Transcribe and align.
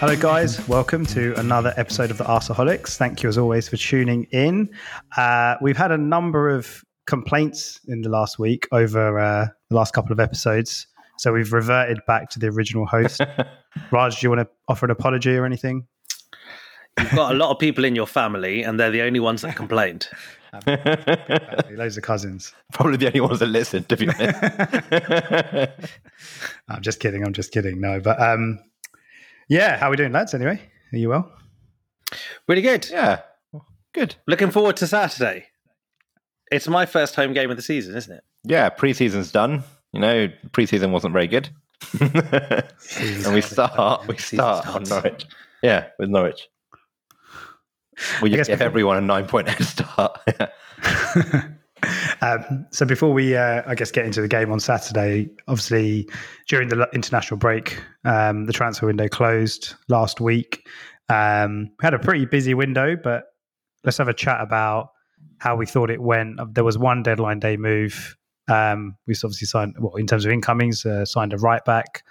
Hello, 0.00 0.16
guys. 0.16 0.66
Welcome 0.68 1.06
to 1.06 1.34
another 1.38 1.72
episode 1.78 2.10
of 2.10 2.18
the 2.18 2.24
Arsaholics. 2.24 2.96
Thank 2.96 3.22
you, 3.22 3.30
as 3.30 3.38
always, 3.38 3.68
for 3.68 3.78
tuning 3.78 4.24
in. 4.32 4.68
Uh, 5.16 5.56
we've 5.62 5.78
had 5.78 5.92
a 5.92 5.96
number 5.96 6.50
of 6.50 6.84
complaints 7.06 7.80
in 7.88 8.02
the 8.02 8.10
last 8.10 8.38
week 8.38 8.68
over 8.70 9.18
uh, 9.18 9.46
the 9.70 9.76
last 9.76 9.94
couple 9.94 10.12
of 10.12 10.20
episodes. 10.20 10.86
So 11.16 11.32
we've 11.32 11.54
reverted 11.54 12.00
back 12.06 12.28
to 12.30 12.38
the 12.38 12.48
original 12.48 12.84
host. 12.84 13.22
Raj, 13.90 14.20
do 14.20 14.26
you 14.26 14.30
want 14.30 14.40
to 14.40 14.48
offer 14.68 14.84
an 14.84 14.90
apology 14.90 15.36
or 15.36 15.46
anything? 15.46 15.86
You've 16.98 17.12
got 17.12 17.32
a 17.32 17.38
lot 17.38 17.50
of 17.50 17.58
people 17.58 17.84
in 17.84 17.96
your 17.96 18.06
family, 18.06 18.62
and 18.62 18.78
they're 18.78 18.90
the 18.90 19.02
only 19.02 19.20
ones 19.20 19.40
that 19.40 19.56
complained. 19.56 20.08
Loads 21.70 21.96
of 21.96 22.02
cousins. 22.02 22.52
Probably 22.72 22.96
the 22.96 23.06
only 23.06 23.20
ones 23.20 23.38
that 23.38 23.46
listen, 23.46 23.84
to 23.84 23.96
be 23.96 24.08
honest. 24.08 25.70
I'm 26.68 26.82
just 26.82 27.00
kidding. 27.00 27.24
I'm 27.24 27.32
just 27.32 27.52
kidding. 27.52 27.80
No, 27.80 28.00
but 28.00 28.20
um, 28.20 28.58
yeah, 29.48 29.76
how 29.76 29.88
are 29.88 29.90
we 29.90 29.96
doing, 29.96 30.12
lads? 30.12 30.34
Anyway, 30.34 30.60
are 30.92 30.98
you 30.98 31.08
well? 31.08 31.30
Really 32.48 32.62
good. 32.62 32.88
yeah, 32.90 33.20
good. 33.92 34.16
Looking 34.26 34.50
forward 34.50 34.76
to 34.78 34.86
Saturday. 34.86 35.46
It's 36.50 36.66
my 36.66 36.84
first 36.84 37.14
home 37.14 37.32
game 37.32 37.50
of 37.50 37.56
the 37.56 37.62
season, 37.62 37.96
isn't 37.96 38.12
it? 38.12 38.24
Yeah, 38.42 38.70
preseason's 38.70 39.30
done. 39.30 39.62
You 39.92 40.00
know, 40.00 40.28
preseason 40.50 40.90
wasn't 40.90 41.12
very 41.12 41.28
good. 41.28 41.48
and 42.00 43.34
we 43.34 43.40
start, 43.40 44.06
we 44.06 44.16
start 44.16 44.66
on 44.66 44.82
Norwich. 44.84 45.26
Yeah, 45.62 45.86
with 45.98 46.10
Norwich. 46.10 46.48
We 48.22 48.30
just 48.30 48.48
give 48.48 48.58
before- 48.58 48.66
everyone 48.66 48.96
a 48.96 49.00
nine 49.00 49.26
point 49.26 49.48
head 49.48 49.66
start. 49.66 50.18
um, 52.20 52.66
so 52.70 52.86
before 52.86 53.12
we, 53.12 53.36
uh, 53.36 53.62
I 53.66 53.74
guess, 53.74 53.90
get 53.90 54.06
into 54.06 54.20
the 54.20 54.28
game 54.28 54.52
on 54.52 54.60
Saturday, 54.60 55.30
obviously 55.48 56.08
during 56.48 56.68
the 56.68 56.88
international 56.92 57.38
break, 57.38 57.82
um, 58.04 58.46
the 58.46 58.52
transfer 58.52 58.86
window 58.86 59.08
closed 59.08 59.74
last 59.88 60.20
week. 60.20 60.66
Um, 61.08 61.70
we 61.80 61.84
had 61.84 61.94
a 61.94 61.98
pretty 61.98 62.24
busy 62.26 62.54
window, 62.54 62.96
but 62.96 63.24
let's 63.84 63.98
have 63.98 64.08
a 64.08 64.14
chat 64.14 64.40
about 64.40 64.90
how 65.38 65.56
we 65.56 65.66
thought 65.66 65.90
it 65.90 66.00
went. 66.00 66.38
There 66.54 66.64
was 66.64 66.78
one 66.78 67.02
deadline 67.02 67.40
day 67.40 67.56
move. 67.56 68.16
Um, 68.48 68.96
we 69.06 69.14
obviously 69.14 69.46
signed, 69.46 69.76
well, 69.78 69.94
in 69.96 70.06
terms 70.06 70.24
of 70.24 70.32
incomings, 70.32 70.84
uh, 70.84 71.04
signed 71.04 71.32
a 71.32 71.38
right 71.38 71.64
back, 71.64 72.02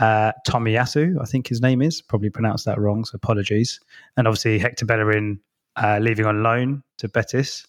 uh, 0.00 0.32
Tomiyasu, 0.46 1.20
I 1.20 1.24
think 1.24 1.48
his 1.48 1.60
name 1.60 1.82
is. 1.82 2.00
Probably 2.00 2.30
pronounced 2.30 2.64
that 2.66 2.78
wrong, 2.78 3.04
so 3.04 3.16
apologies. 3.16 3.80
And 4.16 4.26
obviously 4.26 4.58
Hector 4.58 4.86
Bellerin 4.86 5.40
uh, 5.76 5.98
leaving 6.00 6.26
on 6.26 6.42
loan 6.42 6.82
to 6.98 7.08
Betis. 7.08 7.66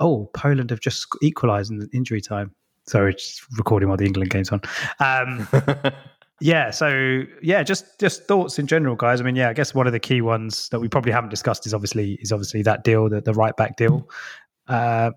Oh, 0.00 0.30
Poland 0.34 0.70
have 0.70 0.80
just 0.80 1.06
equalised 1.22 1.70
in 1.70 1.78
the 1.78 1.88
injury 1.92 2.20
time. 2.20 2.54
Sorry, 2.86 3.14
just 3.14 3.42
recording 3.56 3.88
while 3.88 3.96
the 3.96 4.04
England 4.04 4.30
game's 4.30 4.50
on. 4.50 4.60
Um, 5.00 5.48
yeah, 6.40 6.70
so 6.70 7.22
yeah, 7.42 7.62
just 7.62 7.98
just 7.98 8.24
thoughts 8.24 8.58
in 8.58 8.66
general, 8.66 8.96
guys. 8.96 9.20
I 9.20 9.24
mean, 9.24 9.36
yeah, 9.36 9.48
I 9.48 9.52
guess 9.54 9.74
one 9.74 9.86
of 9.86 9.92
the 9.92 10.00
key 10.00 10.20
ones 10.20 10.68
that 10.70 10.80
we 10.80 10.88
probably 10.88 11.12
haven't 11.12 11.30
discussed 11.30 11.66
is 11.66 11.72
obviously 11.72 12.14
is 12.20 12.32
obviously 12.32 12.62
that 12.62 12.84
deal, 12.84 13.08
the, 13.08 13.20
the 13.20 13.32
right 13.32 13.56
back 13.56 13.76
deal. 13.76 14.08
Uh, 14.68 15.12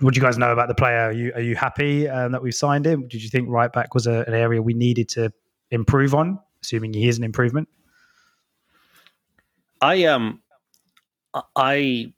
what 0.00 0.14
do 0.14 0.20
you 0.20 0.24
guys 0.24 0.36
know 0.36 0.52
about 0.52 0.68
the 0.68 0.74
player? 0.74 1.06
Are 1.06 1.12
you 1.12 1.32
are 1.34 1.40
you 1.40 1.56
happy 1.56 2.08
um, 2.08 2.32
that 2.32 2.42
we've 2.42 2.54
signed 2.54 2.86
him? 2.86 3.08
Did 3.08 3.22
you 3.22 3.30
think 3.30 3.48
right 3.48 3.72
back 3.72 3.94
was 3.94 4.06
a, 4.06 4.24
an 4.26 4.34
area 4.34 4.60
we 4.60 4.74
needed 4.74 5.08
to 5.10 5.32
improve 5.70 6.14
on? 6.14 6.38
Assuming 6.62 6.92
he 6.92 7.08
is 7.08 7.18
an 7.18 7.24
improvement. 7.24 7.68
I 9.80 10.04
um, 10.04 10.42
I 11.56 12.12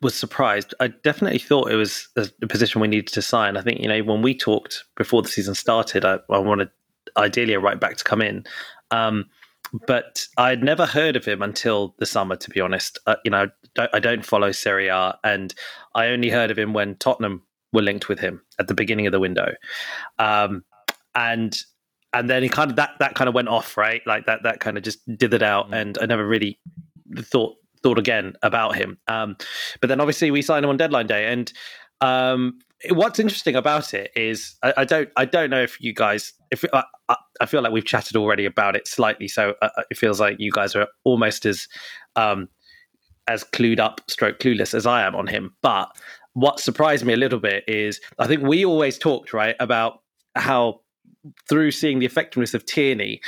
was 0.00 0.14
surprised. 0.14 0.74
I 0.80 0.88
definitely 0.88 1.38
thought 1.38 1.70
it 1.70 1.76
was 1.76 2.08
a, 2.16 2.28
position 2.46 2.80
we 2.80 2.88
needed 2.88 3.08
to 3.08 3.22
sign. 3.22 3.56
I 3.56 3.62
think 3.62 3.80
you 3.80 3.88
know 3.88 4.02
when 4.02 4.22
we 4.22 4.34
talked 4.34 4.84
before 4.96 5.22
the 5.22 5.28
season 5.28 5.54
started, 5.54 6.04
I, 6.04 6.18
I 6.30 6.38
wanted 6.38 6.70
ideally 7.16 7.54
a 7.54 7.60
right 7.60 7.80
back 7.80 7.96
to 7.96 8.04
come 8.04 8.22
in. 8.22 8.44
Um, 8.90 9.26
but 9.86 10.26
I'd 10.38 10.62
never 10.62 10.86
heard 10.86 11.16
of 11.16 11.24
him 11.24 11.42
until 11.42 11.94
the 11.98 12.06
summer, 12.06 12.36
to 12.36 12.50
be 12.50 12.60
honest. 12.60 12.98
Uh, 13.06 13.16
you 13.24 13.30
know, 13.30 13.48
I 13.92 14.00
don't 14.00 14.24
follow 14.24 14.50
Serie 14.50 14.88
A, 14.88 15.18
and 15.24 15.54
I 15.94 16.06
only 16.08 16.30
heard 16.30 16.50
of 16.50 16.58
him 16.58 16.72
when 16.72 16.96
Tottenham 16.96 17.42
were 17.72 17.82
linked 17.82 18.08
with 18.08 18.18
him 18.18 18.40
at 18.58 18.68
the 18.68 18.74
beginning 18.74 19.06
of 19.06 19.12
the 19.12 19.20
window, 19.20 19.54
um, 20.18 20.64
and 21.14 21.56
and 22.12 22.28
then 22.30 22.42
he 22.42 22.48
kind 22.48 22.70
of 22.70 22.76
that 22.76 22.92
that 23.00 23.14
kind 23.14 23.28
of 23.28 23.34
went 23.34 23.48
off, 23.48 23.76
right? 23.76 24.02
Like 24.06 24.26
that 24.26 24.42
that 24.44 24.60
kind 24.60 24.76
of 24.76 24.82
just 24.82 25.06
dithered 25.08 25.42
out, 25.42 25.72
and 25.74 25.98
I 26.00 26.06
never 26.06 26.26
really 26.26 26.58
thought 27.20 27.56
thought 27.82 27.98
again 27.98 28.34
about 28.42 28.76
him. 28.76 28.98
Um, 29.08 29.36
but 29.80 29.88
then 29.88 30.00
obviously 30.00 30.30
we 30.30 30.42
signed 30.42 30.64
him 30.64 30.70
on 30.70 30.76
deadline 30.76 31.06
day, 31.06 31.30
and 31.30 31.52
um, 32.00 32.58
what's 32.90 33.18
interesting 33.18 33.54
about 33.56 33.92
it 33.94 34.10
is 34.16 34.56
I, 34.62 34.74
I 34.78 34.84
don't 34.84 35.08
I 35.16 35.24
don't 35.24 35.50
know 35.50 35.62
if 35.62 35.80
you 35.80 35.92
guys 35.92 36.32
if 36.50 36.64
I, 36.72 36.84
I- 37.08 37.46
feel 37.46 37.62
like 37.62 37.72
we've 37.72 37.84
chatted 37.84 38.16
already 38.16 38.44
about 38.46 38.74
it 38.76 38.88
slightly, 38.88 39.28
so 39.28 39.54
uh, 39.62 39.68
it 39.90 39.96
feels 39.96 40.18
like 40.20 40.36
you 40.40 40.50
guys 40.50 40.74
are 40.74 40.88
almost 41.04 41.46
as 41.46 41.68
um, 42.16 42.48
as 43.28 43.44
clued 43.44 43.78
up, 43.78 44.00
stroke 44.08 44.38
clueless 44.38 44.74
as 44.74 44.86
I 44.86 45.02
am 45.06 45.14
on 45.14 45.26
him. 45.26 45.54
But 45.62 45.88
what 46.32 46.58
surprised 46.60 47.04
me 47.04 47.12
a 47.12 47.16
little 47.16 47.38
bit 47.38 47.64
is 47.68 48.00
I 48.18 48.26
think 48.26 48.42
we 48.42 48.64
always 48.64 48.98
talked 48.98 49.32
right 49.32 49.54
about 49.60 50.00
how 50.34 50.80
through 51.48 51.70
seeing 51.70 51.98
the 51.98 52.06
effectiveness 52.06 52.54
of 52.54 52.64
Tierney 52.64 53.20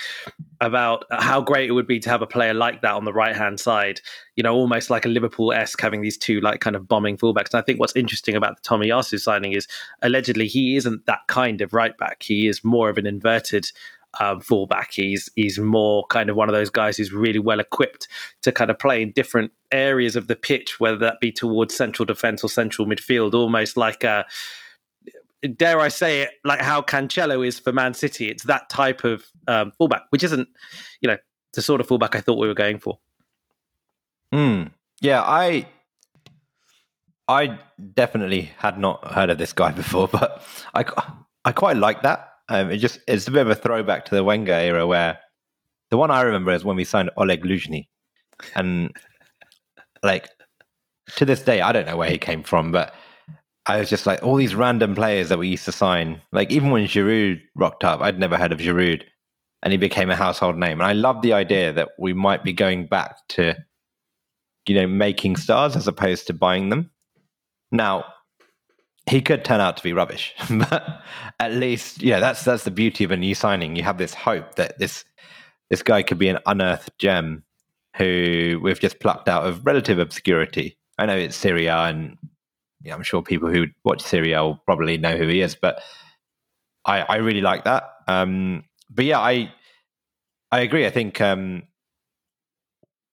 about 0.61 1.05
how 1.11 1.41
great 1.41 1.69
it 1.69 1.73
would 1.73 1.87
be 1.87 1.99
to 2.01 2.11
have 2.11 2.23
a 2.23 2.27
player 2.27 2.53
like 2.53 2.83
that 2.83 2.95
on 2.95 3.05
the 3.05 3.13
right 3.13 3.35
hand 3.35 3.59
side, 3.59 4.01
you 4.37 4.43
know, 4.43 4.55
almost 4.55 4.91
like 4.91 5.05
a 5.05 5.09
Liverpool 5.09 5.53
esque 5.53 5.81
having 5.81 6.03
these 6.03 6.19
two 6.19 6.41
like 6.41 6.61
kind 6.61 6.77
of 6.77 6.87
bombing 6.87 7.17
fullbacks. 7.17 7.53
And 7.53 7.61
I 7.61 7.63
think 7.63 7.81
what's 7.81 7.97
interesting 7.97 8.37
about 8.37 8.63
the 8.63 8.69
Tomiyasu 8.69 9.19
signing 9.19 9.53
is 9.53 9.67
allegedly 10.03 10.49
he 10.49 10.77
isn't 10.77 11.07
that 11.07 11.21
kind 11.29 11.61
of 11.61 11.73
right 11.73 11.97
back. 11.97 12.23
He 12.23 12.47
is 12.47 12.63
more 12.63 12.91
of 12.91 12.99
an 12.99 13.07
inverted 13.07 13.71
um, 14.19 14.41
fullback. 14.41 14.93
He's 14.93 15.31
he's 15.37 15.59
more 15.59 16.05
kind 16.09 16.31
of 16.31 16.37
one 16.37 16.49
of 16.49 16.55
those 16.55 16.71
guys 16.71 16.97
who's 16.97 17.13
really 17.13 17.39
well 17.39 17.61
equipped 17.61 18.09
to 18.43 18.51
kind 18.51 18.71
of 18.71 18.79
play 18.79 19.03
in 19.03 19.13
different 19.13 19.53
areas 19.71 20.17
of 20.17 20.27
the 20.27 20.37
pitch, 20.37 20.81
whether 20.81 20.99
that 20.99 21.21
be 21.21 21.31
towards 21.31 21.77
central 21.77 22.05
defence 22.05 22.43
or 22.43 22.49
central 22.49 22.89
midfield, 22.89 23.35
almost 23.35 23.77
like 23.77 24.03
a 24.03 24.27
dare 25.49 25.81
I 25.81 25.89
say 25.89 26.23
it, 26.23 26.31
like 26.45 26.61
how 26.61 26.83
Cancelo 26.83 27.47
is 27.47 27.59
for 27.59 27.73
Man 27.73 27.95
City. 27.95 28.29
It's 28.29 28.45
that 28.45 28.69
type 28.69 29.05
of 29.05 29.25
um, 29.49 29.73
fullback, 29.79 30.03
which 30.11 30.23
isn't, 30.23 30.49
you 31.01 31.09
know, 31.09 31.17
the 31.55 31.63
sort 31.63 31.81
of 31.81 31.89
fullback 31.89 32.15
I 32.15 32.21
thought 32.21 32.39
we 32.39 32.49
were 32.49 32.55
going 32.55 32.79
for. 32.79 32.99
Hmm. 34.33 34.65
Yeah, 35.01 35.23
I 35.23 35.67
I 37.27 37.59
definitely 37.95 38.51
had 38.59 38.79
not 38.79 39.13
heard 39.13 39.31
of 39.31 39.39
this 39.39 39.53
guy 39.53 39.73
before, 39.83 40.09
but 40.09 40.43
I 40.75 40.85
I 41.45 41.53
quite 41.53 41.77
like 41.77 42.03
that. 42.03 42.29
Um, 42.49 42.71
it 42.71 42.79
just 42.79 43.01
it's 43.07 43.29
a 43.29 43.31
bit 43.31 43.43
of 43.43 43.51
a 43.51 43.55
throwback 43.55 44.05
to 44.07 44.15
the 44.15 44.25
Wenger 44.25 44.53
era, 44.53 44.87
where 44.87 45.19
the 45.91 45.97
one 45.97 46.11
I 46.11 46.23
remember 46.23 46.53
is 46.53 46.65
when 46.65 46.77
we 46.77 46.85
signed 46.85 47.11
Oleg 47.17 47.45
Luzhny, 47.45 47.89
and 48.55 48.95
like 50.03 50.29
to 51.17 51.25
this 51.25 51.43
day, 51.43 51.61
I 51.61 51.73
don't 51.73 51.87
know 51.87 51.97
where 51.97 52.11
he 52.11 52.19
came 52.19 52.43
from, 52.43 52.73
but 52.73 52.95
I 53.67 53.79
was 53.79 53.91
just 53.91 54.07
like 54.07 54.23
all 54.23 54.37
these 54.37 54.55
random 54.55 54.95
players 54.95 55.29
that 55.29 55.39
we 55.39 55.49
used 55.49 55.67
to 55.67 55.73
sign. 55.73 56.21
Like 56.33 56.51
even 56.51 56.71
when 56.71 56.87
Giroud 56.87 57.41
rocked 57.55 57.85
up, 57.85 58.01
I'd 58.01 58.19
never 58.19 58.37
heard 58.37 58.53
of 58.53 58.59
Giroud, 58.59 59.03
and 59.63 59.73
he 59.73 59.77
became 59.77 60.11
a 60.11 60.17
household 60.17 60.57
name. 60.57 60.81
And 60.81 60.89
I 60.89 60.93
love 60.93 61.23
the 61.23 61.35
idea 61.35 61.73
that 61.73 61.91
we 61.99 62.13
might 62.13 62.43
be 62.43 62.53
going 62.53 62.87
back 62.87 63.17
to 63.31 63.55
you 64.67 64.75
know, 64.75 64.87
making 64.87 65.37
stars 65.37 65.77
as 65.77 65.89
opposed 65.89 66.27
to 66.27 66.33
buying 66.33 66.69
them. 66.69 66.91
Now, 67.73 68.05
he 69.07 69.21
could 69.21 69.45
turn 69.45 69.61
out 69.61 69.77
to 69.77 69.83
be 69.83 69.93
rubbish, 69.93 70.35
but 70.51 71.03
at 71.41 71.53
least, 71.53 72.03
yeah, 72.03 72.21
that's 72.21 72.45
that's 72.45 72.65
the 72.65 72.71
beauty 72.71 73.05
of 73.05 73.11
a 73.11 73.17
new 73.17 73.35
signing. 73.35 73.75
You 73.77 73.83
have 73.83 73.99
this 73.99 74.15
hope 74.15 74.55
that 74.57 74.79
this 74.79 75.05
this 75.71 75.83
guy 75.83 76.03
could 76.03 76.19
be 76.19 76.29
an 76.29 76.39
unearthed 76.47 76.97
gem 76.99 77.43
who 77.97 78.61
we've 78.63 78.81
just 78.81 79.01
plucked 79.01 79.29
out 79.29 79.47
of 79.47 79.67
relative 79.67 79.99
obscurity. 79.99 80.77
I 80.99 81.07
know 81.07 81.17
it's 81.17 81.37
Serie 81.37 81.67
A, 81.67 81.77
and 81.77 82.17
yeah, 82.83 82.95
I'm 82.95 83.03
sure 83.03 83.23
people 83.23 83.51
who 83.51 83.67
watch 83.85 84.03
Serie 84.03 84.33
A 84.33 84.43
will 84.43 84.57
probably 84.67 84.99
know 84.99 85.17
who 85.17 85.29
he 85.29 85.41
is, 85.41 85.55
but 85.55 85.83
I, 86.85 87.01
I 87.03 87.17
really 87.17 87.43
like 87.43 87.65
that. 87.65 87.85
Um, 88.09 88.65
but 88.89 89.05
yeah, 89.05 89.21
I 89.21 89.53
I 90.53 90.61
agree. 90.61 90.87
I 90.87 90.91
think 90.91 91.21
um, 91.21 91.63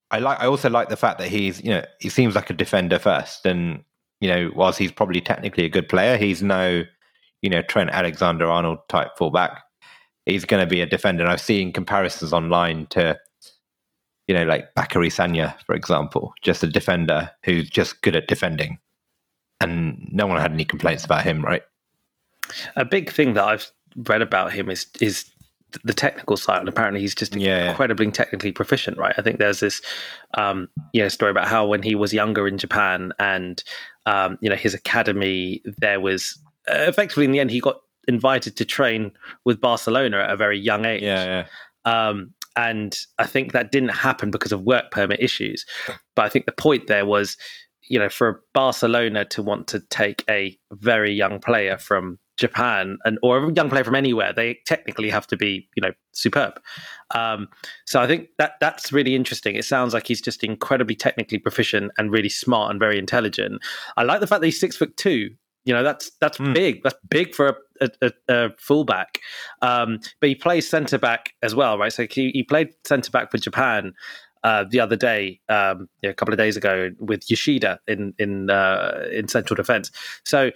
I 0.09 0.19
like. 0.19 0.39
I 0.39 0.47
also 0.47 0.69
like 0.69 0.89
the 0.89 0.97
fact 0.97 1.19
that 1.19 1.27
he's, 1.27 1.63
you 1.63 1.69
know, 1.69 1.85
he 1.99 2.09
seems 2.09 2.35
like 2.35 2.49
a 2.49 2.53
defender 2.53 2.97
first, 2.97 3.45
and 3.45 3.83
you 4.19 4.29
know, 4.29 4.51
whilst 4.55 4.79
he's 4.79 4.91
probably 4.91 5.21
technically 5.21 5.65
a 5.65 5.69
good 5.69 5.89
player, 5.89 6.17
he's 6.17 6.41
no, 6.41 6.83
you 7.41 7.49
know, 7.49 7.61
Trent 7.61 7.91
Alexander 7.91 8.47
Arnold 8.47 8.79
type 8.89 9.11
fullback. 9.17 9.63
He's 10.25 10.45
going 10.45 10.61
to 10.61 10.69
be 10.69 10.81
a 10.81 10.85
defender. 10.85 11.23
And 11.23 11.31
I've 11.31 11.41
seen 11.41 11.71
comparisons 11.71 12.33
online 12.33 12.87
to, 12.87 13.17
you 14.27 14.35
know, 14.35 14.43
like 14.43 14.73
Bacary 14.75 15.09
Sagna, 15.09 15.55
for 15.65 15.73
example, 15.73 16.33
just 16.41 16.63
a 16.63 16.67
defender 16.67 17.29
who's 17.43 17.69
just 17.69 18.01
good 18.01 18.15
at 18.15 18.27
defending, 18.27 18.77
and 19.61 20.07
no 20.11 20.27
one 20.27 20.39
had 20.39 20.51
any 20.51 20.65
complaints 20.65 21.05
about 21.05 21.23
him, 21.23 21.43
right? 21.43 21.63
A 22.75 22.85
big 22.85 23.11
thing 23.11 23.33
that 23.33 23.43
I've 23.43 23.71
read 23.95 24.21
about 24.21 24.53
him 24.53 24.69
is 24.69 24.87
is 25.01 25.25
the 25.83 25.93
technical 25.93 26.37
side, 26.37 26.59
and 26.59 26.69
apparently 26.69 27.01
he's 27.01 27.15
just 27.15 27.35
Yeah, 27.35 27.65
yeah. 27.65 27.69
incredibly 27.71 28.09
technically 28.11 28.51
proficient. 28.51 28.97
Right? 28.97 29.13
I 29.17 29.21
think 29.21 29.39
there's 29.39 29.59
this, 29.59 29.81
um, 30.37 30.69
you 30.93 31.01
know, 31.01 31.09
story 31.09 31.31
about 31.31 31.47
how 31.47 31.65
when 31.65 31.83
he 31.83 31.95
was 31.95 32.13
younger 32.13 32.47
in 32.47 32.57
Japan, 32.57 33.11
and 33.19 33.61
um, 34.05 34.37
you 34.41 34.49
know, 34.49 34.55
his 34.55 34.73
academy, 34.73 35.61
there 35.77 35.99
was 35.99 36.39
uh, 36.69 36.85
effectively 36.87 37.25
in 37.25 37.31
the 37.31 37.39
end 37.39 37.51
he 37.51 37.59
got 37.59 37.77
invited 38.07 38.55
to 38.55 38.63
train 38.65 39.11
with 39.43 39.59
Barcelona 39.59 40.19
at 40.19 40.29
a 40.29 40.37
very 40.37 40.57
young 40.57 40.85
age. 40.85 41.03
Yeah, 41.03 41.45
yeah. 41.85 42.07
Um, 42.09 42.33
and 42.55 42.97
I 43.19 43.25
think 43.25 43.51
that 43.51 43.71
didn't 43.71 43.89
happen 43.89 44.31
because 44.31 44.51
of 44.51 44.63
work 44.63 44.89
permit 44.91 45.19
issues. 45.19 45.65
But 46.15 46.25
I 46.25 46.29
think 46.29 46.45
the 46.45 46.51
point 46.53 46.87
there 46.87 47.05
was, 47.05 47.37
you 47.89 47.99
know, 47.99 48.09
for 48.09 48.43
Barcelona 48.53 49.25
to 49.25 49.41
want 49.41 49.67
to 49.67 49.79
take 49.79 50.23
a 50.29 50.57
very 50.71 51.13
young 51.13 51.39
player 51.39 51.77
from 51.77 52.19
Japan 52.37 52.97
and 53.03 53.17
or 53.23 53.43
a 53.43 53.53
young 53.53 53.69
player 53.69 53.83
from 53.83 53.95
anywhere, 53.95 54.31
they 54.31 54.59
technically 54.65 55.09
have 55.09 55.27
to 55.27 55.37
be, 55.37 55.67
you 55.75 55.81
know, 55.81 55.91
superb. 56.13 56.59
Um, 57.13 57.47
so 57.85 57.99
I 57.99 58.07
think 58.07 58.29
that 58.37 58.53
that's 58.59 58.93
really 58.93 59.15
interesting. 59.15 59.55
It 59.55 59.65
sounds 59.65 59.93
like 59.93 60.07
he's 60.07 60.21
just 60.21 60.43
incredibly 60.43 60.95
technically 60.95 61.39
proficient 61.39 61.91
and 61.97 62.11
really 62.11 62.29
smart 62.29 62.71
and 62.71 62.79
very 62.79 62.99
intelligent. 62.99 63.61
I 63.97 64.03
like 64.03 64.19
the 64.19 64.27
fact 64.27 64.41
that 64.41 64.47
he's 64.47 64.59
six 64.59 64.77
foot 64.77 64.95
two. 64.97 65.31
You 65.65 65.73
know, 65.73 65.83
that's 65.83 66.11
that's 66.21 66.37
mm. 66.37 66.53
big. 66.53 66.83
That's 66.83 66.95
big 67.09 67.35
for 67.35 67.47
a 67.47 67.55
a, 67.81 67.89
a, 68.01 68.11
a 68.29 68.49
fullback, 68.57 69.19
um, 69.61 69.99
but 70.19 70.29
he 70.29 70.35
plays 70.35 70.67
centre 70.67 70.97
back 70.97 71.33
as 71.43 71.53
well, 71.53 71.77
right? 71.77 71.93
So 71.93 72.07
he, 72.09 72.31
he 72.33 72.43
played 72.43 72.69
centre 72.85 73.11
back 73.11 73.29
for 73.31 73.37
Japan 73.37 73.93
uh, 74.47 74.63
the 74.63 74.79
other 74.79 74.95
day, 74.95 75.41
um, 75.49 75.89
a 76.05 76.13
couple 76.13 76.33
of 76.33 76.37
days 76.37 76.55
ago, 76.55 76.91
with 76.99 77.29
Yoshida 77.29 77.81
in 77.85 78.13
in 78.17 78.49
uh, 78.49 79.03
in 79.11 79.27
central 79.27 79.57
defence. 79.57 79.91
So 80.23 80.51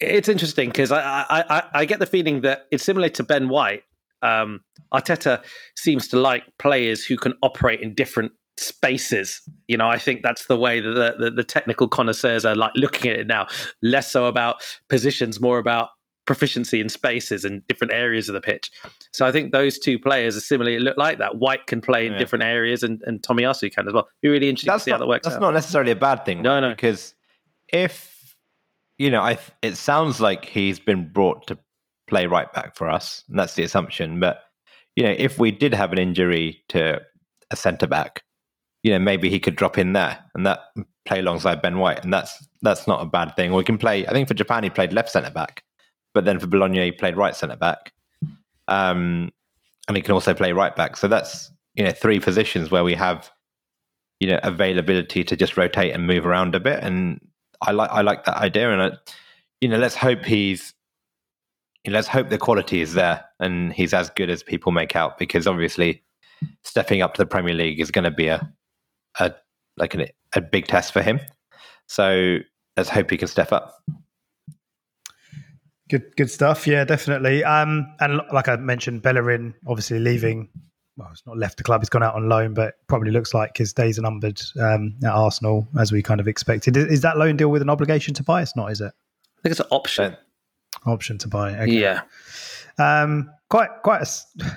it's 0.00 0.28
interesting 0.28 0.70
because 0.70 0.90
I, 0.90 1.24
I, 1.30 1.62
I 1.72 1.84
get 1.84 2.00
the 2.00 2.06
feeling 2.06 2.40
that 2.40 2.66
it's 2.72 2.82
similar 2.82 3.08
to 3.10 3.22
Ben 3.22 3.48
White. 3.48 3.84
Um, 4.22 4.62
Arteta 4.92 5.44
seems 5.76 6.08
to 6.08 6.18
like 6.18 6.42
players 6.58 7.04
who 7.04 7.16
can 7.16 7.34
operate 7.44 7.80
in 7.80 7.94
different 7.94 8.32
spaces. 8.56 9.40
You 9.68 9.76
know, 9.76 9.88
I 9.88 9.98
think 9.98 10.22
that's 10.22 10.46
the 10.46 10.56
way 10.56 10.80
that 10.80 11.14
the, 11.18 11.30
the, 11.30 11.44
technical 11.44 11.86
connoisseurs 11.86 12.44
are 12.44 12.56
like 12.56 12.72
looking 12.74 13.10
at 13.10 13.20
it 13.20 13.26
now. 13.28 13.46
Less 13.82 14.10
so 14.10 14.26
about 14.26 14.56
positions, 14.88 15.40
more 15.40 15.58
about 15.58 15.90
proficiency 16.26 16.80
in 16.80 16.88
spaces 16.88 17.44
and 17.44 17.66
different 17.68 17.92
areas 17.92 18.28
of 18.28 18.34
the 18.34 18.40
pitch. 18.40 18.70
So 19.12 19.24
I 19.24 19.32
think 19.32 19.52
those 19.52 19.78
two 19.78 19.98
players 19.98 20.36
are 20.36 20.40
similarly 20.40 20.78
look 20.78 20.96
like 20.96 21.18
that. 21.18 21.38
White 21.38 21.66
can 21.66 21.80
play 21.80 22.06
in 22.06 22.12
yeah. 22.12 22.18
different 22.18 22.44
areas, 22.44 22.82
and, 22.82 23.02
and 23.06 23.22
Tomiyasu 23.22 23.72
can 23.72 23.86
as 23.86 23.94
well. 23.94 24.08
Be 24.22 24.28
really 24.28 24.48
interesting 24.48 24.72
that's 24.72 24.84
to 24.84 24.84
see 24.84 24.90
not, 24.90 24.96
how 24.96 25.04
that 25.04 25.08
works. 25.08 25.24
That's 25.24 25.36
out. 25.36 25.42
not 25.42 25.54
necessarily 25.54 25.92
a 25.92 25.96
bad 25.96 26.24
thing. 26.24 26.42
No, 26.42 26.60
no, 26.60 26.70
because 26.70 27.14
if 27.72 28.36
you 28.98 29.10
know, 29.10 29.20
I 29.20 29.38
it 29.62 29.76
sounds 29.76 30.20
like 30.20 30.44
he's 30.44 30.80
been 30.80 31.10
brought 31.10 31.46
to 31.46 31.58
play 32.06 32.26
right 32.26 32.52
back 32.52 32.76
for 32.76 32.90
us, 32.90 33.24
and 33.28 33.38
that's 33.38 33.54
the 33.54 33.62
assumption. 33.62 34.20
But 34.20 34.42
you 34.96 35.04
know, 35.04 35.14
if 35.16 35.38
we 35.38 35.50
did 35.50 35.74
have 35.74 35.92
an 35.92 35.98
injury 35.98 36.62
to 36.68 37.00
a 37.50 37.56
centre 37.56 37.86
back, 37.86 38.22
you 38.82 38.92
know, 38.92 38.98
maybe 38.98 39.30
he 39.30 39.38
could 39.38 39.56
drop 39.56 39.78
in 39.78 39.92
there 39.92 40.18
and 40.34 40.46
that 40.46 40.60
play 41.04 41.20
alongside 41.20 41.62
Ben 41.62 41.78
White, 41.78 42.02
and 42.02 42.12
that's 42.12 42.46
that's 42.62 42.86
not 42.86 43.02
a 43.02 43.06
bad 43.06 43.36
thing. 43.36 43.52
Or 43.52 43.60
he 43.60 43.64
can 43.64 43.78
play. 43.78 44.06
I 44.06 44.12
think 44.12 44.28
for 44.28 44.34
Japan, 44.34 44.64
he 44.64 44.70
played 44.70 44.92
left 44.92 45.10
centre 45.10 45.30
back 45.30 45.62
but 46.16 46.24
then 46.24 46.38
for 46.38 46.46
Bologna, 46.46 46.82
he 46.82 46.92
played 46.92 47.14
right 47.14 47.36
centre 47.36 47.56
back, 47.56 47.92
um, 48.68 49.30
and 49.86 49.98
he 49.98 50.02
can 50.02 50.14
also 50.14 50.32
play 50.32 50.50
right 50.50 50.74
back. 50.74 50.96
So 50.96 51.08
that's 51.08 51.52
you 51.74 51.84
know 51.84 51.90
three 51.90 52.20
positions 52.20 52.70
where 52.70 52.82
we 52.82 52.94
have 52.94 53.30
you 54.18 54.28
know 54.28 54.40
availability 54.42 55.22
to 55.24 55.36
just 55.36 55.58
rotate 55.58 55.92
and 55.92 56.06
move 56.06 56.24
around 56.24 56.54
a 56.54 56.60
bit. 56.60 56.82
And 56.82 57.20
I 57.60 57.72
like 57.72 57.90
I 57.90 58.00
like 58.00 58.24
that 58.24 58.38
idea, 58.38 58.72
and 58.72 58.80
I, 58.80 58.92
you 59.60 59.68
know 59.68 59.76
let's 59.76 59.94
hope 59.94 60.24
he's 60.24 60.72
let's 61.86 62.08
hope 62.08 62.30
the 62.30 62.38
quality 62.38 62.80
is 62.80 62.94
there 62.94 63.22
and 63.38 63.74
he's 63.74 63.92
as 63.92 64.08
good 64.08 64.30
as 64.30 64.42
people 64.42 64.72
make 64.72 64.96
out 64.96 65.18
because 65.18 65.46
obviously 65.46 66.02
stepping 66.64 67.02
up 67.02 67.12
to 67.12 67.20
the 67.20 67.26
Premier 67.26 67.54
League 67.54 67.78
is 67.78 67.90
going 67.90 68.04
to 68.04 68.10
be 68.10 68.28
a 68.28 68.50
a 69.20 69.34
like 69.76 69.92
an, 69.92 70.06
a 70.34 70.40
big 70.40 70.66
test 70.66 70.94
for 70.94 71.02
him. 71.02 71.20
So 71.88 72.38
let's 72.74 72.88
hope 72.88 73.10
he 73.10 73.18
can 73.18 73.28
step 73.28 73.52
up. 73.52 73.74
Good, 75.88 76.16
good 76.16 76.30
stuff. 76.30 76.66
Yeah, 76.66 76.84
definitely. 76.84 77.44
Um, 77.44 77.86
and 78.00 78.20
like 78.32 78.48
I 78.48 78.56
mentioned, 78.56 79.02
Bellerin 79.02 79.54
obviously 79.66 80.00
leaving. 80.00 80.48
Well, 80.96 81.08
he's 81.10 81.22
not 81.26 81.36
left 81.36 81.58
the 81.58 81.62
club; 81.62 81.82
he's 81.82 81.90
gone 81.90 82.02
out 82.02 82.14
on 82.14 82.28
loan, 82.28 82.54
but 82.54 82.74
probably 82.88 83.10
looks 83.10 83.34
like 83.34 83.56
his 83.56 83.72
days 83.72 83.98
are 83.98 84.02
numbered 84.02 84.40
um, 84.60 84.96
at 85.04 85.10
Arsenal, 85.10 85.68
as 85.78 85.92
we 85.92 86.02
kind 86.02 86.20
of 86.20 86.26
expected. 86.26 86.76
Is, 86.76 87.02
that 87.02 87.18
loan 87.18 87.36
deal 87.36 87.50
with 87.50 87.62
an 87.62 87.70
obligation 87.70 88.14
to 88.14 88.22
buy? 88.22 88.42
It's 88.42 88.56
not, 88.56 88.72
is 88.72 88.80
it? 88.80 88.92
I 89.38 89.42
think 89.42 89.52
it's 89.52 89.60
an 89.60 89.66
option. 89.70 90.16
Option 90.86 91.18
to 91.18 91.28
buy. 91.28 91.54
Okay. 91.54 91.72
Yeah. 91.72 92.00
Um, 92.78 93.30
quite, 93.50 93.68
quite. 93.84 94.02
A, 94.02 94.08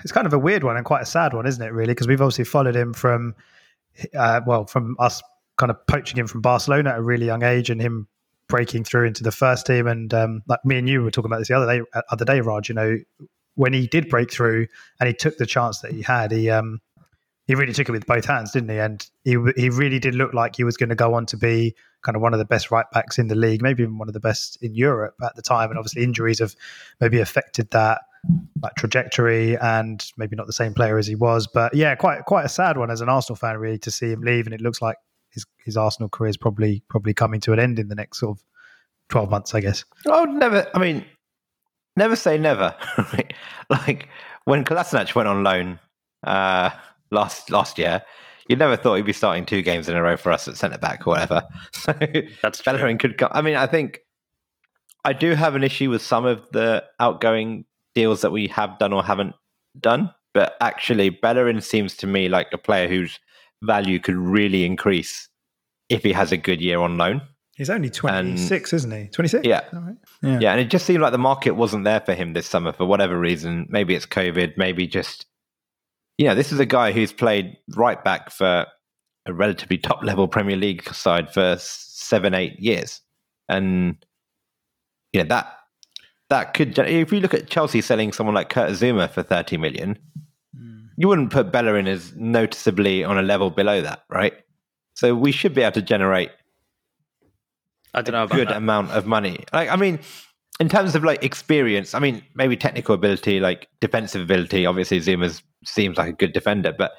it's 0.04 0.12
kind 0.12 0.26
of 0.26 0.34
a 0.34 0.40
weird 0.40 0.64
one 0.64 0.78
and 0.78 0.86
quite 0.86 1.02
a 1.04 1.06
sad 1.06 1.34
one, 1.34 1.46
isn't 1.46 1.62
it? 1.62 1.74
Really, 1.74 1.94
because 1.94 2.08
we've 2.08 2.22
obviously 2.22 2.46
followed 2.46 2.76
him 2.76 2.94
from, 2.94 3.36
uh, 4.18 4.42
well, 4.48 4.66
from 4.66 4.96
us 4.98 5.22
kind 5.58 5.70
of 5.70 5.86
poaching 5.88 6.18
him 6.18 6.26
from 6.26 6.42
Barcelona 6.42 6.92
at 6.92 7.00
a 7.00 7.02
really 7.02 7.26
young 7.26 7.44
age, 7.44 7.70
and 7.70 7.81
him 7.81 8.08
breaking 8.50 8.84
through 8.84 9.06
into 9.06 9.24
the 9.24 9.31
first 9.31 9.66
team. 9.66 9.88
And 9.88 10.13
um, 10.13 10.42
like 10.48 10.63
me 10.66 10.78
and 10.78 10.90
you 10.90 11.01
were 11.01 11.12
talking 11.12 11.31
about 11.31 11.40
this 11.40 11.48
the 11.48 11.56
other 11.56 11.78
day, 11.78 11.84
uh, 11.94 12.01
other 12.12 12.25
day, 12.25 12.42
Raj. 12.42 12.68
You 12.68 12.75
know, 12.75 12.98
when 13.56 13.72
he 13.72 13.88
did 13.88 14.10
break 14.10 14.31
through 14.31 14.68
and 15.00 15.07
he 15.07 15.13
took 15.13 15.38
the 15.38 15.46
chance 15.46 15.80
that 15.80 15.92
he 15.92 16.01
had, 16.01 16.31
he 16.31 16.50
um, 16.50 16.81
he 17.48 17.56
really 17.56 17.74
took 17.74 17.90
it 17.90 17.92
with 17.92 18.06
both 18.06 18.25
hands, 18.25 18.51
didn't 18.51 18.69
he? 18.69 18.78
And 18.78 19.06
he 19.24 19.38
he 19.56 19.69
really 19.69 20.00
did 20.00 20.16
look 20.16 20.34
like 20.34 20.56
he 20.56 20.63
was 20.63 20.78
going 20.78 20.90
to 20.90 20.96
go 20.96 21.13
on 21.13 21.25
to 21.28 21.38
be 21.38 21.75
kind 22.04 22.16
of 22.16 22.22
one 22.22 22.34
of 22.34 22.40
the 22.40 22.46
best 22.46 22.72
right 22.72 22.86
backs 22.92 23.18
in 23.18 23.28
the 23.28 23.36
league, 23.36 23.62
maybe 23.62 23.84
even 23.84 23.98
one 23.98 24.07
of 24.07 24.13
the 24.13 24.19
best 24.19 24.57
in 24.62 24.75
Europe 24.75 25.16
at 25.24 25.36
the 25.36 25.42
time. 25.42 25.69
And 25.69 25.78
obviously, 25.78 26.04
injuries 26.04 26.40
have 26.40 26.56
maybe 27.00 27.19
affected 27.19 27.72
that 27.72 28.02
like 28.62 28.75
trajectory 28.75 29.57
and 29.57 30.06
maybe 30.18 30.36
not 30.36 30.45
the 30.45 30.54
same 30.54 30.74
player 30.74 30.98
as 30.98 31.07
he 31.07 31.16
was. 31.16 31.48
But 31.48 31.74
yeah, 31.74 31.95
quite 31.95 32.25
quite 32.25 32.45
a 32.45 32.50
sad 32.50 32.78
one 32.78 32.92
as 32.92 33.02
an 33.02 33.10
Arsenal 33.10 33.36
fan, 33.36 33.57
really, 33.57 33.80
to 33.80 33.92
see 33.92 34.12
him 34.12 34.22
leave. 34.22 34.45
And 34.45 34.54
it 34.54 34.62
looks 34.62 34.81
like 34.81 34.98
his 35.30 35.46
his 35.64 35.78
Arsenal 35.78 36.10
career 36.10 36.30
is 36.30 36.38
probably 36.38 36.84
probably 36.90 37.14
coming 37.14 37.40
to 37.42 37.54
an 37.54 37.60
end 37.60 37.80
in 37.80 37.88
the 37.88 37.96
next 37.96 38.20
sort 38.20 38.38
of 38.38 38.44
twelve 39.10 39.30
months, 39.30 39.54
I 39.54 39.62
guess. 39.62 39.86
I 40.10 40.22
would 40.22 40.31
never. 40.31 40.70
I 40.74 40.80
mean, 40.80 41.06
never 41.96 42.16
say 42.16 42.38
never. 42.38 42.76
like 43.70 44.08
when 44.46 44.64
Kolasinac 44.64 45.14
went 45.16 45.28
on 45.28 45.44
loan 45.44 45.80
uh, 46.24 46.72
last 47.12 47.50
last 47.50 47.78
year, 47.78 48.02
you 48.48 48.56
never 48.56 48.76
thought 48.76 48.96
he'd 48.96 49.06
be 49.06 49.14
starting 49.14 49.46
two 49.46 49.62
games 49.62 49.88
in 49.88 49.96
a 49.96 50.02
row 50.02 50.18
for 50.18 50.31
us 50.31 50.48
at 50.48 50.58
centre 50.58 50.78
back 50.78 51.06
or 51.06 51.12
whatever. 51.12 51.44
So 51.74 51.94
that's 52.42 52.62
Bellerin 52.62 52.98
could 52.98 53.18
come. 53.18 53.30
I 53.31 53.42
mean, 53.42 53.56
I 53.56 53.68
think 53.68 54.00
I 55.06 55.14
do 55.14 55.34
have 55.34 55.56
an 55.56 55.64
issue 55.64 55.90
with 55.90 56.02
some 56.02 56.26
of 56.26 56.50
the 56.52 56.84
outgoing 57.00 57.66
deals 57.96 58.22
that 58.22 58.31
we 58.31 58.48
have 58.48 58.78
done 58.80 58.92
or 58.92 59.04
haven't 59.04 59.36
done, 59.80 60.14
but 60.34 60.56
actually 60.62 61.10
Bellerin 61.10 61.62
seems 61.62 61.96
to 61.98 62.08
me 62.08 62.28
like 62.28 62.48
a 62.52 62.58
player 62.58 62.88
who's 62.88 63.20
value 63.61 64.00
could 64.00 64.15
really 64.15 64.65
increase 64.65 65.27
if 65.89 66.03
he 66.03 66.13
has 66.13 66.31
a 66.31 66.38
good 66.38 66.61
year 66.61 66.79
on 66.79 66.97
loan. 66.97 67.21
He's 67.56 67.69
only 67.69 67.89
26, 67.89 68.71
and, 68.71 68.77
isn't 68.77 68.91
he? 68.91 69.07
26? 69.09 69.45
Yeah. 69.45 69.61
Right? 69.73 69.95
yeah. 70.21 70.39
Yeah. 70.39 70.51
And 70.53 70.61
it 70.61 70.69
just 70.69 70.85
seemed 70.85 71.01
like 71.01 71.11
the 71.11 71.17
market 71.17 71.51
wasn't 71.51 71.83
there 71.83 72.00
for 72.00 72.13
him 72.13 72.31
this 72.31 72.47
summer 72.47 72.71
for 72.71 72.85
whatever 72.85 73.19
reason. 73.19 73.68
Maybe 73.69 73.95
it's 73.95 74.06
COVID, 74.06 74.54
maybe 74.56 74.87
just, 74.87 75.25
you 76.18 76.25
know, 76.25 76.35
this 76.35 76.54
is 76.54 76.59
a 76.61 76.66
guy 76.66 76.94
who's 76.94 77.11
played 77.11 77.57
right 77.75 78.01
back 78.01 78.31
for 78.31 78.66
a 79.25 79.33
relatively 79.33 79.78
top 79.78 80.04
level 80.04 80.28
Premier 80.28 80.56
League 80.56 80.83
side 80.94 81.33
for 81.33 81.57
seven, 81.59 82.33
eight 82.33 82.57
years. 82.59 83.01
And, 83.49 83.97
you 85.11 85.21
know, 85.23 85.28
that, 85.28 85.54
that 86.30 86.54
could, 86.54 86.80
if 86.80 87.11
you 87.11 87.19
look 87.19 87.33
at 87.33 87.49
Chelsea 87.49 87.81
selling 87.81 88.13
someone 88.13 88.35
like 88.35 88.47
Kurt 88.47 88.69
Zouma 88.71 89.09
for 89.09 89.21
30 89.21 89.57
million, 89.57 89.99
you 90.99 91.07
wouldn't 91.07 91.31
put 91.31 91.49
Bellerin 91.49 91.87
as 91.87 92.13
noticeably 92.18 93.06
on 93.06 93.18
a 93.18 93.21
level 93.21 93.49
below 93.49 93.79
that, 93.81 94.03
right? 94.09 94.33
So 94.95 95.15
we 95.15 95.31
should 95.31 95.53
be 95.53 95.61
able 95.61 95.71
to 95.71 95.81
generate 95.81 96.29
I 97.94 98.01
don't 98.01 98.11
know 98.11 98.25
a 98.25 98.27
good 98.27 98.49
that. 98.49 98.57
amount 98.57 98.91
of 98.91 99.06
money. 99.06 99.45
Like 99.53 99.69
I 99.69 99.77
mean, 99.77 99.99
in 100.59 100.68
terms 100.68 100.95
of 100.95 101.06
like 101.06 101.23
experience, 101.23 101.94
I 101.94 101.99
mean 101.99 102.21
maybe 102.35 102.57
technical 102.57 102.94
ability, 102.94 103.39
like 103.39 103.69
defensive 103.79 104.21
ability. 104.21 104.65
Obviously, 104.65 104.99
Zouma 104.99 105.41
seems 105.63 105.97
like 105.97 106.09
a 106.09 106.18
good 106.18 106.33
defender, 106.33 106.73
but 106.77 106.91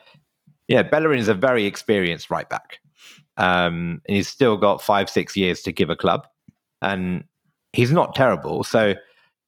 yeah, 0.66 0.82
Bellerin 0.82 1.18
is 1.18 1.28
a 1.28 1.34
very 1.34 1.66
experienced 1.66 2.30
right 2.30 2.48
back, 2.48 2.78
um, 3.36 4.00
and 4.08 4.16
he's 4.16 4.28
still 4.28 4.56
got 4.56 4.80
five 4.80 5.10
six 5.10 5.36
years 5.36 5.60
to 5.64 5.72
give 5.72 5.90
a 5.90 5.96
club, 5.96 6.26
and 6.80 7.24
he's 7.74 7.92
not 7.92 8.14
terrible. 8.14 8.64
So 8.64 8.94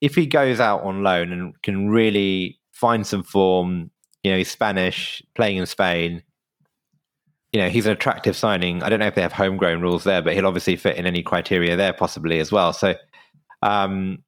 if 0.03 0.15
he 0.15 0.27
goes 0.27 0.61
out 0.61 0.83
on 0.83 1.03
loan 1.03 1.33
and 1.33 1.55
can 1.63 1.89
really 1.89 2.61
find 2.73 3.07
some 3.07 3.23
form, 3.23 3.91
you 4.23 4.31
know, 4.31 4.39
he's 4.39 4.51
Spanish, 4.51 5.23
playing 5.35 5.57
in 5.57 5.67
Spain. 5.67 6.23
You 7.53 7.61
know, 7.61 7.69
he's 7.69 7.87
an 7.87 7.93
attractive 7.93 8.37
signing. 8.37 8.83
I 8.83 8.89
don't 8.89 9.01
know 9.01 9.07
if 9.07 9.15
they 9.15 9.23
have 9.23 9.33
homegrown 9.33 9.83
rules 9.83 10.05
there, 10.05 10.23
but 10.23 10.35
he'll 10.35 10.47
obviously 10.47 10.77
fit 10.77 10.97
in 10.97 11.07
any 11.07 11.23
criteria 11.23 11.77
there 11.77 11.93
possibly 11.93 12.41
as 12.41 12.51
well. 12.51 12.73
So, 12.73 12.95
um, 13.63 14.23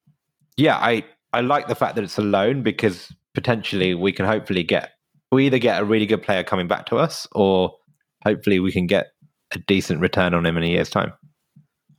yeah, 0.56 0.76
I 0.76 1.04
I 1.32 1.40
like 1.40 1.68
the 1.68 1.74
fact 1.74 1.96
that 1.96 2.04
it's 2.04 2.18
a 2.18 2.22
loan 2.22 2.62
because 2.62 3.12
potentially 3.34 3.94
we 3.94 4.12
can 4.12 4.26
hopefully 4.26 4.62
get 4.62 4.90
we 5.32 5.46
either 5.46 5.58
get 5.58 5.80
a 5.80 5.84
really 5.84 6.06
good 6.06 6.22
player 6.22 6.44
coming 6.44 6.68
back 6.68 6.86
to 6.86 6.96
us 6.96 7.26
or 7.32 7.74
hopefully 8.24 8.60
we 8.60 8.70
can 8.70 8.86
get 8.86 9.08
a 9.52 9.58
decent 9.58 10.00
return 10.00 10.34
on 10.34 10.46
him 10.46 10.56
in 10.56 10.62
a 10.62 10.68
year's 10.68 10.90
time. 10.90 11.12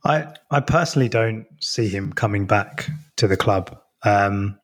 I 0.04 0.32
I 0.50 0.60
personally 0.60 1.08
don't 1.08 1.46
see 1.60 1.88
him 1.88 2.12
coming 2.12 2.46
back 2.46 2.88
to 3.16 3.26
the 3.26 3.36
club. 3.36 3.78
Um, 4.04 4.58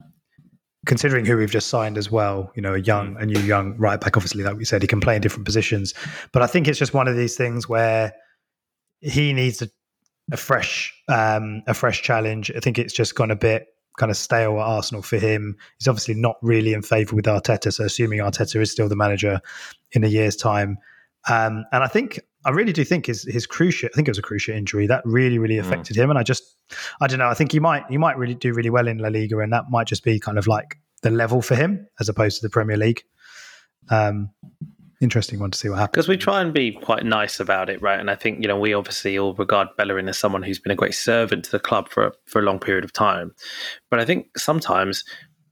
considering 0.86 1.24
who 1.24 1.36
we've 1.36 1.50
just 1.50 1.68
signed 1.68 1.96
as 1.96 2.10
well, 2.10 2.50
you 2.54 2.62
know, 2.62 2.74
a 2.74 2.80
young, 2.80 3.14
mm. 3.14 3.22
a 3.22 3.26
new 3.26 3.40
young 3.40 3.76
right 3.76 4.00
back. 4.00 4.16
Obviously, 4.16 4.42
like 4.42 4.56
we 4.56 4.64
said, 4.64 4.82
he 4.82 4.88
can 4.88 5.00
play 5.00 5.16
in 5.16 5.22
different 5.22 5.44
positions, 5.44 5.94
but 6.32 6.42
I 6.42 6.46
think 6.46 6.68
it's 6.68 6.78
just 6.78 6.94
one 6.94 7.08
of 7.08 7.16
these 7.16 7.36
things 7.36 7.68
where 7.68 8.12
he 9.00 9.32
needs 9.32 9.62
a, 9.62 9.68
a 10.32 10.36
fresh, 10.36 10.92
um, 11.08 11.62
a 11.66 11.74
fresh 11.74 12.02
challenge. 12.02 12.50
I 12.56 12.60
think 12.60 12.78
it's 12.78 12.92
just 12.92 13.14
gone 13.14 13.30
a 13.30 13.36
bit 13.36 13.68
kind 13.98 14.10
of 14.10 14.16
stale 14.16 14.58
at 14.58 14.66
Arsenal 14.66 15.02
for 15.02 15.18
him. 15.18 15.56
He's 15.78 15.88
obviously 15.88 16.14
not 16.14 16.36
really 16.42 16.72
in 16.72 16.82
favour 16.82 17.14
with 17.14 17.26
Arteta, 17.26 17.72
so 17.72 17.84
assuming 17.84 18.20
Arteta 18.20 18.60
is 18.60 18.70
still 18.70 18.88
the 18.88 18.96
manager 18.96 19.40
in 19.92 20.02
a 20.04 20.08
year's 20.08 20.36
time, 20.36 20.78
um, 21.28 21.64
and 21.72 21.84
I 21.84 21.88
think 21.88 22.20
I 22.44 22.50
really 22.50 22.72
do 22.72 22.84
think 22.84 23.06
his 23.06 23.22
his 23.24 23.46
cruciate. 23.46 23.90
I 23.92 23.94
think 23.94 24.08
it 24.08 24.10
was 24.10 24.18
a 24.18 24.22
cruciate 24.22 24.56
injury 24.56 24.86
that 24.86 25.02
really 25.04 25.38
really 25.38 25.56
mm. 25.56 25.60
affected 25.60 25.96
mm. 25.96 26.00
him, 26.00 26.10
and 26.10 26.18
I 26.18 26.22
just 26.22 26.56
I 27.00 27.06
don't 27.06 27.18
know. 27.18 27.28
I 27.28 27.34
think 27.34 27.52
he 27.52 27.60
might 27.60 27.84
he 27.88 27.98
might 27.98 28.18
really 28.18 28.34
do 28.34 28.52
really 28.52 28.70
well 28.70 28.88
in 28.88 28.98
La 28.98 29.08
Liga, 29.08 29.38
and 29.38 29.52
that 29.52 29.64
might 29.70 29.86
just 29.86 30.04
be 30.04 30.18
kind 30.18 30.38
of 30.38 30.46
like 30.46 30.78
the 31.02 31.10
level 31.10 31.42
for 31.42 31.54
him 31.54 31.86
as 32.00 32.08
opposed 32.08 32.40
to 32.40 32.46
the 32.46 32.50
Premier 32.50 32.76
League. 32.76 33.02
Um, 33.90 34.30
interesting 35.00 35.40
one 35.40 35.50
to 35.50 35.58
see 35.58 35.68
what 35.68 35.78
happens. 35.78 35.92
Because 35.92 36.08
we 36.08 36.16
try 36.16 36.40
and 36.40 36.52
be 36.52 36.72
quite 36.72 37.04
nice 37.04 37.40
about 37.40 37.68
it, 37.68 37.82
right? 37.82 37.98
And 37.98 38.10
I 38.10 38.14
think 38.14 38.40
you 38.40 38.48
know 38.48 38.58
we 38.58 38.74
obviously 38.74 39.18
all 39.18 39.34
regard 39.34 39.68
Bellerin 39.76 40.08
as 40.08 40.18
someone 40.18 40.42
who's 40.42 40.58
been 40.58 40.72
a 40.72 40.76
great 40.76 40.94
servant 40.94 41.44
to 41.44 41.50
the 41.50 41.60
club 41.60 41.88
for 41.88 42.12
for 42.26 42.40
a 42.40 42.44
long 42.44 42.58
period 42.58 42.84
of 42.84 42.92
time. 42.92 43.32
But 43.90 44.00
I 44.00 44.04
think 44.04 44.38
sometimes 44.38 45.04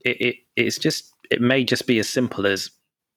it, 0.05 0.21
it 0.21 0.37
it's 0.57 0.79
just 0.79 1.13
it 1.31 1.41
may 1.41 1.63
just 1.63 1.87
be 1.87 1.99
as 1.99 2.09
simple 2.09 2.47
as 2.47 2.71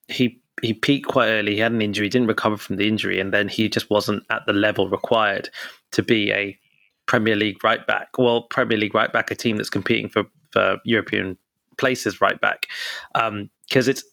he 0.08 0.43
he 0.62 0.74
peaked 0.74 1.08
quite 1.08 1.28
early. 1.28 1.56
He 1.56 1.60
had 1.60 1.72
an 1.72 1.82
injury, 1.82 2.10
didn't 2.10 2.28
recover 2.28 2.58
from 2.58 2.78
the 2.78 2.88
injury, 2.88 3.20
and 3.20 3.34
then 3.34 3.48
he 3.48 3.70
just 3.70 3.90
wasn't 3.90 4.24
at 4.30 4.46
the 4.46 4.54
level 4.54 4.90
required 4.90 5.50
to 5.92 6.04
be 6.04 6.32
a 6.32 6.58
Premier 7.06 7.36
League 7.36 7.64
right 7.64 7.86
back. 7.86 8.10
Well, 8.18 8.44
Premier 8.44 8.78
League 8.78 8.96
right 8.96 9.12
back, 9.12 9.32
a 9.32 9.36
team 9.36 9.58
that's 9.58 9.70
competing 9.70 10.10
for 10.10 10.24
for 10.52 10.78
European 10.86 11.38
places 11.78 12.22
right 12.22 12.40
back, 12.40 12.68
because 13.14 13.28
um, 13.28 13.50
it's 13.72 14.04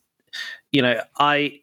you 0.72 0.82
know 0.82 1.00
I 1.18 1.60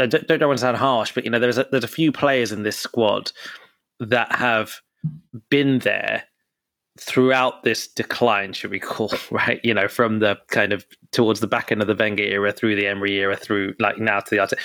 I 0.00 0.06
don't, 0.06 0.26
don't 0.26 0.46
want 0.46 0.58
to 0.58 0.62
sound 0.62 0.76
harsh, 0.76 1.12
but 1.12 1.24
you 1.24 1.30
know, 1.30 1.38
there's 1.38 1.58
a, 1.58 1.66
there's 1.70 1.84
a 1.84 1.88
few 1.88 2.12
players 2.12 2.52
in 2.52 2.62
this 2.62 2.76
squad 2.76 3.32
that 4.00 4.32
have 4.32 4.80
been 5.50 5.80
there 5.80 6.24
throughout 6.98 7.62
this 7.62 7.86
decline, 7.86 8.52
should 8.52 8.70
we 8.70 8.78
call, 8.78 9.12
right? 9.30 9.60
You 9.62 9.74
know, 9.74 9.88
from 9.88 10.18
the 10.20 10.38
kind 10.48 10.72
of 10.72 10.86
towards 11.12 11.40
the 11.40 11.46
back 11.46 11.72
end 11.72 11.80
of 11.80 11.88
the 11.88 11.94
Wenger 11.94 12.24
era 12.24 12.52
through 12.52 12.76
the 12.76 12.86
Emery 12.86 13.16
era 13.16 13.36
through 13.36 13.74
like 13.78 13.98
now 13.98 14.20
to 14.20 14.30
the 14.30 14.38
Arte. 14.40 14.56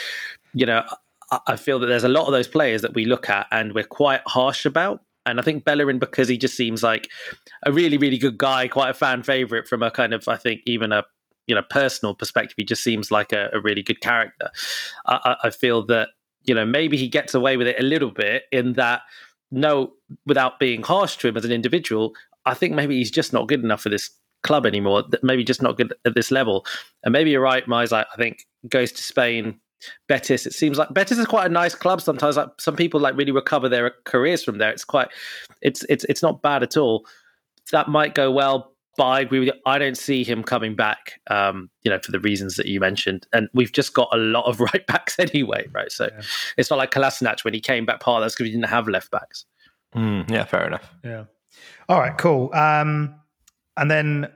You 0.53 0.65
know, 0.65 0.83
I, 1.31 1.39
I 1.47 1.55
feel 1.55 1.79
that 1.79 1.87
there's 1.87 2.03
a 2.03 2.09
lot 2.09 2.25
of 2.25 2.31
those 2.31 2.47
players 2.47 2.81
that 2.81 2.93
we 2.93 3.05
look 3.05 3.29
at 3.29 3.47
and 3.51 3.73
we're 3.73 3.83
quite 3.83 4.21
harsh 4.25 4.65
about. 4.65 5.01
And 5.25 5.39
I 5.39 5.43
think 5.43 5.63
Bellerin, 5.63 5.99
because 5.99 6.27
he 6.27 6.37
just 6.37 6.57
seems 6.57 6.83
like 6.83 7.09
a 7.65 7.71
really, 7.71 7.97
really 7.97 8.17
good 8.17 8.37
guy, 8.37 8.67
quite 8.67 8.89
a 8.89 8.93
fan 8.93 9.23
favorite 9.23 9.69
from 9.69 9.81
a 9.81 9.89
kind 9.89 10.13
of, 10.13 10.27
I 10.27 10.35
think, 10.35 10.61
even 10.65 10.91
a 10.91 11.05
you 11.47 11.55
know 11.55 11.61
personal 11.69 12.15
perspective, 12.15 12.55
he 12.57 12.63
just 12.63 12.83
seems 12.83 13.11
like 13.11 13.31
a, 13.33 13.49
a 13.53 13.59
really 13.59 13.83
good 13.83 14.01
character. 14.01 14.49
I, 15.05 15.35
I 15.43 15.49
feel 15.49 15.85
that 15.87 16.09
you 16.43 16.55
know 16.55 16.65
maybe 16.65 16.97
he 16.97 17.07
gets 17.07 17.33
away 17.33 17.57
with 17.57 17.67
it 17.67 17.79
a 17.79 17.83
little 17.83 18.11
bit 18.11 18.43
in 18.51 18.73
that 18.73 19.01
no, 19.53 19.93
without 20.25 20.59
being 20.59 20.83
harsh 20.83 21.17
to 21.17 21.27
him 21.27 21.37
as 21.37 21.45
an 21.45 21.51
individual, 21.51 22.13
I 22.45 22.53
think 22.53 22.73
maybe 22.73 22.97
he's 22.97 23.11
just 23.11 23.31
not 23.31 23.47
good 23.47 23.63
enough 23.63 23.81
for 23.81 23.89
this 23.89 24.09
club 24.41 24.65
anymore. 24.65 25.03
Maybe 25.21 25.43
just 25.43 25.61
not 25.61 25.77
good 25.77 25.93
at 26.05 26.15
this 26.15 26.31
level. 26.31 26.65
And 27.03 27.13
maybe 27.13 27.29
you're 27.29 27.41
right, 27.41 27.67
Miles. 27.67 27.93
I 27.93 28.05
think 28.17 28.45
goes 28.67 28.91
to 28.91 29.03
Spain. 29.03 29.59
Betis. 30.07 30.45
It 30.45 30.53
seems 30.53 30.77
like 30.77 30.93
Betis 30.93 31.17
is 31.17 31.25
quite 31.25 31.45
a 31.45 31.53
nice 31.53 31.75
club. 31.75 31.99
Sometimes, 31.99 32.37
like 32.37 32.49
some 32.57 32.75
people 32.75 33.01
like 33.01 33.17
really 33.17 33.33
recover 33.33 33.67
their 33.67 33.91
careers 34.05 34.41
from 34.41 34.57
there. 34.57 34.71
It's 34.71 34.85
quite, 34.85 35.09
it's 35.61 35.83
it's 35.89 36.05
it's 36.05 36.21
not 36.21 36.41
bad 36.41 36.63
at 36.63 36.77
all. 36.77 37.05
That 37.73 37.89
might 37.89 38.15
go 38.15 38.31
well. 38.31 38.72
But 38.95 39.05
I 39.05 39.21
agree 39.21 39.39
with 39.39 39.47
you. 39.47 39.53
I 39.65 39.79
don't 39.79 39.97
see 39.97 40.23
him 40.23 40.43
coming 40.43 40.75
back, 40.75 41.19
um, 41.29 41.69
you 41.83 41.89
know, 41.89 41.99
for 41.99 42.11
the 42.11 42.19
reasons 42.19 42.57
that 42.57 42.67
you 42.67 42.79
mentioned. 42.79 43.25
And 43.33 43.49
we've 43.53 43.71
just 43.71 43.93
got 43.93 44.09
a 44.11 44.17
lot 44.17 44.45
of 44.45 44.59
right 44.73 44.85
backs 44.85 45.17
anyway, 45.17 45.67
right? 45.71 45.91
So 45.91 46.09
yeah. 46.11 46.21
it's 46.57 46.69
not 46.69 46.77
like 46.77 46.91
Kolasinac 46.91 47.43
when 47.43 47.53
he 47.53 47.59
came 47.59 47.85
back 47.85 47.99
part 47.99 48.21
of 48.21 48.25
that's 48.25 48.35
because 48.35 48.45
we 48.45 48.51
didn't 48.51 48.69
have 48.69 48.87
left 48.87 49.09
backs. 49.09 49.45
Mm, 49.95 50.29
yeah, 50.29 50.43
fair 50.45 50.67
enough. 50.67 50.93
Yeah. 51.03 51.25
All 51.89 51.99
right, 51.99 52.17
cool. 52.17 52.53
Um, 52.53 53.15
and 53.77 53.89
then 53.89 54.31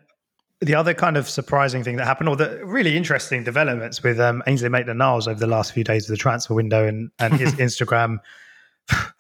the 0.62 0.74
other 0.74 0.94
kind 0.94 1.18
of 1.18 1.30
surprising 1.30 1.84
thing 1.84 1.98
that 1.98 2.06
happened, 2.06 2.30
or 2.30 2.36
the 2.36 2.62
really 2.66 2.98
interesting 2.98 3.44
developments 3.44 4.02
with 4.02 4.20
um, 4.20 4.42
Ainsley 4.48 4.70
Maitland-Niles 4.70 5.28
over 5.28 5.40
the 5.40 5.48
last 5.48 5.72
few 5.72 5.84
days 5.84 6.06
of 6.06 6.10
the 6.10 6.18
transfer 6.18 6.56
window 6.56 6.88
and, 6.88 7.12
and 7.20 7.36
his 7.36 7.54
Instagram 7.56 8.18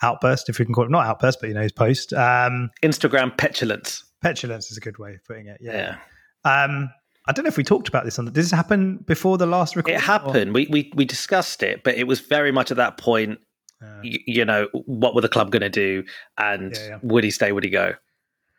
outburst, 0.01 0.49
if 0.49 0.59
we 0.59 0.65
can 0.65 0.73
call 0.73 0.85
it 0.85 0.91
not 0.91 1.05
outburst, 1.05 1.39
but 1.39 1.47
you 1.47 1.53
know 1.53 1.61
his 1.61 1.71
post. 1.71 2.13
Um, 2.13 2.71
Instagram 2.81 3.37
petulance. 3.37 4.03
Petulance 4.27 4.71
is 4.71 4.77
a 4.77 4.81
good 4.81 4.97
way 4.97 5.15
of 5.15 5.23
putting 5.25 5.47
it. 5.47 5.57
Yeah. 5.61 5.97
yeah. 6.45 6.63
Um, 6.63 6.89
I 7.27 7.33
don't 7.33 7.43
know 7.43 7.49
if 7.49 7.57
we 7.57 7.63
talked 7.63 7.87
about 7.87 8.05
this 8.05 8.17
on. 8.17 8.25
The, 8.25 8.31
did 8.31 8.43
this 8.43 8.51
happen 8.51 8.97
before 9.05 9.37
the 9.37 9.45
last 9.45 9.75
recording? 9.75 9.97
It 9.97 10.01
happened. 10.01 10.53
We, 10.53 10.67
we 10.69 10.91
we 10.95 11.05
discussed 11.05 11.61
it, 11.61 11.83
but 11.83 11.95
it 11.95 12.05
was 12.07 12.21
very 12.21 12.51
much 12.51 12.71
at 12.71 12.77
that 12.77 12.97
point. 12.97 13.39
Uh, 13.81 13.99
you, 14.01 14.19
you, 14.25 14.45
know, 14.45 14.67
what 14.85 15.13
were 15.13 15.21
the 15.21 15.29
club 15.29 15.51
going 15.51 15.61
to 15.61 15.69
do, 15.69 16.03
and 16.37 16.73
yeah, 16.73 16.87
yeah. 16.87 16.99
would 17.03 17.23
he 17.23 17.31
stay? 17.31 17.51
Would 17.51 17.63
he 17.63 17.69
go? 17.69 17.93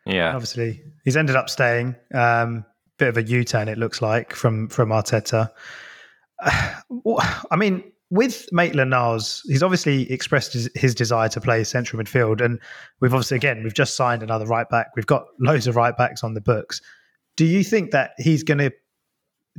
Yeah, 0.05 0.33
obviously 0.33 0.81
he's 1.03 1.17
ended 1.17 1.35
up 1.35 1.49
staying. 1.49 1.95
Um, 2.13 2.65
bit 2.97 3.09
of 3.09 3.17
a 3.17 3.23
U 3.23 3.43
turn, 3.43 3.67
it 3.67 3.77
looks 3.77 4.01
like 4.01 4.33
from 4.33 4.67
from 4.69 4.89
Arteta. 4.89 5.49
I 6.41 7.55
mean, 7.57 7.83
with 8.11 8.51
Maitland 8.51 8.89
Niles, 8.89 9.43
he's 9.45 9.61
obviously 9.61 10.11
expressed 10.11 10.53
his, 10.53 10.69
his, 10.75 10.95
desire 10.95 11.29
to 11.29 11.39
play 11.39 11.63
central 11.63 12.01
midfield, 12.01 12.41
and 12.41 12.59
we've 12.99 13.13
obviously 13.13 13.37
again 13.37 13.63
we've 13.63 13.73
just 13.73 13.95
signed 13.95 14.23
another 14.23 14.45
right 14.45 14.67
back. 14.69 14.87
We've 14.95 15.05
got 15.05 15.27
loads 15.39 15.67
of 15.67 15.75
right 15.75 15.95
backs 15.95 16.23
on 16.23 16.33
the 16.33 16.41
books. 16.41 16.81
Do 17.35 17.45
you 17.45 17.63
think 17.63 17.91
that 17.91 18.11
he's 18.17 18.43
going 18.43 18.57
to? 18.57 18.71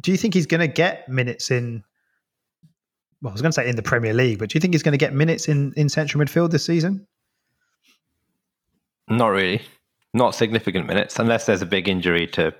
Do 0.00 0.10
you 0.10 0.16
think 0.16 0.34
he's 0.34 0.46
going 0.46 0.60
to 0.60 0.68
get 0.68 1.08
minutes 1.08 1.50
in? 1.50 1.84
Well, 3.22 3.30
I 3.30 3.34
was 3.34 3.42
going 3.42 3.50
to 3.50 3.54
say 3.54 3.68
in 3.68 3.76
the 3.76 3.82
Premier 3.82 4.14
League, 4.14 4.38
but 4.38 4.48
do 4.48 4.56
you 4.56 4.60
think 4.60 4.74
he's 4.74 4.82
going 4.82 4.92
to 4.92 4.98
get 4.98 5.14
minutes 5.14 5.48
in 5.48 5.72
in 5.76 5.88
central 5.88 6.22
midfield 6.22 6.50
this 6.50 6.64
season? 6.64 7.06
Not 9.08 9.28
really, 9.28 9.62
not 10.12 10.34
significant 10.34 10.86
minutes, 10.86 11.18
unless 11.18 11.46
there's 11.46 11.62
a 11.62 11.66
big 11.66 11.88
injury 11.88 12.26
to 12.28 12.52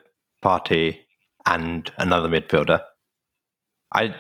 Partey 0.42 0.98
and 1.46 1.90
another 1.98 2.28
midfielder. 2.28 2.80
I 3.92 4.14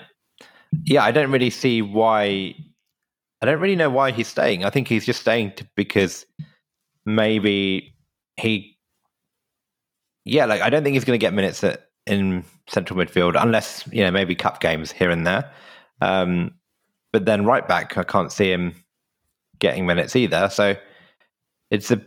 yeah, 0.84 1.04
I 1.04 1.10
don't 1.10 1.30
really 1.30 1.50
see 1.50 1.82
why. 1.82 2.54
I 3.42 3.46
don't 3.46 3.60
really 3.60 3.76
know 3.76 3.90
why 3.90 4.10
he's 4.10 4.28
staying. 4.28 4.64
I 4.64 4.70
think 4.70 4.88
he's 4.88 5.06
just 5.06 5.20
staying 5.20 5.52
to, 5.54 5.66
because 5.74 6.26
maybe 7.06 7.94
he. 8.36 8.76
Yeah, 10.24 10.44
like 10.44 10.60
I 10.60 10.70
don't 10.70 10.84
think 10.84 10.94
he's 10.94 11.04
going 11.04 11.18
to 11.18 11.24
get 11.24 11.32
minutes 11.32 11.64
at, 11.64 11.88
in 12.06 12.44
central 12.68 12.98
midfield 12.98 13.40
unless 13.40 13.86
you 13.90 14.02
know 14.02 14.10
maybe 14.10 14.34
cup 14.34 14.60
games 14.60 14.92
here 14.92 15.10
and 15.10 15.26
there. 15.26 15.50
Um, 16.00 16.54
but 17.12 17.24
then 17.24 17.44
right 17.44 17.66
back, 17.66 17.96
I 17.98 18.04
can't 18.04 18.30
see 18.30 18.50
him 18.50 18.74
getting 19.58 19.86
minutes 19.86 20.14
either. 20.16 20.48
So 20.50 20.76
it's 21.70 21.90
a 21.90 22.00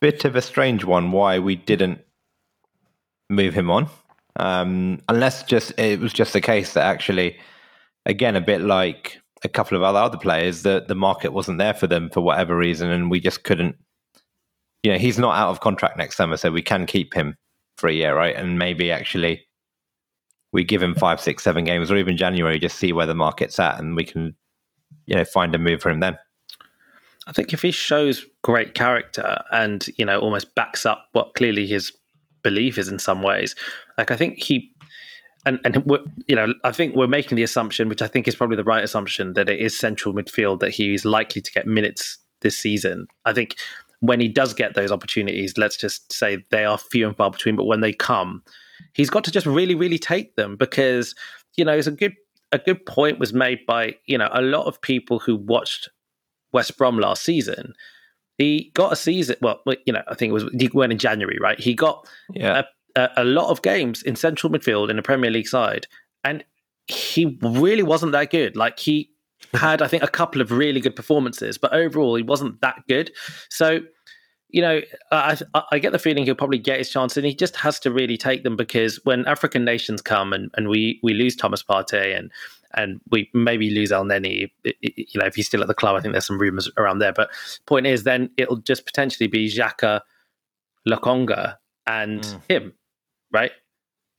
bit 0.00 0.24
of 0.24 0.36
a 0.36 0.42
strange 0.42 0.84
one 0.84 1.12
why 1.12 1.38
we 1.38 1.56
didn't 1.56 2.00
move 3.30 3.54
him 3.54 3.70
on, 3.70 3.88
um, 4.36 5.00
unless 5.08 5.42
just 5.44 5.72
it 5.78 5.98
was 5.98 6.12
just 6.12 6.32
the 6.32 6.40
case 6.40 6.74
that 6.74 6.84
actually 6.84 7.36
again, 8.06 8.36
a 8.36 8.40
bit 8.40 8.60
like 8.60 9.20
a 9.42 9.48
couple 9.48 9.76
of 9.76 9.82
other 9.82 9.98
other 9.98 10.18
players, 10.18 10.62
that 10.62 10.88
the 10.88 10.94
market 10.94 11.32
wasn't 11.32 11.58
there 11.58 11.74
for 11.74 11.86
them 11.86 12.10
for 12.10 12.20
whatever 12.20 12.56
reason, 12.56 12.90
and 12.90 13.10
we 13.10 13.20
just 13.20 13.44
couldn't. 13.44 13.76
You 14.82 14.92
know, 14.92 14.98
he's 14.98 15.18
not 15.18 15.36
out 15.36 15.50
of 15.50 15.60
contract 15.60 15.96
next 15.96 16.16
summer, 16.16 16.36
so 16.36 16.50
we 16.50 16.62
can 16.62 16.86
keep 16.86 17.14
him 17.14 17.36
for 17.76 17.88
a 17.88 17.92
year, 17.92 18.14
right? 18.14 18.36
And 18.36 18.58
maybe 18.58 18.90
actually 18.90 19.46
we 20.52 20.62
give 20.62 20.82
him 20.82 20.94
five, 20.94 21.20
six, 21.20 21.42
seven 21.42 21.64
games, 21.64 21.90
or 21.90 21.96
even 21.96 22.16
January, 22.16 22.58
just 22.58 22.78
see 22.78 22.92
where 22.92 23.06
the 23.06 23.14
market's 23.14 23.58
at, 23.58 23.78
and 23.78 23.96
we 23.96 24.04
can, 24.04 24.34
you 25.06 25.16
know, 25.16 25.24
find 25.24 25.54
a 25.54 25.58
move 25.58 25.82
for 25.82 25.90
him 25.90 26.00
then. 26.00 26.18
I 27.26 27.32
think 27.32 27.52
if 27.52 27.62
he 27.62 27.70
shows 27.70 28.26
great 28.42 28.74
character 28.74 29.42
and 29.50 29.86
you 29.96 30.04
know 30.04 30.20
almost 30.20 30.54
backs 30.54 30.84
up 30.84 31.08
what 31.12 31.34
clearly 31.34 31.66
his 31.66 31.92
belief 32.42 32.76
is 32.78 32.88
in 32.88 32.98
some 32.98 33.22
ways, 33.22 33.54
like 33.96 34.10
I 34.10 34.16
think 34.16 34.38
he 34.38 34.73
and 35.46 35.60
and 35.64 35.84
you 36.26 36.36
know, 36.36 36.54
I 36.64 36.72
think 36.72 36.94
we're 36.94 37.06
making 37.06 37.36
the 37.36 37.42
assumption, 37.42 37.88
which 37.88 38.02
I 38.02 38.06
think 38.06 38.26
is 38.28 38.34
probably 38.34 38.56
the 38.56 38.64
right 38.64 38.84
assumption, 38.84 39.34
that 39.34 39.48
it 39.48 39.60
is 39.60 39.78
central 39.78 40.14
midfield 40.14 40.60
that 40.60 40.70
he 40.70 40.94
is 40.94 41.04
likely 41.04 41.42
to 41.42 41.52
get 41.52 41.66
minutes 41.66 42.18
this 42.40 42.56
season. 42.56 43.06
I 43.24 43.32
think 43.32 43.56
when 44.00 44.20
he 44.20 44.28
does 44.28 44.54
get 44.54 44.74
those 44.74 44.92
opportunities, 44.92 45.56
let's 45.56 45.76
just 45.76 46.12
say 46.12 46.44
they 46.50 46.64
are 46.64 46.78
few 46.78 47.06
and 47.06 47.16
far 47.16 47.30
between, 47.30 47.56
but 47.56 47.64
when 47.64 47.80
they 47.80 47.92
come, 47.92 48.42
he's 48.92 49.10
got 49.10 49.24
to 49.24 49.30
just 49.30 49.46
really, 49.46 49.74
really 49.74 49.98
take 49.98 50.36
them 50.36 50.56
because 50.56 51.14
you 51.56 51.64
know 51.64 51.76
it's 51.76 51.86
a 51.86 51.92
good 51.92 52.14
a 52.52 52.58
good 52.58 52.84
point 52.86 53.18
was 53.18 53.32
made 53.32 53.66
by 53.66 53.94
you 54.06 54.16
know 54.16 54.28
a 54.32 54.42
lot 54.42 54.66
of 54.66 54.80
people 54.80 55.18
who 55.18 55.36
watched 55.36 55.88
West 56.52 56.76
Brom 56.78 56.98
last 56.98 57.22
season. 57.22 57.74
He 58.38 58.72
got 58.74 58.92
a 58.92 58.96
season. 58.96 59.36
Well, 59.40 59.60
you 59.86 59.92
know, 59.92 60.02
I 60.08 60.14
think 60.14 60.30
it 60.30 60.34
was 60.34 60.44
he 60.58 60.68
went 60.72 60.92
in 60.92 60.98
January, 60.98 61.38
right? 61.40 61.58
He 61.58 61.74
got 61.74 62.08
yeah. 62.32 62.60
a 62.60 62.64
a, 62.96 63.08
a 63.18 63.24
lot 63.24 63.50
of 63.50 63.62
games 63.62 64.02
in 64.02 64.16
central 64.16 64.52
midfield 64.52 64.90
in 64.90 64.96
the 64.96 65.02
Premier 65.02 65.30
League 65.30 65.48
side, 65.48 65.86
and 66.22 66.44
he 66.86 67.38
really 67.42 67.82
wasn't 67.82 68.12
that 68.12 68.30
good. 68.30 68.56
Like 68.56 68.78
he 68.78 69.10
had, 69.54 69.82
I 69.82 69.88
think, 69.88 70.02
a 70.02 70.08
couple 70.08 70.40
of 70.40 70.50
really 70.50 70.80
good 70.80 70.96
performances, 70.96 71.58
but 71.58 71.72
overall 71.72 72.14
he 72.14 72.22
wasn't 72.22 72.60
that 72.60 72.82
good. 72.88 73.12
So, 73.50 73.80
you 74.48 74.62
know, 74.62 74.80
I, 75.10 75.36
I 75.72 75.78
get 75.78 75.92
the 75.92 75.98
feeling 75.98 76.24
he'll 76.24 76.34
probably 76.34 76.58
get 76.58 76.78
his 76.78 76.90
chance, 76.90 77.16
and 77.16 77.26
he 77.26 77.34
just 77.34 77.56
has 77.56 77.80
to 77.80 77.90
really 77.90 78.16
take 78.16 78.44
them 78.44 78.56
because 78.56 79.00
when 79.04 79.26
African 79.26 79.64
nations 79.64 80.00
come 80.00 80.32
and, 80.32 80.50
and 80.56 80.68
we 80.68 81.00
we 81.02 81.14
lose 81.14 81.34
Thomas 81.36 81.62
Partey 81.62 82.16
and 82.16 82.30
and 82.76 83.00
we 83.10 83.30
maybe 83.34 83.70
lose 83.70 83.90
Elneny, 83.90 84.50
you 84.64 85.20
know, 85.20 85.26
if 85.26 85.36
he's 85.36 85.46
still 85.46 85.62
at 85.62 85.68
the 85.68 85.74
club, 85.74 85.96
I 85.96 86.00
think 86.00 86.12
there's 86.12 86.26
some 86.26 86.40
rumours 86.40 86.70
around 86.76 86.98
there. 86.98 87.12
But 87.12 87.30
point 87.66 87.86
is, 87.86 88.02
then 88.02 88.30
it'll 88.36 88.56
just 88.56 88.84
potentially 88.84 89.28
be 89.28 89.48
Xhaka, 89.48 90.00
Lokonga, 90.88 91.56
and 91.86 92.22
mm. 92.22 92.40
him, 92.48 92.72
right? 93.34 93.52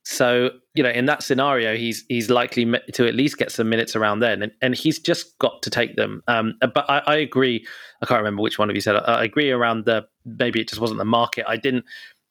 So 0.03 0.51
you 0.75 0.83
know, 0.83 0.89
in 0.89 1.05
that 1.05 1.23
scenario, 1.23 1.75
he's 1.75 2.05
he's 2.09 2.29
likely 2.29 2.71
to 2.93 3.07
at 3.07 3.15
least 3.15 3.37
get 3.37 3.51
some 3.51 3.69
minutes 3.69 3.95
around 3.95 4.19
then, 4.19 4.43
and, 4.43 4.51
and 4.61 4.75
he's 4.75 4.99
just 4.99 5.37
got 5.39 5.63
to 5.63 5.71
take 5.71 5.95
them. 5.95 6.21
Um, 6.27 6.53
but 6.61 6.87
I, 6.87 6.99
I, 7.07 7.15
agree. 7.15 7.65
I 8.03 8.05
can't 8.05 8.19
remember 8.19 8.43
which 8.43 8.59
one 8.59 8.69
of 8.69 8.75
you 8.75 8.81
said. 8.81 8.97
I, 8.97 8.99
I 8.99 9.23
agree 9.23 9.49
around 9.49 9.85
the 9.85 10.05
maybe 10.23 10.61
it 10.61 10.69
just 10.69 10.79
wasn't 10.79 10.99
the 10.99 11.05
market. 11.05 11.45
I 11.47 11.57
didn't 11.57 11.85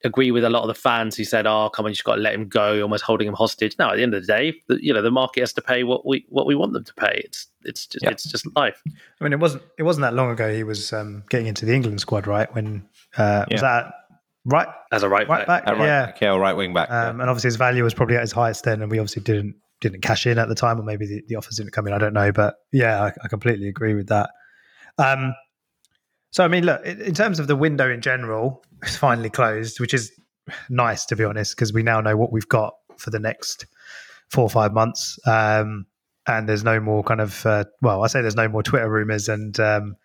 agree 0.04 0.30
with 0.30 0.44
a 0.44 0.50
lot 0.50 0.60
of 0.60 0.68
the 0.68 0.74
fans 0.74 1.16
who 1.16 1.24
said, 1.24 1.48
"Oh, 1.48 1.68
come 1.68 1.84
on, 1.84 1.90
you 1.90 1.94
just 1.94 2.04
got 2.04 2.14
to 2.14 2.20
let 2.20 2.34
him 2.34 2.46
go," 2.46 2.80
almost 2.80 3.02
holding 3.02 3.26
him 3.26 3.34
hostage. 3.34 3.74
No, 3.76 3.90
at 3.90 3.96
the 3.96 4.04
end 4.04 4.14
of 4.14 4.24
the 4.24 4.26
day, 4.32 4.54
the, 4.68 4.78
you 4.80 4.92
know, 4.92 5.02
the 5.02 5.10
market 5.10 5.40
has 5.40 5.52
to 5.54 5.62
pay 5.62 5.82
what 5.82 6.06
we 6.06 6.26
what 6.28 6.46
we 6.46 6.54
want 6.54 6.74
them 6.74 6.84
to 6.84 6.94
pay. 6.94 7.22
It's 7.24 7.48
it's 7.64 7.86
just, 7.86 8.04
yeah. 8.04 8.10
it's 8.10 8.24
just 8.30 8.46
life. 8.54 8.80
I 8.86 9.24
mean, 9.24 9.32
it 9.32 9.40
wasn't 9.40 9.64
it 9.78 9.82
wasn't 9.82 10.02
that 10.02 10.14
long 10.14 10.30
ago 10.30 10.54
he 10.54 10.62
was 10.62 10.92
um, 10.92 11.24
getting 11.28 11.48
into 11.48 11.66
the 11.66 11.74
England 11.74 12.00
squad, 12.00 12.28
right? 12.28 12.54
When 12.54 12.86
uh, 13.16 13.46
yeah. 13.48 13.54
was 13.54 13.60
that 13.62 13.94
right 14.44 14.68
as 14.92 15.02
a 15.02 15.08
right, 15.08 15.28
right 15.28 15.46
back, 15.46 15.64
back? 15.64 15.76
Right 15.76 15.86
yeah, 15.86 16.06
back, 16.06 16.20
yeah, 16.20 16.36
right 16.36 16.56
wing 16.56 16.74
back, 16.74 16.90
um, 16.90 17.20
and 17.20 17.28
obviously 17.30 17.48
his 17.48 17.56
value 17.56 17.82
was 17.84 17.94
probably 17.94 18.16
at 18.16 18.22
his 18.22 18.32
highest 18.32 18.64
then, 18.64 18.82
and 18.82 18.90
we 18.90 18.98
obviously 18.98 19.22
didn't 19.22 19.56
didn't 19.80 20.00
cash 20.02 20.26
in 20.26 20.38
at 20.38 20.48
the 20.48 20.54
time, 20.54 20.78
or 20.78 20.82
maybe 20.82 21.06
the, 21.06 21.22
the 21.28 21.36
offers 21.36 21.56
didn't 21.56 21.72
come 21.72 21.86
in. 21.86 21.92
I 21.92 21.98
don't 21.98 22.14
know, 22.14 22.32
but 22.32 22.56
yeah, 22.72 23.02
I, 23.02 23.12
I 23.22 23.28
completely 23.28 23.68
agree 23.68 23.94
with 23.94 24.08
that. 24.08 24.30
Um, 24.98 25.34
so 26.30 26.44
I 26.44 26.48
mean, 26.48 26.64
look, 26.64 26.84
in 26.84 27.14
terms 27.14 27.38
of 27.38 27.46
the 27.46 27.56
window 27.56 27.90
in 27.90 28.00
general, 28.00 28.64
it's 28.82 28.96
finally 28.96 29.30
closed, 29.30 29.80
which 29.80 29.94
is 29.94 30.12
nice 30.68 31.06
to 31.06 31.16
be 31.16 31.24
honest, 31.24 31.56
because 31.56 31.72
we 31.72 31.82
now 31.82 32.00
know 32.00 32.16
what 32.16 32.32
we've 32.32 32.48
got 32.48 32.74
for 32.96 33.10
the 33.10 33.18
next 33.18 33.66
four 34.30 34.44
or 34.44 34.50
five 34.50 34.72
months. 34.72 35.18
Um, 35.26 35.86
and 36.26 36.48
there's 36.48 36.64
no 36.64 36.80
more 36.80 37.02
kind 37.02 37.20
of 37.20 37.44
uh, 37.44 37.64
well, 37.82 38.02
I 38.02 38.06
say 38.06 38.22
there's 38.22 38.36
no 38.36 38.48
more 38.48 38.62
Twitter 38.62 38.88
rumors 38.88 39.28
and 39.28 39.58
um, 39.60 39.96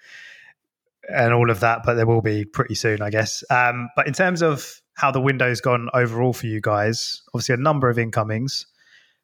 and 1.12 1.34
all 1.34 1.50
of 1.50 1.60
that, 1.60 1.82
but 1.84 1.96
there 1.96 2.06
will 2.06 2.22
be 2.22 2.46
pretty 2.46 2.76
soon, 2.76 3.02
I 3.02 3.10
guess. 3.10 3.44
Um, 3.50 3.90
but 3.96 4.08
in 4.08 4.14
terms 4.14 4.42
of 4.42 4.82
how 4.96 5.12
the 5.12 5.22
window's 5.22 5.62
gone 5.62 5.90
overall 5.94 6.34
for 6.34 6.48
you 6.48 6.62
guys, 6.62 7.22
obviously 7.34 7.56
a 7.56 7.58
number 7.58 7.90
of 7.90 7.98
incomings, 7.98 8.66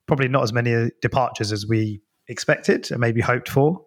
probably 0.07 0.27
not 0.27 0.43
as 0.43 0.53
many 0.53 0.91
departures 1.01 1.51
as 1.51 1.67
we 1.67 2.01
expected 2.27 2.89
and 2.91 2.99
maybe 2.99 3.21
hoped 3.21 3.49
for. 3.49 3.85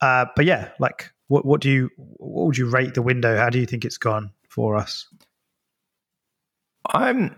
Uh, 0.00 0.26
but 0.36 0.44
yeah, 0.44 0.70
like 0.78 1.10
what 1.28 1.44
what 1.44 1.60
do 1.60 1.70
you 1.70 1.90
what 1.96 2.46
would 2.46 2.58
you 2.58 2.68
rate 2.68 2.94
the 2.94 3.02
window? 3.02 3.36
How 3.36 3.50
do 3.50 3.58
you 3.58 3.66
think 3.66 3.84
it's 3.84 3.98
gone 3.98 4.32
for 4.48 4.76
us? 4.76 5.06
I'm 6.90 7.36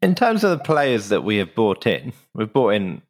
in 0.00 0.14
terms 0.14 0.44
of 0.44 0.50
the 0.50 0.64
players 0.64 1.08
that 1.08 1.24
we 1.24 1.36
have 1.38 1.54
brought 1.54 1.86
in. 1.86 2.12
We've 2.34 2.52
brought 2.52 2.70
in 2.70 3.02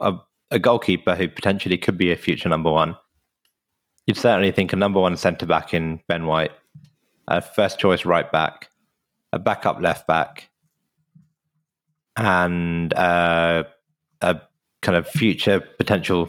a, 0.00 0.14
a 0.50 0.58
goalkeeper 0.58 1.14
who 1.14 1.28
potentially 1.28 1.78
could 1.78 1.98
be 1.98 2.12
a 2.12 2.16
future 2.16 2.48
number 2.48 2.70
one. 2.70 2.96
You'd 4.10 4.16
certainly 4.16 4.50
think 4.50 4.72
a 4.72 4.76
number 4.76 4.98
one 4.98 5.16
centre 5.16 5.46
back 5.46 5.72
in 5.72 6.00
Ben 6.08 6.26
White, 6.26 6.50
a 7.28 7.40
first 7.40 7.78
choice 7.78 8.04
right 8.04 8.28
back, 8.32 8.68
a 9.32 9.38
backup 9.38 9.80
left 9.80 10.08
back, 10.08 10.50
and 12.16 12.92
uh, 12.94 13.62
a 14.20 14.40
kind 14.82 14.98
of 14.98 15.06
future 15.06 15.60
potential 15.60 16.28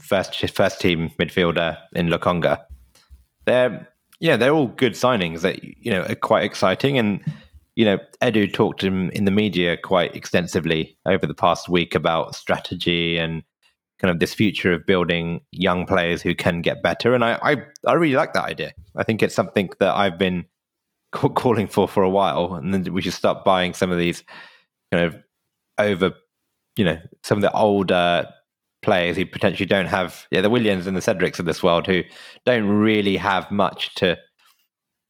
first 0.00 0.34
first 0.50 0.80
team 0.80 1.12
midfielder 1.20 1.78
in 1.92 2.08
Lokonga. 2.08 2.64
They're 3.44 3.86
yeah, 4.18 4.36
they're 4.36 4.52
all 4.52 4.66
good 4.66 4.94
signings 4.94 5.42
that 5.42 5.62
you 5.62 5.92
know 5.92 6.02
are 6.06 6.16
quite 6.16 6.42
exciting 6.42 6.98
and 6.98 7.22
you 7.76 7.84
know, 7.84 7.98
Edu 8.20 8.52
talked 8.52 8.82
in, 8.82 9.10
in 9.10 9.24
the 9.24 9.30
media 9.30 9.76
quite 9.76 10.16
extensively 10.16 10.98
over 11.06 11.28
the 11.28 11.34
past 11.34 11.68
week 11.68 11.94
about 11.94 12.34
strategy 12.34 13.16
and 13.16 13.44
kind 14.00 14.10
of 14.10 14.18
this 14.18 14.34
future 14.34 14.72
of 14.72 14.86
building 14.86 15.40
young 15.52 15.86
players 15.86 16.22
who 16.22 16.34
can 16.34 16.62
get 16.62 16.82
better. 16.82 17.14
And 17.14 17.24
I, 17.24 17.38
I, 17.42 17.56
I 17.86 17.92
really 17.94 18.14
like 18.14 18.32
that 18.32 18.44
idea. 18.44 18.72
I 18.96 19.04
think 19.04 19.22
it's 19.22 19.34
something 19.34 19.70
that 19.78 19.94
I've 19.94 20.18
been 20.18 20.46
calling 21.12 21.66
for 21.66 21.86
for 21.86 22.02
a 22.02 22.10
while. 22.10 22.54
And 22.54 22.72
then 22.72 22.92
we 22.92 23.02
should 23.02 23.12
start 23.12 23.44
buying 23.44 23.74
some 23.74 23.90
of 23.90 23.98
these 23.98 24.24
kind 24.90 25.04
of 25.04 25.16
over, 25.78 26.12
you 26.76 26.84
know, 26.84 26.98
some 27.22 27.38
of 27.38 27.42
the 27.42 27.52
older 27.52 28.26
players 28.82 29.16
who 29.16 29.26
potentially 29.26 29.66
don't 29.66 29.86
have, 29.86 30.26
yeah, 30.30 30.40
the 30.40 30.50
Williams 30.50 30.86
and 30.86 30.96
the 30.96 31.00
Cedrics 31.00 31.38
of 31.38 31.44
this 31.44 31.62
world 31.62 31.86
who 31.86 32.02
don't 32.46 32.66
really 32.66 33.16
have 33.16 33.50
much 33.50 33.94
to 33.96 34.16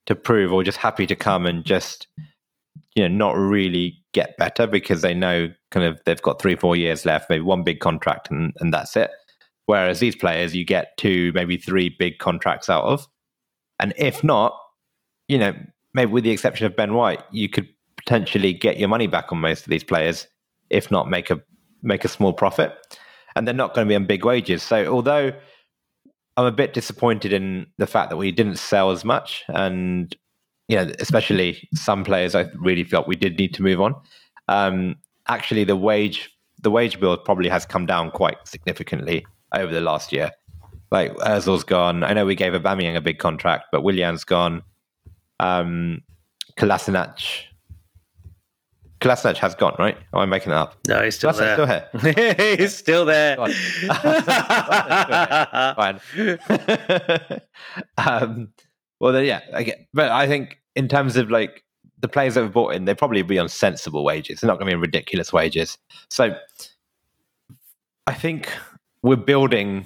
to 0.06 0.14
prove 0.16 0.52
or 0.52 0.64
just 0.64 0.78
happy 0.78 1.06
to 1.06 1.14
come 1.14 1.46
and 1.46 1.64
just 1.64 2.08
you 2.96 3.02
know 3.02 3.14
not 3.14 3.36
really 3.36 3.99
get 4.12 4.36
better 4.36 4.66
because 4.66 5.02
they 5.02 5.14
know 5.14 5.48
kind 5.70 5.86
of 5.86 6.00
they've 6.04 6.22
got 6.22 6.40
three 6.40 6.56
four 6.56 6.76
years 6.76 7.04
left 7.06 7.30
maybe 7.30 7.42
one 7.42 7.62
big 7.62 7.80
contract 7.80 8.30
and, 8.30 8.52
and 8.60 8.72
that's 8.72 8.96
it. 8.96 9.10
Whereas 9.66 10.00
these 10.00 10.16
players 10.16 10.54
you 10.54 10.64
get 10.64 10.96
two 10.96 11.32
maybe 11.34 11.56
three 11.56 11.94
big 11.98 12.18
contracts 12.18 12.68
out 12.68 12.84
of. 12.84 13.06
And 13.78 13.94
if 13.96 14.24
not 14.24 14.58
you 15.28 15.38
know 15.38 15.54
maybe 15.94 16.10
with 16.10 16.24
the 16.24 16.30
exception 16.30 16.66
of 16.66 16.76
ben 16.76 16.94
white 16.94 17.22
you 17.30 17.48
could 17.48 17.68
potentially 17.96 18.52
get 18.52 18.78
your 18.78 18.88
money 18.88 19.06
back 19.06 19.30
on 19.30 19.38
most 19.38 19.64
of 19.64 19.70
these 19.70 19.84
players 19.84 20.26
if 20.70 20.90
not 20.90 21.08
make 21.08 21.30
a 21.30 21.40
make 21.82 22.04
a 22.04 22.08
small 22.08 22.32
profit. 22.32 22.98
And 23.36 23.46
they're 23.46 23.54
not 23.54 23.74
going 23.74 23.86
to 23.86 23.88
be 23.88 23.94
on 23.94 24.06
big 24.06 24.24
wages. 24.24 24.62
So 24.62 24.86
although 24.86 25.32
i'm 26.36 26.46
a 26.46 26.52
bit 26.52 26.72
disappointed 26.72 27.32
in 27.32 27.66
the 27.78 27.86
fact 27.86 28.08
that 28.10 28.16
we 28.16 28.32
didn't 28.32 28.56
sell 28.56 28.90
as 28.90 29.04
much 29.04 29.44
and 29.48 30.16
you 30.70 30.76
know, 30.76 30.90
especially 31.00 31.68
some 31.74 32.04
players, 32.04 32.36
I 32.36 32.46
really 32.54 32.84
felt 32.84 33.08
we 33.08 33.16
did 33.16 33.36
need 33.36 33.52
to 33.54 33.62
move 33.62 33.80
on. 33.80 33.92
Um, 34.46 34.94
actually, 35.26 35.64
the 35.64 35.74
wage 35.74 36.30
the 36.62 36.70
wage 36.70 37.00
bill 37.00 37.16
probably 37.16 37.48
has 37.48 37.66
come 37.66 37.86
down 37.86 38.12
quite 38.12 38.36
significantly 38.46 39.26
over 39.52 39.72
the 39.74 39.80
last 39.80 40.12
year. 40.12 40.30
Like 40.92 41.12
Özil's 41.16 41.64
gone. 41.64 42.04
I 42.04 42.12
know 42.12 42.24
we 42.24 42.36
gave 42.36 42.52
Aubameyang 42.52 42.94
a 42.96 43.00
big 43.00 43.18
contract, 43.18 43.64
but 43.72 43.82
Willian's 43.82 44.22
gone. 44.22 44.62
Um, 45.40 46.02
Kolasinac. 46.56 47.46
Kolasinac 49.00 49.38
has 49.38 49.56
gone, 49.56 49.74
right? 49.78 49.96
Am 50.12 50.20
I 50.20 50.26
making 50.26 50.52
it 50.52 50.56
up? 50.56 50.76
No, 50.86 51.02
he's 51.02 51.16
still 51.16 51.32
there. 51.32 51.54
Still 51.54 51.66
here. 51.66 51.86
he's 52.58 52.76
still 52.76 53.04
there. 53.06 53.36
Fine. 55.76 56.00
um, 57.96 58.52
well, 59.00 59.12
then, 59.12 59.24
yeah, 59.24 59.40
I 59.54 59.62
get, 59.64 59.88
but 59.94 60.12
I 60.12 60.28
think 60.28 60.59
in 60.76 60.88
terms 60.88 61.16
of 61.16 61.30
like 61.30 61.64
the 62.00 62.08
players 62.08 62.34
that 62.34 62.42
we've 62.42 62.52
bought 62.52 62.74
in, 62.74 62.84
they 62.84 62.94
probably 62.94 63.22
be 63.22 63.38
on 63.38 63.48
sensible 63.48 64.04
wages. 64.04 64.40
They're 64.40 64.48
not 64.48 64.58
going 64.58 64.66
to 64.66 64.70
be 64.70 64.74
on 64.74 64.80
ridiculous 64.80 65.32
wages. 65.32 65.78
So 66.08 66.36
I 68.06 68.14
think 68.14 68.52
we're 69.02 69.16
building 69.16 69.84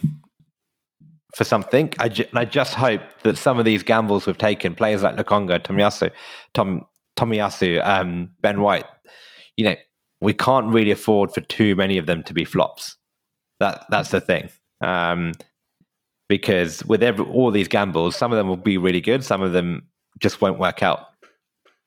for 1.34 1.44
something. 1.44 1.92
I, 1.98 2.08
ju- 2.08 2.26
I 2.34 2.44
just 2.44 2.74
hope 2.74 3.02
that 3.22 3.36
some 3.36 3.58
of 3.58 3.64
these 3.64 3.82
gambles 3.82 4.26
we've 4.26 4.38
taken, 4.38 4.74
players 4.74 5.02
like 5.02 5.16
Lokonga, 5.16 5.60
Tomiyasu, 5.60 6.10
Tom 6.52 6.86
Tomiyasu, 7.16 7.84
um, 7.86 8.30
Ben 8.40 8.60
White, 8.60 8.86
you 9.56 9.64
know, 9.64 9.76
we 10.20 10.32
can't 10.32 10.72
really 10.72 10.90
afford 10.90 11.32
for 11.32 11.40
too 11.42 11.74
many 11.76 11.98
of 11.98 12.06
them 12.06 12.22
to 12.24 12.34
be 12.34 12.44
flops. 12.44 12.96
That 13.60 13.84
that's 13.90 14.10
the 14.10 14.20
thing. 14.20 14.48
Um, 14.80 15.32
because 16.28 16.84
with 16.86 17.02
every, 17.02 17.24
all 17.26 17.50
these 17.50 17.68
gambles, 17.68 18.16
some 18.16 18.32
of 18.32 18.38
them 18.38 18.48
will 18.48 18.56
be 18.56 18.78
really 18.78 19.00
good, 19.00 19.24
some 19.24 19.42
of 19.42 19.52
them 19.52 19.86
just 20.18 20.40
won't 20.40 20.58
work 20.58 20.82
out. 20.82 21.08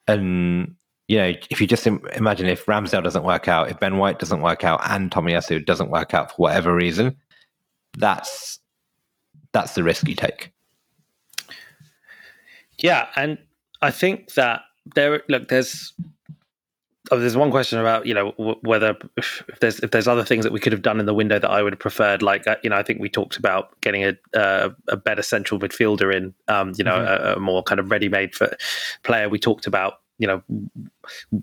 And 0.08 0.76
you 1.08 1.18
know, 1.18 1.34
if 1.50 1.62
you 1.62 1.68
just 1.68 1.88
imagine 1.88 2.48
if 2.48 2.66
Ramsdale 2.66 3.04
doesn't 3.04 3.24
work 3.24 3.48
out, 3.48 3.70
if 3.70 3.80
Ben 3.80 3.98
White 3.98 4.20
doesn't 4.20 4.42
work 4.42 4.64
out, 4.64 4.82
and 4.90 5.12
Tommy 5.12 5.34
Tomiyasu 5.34 5.66
doesn't 5.66 5.90
work 5.90 6.14
out 6.14 6.32
for 6.32 6.36
whatever 6.36 6.76
reason, 6.76 7.16
that's 7.98 8.60
that's 9.54 9.74
the 9.74 9.84
risk 9.84 10.08
you 10.08 10.16
take. 10.16 10.52
Yeah, 12.80 13.08
and 13.16 13.38
I 13.82 13.92
think 13.92 14.34
that 14.34 14.62
there 14.96 15.24
look 15.30 15.48
there's 15.48 15.94
oh, 17.12 17.20
there's 17.20 17.38
one 17.38 17.52
question 17.52 17.80
about 17.80 18.06
you 18.06 18.14
know 18.14 18.32
w- 18.34 18.60
whether 18.62 18.96
if, 19.16 19.44
if, 19.48 19.60
there's 19.60 19.80
if 19.80 19.92
there's 19.92 20.08
other 20.08 20.24
things 20.24 20.44
that 20.44 20.54
we 20.54 20.60
could 20.60 20.72
have 20.72 20.82
done 20.82 21.00
in 21.00 21.06
the 21.06 21.14
window 21.14 21.40
that 21.40 21.50
I 21.50 21.62
would 21.62 21.74
have 21.74 21.80
preferred. 21.80 22.22
Like 22.22 22.48
uh, 22.48 22.56
you 22.64 22.70
know, 22.70 22.76
I 22.76 22.84
think 22.84 23.00
we 23.00 23.10
talked 23.10 23.38
about 23.38 23.80
getting 23.82 24.04
a 24.04 24.18
uh, 24.38 24.70
a 24.88 24.98
better 24.98 25.22
central 25.22 25.60
midfielder 25.60 26.14
in. 26.16 26.34
Um, 26.48 26.74
you 26.78 26.84
know, 26.84 26.98
mm-hmm. 26.98 27.28
a, 27.28 27.34
a, 27.34 27.40
more 27.40 27.64
kind 27.64 27.80
of 27.80 27.92
ready-made 27.92 28.36
for 28.36 28.56
player. 29.04 29.30
We 29.30 29.40
talked 29.40 29.68
about 29.68 30.00
you 30.18 30.28
know 30.28 30.42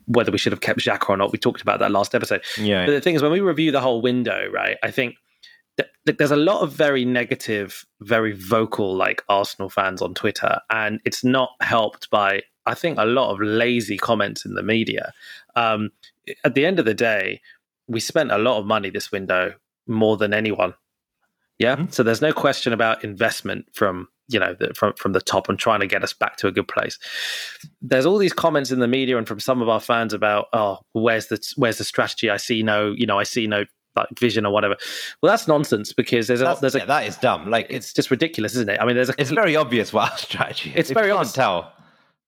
whether 0.07 0.33
we 0.33 0.39
should 0.39 0.53
have 0.53 0.61
kept 0.61 0.81
Xhaka 0.81 1.09
or 1.09 1.17
not. 1.17 1.33
We 1.33 1.39
talked 1.39 1.63
about 1.63 1.79
that 1.81 1.91
last 1.91 2.15
episode. 2.15 2.43
Yeah. 2.59 2.87
But 2.87 2.93
the 2.93 3.01
thing 3.01 3.15
is, 3.15 3.23
when 3.23 3.33
we 3.33 3.41
review 3.41 3.71
the 3.71 3.81
whole 3.81 4.01
window, 4.01 4.49
right? 4.53 4.77
I 4.83 4.91
think 4.91 5.17
there's 6.07 6.31
a 6.31 6.37
lot 6.37 6.61
of 6.61 6.73
very 6.73 7.05
negative, 7.05 7.85
very 8.01 8.33
vocal, 8.33 8.95
like 8.95 9.25
Arsenal 9.29 9.69
fans 9.69 10.03
on 10.03 10.15
Twitter, 10.15 10.61
and 10.71 11.01
it's 11.05 11.25
not 11.25 11.51
helped 11.61 12.11
by 12.11 12.43
I 12.67 12.75
think 12.75 12.99
a 12.99 13.05
lot 13.05 13.31
of 13.33 13.41
lazy 13.41 13.99
comments 13.99 14.45
in 14.45 14.55
the 14.55 14.63
media. 14.63 15.13
Um, 15.57 15.91
at 16.45 16.55
the 16.55 16.65
end 16.65 16.79
of 16.79 16.85
the 16.85 16.95
day, 16.95 17.41
we 17.87 18.01
spent 18.01 18.33
a 18.33 18.39
lot 18.39 18.59
of 18.59 18.67
money 18.67 18.91
this 18.91 19.13
window, 19.13 19.55
more 19.87 20.17
than 20.17 20.33
anyone. 20.33 20.75
Yeah, 21.59 21.77
mm-hmm. 21.77 21.91
so 21.91 22.03
there's 22.03 22.23
no 22.23 22.33
question 22.33 22.73
about 22.73 23.05
investment 23.05 23.67
from 23.73 24.09
you 24.29 24.41
know 24.41 24.55
the, 24.59 24.73
from 24.75 24.95
from 24.95 25.13
the 25.13 25.21
top 25.21 25.49
and 25.49 25.59
trying 25.59 25.81
to 25.81 25.87
get 25.87 26.03
us 26.03 26.13
back 26.13 26.37
to 26.39 26.49
a 26.49 26.53
good 26.53 26.67
place. 26.69 26.99
There's 27.83 28.07
all 28.07 28.19
these 28.19 28.33
comments 28.33 28.71
in 28.71 28.81
the 28.81 28.89
media 28.89 29.19
and 29.19 29.29
from 29.29 29.39
some 29.39 29.63
of 29.63 29.69
our 29.69 29.81
fans 29.81 30.13
about 30.13 30.47
oh 30.53 30.79
where's 30.93 31.27
the 31.29 31.39
where's 31.57 31.79
the 31.79 31.85
strategy? 31.85 32.31
I 32.31 32.39
see 32.39 32.63
no 32.63 32.95
you 32.97 33.07
know 33.07 33.19
I 33.19 33.25
see 33.25 33.47
no 33.47 33.65
like 33.95 34.09
vision 34.19 34.45
or 34.45 34.53
whatever. 34.53 34.77
Well, 35.23 35.31
that's 35.31 35.47
nonsense 35.47 35.93
because 35.93 36.27
there's 36.27 36.41
a 36.41 36.57
there's 36.61 36.75
a 36.75 36.79
yeah, 36.79 36.87
that 36.87 37.07
is 37.07 37.17
dumb. 37.17 37.51
Like 37.51 37.67
it's 37.71 37.93
just 37.93 38.11
ridiculous, 38.11 38.55
isn't 38.57 38.69
it? 38.69 38.81
I 38.81 38.87
mean, 38.87 38.97
there's 38.97 39.11
a 39.11 39.15
it's 39.19 39.31
very 39.31 39.55
obvious 39.55 39.93
what 39.93 40.11
our 40.11 40.19
strategy. 40.19 40.73
It's 40.75 40.91
very 40.91 41.11
obvious. 41.11 41.33
tell 41.33 41.73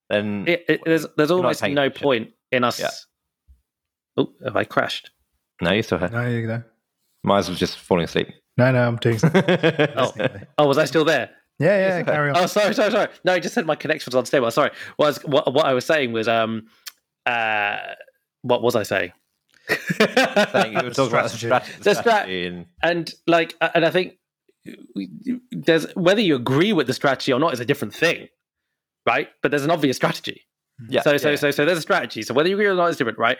then 0.08 0.44
it, 0.46 0.64
it, 0.68 0.80
there's 0.84 1.06
there's 1.16 1.30
almost 1.30 1.62
no 1.64 1.90
point 1.90 2.30
in 2.52 2.64
us. 2.64 2.78
Yeah. 2.80 2.90
Oh, 4.16 4.32
have 4.44 4.56
I 4.56 4.64
crashed? 4.64 5.10
No, 5.60 5.72
you're 5.72 5.82
still 5.82 5.98
here. 5.98 6.08
No, 6.08 6.26
you 6.28 6.46
go. 6.46 6.62
Miles 7.22 7.48
was 7.48 7.58
just 7.58 7.78
falling 7.78 8.04
asleep. 8.04 8.28
No, 8.56 8.70
no, 8.72 8.86
I'm 8.86 8.96
doing. 8.96 9.18
Oh, 9.96 10.12
oh, 10.58 10.66
was 10.66 10.78
I 10.78 10.84
still 10.84 11.04
there? 11.04 11.30
Yeah, 11.58 11.88
yeah, 11.88 11.94
okay. 11.96 12.10
carry 12.12 12.30
on. 12.30 12.36
Oh, 12.36 12.46
sorry, 12.46 12.74
sorry, 12.74 12.90
sorry. 12.90 13.08
No, 13.24 13.32
I 13.32 13.38
just 13.40 13.54
said 13.54 13.64
my 13.66 13.74
connection 13.76 14.10
was 14.10 14.14
unstable. 14.18 14.50
Sorry. 14.50 14.70
What, 14.96 15.06
I 15.06 15.08
was, 15.08 15.18
what, 15.24 15.54
what 15.54 15.64
I 15.66 15.72
was 15.72 15.84
saying 15.86 16.12
was, 16.12 16.28
um, 16.28 16.66
uh, 17.24 17.78
what 18.42 18.62
was 18.62 18.76
I 18.76 18.82
saying? 18.82 19.12
Saying 19.68 20.72
you 20.72 20.82
were 20.82 20.90
talking 20.90 21.12
about 21.12 21.30
the 21.30 21.30
Strategy. 21.30 21.46
strategy, 21.46 21.82
The 21.82 21.94
strategy 21.94 22.46
and 22.46 22.66
and 22.82 23.14
like, 23.26 23.54
and 23.60 23.84
I 23.84 23.90
think 23.90 24.18
we- 24.94 25.40
there's 25.50 25.90
whether 25.96 26.20
you 26.20 26.36
agree 26.36 26.72
with 26.72 26.86
the 26.86 26.94
strategy 26.94 27.32
or 27.32 27.40
not 27.40 27.52
is 27.52 27.60
a 27.60 27.64
different 27.64 27.94
thing, 27.94 28.28
right? 29.06 29.28
But 29.42 29.50
there's 29.50 29.64
an 29.64 29.70
obvious 29.70 29.96
strategy. 29.96 30.42
yeah, 30.88 31.02
So, 31.02 31.16
so, 31.16 31.30
yeah. 31.30 31.36
so, 31.36 31.50
so 31.50 31.64
there's 31.64 31.78
a 31.78 31.82
strategy. 31.82 32.22
So 32.22 32.34
whether 32.34 32.48
you 32.48 32.56
agree 32.56 32.66
or 32.66 32.74
not 32.74 32.90
is 32.90 32.96
different, 32.96 33.18
right? 33.18 33.38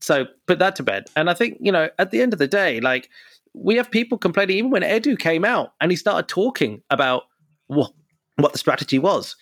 So 0.00 0.26
put 0.46 0.58
that 0.58 0.76
to 0.76 0.82
bed. 0.82 1.06
And 1.16 1.30
I 1.30 1.34
think 1.34 1.58
you 1.60 1.72
know, 1.72 1.88
at 1.98 2.10
the 2.10 2.20
end 2.20 2.32
of 2.32 2.38
the 2.38 2.48
day, 2.48 2.80
like 2.80 3.08
we 3.54 3.76
have 3.76 3.90
people 3.90 4.18
complaining. 4.18 4.58
Even 4.58 4.70
when 4.70 4.82
Edu 4.82 5.18
came 5.18 5.44
out 5.44 5.72
and 5.80 5.90
he 5.90 5.96
started 5.96 6.28
talking 6.28 6.82
about 6.90 7.24
what 7.68 7.92
what 8.36 8.52
the 8.52 8.58
strategy 8.58 8.98
was, 8.98 9.36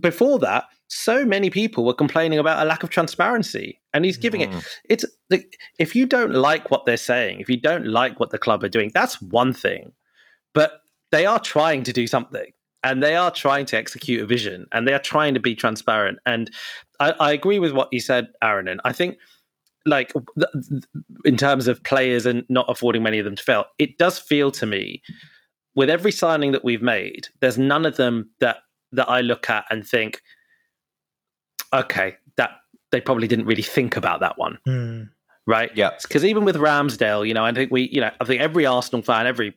before 0.00 0.38
that, 0.38 0.64
so 0.88 1.24
many 1.24 1.50
people 1.50 1.84
were 1.84 1.94
complaining 1.94 2.38
about 2.38 2.64
a 2.64 2.68
lack 2.68 2.82
of 2.82 2.90
transparency, 2.90 3.80
and 3.92 4.04
he's 4.04 4.16
giving 4.16 4.40
it. 4.40 4.50
Mm. 4.50 4.66
It's 4.88 5.04
like 5.28 5.58
if 5.78 5.94
you 5.94 6.06
don't 6.06 6.32
like 6.32 6.70
what 6.70 6.86
they're 6.86 6.96
saying, 6.96 7.40
if 7.40 7.48
you 7.48 7.60
don't 7.60 7.86
like 7.86 8.18
what 8.18 8.30
the 8.30 8.38
club 8.38 8.64
are 8.64 8.68
doing, 8.68 8.90
that's 8.94 9.20
one 9.20 9.52
thing. 9.52 9.92
But 10.54 10.80
they 11.12 11.26
are 11.26 11.38
trying 11.38 11.82
to 11.84 11.92
do 11.92 12.06
something 12.06 12.50
and 12.86 13.02
they 13.02 13.16
are 13.16 13.32
trying 13.32 13.66
to 13.66 13.76
execute 13.76 14.22
a 14.22 14.26
vision 14.26 14.66
and 14.70 14.86
they 14.86 14.94
are 14.94 15.00
trying 15.00 15.34
to 15.34 15.40
be 15.40 15.56
transparent. 15.56 16.18
And 16.24 16.50
I, 17.00 17.10
I 17.18 17.32
agree 17.32 17.58
with 17.58 17.72
what 17.72 17.88
you 17.90 17.98
said, 17.98 18.28
Aaron. 18.42 18.68
And 18.68 18.80
I 18.84 18.92
think, 18.92 19.18
like, 19.84 20.12
th- 20.12 20.68
th- 20.68 20.84
in 21.24 21.36
terms 21.36 21.66
of 21.66 21.82
players 21.82 22.26
and 22.26 22.44
not 22.48 22.66
affording 22.68 23.02
many 23.02 23.18
of 23.18 23.24
them 23.24 23.34
to 23.34 23.42
fail, 23.42 23.64
it 23.78 23.98
does 23.98 24.20
feel 24.20 24.52
to 24.52 24.66
me 24.66 25.02
with 25.74 25.90
every 25.90 26.12
signing 26.12 26.52
that 26.52 26.64
we've 26.64 26.80
made, 26.80 27.26
there's 27.40 27.58
none 27.58 27.84
of 27.84 27.96
them 27.96 28.30
that 28.38 28.58
that 28.92 29.10
I 29.10 29.20
look 29.20 29.50
at 29.50 29.64
and 29.68 29.84
think, 29.86 30.22
okay, 31.72 32.16
that 32.36 32.50
they 32.92 33.00
probably 33.00 33.26
didn't 33.26 33.46
really 33.46 33.62
think 33.62 33.96
about 33.96 34.20
that 34.20 34.38
one 34.38 34.58
Hmm. 34.64 35.02
right? 35.46 35.70
Yeah. 35.74 35.90
Because 36.00 36.24
even 36.24 36.44
with 36.44 36.56
Ramsdale, 36.56 37.26
you 37.26 37.34
know, 37.34 37.44
I 37.44 37.52
think 37.52 37.70
we, 37.72 37.88
you 37.92 38.00
know, 38.00 38.10
I 38.20 38.24
think 38.24 38.40
every 38.40 38.64
Arsenal 38.64 39.02
fan, 39.02 39.26
every 39.26 39.54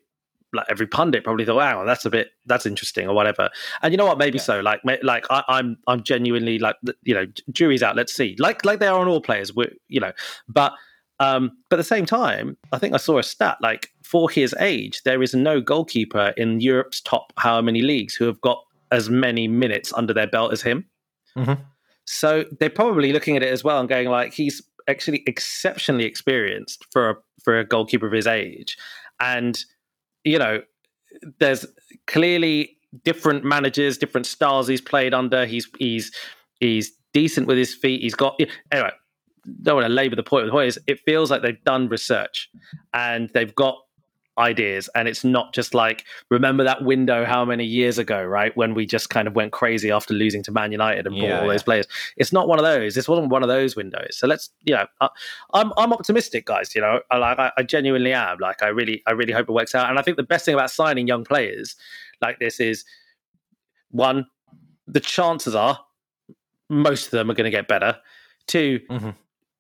like 0.54 0.66
every 0.70 0.88
pundit 0.88 1.24
probably 1.24 1.46
thought, 1.46 1.56
"Wow, 1.58 1.84
that's 1.86 2.06
a 2.06 2.10
bit 2.10 2.30
that's 2.46 2.66
interesting" 2.66 3.08
or 3.08 3.14
whatever. 3.16 3.50
And 3.82 3.94
you 3.94 3.98
know 3.98 4.06
what? 4.06 4.18
Maybe 4.18 4.38
Yeah. 4.38 4.44
so. 4.44 4.60
Like, 4.62 4.82
like 5.04 5.26
I, 5.30 5.44
I'm 5.48 5.78
I'm 5.88 6.04
genuinely 6.04 6.60
like, 6.60 6.76
you 7.04 7.14
know, 7.14 7.26
jury's 7.52 7.84
out. 7.84 7.96
Let's 7.96 8.14
see. 8.14 8.36
Like 8.40 8.66
like 8.66 8.80
they 8.80 8.88
are 8.88 9.00
on 9.00 9.08
all 9.08 9.22
players. 9.22 9.56
We, 9.56 9.68
you 9.88 10.00
know, 10.00 10.12
but 10.48 10.74
um, 11.20 11.52
but 11.70 11.76
at 11.76 11.82
the 11.82 11.84
same 11.84 12.06
time, 12.06 12.58
I 12.72 12.78
think 12.78 12.94
I 12.94 12.98
saw 12.98 13.18
a 13.20 13.24
stat 13.24 13.58
like 13.62 13.90
for 14.04 14.30
his 14.30 14.56
age, 14.60 15.04
there 15.04 15.22
is 15.22 15.34
no 15.34 15.62
goalkeeper 15.62 16.34
in 16.38 16.62
Europe's 16.62 17.02
top 17.02 17.34
how 17.38 17.62
many 17.62 17.82
leagues 17.82 18.16
who 18.16 18.26
have 18.26 18.40
got 18.42 18.64
as 18.92 19.10
many 19.10 19.48
minutes 19.48 19.94
under 19.94 20.14
their 20.14 20.28
belt 20.28 20.52
as 20.54 20.62
him. 20.62 20.86
Mhm. 21.38 21.60
So 22.06 22.46
they're 22.60 22.72
probably 22.72 23.14
looking 23.14 23.36
at 23.38 23.44
it 23.44 23.54
as 23.54 23.64
well 23.64 23.80
and 23.80 23.88
going 23.88 24.08
like 24.10 24.34
he's 24.34 24.64
actually 24.88 25.22
exceptionally 25.28 26.06
experienced 26.06 26.84
for 26.92 27.10
a, 27.12 27.16
for 27.44 27.60
a 27.60 27.64
goalkeeper 27.66 28.08
of 28.08 28.14
his 28.14 28.26
age, 28.26 28.76
and 29.20 29.64
you 30.30 30.40
know 30.40 30.62
there's 31.40 31.66
clearly 32.08 32.78
different 33.04 33.44
managers, 33.44 33.98
different 33.98 34.26
styles 34.26 34.68
he's 34.68 34.82
played 34.82 35.14
under. 35.14 35.46
He's 35.46 35.68
he's 35.78 36.12
he's 36.60 36.92
decent 37.14 37.48
with 37.48 37.58
his 37.58 37.74
feet. 37.74 38.02
He's 38.02 38.16
got 38.16 38.40
anyway. 38.72 38.92
Don't 39.64 39.76
want 39.76 39.88
to 39.88 39.94
labour 39.94 40.16
the 40.16 40.24
point. 40.24 40.46
The 40.46 40.52
point 40.52 40.68
is, 40.68 40.80
it 40.86 41.00
feels 41.06 41.32
like 41.32 41.42
they've 41.42 41.64
done 41.64 41.88
research 41.90 42.50
and 42.94 43.30
they've 43.34 43.56
got 43.56 43.78
ideas, 44.40 44.90
and 44.96 45.08
it's 45.08 45.24
not 45.24 45.54
just 45.54 45.74
like 45.74 46.06
remember 46.30 46.64
that 46.64 46.84
window 46.84 47.26
how 47.26 47.46
many 47.46 47.66
years 47.66 47.98
ago, 47.98 48.24
right? 48.24 48.56
When 48.56 48.74
we 48.74 48.86
just 48.86 49.10
kind 49.10 49.28
of 49.28 49.36
went 49.36 49.52
crazy 49.52 49.92
after 49.92 50.14
losing 50.14 50.42
to 50.44 50.52
Man 50.52 50.72
United 50.72 51.06
and 51.06 51.16
bought 51.16 51.24
all 51.32 51.42
yeah. 51.42 51.48
those 51.48 51.64
players. 51.64 51.88
It's 52.18 52.32
not 52.32 52.48
one 52.48 52.60
of 52.60 52.66
those. 52.66 52.96
This 52.96 53.08
wasn't 53.08 53.30
one 53.30 53.44
of 53.44 53.50
those 53.50 53.76
windows. 53.76 54.18
So 54.18 54.28
let's, 54.28 54.50
you 54.64 54.74
know, 54.74 54.88
I, 55.02 55.10
I'm 55.54 55.72
I'm 55.78 55.94
optimistic, 55.94 56.46
guys. 56.46 56.74
You 56.74 56.82
know, 56.82 57.02
I, 57.12 57.18
like 57.18 57.38
I, 57.40 57.52
I 57.58 57.64
genuinely 57.64 58.14
am. 58.14 58.38
Like 58.40 58.64
I 58.64 58.68
really 58.68 59.04
I 59.06 59.12
really 59.12 59.34
hope 59.34 59.50
it 59.50 59.54
works 59.54 59.76
out. 59.76 59.90
And 59.90 60.00
I 60.00 60.02
think 60.02 60.18
the 60.18 60.24
best 60.24 60.46
thing 60.46 60.54
about 60.56 60.72
signing 60.72 61.08
young 61.08 61.24
players 61.24 61.76
like 62.22 62.40
this 62.40 62.60
is 62.60 62.86
one, 63.92 64.26
the 64.88 65.00
chances 65.00 65.56
are 65.56 65.80
most 66.70 67.06
of 67.06 67.12
them 67.12 67.30
are 67.30 67.34
going 67.34 67.46
to 67.46 67.52
get 67.52 67.68
better. 67.68 67.98
2 68.48 68.80
Mhm. 68.90 69.16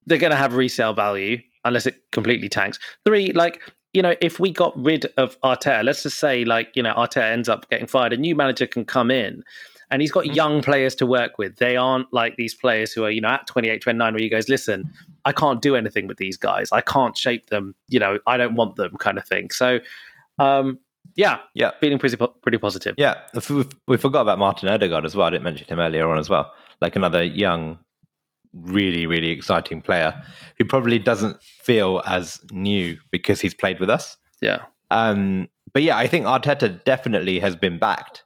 they're 0.05 0.17
going 0.17 0.31
to 0.31 0.37
have 0.37 0.55
resale 0.55 0.93
value 0.93 1.37
unless 1.65 1.85
it 1.85 2.01
completely 2.11 2.49
tanks. 2.49 2.79
Three, 3.05 3.31
like 3.33 3.61
you 3.93 4.01
know, 4.01 4.15
if 4.21 4.39
we 4.39 4.51
got 4.51 4.77
rid 4.81 5.05
of 5.17 5.39
Arteta, 5.41 5.83
let's 5.83 6.03
just 6.03 6.19
say 6.19 6.45
like 6.45 6.69
you 6.75 6.83
know 6.83 6.93
Arteta 6.93 7.31
ends 7.31 7.49
up 7.49 7.69
getting 7.69 7.87
fired, 7.87 8.13
a 8.13 8.17
new 8.17 8.35
manager 8.35 8.67
can 8.67 8.85
come 8.85 9.11
in. 9.11 9.43
And 9.91 10.03
he's 10.03 10.11
got 10.11 10.25
Mhm. 10.25 10.35
young 10.35 10.61
players 10.61 10.93
to 10.97 11.07
work 11.07 11.39
with. 11.39 11.55
They 11.55 11.75
aren't 11.75 12.13
like 12.13 12.35
these 12.35 12.53
players 12.53 12.93
who 12.93 13.05
are, 13.05 13.09
you 13.09 13.21
know, 13.21 13.29
at 13.29 13.47
28, 13.47 13.81
29, 13.81 14.13
where 14.13 14.21
he 14.21 14.29
goes, 14.29 14.47
listen, 14.47 14.83
I 15.25 15.31
can't 15.31 15.63
do 15.63 15.75
anything 15.75 16.05
with 16.05 16.17
these 16.17 16.37
guys. 16.37 16.71
I 16.71 16.81
can't 16.81 17.17
shape 17.17 17.49
them. 17.49 17.73
You 17.87 17.99
know, 17.99 18.19
I 18.27 18.37
don't 18.37 18.53
want 18.53 18.75
them 18.75 18.95
kind 18.99 19.17
of 19.17 19.25
thing. 19.27 19.49
So, 19.49 19.79
um, 20.37 20.77
yeah, 21.15 21.39
Yeah. 21.55 21.71
feeling 21.79 21.97
pretty, 21.97 22.17
pretty 22.43 22.59
positive. 22.59 22.93
Yeah, 22.99 23.15
we, 23.49 23.65
we 23.87 23.97
forgot 23.97 24.21
about 24.21 24.37
Martin 24.37 24.69
Odegaard 24.69 25.05
as 25.05 25.15
well. 25.15 25.25
I 25.25 25.31
didn't 25.31 25.43
mention 25.43 25.65
him 25.67 25.79
earlier 25.79 26.07
on 26.07 26.19
as 26.19 26.29
well. 26.29 26.53
Like 26.81 26.95
another 26.95 27.23
young, 27.23 27.79
really, 28.53 29.05
really 29.05 29.29
exciting 29.29 29.81
player 29.81 30.13
who 30.57 30.65
probably 30.65 30.99
doesn't 30.99 31.41
feel 31.43 32.01
as 32.05 32.39
new 32.51 32.97
because 33.11 33.41
he's 33.41 33.53
played 33.53 33.79
with 33.79 33.89
us. 33.89 34.17
Yeah. 34.41 34.63
Um, 34.91 35.47
but 35.73 35.83
yeah, 35.83 35.97
I 35.97 36.07
think 36.07 36.25
Arteta 36.25 36.83
definitely 36.83 37.39
has 37.39 37.55
been 37.55 37.77
backed. 37.77 38.23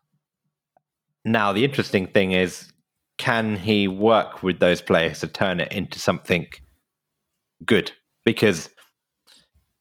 Now, 1.26 1.54
the 1.54 1.64
interesting 1.64 2.08
thing 2.08 2.32
is, 2.32 2.72
can 3.18 3.56
he 3.56 3.88
work 3.88 4.44
with 4.44 4.60
those 4.60 4.82
players 4.82 5.20
to 5.20 5.28
turn 5.28 5.60
it 5.60 5.72
into 5.72 6.00
something 6.00 6.48
good? 7.66 7.92
Because 8.26 8.70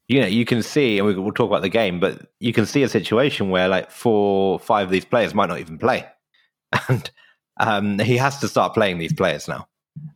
you 0.08 0.20
know, 0.20 0.26
you 0.26 0.44
can 0.44 0.62
see, 0.62 0.98
and 0.98 1.06
we- 1.06 1.14
we'll 1.14 1.32
talk 1.32 1.48
about 1.48 1.62
the 1.62 1.68
game, 1.70 1.98
but 1.98 2.32
you 2.38 2.52
can 2.52 2.66
see 2.66 2.82
a 2.82 2.88
situation 2.88 3.48
where 3.48 3.68
like 3.68 3.90
four, 3.90 4.58
five 4.58 4.88
of 4.88 4.90
these 4.90 5.06
players 5.06 5.32
might 5.34 5.48
not 5.48 5.60
even 5.60 5.78
play, 5.78 6.06
and 6.88 7.10
um, 7.58 7.98
he 7.98 8.16
has 8.18 8.38
to 8.40 8.48
start 8.48 8.74
playing 8.74 8.98
these 8.98 9.12
players 9.12 9.48
now 9.48 9.68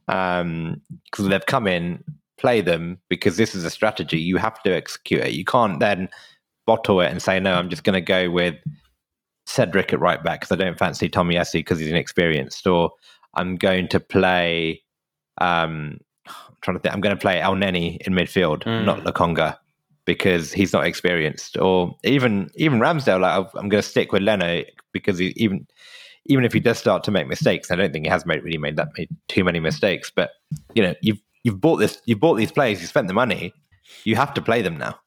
because 0.06 1.28
they've 1.28 1.46
come 1.46 1.66
in, 1.66 2.02
play 2.38 2.60
them 2.60 2.98
because 3.08 3.36
this 3.36 3.54
is 3.54 3.64
a 3.64 3.70
strategy. 3.70 4.18
You 4.18 4.36
have 4.36 4.62
to 4.62 4.74
execute 4.74 5.22
it. 5.22 5.32
You 5.32 5.44
can't 5.44 5.80
then 5.80 6.08
bottle 6.66 7.00
it 7.00 7.10
and 7.10 7.22
say, 7.22 7.40
"No, 7.40 7.54
I'm 7.54 7.70
just 7.70 7.84
going 7.84 7.94
to 7.94 8.00
go 8.00 8.30
with 8.30 8.54
Cedric 9.46 9.92
at 9.92 10.00
right 10.00 10.22
back 10.22 10.40
because 10.40 10.52
I 10.52 10.56
don't 10.62 10.78
fancy 10.78 11.08
Tomiyasu 11.08 11.54
because 11.54 11.78
he's 11.78 11.90
inexperienced," 11.90 12.66
or 12.66 12.92
I'm 13.34 13.56
going 13.56 13.88
to 13.88 14.00
play. 14.00 14.82
Um, 15.38 15.98
I'm 16.26 16.56
trying 16.62 16.76
to 16.76 16.80
think. 16.80 16.94
I'm 16.94 17.00
going 17.00 17.16
to 17.16 17.20
play 17.20 17.40
Elneny 17.40 17.98
in 18.06 18.12
midfield, 18.14 18.64
Mm. 18.64 18.84
not 18.84 19.04
Lokonga, 19.04 19.56
because 20.04 20.52
he's 20.52 20.72
not 20.72 20.86
experienced. 20.86 21.56
Or 21.58 21.96
even 22.04 22.50
even 22.56 22.80
Ramsdale, 22.80 23.20
like 23.20 23.46
I'm 23.54 23.68
going 23.68 23.82
to 23.82 23.88
stick 23.88 24.12
with 24.12 24.22
Leno 24.22 24.64
because 24.92 25.18
he, 25.18 25.32
even 25.36 25.66
even 26.28 26.44
if 26.44 26.52
he 26.52 26.60
does 26.60 26.78
start 26.78 27.04
to 27.04 27.10
make 27.10 27.26
mistakes, 27.26 27.70
I 27.70 27.76
don't 27.76 27.92
think 27.92 28.04
he 28.04 28.10
has 28.10 28.26
made 28.26 28.42
really 28.42 28.58
made 28.58 28.76
that 28.76 28.88
made 28.96 29.08
too 29.28 29.44
many 29.44 29.60
mistakes. 29.60 30.10
But 30.14 30.30
you 30.74 30.82
know, 30.82 30.94
you've 31.00 31.20
you've 31.44 31.60
bought 31.60 31.76
this, 31.76 32.00
you've 32.06 32.20
bought 32.20 32.34
these 32.34 32.52
players, 32.52 32.80
you 32.80 32.86
spent 32.86 33.08
the 33.08 33.14
money, 33.14 33.52
you 34.04 34.16
have 34.16 34.34
to 34.34 34.42
play 34.42 34.62
them 34.62 34.76
now, 34.76 34.98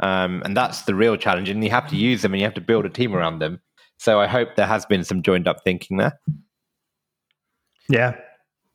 um, 0.00 0.42
and 0.44 0.56
that's 0.56 0.82
the 0.82 0.94
real 0.94 1.16
challenge. 1.16 1.48
And 1.48 1.62
you 1.62 1.70
have 1.70 1.88
to 1.88 1.96
use 1.96 2.22
them, 2.22 2.32
and 2.32 2.40
you 2.40 2.46
have 2.46 2.54
to 2.54 2.60
build 2.60 2.84
a 2.84 2.90
team 2.90 3.14
around 3.14 3.38
them. 3.38 3.60
So 3.98 4.20
I 4.20 4.26
hope 4.26 4.56
there 4.56 4.66
has 4.66 4.84
been 4.84 5.04
some 5.04 5.22
joined 5.22 5.48
up 5.48 5.62
thinking 5.64 5.98
there. 5.98 6.18
Yeah, 7.88 8.16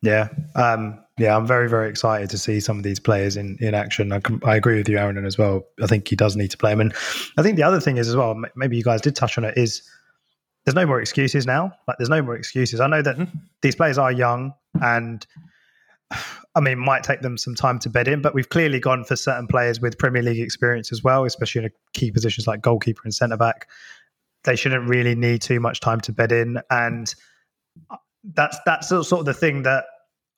yeah, 0.01 0.29
um, 0.55 1.03
yeah. 1.17 1.35
I'm 1.35 1.45
very, 1.45 1.67
very 1.67 1.89
excited 1.89 2.29
to 2.29 2.37
see 2.37 2.59
some 2.59 2.77
of 2.77 2.83
these 2.83 2.99
players 2.99 3.35
in 3.35 3.57
in 3.59 3.73
action. 3.73 4.13
I, 4.13 4.21
I 4.43 4.55
agree 4.55 4.77
with 4.77 4.87
you, 4.87 4.97
Aaron, 4.97 5.25
as 5.25 5.37
well. 5.37 5.63
I 5.81 5.87
think 5.87 6.07
he 6.07 6.15
does 6.15 6.35
need 6.35 6.51
to 6.51 6.57
play 6.57 6.71
them, 6.71 6.81
and 6.81 6.93
I 7.37 7.43
think 7.43 7.57
the 7.57 7.63
other 7.63 7.79
thing 7.79 7.97
is 7.97 8.07
as 8.07 8.15
well. 8.15 8.41
Maybe 8.55 8.77
you 8.77 8.83
guys 8.83 9.01
did 9.01 9.15
touch 9.15 9.37
on 9.37 9.43
it. 9.43 9.57
Is 9.57 9.81
there's 10.65 10.75
no 10.75 10.85
more 10.85 11.01
excuses 11.01 11.45
now? 11.45 11.71
Like 11.87 11.97
there's 11.97 12.09
no 12.09 12.21
more 12.21 12.35
excuses. 12.35 12.79
I 12.79 12.87
know 12.87 13.01
that 13.01 13.17
Mhm. 13.17 13.29
these 13.61 13.75
players 13.75 13.97
are 13.97 14.11
young, 14.11 14.53
and 14.81 15.25
I 16.55 16.59
mean, 16.59 16.79
might 16.79 17.03
take 17.03 17.21
them 17.21 17.37
some 17.37 17.53
time 17.55 17.77
to 17.79 17.89
bed 17.89 18.07
in, 18.07 18.21
but 18.21 18.33
we've 18.33 18.49
clearly 18.49 18.79
gone 18.79 19.03
for 19.03 19.15
certain 19.15 19.47
players 19.47 19.79
with 19.79 19.97
Premier 19.97 20.23
League 20.23 20.39
experience 20.39 20.91
as 20.91 21.03
well, 21.03 21.23
especially 21.25 21.59
in 21.59 21.65
a 21.65 21.71
key 21.93 22.11
positions 22.11 22.47
like 22.47 22.61
goalkeeper 22.61 23.01
and 23.03 23.13
centre 23.13 23.37
back. 23.37 23.67
They 24.43 24.55
shouldn't 24.55 24.89
really 24.89 25.15
need 25.15 25.41
too 25.41 25.59
much 25.59 25.79
time 25.79 26.01
to 26.01 26.11
bed 26.11 26.31
in, 26.31 26.59
and 26.71 27.13
that's 28.23 28.57
that's 28.65 28.87
sort 28.89 29.11
of 29.11 29.25
the 29.25 29.33
thing 29.33 29.63
that 29.63 29.85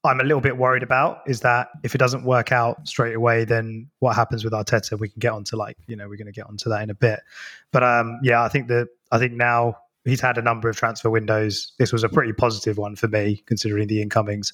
I'm 0.03 0.19
a 0.19 0.23
little 0.23 0.41
bit 0.41 0.57
worried 0.57 0.83
about 0.83 1.21
is 1.27 1.41
that 1.41 1.69
if 1.83 1.93
it 1.95 1.99
doesn't 1.99 2.23
work 2.23 2.51
out 2.51 2.87
straight 2.87 3.15
away, 3.15 3.45
then 3.45 3.87
what 3.99 4.15
happens 4.15 4.43
with 4.43 4.53
Arteta? 4.53 4.99
We 4.99 5.09
can 5.09 5.19
get 5.19 5.31
onto 5.31 5.55
like 5.55 5.77
you 5.87 5.95
know 5.95 6.09
we're 6.09 6.17
going 6.17 6.25
to 6.25 6.31
get 6.31 6.47
onto 6.47 6.69
that 6.69 6.81
in 6.81 6.89
a 6.89 6.95
bit, 6.95 7.21
but 7.71 7.83
um, 7.83 8.19
yeah, 8.23 8.43
I 8.43 8.49
think 8.49 8.67
that 8.67 8.89
I 9.11 9.19
think 9.19 9.33
now 9.33 9.77
he's 10.05 10.21
had 10.21 10.37
a 10.37 10.41
number 10.41 10.69
of 10.69 10.75
transfer 10.75 11.09
windows. 11.09 11.73
This 11.77 11.93
was 11.93 12.03
a 12.03 12.09
pretty 12.09 12.33
positive 12.33 12.77
one 12.77 12.95
for 12.95 13.07
me 13.07 13.43
considering 13.45 13.87
the 13.87 14.01
incomings. 14.01 14.53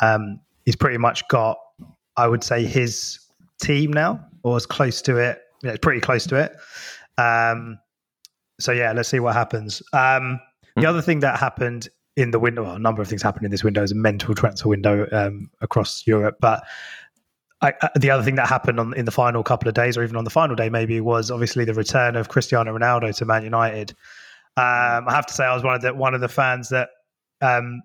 Um, 0.00 0.40
he's 0.64 0.76
pretty 0.76 0.98
much 0.98 1.26
got, 1.28 1.58
I 2.16 2.28
would 2.28 2.44
say, 2.44 2.64
his 2.64 3.18
team 3.60 3.92
now, 3.92 4.24
or 4.42 4.56
as 4.56 4.66
close 4.66 5.02
to 5.02 5.16
it. 5.16 5.40
Yeah, 5.62 5.76
pretty 5.80 6.00
close 6.00 6.26
to 6.26 6.36
it. 6.36 6.56
Um, 7.18 7.78
so 8.58 8.72
yeah, 8.72 8.92
let's 8.92 9.08
see 9.08 9.20
what 9.20 9.34
happens. 9.34 9.82
Um, 9.92 10.40
the 10.76 10.86
other 10.86 11.02
thing 11.02 11.20
that 11.20 11.38
happened 11.38 11.88
in 12.16 12.30
the 12.30 12.38
window, 12.38 12.64
well, 12.64 12.74
a 12.74 12.78
number 12.78 13.00
of 13.00 13.08
things 13.08 13.22
happened 13.22 13.44
in 13.44 13.50
this 13.50 13.64
window, 13.64 13.82
is 13.82 13.92
a 13.92 13.96
mental 13.96 14.34
transfer 14.34 14.68
window 14.68 15.06
um, 15.12 15.50
across 15.60 16.06
Europe. 16.06 16.36
But 16.40 16.64
I, 17.60 17.72
uh, 17.80 17.88
the 17.96 18.10
other 18.10 18.22
thing 18.22 18.34
that 18.34 18.48
happened 18.48 18.80
on, 18.80 18.94
in 18.94 19.04
the 19.04 19.10
final 19.10 19.42
couple 19.42 19.68
of 19.68 19.74
days, 19.74 19.96
or 19.96 20.02
even 20.02 20.16
on 20.16 20.24
the 20.24 20.30
final 20.30 20.56
day, 20.56 20.68
maybe, 20.68 21.00
was 21.00 21.30
obviously 21.30 21.64
the 21.64 21.74
return 21.74 22.16
of 22.16 22.28
Cristiano 22.28 22.76
Ronaldo 22.76 23.14
to 23.16 23.24
Man 23.24 23.44
United. 23.44 23.94
Um, 24.56 25.08
I 25.08 25.12
have 25.12 25.26
to 25.26 25.34
say, 25.34 25.44
I 25.44 25.54
was 25.54 25.62
one 25.62 25.74
of 25.74 25.82
the 25.82 25.94
one 25.94 26.14
of 26.14 26.20
the 26.20 26.28
fans 26.28 26.68
that 26.68 26.90
um, 27.40 27.82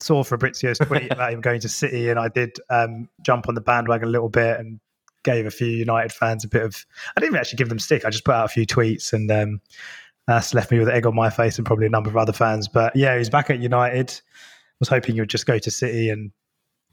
saw 0.00 0.24
Fabrizio's 0.24 0.78
tweet 0.78 1.10
about 1.12 1.32
him 1.32 1.40
going 1.40 1.60
to 1.60 1.68
City, 1.68 2.08
and 2.08 2.18
I 2.18 2.28
did 2.28 2.56
um, 2.70 3.08
jump 3.22 3.48
on 3.48 3.54
the 3.54 3.60
bandwagon 3.60 4.08
a 4.08 4.10
little 4.10 4.28
bit 4.28 4.58
and 4.58 4.80
gave 5.24 5.46
a 5.46 5.50
few 5.50 5.68
United 5.68 6.12
fans 6.12 6.44
a 6.44 6.48
bit 6.48 6.62
of. 6.62 6.84
I 7.16 7.20
didn't 7.20 7.32
even 7.32 7.40
actually 7.40 7.58
give 7.58 7.68
them 7.68 7.78
stick. 7.78 8.04
I 8.04 8.10
just 8.10 8.24
put 8.24 8.34
out 8.34 8.46
a 8.46 8.48
few 8.48 8.66
tweets, 8.66 9.12
and 9.12 9.30
um, 9.30 9.60
that's 10.26 10.54
left 10.54 10.70
me 10.70 10.78
with 10.78 10.88
egg 10.88 11.06
on 11.06 11.14
my 11.14 11.30
face 11.30 11.56
and 11.56 11.66
probably 11.66 11.86
a 11.86 11.90
number 11.90 12.10
of 12.10 12.16
other 12.16 12.32
fans. 12.32 12.68
But 12.68 12.94
yeah, 12.96 13.16
he's 13.16 13.30
back 13.30 13.50
at 13.50 13.60
United. 13.60 14.20
Was 14.80 14.88
hoping 14.88 15.14
he 15.14 15.20
would 15.20 15.30
just 15.30 15.46
go 15.46 15.58
to 15.58 15.70
City 15.70 16.08
and 16.08 16.30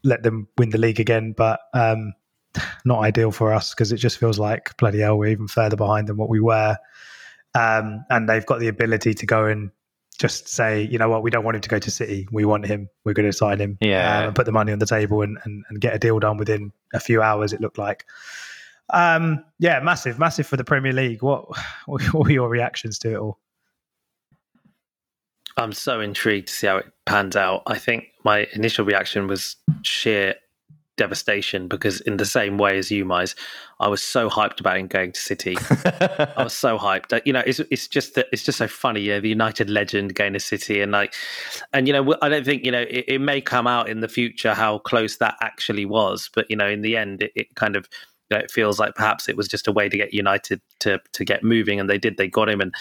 let 0.02 0.22
them 0.22 0.48
win 0.58 0.70
the 0.70 0.78
league 0.78 1.00
again, 1.00 1.32
but 1.36 1.60
um, 1.74 2.14
not 2.84 3.00
ideal 3.00 3.30
for 3.30 3.52
us 3.52 3.74
because 3.74 3.92
it 3.92 3.98
just 3.98 4.18
feels 4.18 4.38
like 4.38 4.76
bloody 4.76 5.00
hell 5.00 5.18
we're 5.18 5.30
even 5.30 5.48
further 5.48 5.76
behind 5.76 6.06
than 6.06 6.16
what 6.16 6.28
we 6.28 6.40
were. 6.40 6.76
Um, 7.56 8.04
and 8.10 8.28
they've 8.28 8.44
got 8.44 8.60
the 8.60 8.68
ability 8.68 9.14
to 9.14 9.26
go 9.26 9.46
and 9.46 9.70
just 10.18 10.48
say, 10.48 10.82
you 10.82 10.98
know 10.98 11.08
what, 11.08 11.22
we 11.22 11.30
don't 11.30 11.44
want 11.44 11.56
him 11.56 11.60
to 11.62 11.68
go 11.68 11.78
to 11.78 11.90
City. 11.90 12.26
We 12.30 12.44
want 12.44 12.66
him. 12.66 12.88
We're 13.04 13.12
going 13.12 13.30
to 13.30 13.36
sign 13.36 13.58
him. 13.58 13.78
Yeah. 13.80 14.18
Um, 14.18 14.24
and 14.26 14.36
put 14.36 14.46
the 14.46 14.52
money 14.52 14.72
on 14.72 14.78
the 14.78 14.86
table 14.86 15.22
and, 15.22 15.38
and, 15.44 15.64
and 15.68 15.80
get 15.80 15.94
a 15.94 15.98
deal 15.98 16.18
done 16.18 16.36
within 16.36 16.72
a 16.92 17.00
few 17.00 17.22
hours, 17.22 17.52
it 17.52 17.60
looked 17.60 17.78
like. 17.78 18.04
Um, 18.90 19.44
yeah, 19.58 19.80
massive, 19.80 20.18
massive 20.18 20.46
for 20.46 20.56
the 20.56 20.64
Premier 20.64 20.92
League. 20.92 21.22
What, 21.22 21.46
what 21.86 22.12
were 22.14 22.30
your 22.30 22.48
reactions 22.48 22.98
to 23.00 23.12
it 23.12 23.16
all? 23.16 23.38
I'm 25.56 25.72
so 25.72 26.00
intrigued 26.00 26.48
to 26.48 26.54
see 26.54 26.66
how 26.66 26.76
it 26.76 26.92
pans 27.06 27.34
out. 27.34 27.62
I 27.66 27.78
think 27.78 28.08
my 28.24 28.46
initial 28.52 28.84
reaction 28.84 29.26
was 29.26 29.56
sheer 29.82 30.34
devastation 30.96 31.68
because 31.68 32.00
in 32.02 32.16
the 32.16 32.26
same 32.26 32.58
way 32.58 32.78
as 32.78 32.90
you, 32.90 33.04
Mize, 33.04 33.34
I 33.80 33.88
was 33.88 34.02
so 34.02 34.28
hyped 34.28 34.60
about 34.60 34.78
him 34.78 34.86
going 34.86 35.12
to 35.12 35.20
City. 35.20 35.56
I 35.60 36.42
was 36.42 36.52
so 36.52 36.78
hyped. 36.78 37.20
You 37.24 37.32
know, 37.32 37.42
it's 37.46 37.60
it's 37.70 37.88
just 37.88 38.14
that 38.14 38.26
it's 38.32 38.42
just 38.42 38.58
so 38.58 38.68
funny. 38.68 39.00
You 39.00 39.12
know, 39.12 39.20
the 39.20 39.28
United 39.28 39.70
legend 39.70 40.14
going 40.14 40.32
to 40.32 40.40
City, 40.40 40.80
and 40.80 40.92
like, 40.92 41.14
and 41.72 41.86
you 41.86 41.92
know, 41.92 42.16
I 42.22 42.28
don't 42.28 42.44
think 42.44 42.64
you 42.64 42.72
know 42.72 42.82
it, 42.82 43.04
it 43.08 43.20
may 43.20 43.40
come 43.40 43.66
out 43.66 43.88
in 43.88 44.00
the 44.00 44.08
future 44.08 44.54
how 44.54 44.78
close 44.78 45.16
that 45.18 45.36
actually 45.40 45.84
was, 45.84 46.30
but 46.34 46.46
you 46.50 46.56
know, 46.56 46.68
in 46.68 46.82
the 46.82 46.96
end, 46.96 47.22
it, 47.22 47.32
it 47.34 47.54
kind 47.54 47.76
of 47.76 47.88
you 48.30 48.36
know, 48.36 48.42
it 48.42 48.50
feels 48.50 48.78
like 48.78 48.94
perhaps 48.94 49.28
it 49.28 49.36
was 49.36 49.48
just 49.48 49.68
a 49.68 49.72
way 49.72 49.88
to 49.88 49.96
get 49.96 50.14
United 50.14 50.60
to 50.80 51.00
to 51.12 51.24
get 51.24 51.44
moving, 51.44 51.78
and 51.78 51.88
they 51.88 51.98
did. 51.98 52.16
They 52.16 52.28
got 52.28 52.48
him, 52.48 52.60
and 52.60 52.74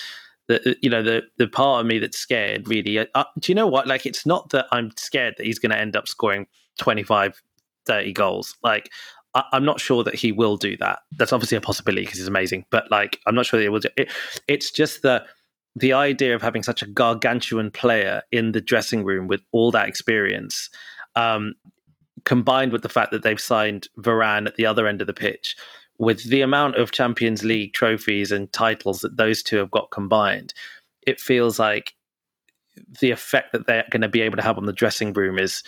the 0.47 0.75
you 0.81 0.89
know 0.89 1.03
the 1.03 1.23
the 1.37 1.47
part 1.47 1.81
of 1.81 1.87
me 1.87 1.99
that's 1.99 2.17
scared 2.17 2.67
really. 2.67 2.99
Uh, 2.99 3.23
do 3.39 3.51
you 3.51 3.55
know 3.55 3.67
what? 3.67 3.87
Like, 3.87 4.05
it's 4.05 4.25
not 4.25 4.49
that 4.51 4.67
I'm 4.71 4.91
scared 4.95 5.35
that 5.37 5.45
he's 5.45 5.59
going 5.59 5.71
to 5.71 5.77
end 5.77 5.95
up 5.95 6.07
scoring 6.07 6.47
25 6.77 7.41
30 7.85 8.13
goals. 8.13 8.55
Like, 8.63 8.91
I, 9.33 9.43
am 9.53 9.65
not 9.65 9.79
sure 9.79 10.03
that 10.03 10.15
he 10.15 10.31
will 10.31 10.57
do 10.57 10.77
that. 10.77 10.99
That's 11.17 11.33
obviously 11.33 11.57
a 11.57 11.61
possibility 11.61 12.05
because 12.05 12.19
he's 12.19 12.27
amazing, 12.27 12.65
but 12.71 12.89
like, 12.89 13.19
I'm 13.27 13.35
not 13.35 13.45
sure 13.45 13.59
that 13.59 13.63
he 13.63 13.69
will 13.69 13.79
do 13.79 13.89
it. 13.97 14.11
It's 14.47 14.71
just 14.71 15.01
the 15.01 15.25
the 15.77 15.91
idea 15.91 16.33
of 16.33 16.41
having 16.41 16.63
such 16.63 16.81
a 16.81 16.87
gargantuan 16.87 17.69
player 17.69 18.21
in 18.31 18.53
the 18.53 18.61
dressing 18.61 19.03
room 19.03 19.27
with 19.27 19.41
all 19.51 19.71
that 19.71 19.89
experience, 19.89 20.69
um, 21.17 21.53
combined 22.23 22.71
with 22.71 22.81
the 22.81 22.87
fact 22.87 23.11
that 23.11 23.23
they've 23.23 23.41
signed 23.41 23.89
Varane 23.99 24.47
at 24.47 24.55
the 24.55 24.65
other 24.65 24.87
end 24.87 25.01
of 25.01 25.07
the 25.07 25.13
pitch, 25.13 25.57
with 25.97 26.23
the 26.29 26.41
amount 26.41 26.75
of 26.75 26.91
Champions 26.91 27.43
League 27.43 27.73
trophies 27.73 28.31
and 28.31 28.51
titles 28.53 29.01
that 29.01 29.17
those 29.17 29.43
two 29.43 29.57
have 29.57 29.71
got 29.71 29.91
combined, 29.91 30.53
it 31.05 31.19
feels 31.19 31.59
like 31.59 31.93
the 32.99 33.11
effect 33.11 33.51
that 33.53 33.67
they're 33.67 33.85
going 33.89 34.01
to 34.01 34.09
be 34.09 34.21
able 34.21 34.37
to 34.37 34.43
have 34.43 34.57
on 34.57 34.65
the 34.65 34.73
dressing 34.73 35.13
room 35.13 35.39
is 35.39 35.63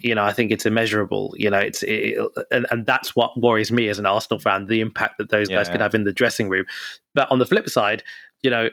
you 0.00 0.14
know, 0.14 0.24
I 0.24 0.32
think 0.32 0.50
it's 0.50 0.66
immeasurable. 0.66 1.34
You 1.36 1.50
know, 1.50 1.58
it's 1.58 1.82
it, 1.82 2.18
and, 2.50 2.66
and 2.70 2.86
that's 2.86 3.14
what 3.16 3.38
worries 3.38 3.72
me 3.72 3.88
as 3.88 3.98
an 3.98 4.06
Arsenal 4.06 4.38
fan: 4.38 4.66
the 4.66 4.80
impact 4.80 5.18
that 5.18 5.30
those 5.30 5.48
guys 5.48 5.68
could 5.68 5.80
have 5.80 5.94
in 5.94 6.04
the 6.04 6.12
dressing 6.12 6.48
room. 6.48 6.66
But 7.14 7.30
on 7.30 7.38
the 7.38 7.46
flip 7.46 7.68
side, 7.68 8.02
you 8.42 8.50
know, 8.50 8.68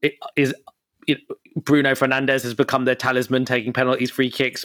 it 0.00 0.14
is 0.36 0.54
it, 1.06 1.20
Bruno 1.56 1.92
Fernandes 1.92 2.42
has 2.42 2.54
become 2.54 2.84
their 2.84 2.94
talisman, 2.94 3.44
taking 3.44 3.72
penalties, 3.72 4.10
free 4.10 4.30
kicks. 4.30 4.64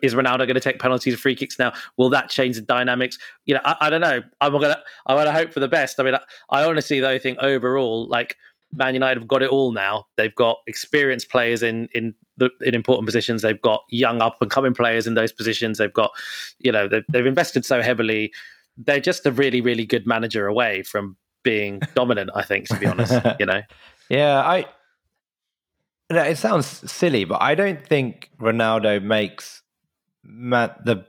Is 0.00 0.14
Ronaldo 0.14 0.38
going 0.38 0.54
to 0.54 0.60
take 0.60 0.78
penalties, 0.78 1.18
free 1.18 1.34
kicks 1.34 1.58
now? 1.58 1.72
Will 1.96 2.08
that 2.10 2.30
change 2.30 2.54
the 2.54 2.62
dynamics? 2.62 3.18
You 3.46 3.54
know, 3.54 3.60
I, 3.64 3.76
I 3.80 3.90
don't 3.90 4.00
know. 4.00 4.22
I'm 4.40 4.52
gonna 4.52 4.80
I'm 5.06 5.16
gonna 5.16 5.32
hope 5.32 5.52
for 5.52 5.60
the 5.60 5.68
best. 5.68 5.98
I 5.98 6.04
mean, 6.04 6.14
I, 6.14 6.20
I 6.50 6.64
honestly 6.64 7.00
though 7.00 7.18
think 7.18 7.38
overall, 7.40 8.06
like 8.08 8.36
Man 8.72 8.94
United 8.94 9.20
have 9.20 9.28
got 9.28 9.42
it 9.42 9.50
all 9.50 9.72
now. 9.72 10.06
They've 10.16 10.34
got 10.34 10.58
experienced 10.66 11.30
players 11.30 11.62
in 11.62 11.88
in 11.94 12.14
in 12.60 12.74
important 12.74 13.06
positions. 13.06 13.42
They've 13.42 13.60
got 13.60 13.82
young 13.88 14.20
up 14.22 14.36
and 14.40 14.50
coming 14.50 14.74
players 14.74 15.06
in 15.06 15.14
those 15.14 15.32
positions. 15.32 15.78
They've 15.78 15.92
got, 15.92 16.10
you 16.58 16.72
know, 16.72 16.88
they've, 16.88 17.04
they've 17.08 17.26
invested 17.26 17.64
so 17.64 17.82
heavily. 17.82 18.32
They're 18.76 19.00
just 19.00 19.26
a 19.26 19.32
really 19.32 19.60
really 19.60 19.84
good 19.86 20.06
manager 20.06 20.46
away 20.46 20.82
from 20.82 21.16
being 21.42 21.80
dominant. 21.94 22.30
I 22.34 22.42
think, 22.42 22.68
to 22.68 22.78
be 22.78 22.86
honest, 22.86 23.14
you 23.38 23.46
know. 23.46 23.62
Yeah, 24.08 24.40
I. 24.40 24.66
No, 26.10 26.22
It 26.22 26.36
sounds 26.36 26.66
silly, 26.66 27.24
but 27.24 27.40
I 27.40 27.54
don't 27.54 27.82
think 27.86 28.28
Ronaldo 28.38 29.02
makes 29.02 29.62
Ma- 30.22 30.74
the 30.84 31.06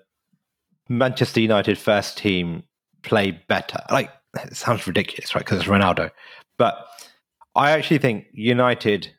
Manchester 0.88 1.42
United 1.42 1.78
first 1.78 2.18
team 2.18 2.64
play 3.02 3.32
better. 3.32 3.80
Like 3.92 4.10
it 4.36 4.56
sounds 4.56 4.88
ridiculous, 4.88 5.36
right? 5.36 5.44
Because 5.44 5.60
it's 5.60 5.68
Ronaldo, 5.68 6.12
but 6.58 6.88
I 7.56 7.72
actually 7.72 7.98
think 7.98 8.28
United 8.32 9.12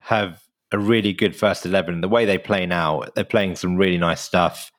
have 0.00 0.42
a 0.72 0.78
really 0.78 1.12
good 1.12 1.36
first 1.36 1.66
11. 1.66 2.00
The 2.00 2.08
way 2.08 2.24
they 2.24 2.38
play 2.38 2.66
now, 2.66 3.02
they're 3.14 3.24
playing 3.24 3.56
some 3.56 3.76
really 3.76 3.98
nice 3.98 4.20
stuff. 4.20 4.72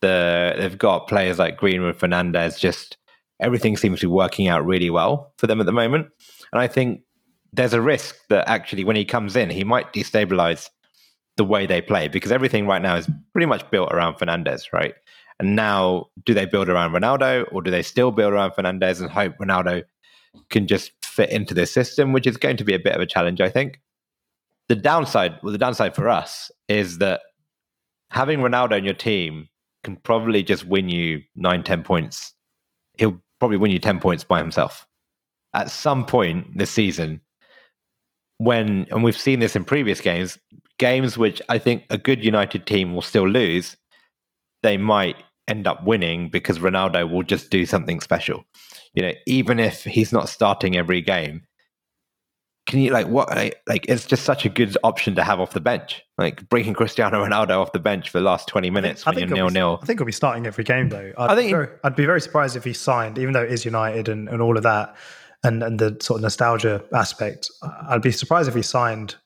The, 0.00 0.54
they've 0.58 0.78
got 0.78 1.08
players 1.08 1.38
like 1.38 1.56
Greenwood, 1.56 1.98
Fernandes, 1.98 2.58
just 2.58 2.98
everything 3.40 3.76
seems 3.76 4.00
to 4.00 4.06
be 4.06 4.12
working 4.12 4.48
out 4.48 4.64
really 4.64 4.90
well 4.90 5.32
for 5.38 5.46
them 5.46 5.60
at 5.60 5.66
the 5.66 5.72
moment. 5.72 6.08
And 6.52 6.60
I 6.60 6.68
think 6.68 7.02
there's 7.52 7.72
a 7.72 7.80
risk 7.80 8.16
that 8.28 8.48
actually 8.48 8.84
when 8.84 8.96
he 8.96 9.04
comes 9.04 9.36
in, 9.36 9.50
he 9.50 9.64
might 9.64 9.92
destabilize 9.92 10.68
the 11.36 11.44
way 11.44 11.66
they 11.66 11.80
play 11.80 12.08
because 12.08 12.32
everything 12.32 12.66
right 12.66 12.82
now 12.82 12.96
is 12.96 13.08
pretty 13.32 13.46
much 13.46 13.68
built 13.70 13.92
around 13.92 14.16
Fernandes, 14.16 14.72
right? 14.72 14.94
And 15.38 15.56
now, 15.56 16.06
do 16.24 16.34
they 16.34 16.44
build 16.44 16.68
around 16.68 16.92
Ronaldo 16.92 17.46
or 17.52 17.62
do 17.62 17.70
they 17.70 17.82
still 17.82 18.10
build 18.10 18.32
around 18.32 18.52
Fernandes 18.52 19.00
and 19.00 19.10
hope 19.10 19.34
Ronaldo 19.38 19.82
can 20.50 20.66
just 20.66 20.92
fit 21.04 21.30
into 21.30 21.54
this 21.54 21.72
system, 21.72 22.12
which 22.12 22.26
is 22.26 22.36
going 22.36 22.56
to 22.58 22.64
be 22.64 22.74
a 22.74 22.78
bit 22.78 22.94
of 22.94 23.00
a 23.00 23.06
challenge, 23.06 23.40
I 23.40 23.48
think. 23.48 23.80
The 24.72 24.76
downside, 24.76 25.38
well, 25.42 25.52
the 25.52 25.58
downside 25.58 25.94
for 25.94 26.08
us 26.08 26.50
is 26.66 26.96
that 26.96 27.20
having 28.10 28.38
Ronaldo 28.38 28.78
in 28.78 28.84
your 28.84 28.94
team 28.94 29.50
can 29.84 29.96
probably 29.96 30.42
just 30.42 30.64
win 30.64 30.88
you 30.88 31.20
nine, 31.36 31.62
10 31.62 31.82
points. 31.82 32.32
He'll 32.96 33.20
probably 33.38 33.58
win 33.58 33.70
you 33.70 33.78
10 33.78 34.00
points 34.00 34.24
by 34.24 34.38
himself. 34.38 34.86
At 35.52 35.70
some 35.70 36.06
point 36.06 36.56
this 36.56 36.70
season, 36.70 37.20
when, 38.38 38.86
and 38.90 39.04
we've 39.04 39.14
seen 39.14 39.40
this 39.40 39.54
in 39.54 39.66
previous 39.66 40.00
games, 40.00 40.38
games 40.78 41.18
which 41.18 41.42
I 41.50 41.58
think 41.58 41.84
a 41.90 41.98
good 41.98 42.24
United 42.24 42.64
team 42.64 42.94
will 42.94 43.02
still 43.02 43.28
lose, 43.28 43.76
they 44.62 44.78
might 44.78 45.16
end 45.48 45.66
up 45.66 45.84
winning 45.84 46.30
because 46.30 46.60
Ronaldo 46.60 47.12
will 47.12 47.24
just 47.24 47.50
do 47.50 47.66
something 47.66 48.00
special 48.00 48.46
you 48.94 49.02
know, 49.02 49.12
even 49.26 49.58
if 49.58 49.84
he's 49.84 50.12
not 50.12 50.28
starting 50.28 50.76
every 50.76 51.00
game, 51.00 51.42
can 52.66 52.78
you 52.80 52.90
like 52.90 53.08
what 53.08 53.28
like 53.66 53.86
it's 53.88 54.06
just 54.06 54.24
such 54.24 54.44
a 54.44 54.48
good 54.48 54.76
option 54.84 55.16
to 55.16 55.24
have 55.24 55.40
off 55.40 55.52
the 55.52 55.60
bench. 55.60 56.02
Like 56.16 56.48
breaking 56.48 56.74
Cristiano 56.74 57.24
Ronaldo 57.24 57.60
off 57.60 57.72
the 57.72 57.80
bench 57.80 58.08
for 58.10 58.18
the 58.18 58.24
last 58.24 58.46
twenty 58.46 58.70
minutes 58.70 59.04
when 59.04 59.18
you're 59.18 59.28
nil 59.28 59.50
nil. 59.50 59.80
I 59.82 59.86
think 59.86 59.98
he'll 59.98 60.06
be 60.06 60.12
starting 60.12 60.46
every 60.46 60.64
game 60.64 60.88
though. 60.88 61.12
I'd, 61.18 61.30
I 61.30 61.34
think 61.34 61.50
very, 61.50 61.68
I'd 61.82 61.96
be 61.96 62.06
very 62.06 62.20
surprised 62.20 62.56
if 62.56 62.64
he 62.64 62.72
signed, 62.72 63.18
even 63.18 63.32
though 63.32 63.42
it 63.42 63.50
is 63.50 63.64
United 63.64 64.08
and, 64.08 64.28
and 64.28 64.40
all 64.40 64.56
of 64.56 64.62
that, 64.62 64.94
and 65.42 65.62
and 65.62 65.78
the 65.78 65.96
sort 66.00 66.18
of 66.18 66.22
nostalgia 66.22 66.84
aspect. 66.94 67.50
I'd 67.88 68.02
be 68.02 68.12
surprised 68.12 68.48
if 68.48 68.54
he 68.54 68.62
signed, 68.62 69.16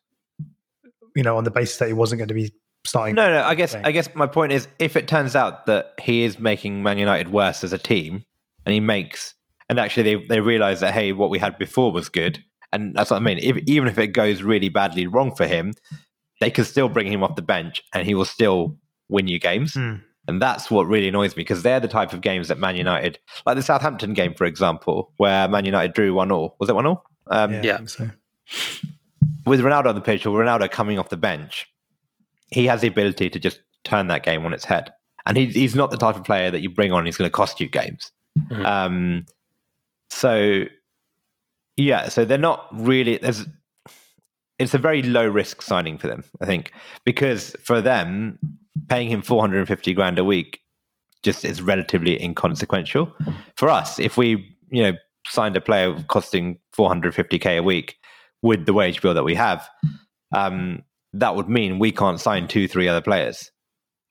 you 1.15 1.23
know, 1.23 1.37
on 1.37 1.45
the 1.45 1.51
basis 1.51 1.77
that 1.79 1.89
he 1.89 1.95
wasn't 1.95 2.21
going 2.21 2.29
to 2.29 2.35
be 2.35 2.55
starting. 2.87 3.17
No, 3.17 3.29
no. 3.31 3.43
I 3.43 3.55
guess 3.55 3.75
I 3.75 3.93
guess 3.93 4.09
my 4.15 4.27
point 4.27 4.53
is, 4.53 4.67
if 4.79 4.97
it 4.97 5.09
turns 5.09 5.37
out 5.37 5.67
that 5.67 5.93
he 6.01 6.23
is 6.23 6.39
making 6.39 6.83
Man 6.83 6.97
United 6.97 7.31
worse 7.31 7.63
as 7.63 7.75
a 7.75 7.79
team, 7.79 8.25
and 8.65 8.73
he 8.73 8.81
makes 8.81 9.35
and 9.69 9.79
actually 9.79 10.03
they 10.03 10.27
they 10.27 10.41
realize 10.41 10.81
that 10.81 10.95
hey, 10.95 11.13
what 11.13 11.31
we 11.31 11.39
had 11.39 11.59
before 11.59 11.93
was 11.93 12.09
good, 12.09 12.43
and 12.73 12.95
that's 12.95 13.11
what 13.11 13.17
I 13.17 13.21
mean. 13.21 13.39
If, 13.39 13.59
even 13.67 13.89
if 13.89 13.99
it 13.99 14.09
goes 14.09 14.43
really 14.43 14.69
badly 14.69 15.07
wrong 15.07 15.35
for 15.35 15.47
him, 15.47 15.75
they 16.41 16.51
can 16.51 16.65
still 16.65 16.89
bring 16.89 17.11
him 17.11 17.23
off 17.23 17.37
the 17.37 17.43
bench, 17.43 17.83
and 17.95 18.07
he 18.07 18.15
will 18.15 18.25
still 18.25 18.77
win 19.09 19.29
you 19.29 19.39
games. 19.39 19.75
Mm. 19.75 20.03
And 20.29 20.43
that's 20.43 20.71
what 20.71 20.89
really 20.89 21.09
annoys 21.09 21.37
me 21.37 21.43
because 21.43 21.63
they're 21.63 21.79
the 21.79 21.87
type 21.87 22.13
of 22.13 22.21
games 22.21 22.49
that 22.49 22.59
Man 22.59 22.75
United, 22.75 23.21
like 23.47 23.57
the 23.57 23.63
Southampton 23.63 24.13
game, 24.13 24.35
for 24.35 24.45
example, 24.45 25.13
where 25.19 25.47
Man 25.47 25.65
United 25.65 25.95
drew 25.95 26.13
one 26.15 26.33
all. 26.33 26.57
Was 26.59 26.69
it 26.69 26.75
one 26.75 26.87
all? 26.87 27.05
Um, 27.29 27.53
yeah. 27.53 27.63
yeah. 27.63 27.79
So. 27.87 28.11
With 29.47 29.61
Ronaldo 29.61 29.87
on 29.87 29.95
the 29.95 30.01
pitch 30.01 30.27
or 30.27 30.37
Ronaldo 30.37 30.69
coming 30.69 30.99
off 30.99 31.11
the 31.11 31.17
bench, 31.17 31.69
he 32.51 32.67
has 32.67 32.81
the 32.81 32.89
ability 32.89 33.31
to 33.31 33.39
just 33.39 33.61
turn 33.85 34.09
that 34.09 34.25
game 34.25 34.45
on 34.45 34.53
its 34.53 34.65
head. 34.65 34.93
and 35.27 35.37
he, 35.37 35.47
he's 35.47 35.75
not 35.75 35.91
the 35.91 35.97
type 35.97 36.17
of 36.17 36.25
player 36.25 36.51
that 36.51 36.61
you 36.61 36.71
bring 36.71 36.93
on. 36.93 37.05
He's 37.05 37.17
going 37.17 37.29
to 37.29 37.33
cost 37.33 37.61
you 37.61 37.69
games. 37.69 38.13
Mm-hmm. 38.39 38.65
Um, 38.65 39.27
so 40.09 40.65
yeah, 41.77 42.09
so 42.09 42.25
they're 42.25 42.39
not 42.39 42.69
really. 42.73 43.19
There's 43.19 43.47
it's 44.59 44.75
a 44.75 44.79
very 44.79 45.03
low 45.03 45.27
risk 45.27 45.63
signing 45.63 45.99
for 45.99 46.07
them, 46.07 46.25
I 46.41 46.47
think, 46.47 46.73
because 47.05 47.55
for 47.63 47.81
them, 47.81 48.39
paying 48.89 49.11
him 49.11 49.23
450 49.23 49.93
grand 49.95 50.19
a 50.19 50.25
week 50.25 50.61
just 51.23 51.45
is 51.45 51.61
relatively 51.61 52.23
inconsequential. 52.23 53.13
For 53.57 53.69
us, 53.69 53.99
if 53.99 54.17
we, 54.17 54.57
you 54.71 54.83
know, 54.83 54.93
signed 55.27 55.57
a 55.57 55.61
player 55.61 56.01
costing 56.09 56.59
450k 56.77 57.59
a 57.59 57.63
week 57.63 57.97
with 58.43 58.65
the 58.65 58.73
wage 58.73 59.03
bill 59.03 59.15
that 59.15 59.25
we 59.25 59.35
have, 59.35 59.69
um, 60.35 60.83
that 61.13 61.35
would 61.37 61.49
mean 61.49 61.79
we 61.79 61.93
can't 61.93 62.21
sign 62.21 62.49
two, 62.49 62.69
three 62.69 62.89
other 62.89 63.01
players. 63.01 63.51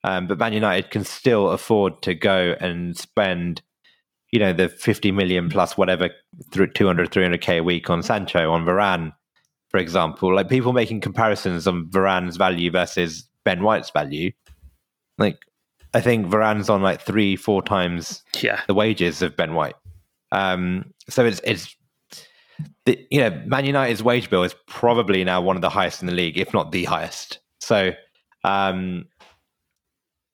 Um, 0.04 0.26
but 0.26 0.38
Man 0.38 0.52
United 0.52 0.90
can 0.90 1.04
still 1.04 1.50
afford 1.50 2.02
to 2.02 2.14
go 2.14 2.54
and 2.60 2.96
spend, 2.96 3.62
you 4.32 4.38
know, 4.38 4.52
the 4.52 4.68
50 4.68 5.12
million 5.12 5.48
plus 5.48 5.76
whatever, 5.76 6.10
200, 6.52 7.10
300k 7.10 7.58
a 7.58 7.62
week 7.62 7.88
on 7.90 8.02
Sancho, 8.02 8.50
on 8.50 8.64
Varane, 8.64 9.12
for 9.68 9.78
example, 9.78 10.34
like 10.34 10.48
people 10.48 10.72
making 10.72 11.00
comparisons 11.00 11.66
on 11.66 11.86
Varane's 11.90 12.36
value 12.36 12.70
versus 12.70 13.28
Ben 13.44 13.62
White's 13.62 13.90
value. 13.90 14.32
Like, 15.18 15.38
I 15.94 16.00
think 16.00 16.26
Varane's 16.26 16.68
on 16.68 16.82
like 16.82 17.00
three, 17.00 17.36
four 17.36 17.62
times 17.62 18.22
yeah. 18.40 18.60
the 18.66 18.74
wages 18.74 19.22
of 19.22 19.36
Ben 19.36 19.54
White. 19.54 19.74
Um, 20.32 20.92
so 21.08 21.24
it's 21.24 21.40
it's 21.44 21.74
the, 22.84 23.06
you 23.10 23.20
know 23.20 23.30
Man 23.46 23.64
United's 23.64 24.02
wage 24.02 24.28
bill 24.28 24.42
is 24.42 24.54
probably 24.66 25.22
now 25.24 25.40
one 25.40 25.56
of 25.56 25.62
the 25.62 25.70
highest 25.70 26.00
in 26.00 26.06
the 26.06 26.14
league, 26.14 26.38
if 26.38 26.52
not 26.52 26.72
the 26.72 26.84
highest. 26.84 27.38
So 27.60 27.92
um, 28.44 29.06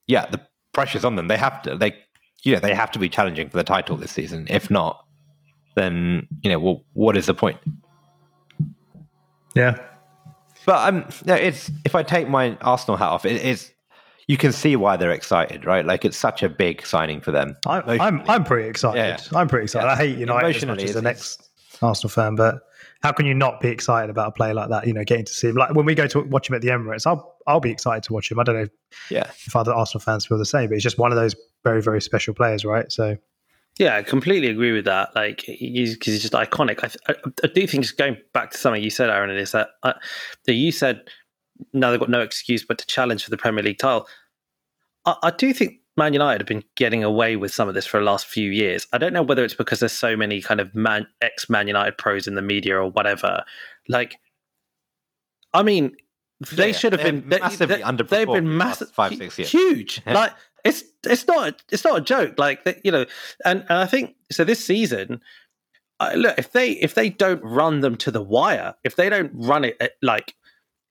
yeah, 0.07 0.27
the 0.27 0.41
pressure's 0.73 1.05
on 1.05 1.17
them. 1.17 1.29
They 1.29 1.37
have 1.37 1.63
to 1.63 1.77
they 1.77 1.95
you 2.43 2.55
know 2.55 2.61
they 2.61 2.75
have 2.75 2.91
to 2.93 2.99
be 2.99 3.09
challenging 3.09 3.49
for 3.49 3.57
the 3.57 3.65
title 3.65 3.97
this 3.97 4.13
season. 4.13 4.47
If 4.51 4.71
not, 4.71 5.05
then 5.75 6.27
you 6.43 6.51
know 6.51 6.59
well, 6.59 6.85
what 6.93 7.17
is 7.17 7.27
the 7.27 7.35
point? 7.35 7.59
Yeah. 9.55 9.79
But 10.65 10.89
um, 10.89 11.09
yeah, 11.25 11.37
it's 11.37 11.71
if 11.85 11.95
I 11.95 12.03
take 12.03 12.29
my 12.29 12.57
Arsenal 12.61 12.97
hat 12.97 13.09
off, 13.09 13.25
it 13.25 13.43
is 13.43 13.73
you 14.29 14.37
can 14.37 14.53
see 14.53 14.77
why 14.77 14.97
they're 14.97 15.11
excited, 15.11 15.65
right? 15.65 15.85
Like 15.85 16.05
it's 16.05 16.17
such 16.17 16.43
a 16.43 16.49
big 16.49 16.87
signing 16.87 17.21
for 17.21 17.33
them. 17.33 17.57
I'm 17.67 18.01
I'm, 18.01 18.23
I'm 18.29 18.45
pretty 18.45 18.69
excited. 18.69 18.99
Yeah. 18.99 19.39
I'm 19.39 19.49
pretty 19.49 19.65
excited. 19.65 19.87
Yeah. 19.87 19.93
I 19.93 19.97
hate 19.97 20.19
United 20.19 20.57
as 20.57 20.67
much 20.67 20.83
as 20.83 20.95
the 20.95 21.03
next 21.03 21.49
Arsenal 21.81 22.11
fan, 22.11 22.37
but 22.37 22.61
how 23.03 23.11
can 23.11 23.27
you 23.27 23.35
not 23.35 23.61
be 23.61 23.69
excited 23.69 24.11
about 24.11 24.29
a 24.29 24.31
play 24.31 24.53
like 24.53 24.69
that? 24.71 24.87
You 24.87 24.93
know, 24.93 25.03
getting 25.05 25.25
to 25.25 25.33
see 25.33 25.49
him. 25.49 25.57
Like 25.57 25.75
when 25.75 25.85
we 25.85 25.95
go 25.95 26.07
to 26.07 26.21
watch 26.21 26.49
him 26.49 26.55
at 26.55 26.63
the 26.63 26.69
Emirates, 26.69 27.07
I'll 27.07 27.37
I'll 27.47 27.61
be 27.61 27.71
excited 27.71 28.05
to 28.05 28.13
watch 28.13 28.31
him. 28.31 28.39
I 28.39 28.45
don't 28.45 28.57
know. 28.57 28.69
Yeah. 29.11 29.31
If 29.47 29.57
other 29.57 29.73
Arsenal 29.73 30.01
fans 30.01 30.25
feel 30.25 30.39
the 30.39 30.47
same, 30.47 30.69
but 30.69 30.77
it's 30.77 30.85
just 30.85 30.99
one 30.99 31.11
of 31.11 31.17
those 31.17 31.35
very 31.65 31.83
very 31.83 32.01
special 32.01 32.35
players, 32.35 32.65
right? 32.65 32.91
So 32.91 33.17
yeah, 33.79 33.97
I 33.97 34.03
completely 34.03 34.49
agree 34.49 34.73
with 34.73 34.85
that. 34.85 35.15
Like, 35.15 35.41
he's, 35.41 35.97
he's 36.03 36.21
just 36.21 36.35
iconic. 36.35 36.81
I, 36.85 37.13
I, 37.13 37.17
I, 37.43 37.47
do 37.47 37.67
think, 37.67 37.85
just 37.85 37.97
going 37.97 38.19
back 38.35 38.51
to 38.51 38.59
something 38.59 38.83
you 38.83 38.91
said, 38.91 39.09
Aaron, 39.09 39.31
is 39.31 39.53
that, 39.53 39.71
uh, 39.83 39.95
that 40.45 40.53
you 40.53 40.71
said, 40.71 41.01
now 41.73 41.91
they've 41.91 42.01
got 42.01 42.11
no 42.11 42.21
excuse 42.21 42.65
but 42.65 42.77
to 42.79 42.87
challenge 42.87 43.25
for 43.25 43.31
the 43.31 43.39
Premier 43.39 43.63
League 43.63 43.79
title. 43.79 44.07
I, 45.07 45.17
I 45.23 45.31
do 45.31 45.55
think 45.55 45.79
Man 45.97 46.13
United 46.13 46.43
have 46.43 46.47
been 46.47 46.65
getting 46.75 47.03
away 47.03 47.37
with 47.37 47.53
some 47.53 47.67
of 47.67 47.75
this 47.75 47.87
for 47.87 47.99
the 47.99 48.05
last 48.05 48.27
few 48.27 48.51
years. 48.51 48.87
I 48.93 48.99
don't 48.99 49.15
know 49.15 49.23
whether 49.23 49.43
it's 49.43 49.55
because 49.55 49.81
there's 49.81 49.93
so 49.93 50.17
many 50.17 50.43
kind 50.43 50.61
of 50.61 50.75
man, 50.75 51.07
ex 51.23 51.49
Man 51.49 51.67
United 51.67 51.97
pros 51.97 52.27
in 52.27 52.35
the 52.35 52.43
media 52.43 52.77
or 52.77 52.91
whatever. 52.91 53.43
Like, 53.89 54.19
I 55.55 55.63
mean, 55.63 55.97
they 56.51 56.69
yeah, 56.69 56.77
should 56.77 56.93
have 56.93 57.03
been 57.03 57.27
massively 57.27 57.77
they, 57.77 57.83
underperformed. 57.83 58.09
They've 58.09 58.27
been 58.27 58.57
massive, 58.57 58.91
five, 58.91 59.15
six 59.15 59.39
years, 59.39 59.51
huge. 59.51 60.03
Like 60.07 60.33
it's 60.65 60.85
it's 61.05 61.27
not 61.27 61.63
it's 61.71 61.85
not 61.85 61.99
a 61.99 62.01
joke. 62.01 62.35
Like 62.39 62.81
you 62.85 62.93
know, 62.93 63.07
and 63.45 63.61
and 63.69 63.79
I 63.79 63.87
think 63.87 64.15
so. 64.31 64.45
This 64.45 64.65
season, 64.65 65.21
uh, 66.01 66.13
look 66.15 66.39
if 66.39 66.53
they 66.53 66.73
if 66.73 66.95
they 66.95 67.09
don't 67.11 67.43
run 67.43 67.81
them 67.81 67.97
to 67.97 68.11
the 68.11 68.23
wire, 68.23 68.75
if 68.85 68.97
they 68.97 69.09
don't 69.09 69.33
run 69.35 69.65
it 69.65 69.77
at, 69.81 69.93
like 70.03 70.35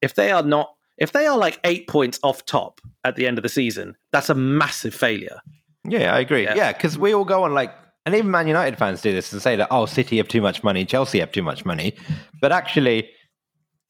if 0.02 0.16
they 0.16 0.32
are 0.32 0.44
not 0.44 0.74
if 0.98 1.12
they 1.12 1.26
are 1.26 1.38
like 1.38 1.60
eight 1.64 1.88
points 1.88 2.20
off 2.22 2.46
top 2.46 2.82
at 3.04 3.16
the 3.16 3.26
end 3.28 3.38
of 3.38 3.44
the 3.44 3.50
season, 3.50 3.98
that's 4.12 4.30
a 4.30 4.36
massive 4.36 4.94
failure. 4.94 5.40
Yeah, 5.84 6.14
I 6.14 6.20
agree. 6.20 6.44
Yeah, 6.44 6.74
because 6.74 6.96
yeah, 6.96 7.02
we 7.02 7.16
all 7.16 7.26
go 7.26 7.44
on 7.44 7.54
like, 7.54 7.74
and 8.06 8.14
even 8.14 8.30
Man 8.30 8.48
United 8.48 8.78
fans 8.78 9.02
do 9.02 9.12
this 9.12 9.34
and 9.34 9.42
say 9.42 9.56
that 9.56 9.70
oh, 9.72 9.86
City 9.86 10.18
have 10.18 10.28
too 10.28 10.42
much 10.42 10.64
money, 10.64 10.86
Chelsea 10.86 11.20
have 11.20 11.32
too 11.32 11.42
much 11.42 11.66
money, 11.66 11.96
but 12.40 12.52
actually, 12.52 13.10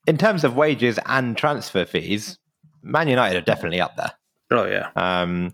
in 0.08 0.18
terms 0.18 0.44
of 0.44 0.56
wages 0.56 1.00
and 1.06 1.36
transfer 1.36 1.86
fees, 1.86 2.38
Man 2.82 3.08
United 3.08 3.38
are 3.38 3.46
definitely 3.46 3.82
up 3.82 3.98
there. 3.98 4.12
Oh 4.52 4.66
yeah. 4.66 4.90
Um, 4.96 5.54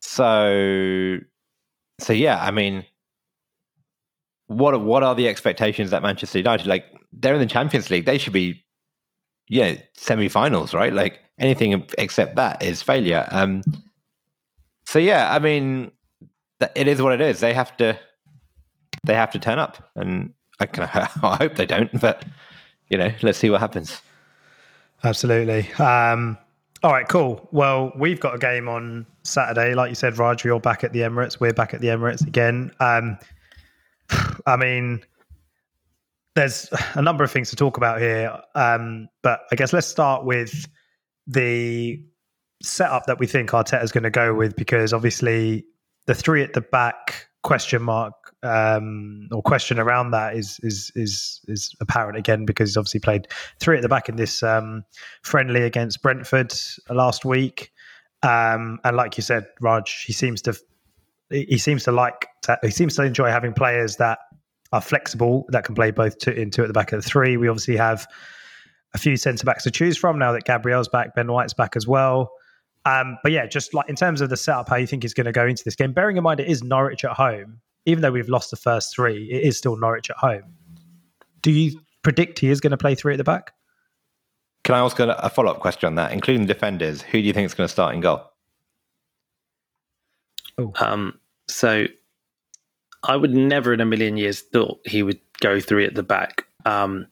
so, 0.00 1.18
so 1.98 2.12
yeah, 2.12 2.42
I 2.42 2.50
mean, 2.50 2.84
what 4.46 4.80
what 4.80 5.02
are 5.02 5.14
the 5.14 5.28
expectations 5.28 5.92
at 5.92 6.02
Manchester 6.02 6.38
United? 6.38 6.66
Like 6.66 6.84
they're 7.12 7.34
in 7.34 7.40
the 7.40 7.46
Champions 7.46 7.90
League, 7.90 8.06
they 8.06 8.18
should 8.18 8.32
be, 8.32 8.64
yeah, 9.48 9.76
semi-finals, 9.94 10.74
right? 10.74 10.92
Like 10.92 11.20
anything 11.38 11.86
except 11.98 12.36
that 12.36 12.62
is 12.62 12.82
failure. 12.82 13.26
Um, 13.30 13.62
so 14.86 14.98
yeah, 14.98 15.34
I 15.34 15.38
mean, 15.38 15.92
it 16.74 16.88
is 16.88 17.02
what 17.02 17.12
it 17.12 17.20
is. 17.20 17.40
They 17.40 17.52
have 17.52 17.76
to, 17.76 17.98
they 19.04 19.14
have 19.14 19.30
to 19.32 19.38
turn 19.38 19.58
up, 19.58 19.90
and 19.94 20.32
I 20.60 20.66
can, 20.66 20.84
I 20.94 21.36
hope 21.36 21.56
they 21.56 21.66
don't, 21.66 22.00
but 22.00 22.24
you 22.88 22.96
know, 22.98 23.12
let's 23.22 23.38
see 23.38 23.50
what 23.50 23.60
happens. 23.60 24.00
Absolutely. 25.04 25.70
Um, 25.74 26.38
all 26.82 26.92
right, 26.92 27.08
cool. 27.08 27.48
Well, 27.50 27.92
we've 27.96 28.20
got 28.20 28.34
a 28.34 28.38
game 28.38 28.68
on 28.68 29.06
Saturday. 29.24 29.74
Like 29.74 29.88
you 29.88 29.94
said, 29.94 30.18
Raj, 30.18 30.44
you're 30.44 30.60
back 30.60 30.84
at 30.84 30.92
the 30.92 31.00
Emirates. 31.00 31.40
We're 31.40 31.52
back 31.52 31.74
at 31.74 31.80
the 31.80 31.88
Emirates 31.88 32.26
again. 32.26 32.70
Um, 32.80 33.18
I 34.46 34.56
mean, 34.56 35.04
there's 36.34 36.68
a 36.94 37.02
number 37.02 37.24
of 37.24 37.30
things 37.30 37.50
to 37.50 37.56
talk 37.56 37.76
about 37.76 38.00
here. 38.00 38.36
Um, 38.54 39.08
but 39.22 39.40
I 39.50 39.56
guess 39.56 39.72
let's 39.72 39.86
start 39.86 40.24
with 40.24 40.68
the 41.26 42.00
setup 42.62 43.06
that 43.06 43.18
we 43.18 43.26
think 43.26 43.50
Arteta 43.50 43.82
is 43.82 43.92
going 43.92 44.04
to 44.04 44.10
go 44.10 44.34
with, 44.34 44.54
because 44.56 44.92
obviously 44.92 45.64
the 46.06 46.14
three 46.14 46.42
at 46.42 46.52
the 46.52 46.60
back 46.60 47.28
question 47.42 47.82
mark 47.82 48.14
um, 48.42 49.28
or 49.32 49.42
question 49.42 49.78
around 49.78 50.12
that 50.12 50.36
is 50.36 50.60
is 50.62 50.92
is 50.94 51.40
is 51.48 51.74
apparent 51.80 52.16
again 52.16 52.44
because 52.44 52.70
he's 52.70 52.76
obviously 52.76 53.00
played 53.00 53.28
three 53.58 53.76
at 53.76 53.82
the 53.82 53.88
back 53.88 54.08
in 54.08 54.16
this 54.16 54.42
um, 54.42 54.84
friendly 55.22 55.62
against 55.62 56.02
Brentford 56.02 56.52
last 56.90 57.24
week, 57.24 57.72
um, 58.22 58.78
and 58.84 58.96
like 58.96 59.16
you 59.16 59.22
said, 59.22 59.46
Raj, 59.60 60.04
he 60.04 60.12
seems 60.12 60.42
to 60.42 60.54
he 61.30 61.58
seems 61.58 61.84
to 61.84 61.92
like 61.92 62.28
to, 62.42 62.58
he 62.62 62.70
seems 62.70 62.96
to 62.96 63.02
enjoy 63.02 63.28
having 63.28 63.52
players 63.52 63.96
that 63.96 64.18
are 64.72 64.80
flexible 64.80 65.46
that 65.48 65.64
can 65.64 65.74
play 65.74 65.90
both 65.90 66.18
two 66.18 66.30
in 66.30 66.50
two 66.50 66.62
at 66.62 66.68
the 66.68 66.74
back 66.74 66.92
of 66.92 67.02
the 67.02 67.08
three. 67.08 67.36
We 67.36 67.48
obviously 67.48 67.76
have 67.76 68.06
a 68.94 68.98
few 68.98 69.16
centre 69.16 69.44
backs 69.44 69.64
to 69.64 69.70
choose 69.70 69.96
from 69.96 70.18
now 70.18 70.32
that 70.32 70.44
Gabriel's 70.44 70.88
back, 70.88 71.14
Ben 71.14 71.30
White's 71.30 71.54
back 71.54 71.76
as 71.76 71.86
well. 71.86 72.30
Um, 72.84 73.18
but 73.22 73.32
yeah, 73.32 73.46
just 73.46 73.74
like 73.74 73.88
in 73.88 73.96
terms 73.96 74.20
of 74.20 74.30
the 74.30 74.36
setup, 74.36 74.68
how 74.68 74.76
you 74.76 74.86
think 74.86 75.02
he's 75.02 75.12
going 75.12 75.26
to 75.26 75.32
go 75.32 75.46
into 75.46 75.64
this 75.64 75.74
game, 75.74 75.92
bearing 75.92 76.16
in 76.16 76.22
mind 76.22 76.40
it 76.40 76.48
is 76.48 76.62
Norwich 76.62 77.04
at 77.04 77.12
home 77.12 77.60
even 77.88 78.02
though 78.02 78.10
we've 78.10 78.28
lost 78.28 78.50
the 78.50 78.56
first 78.56 78.94
three, 78.94 79.30
it 79.30 79.42
is 79.44 79.56
still 79.56 79.76
Norwich 79.76 80.10
at 80.10 80.16
home. 80.16 80.42
Do 81.40 81.50
you 81.50 81.80
predict 82.02 82.38
he 82.38 82.50
is 82.50 82.60
going 82.60 82.72
to 82.72 82.76
play 82.76 82.94
three 82.94 83.14
at 83.14 83.16
the 83.16 83.24
back? 83.24 83.54
Can 84.64 84.74
I 84.74 84.80
ask 84.80 84.98
a 85.00 85.30
follow 85.30 85.52
up 85.52 85.60
question 85.60 85.86
on 85.86 85.94
that, 85.94 86.12
including 86.12 86.42
the 86.42 86.52
defenders? 86.52 87.00
Who 87.00 87.12
do 87.12 87.26
you 87.26 87.32
think 87.32 87.46
is 87.46 87.54
going 87.54 87.66
to 87.66 87.72
start 87.72 87.94
in 87.94 88.02
goal? 88.02 88.22
Oh. 90.58 90.72
Um, 90.78 91.18
so 91.48 91.86
I 93.04 93.16
would 93.16 93.32
never 93.32 93.72
in 93.72 93.80
a 93.80 93.86
million 93.86 94.18
years 94.18 94.42
thought 94.42 94.80
he 94.84 95.02
would 95.02 95.20
go 95.40 95.58
three 95.58 95.86
at 95.86 95.94
the 95.94 96.02
back. 96.02 96.44
Um, 96.66 97.06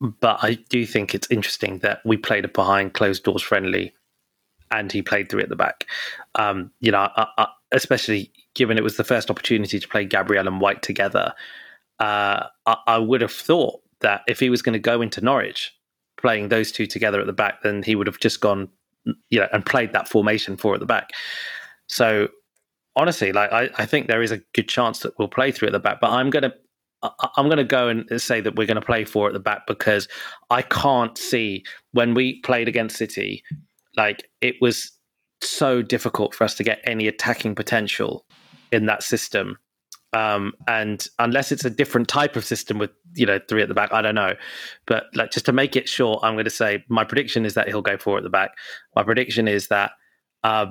but 0.00 0.38
I 0.42 0.54
do 0.68 0.86
think 0.86 1.12
it's 1.12 1.28
interesting 1.28 1.78
that 1.78 2.02
we 2.04 2.16
played 2.16 2.44
a 2.44 2.48
behind 2.48 2.94
closed 2.94 3.24
doors 3.24 3.42
friendly 3.42 3.92
and 4.70 4.92
he 4.92 5.02
played 5.02 5.28
three 5.28 5.42
at 5.42 5.48
the 5.48 5.56
back. 5.56 5.86
Um, 6.36 6.70
you 6.78 6.92
know, 6.92 7.08
I, 7.16 7.26
I, 7.36 7.46
especially 7.72 8.30
given 8.58 8.76
it 8.76 8.82
was 8.82 8.96
the 8.96 9.04
first 9.04 9.30
opportunity 9.30 9.78
to 9.78 9.88
play 9.88 10.04
Gabriel 10.04 10.48
and 10.48 10.60
White 10.60 10.82
together, 10.82 11.32
uh, 12.00 12.44
I, 12.66 12.76
I, 12.88 12.98
would 12.98 13.20
have 13.20 13.32
thought 13.32 13.80
that 14.00 14.22
if 14.26 14.40
he 14.40 14.50
was 14.50 14.62
going 14.62 14.72
to 14.72 14.80
go 14.80 15.00
into 15.00 15.20
Norwich 15.20 15.72
playing 16.20 16.48
those 16.48 16.72
two 16.72 16.84
together 16.84 17.20
at 17.20 17.26
the 17.26 17.32
back, 17.32 17.62
then 17.62 17.84
he 17.84 17.94
would 17.94 18.08
have 18.08 18.18
just 18.18 18.40
gone, 18.40 18.68
you 19.30 19.38
know, 19.38 19.46
and 19.52 19.64
played 19.64 19.92
that 19.92 20.08
formation 20.08 20.56
four 20.56 20.74
at 20.74 20.80
the 20.80 20.86
back. 20.86 21.10
So 21.86 22.28
honestly, 22.96 23.32
like 23.32 23.52
I, 23.52 23.70
I 23.78 23.86
think 23.86 24.08
there 24.08 24.22
is 24.22 24.32
a 24.32 24.40
good 24.54 24.68
chance 24.68 24.98
that 25.00 25.16
we'll 25.18 25.28
play 25.28 25.52
three 25.52 25.68
at 25.68 25.72
the 25.72 25.78
back, 25.78 26.00
but 26.00 26.10
I'm 26.10 26.28
going 26.28 26.42
to. 26.42 26.54
I'm 27.36 27.48
to 27.48 27.62
go 27.62 27.86
and 27.86 28.20
say 28.20 28.40
that 28.40 28.56
we're 28.56 28.66
going 28.66 28.74
to 28.74 28.84
play 28.84 29.04
four 29.04 29.28
at 29.28 29.32
the 29.32 29.38
back 29.38 29.68
because 29.68 30.08
I 30.50 30.62
can't 30.62 31.16
see 31.16 31.62
when 31.92 32.12
we 32.12 32.40
played 32.40 32.66
against 32.66 32.96
City, 32.96 33.44
like 33.96 34.28
it 34.40 34.56
was 34.60 34.90
so 35.40 35.80
difficult 35.80 36.34
for 36.34 36.42
us 36.42 36.56
to 36.56 36.64
get 36.64 36.80
any 36.82 37.06
attacking 37.06 37.54
potential 37.54 38.26
in 38.72 38.86
that 38.86 39.02
system. 39.02 39.58
Um, 40.14 40.54
and 40.66 41.06
unless 41.18 41.52
it's 41.52 41.66
a 41.66 41.70
different 41.70 42.08
type 42.08 42.34
of 42.34 42.44
system 42.44 42.78
with 42.78 42.90
you 43.14 43.26
know 43.26 43.38
three 43.48 43.62
at 43.62 43.68
the 43.68 43.74
back, 43.74 43.92
I 43.92 44.00
don't 44.00 44.14
know. 44.14 44.34
But 44.86 45.04
like 45.14 45.30
just 45.30 45.46
to 45.46 45.52
make 45.52 45.76
it 45.76 45.88
short, 45.88 46.20
I'm 46.24 46.34
going 46.34 46.44
to 46.44 46.50
say 46.50 46.84
my 46.88 47.04
prediction 47.04 47.44
is 47.44 47.54
that 47.54 47.68
he'll 47.68 47.82
go 47.82 47.98
four 47.98 48.16
at 48.16 48.22
the 48.22 48.30
back. 48.30 48.52
My 48.96 49.02
prediction 49.02 49.46
is 49.48 49.68
that 49.68 49.92
uh, 50.44 50.66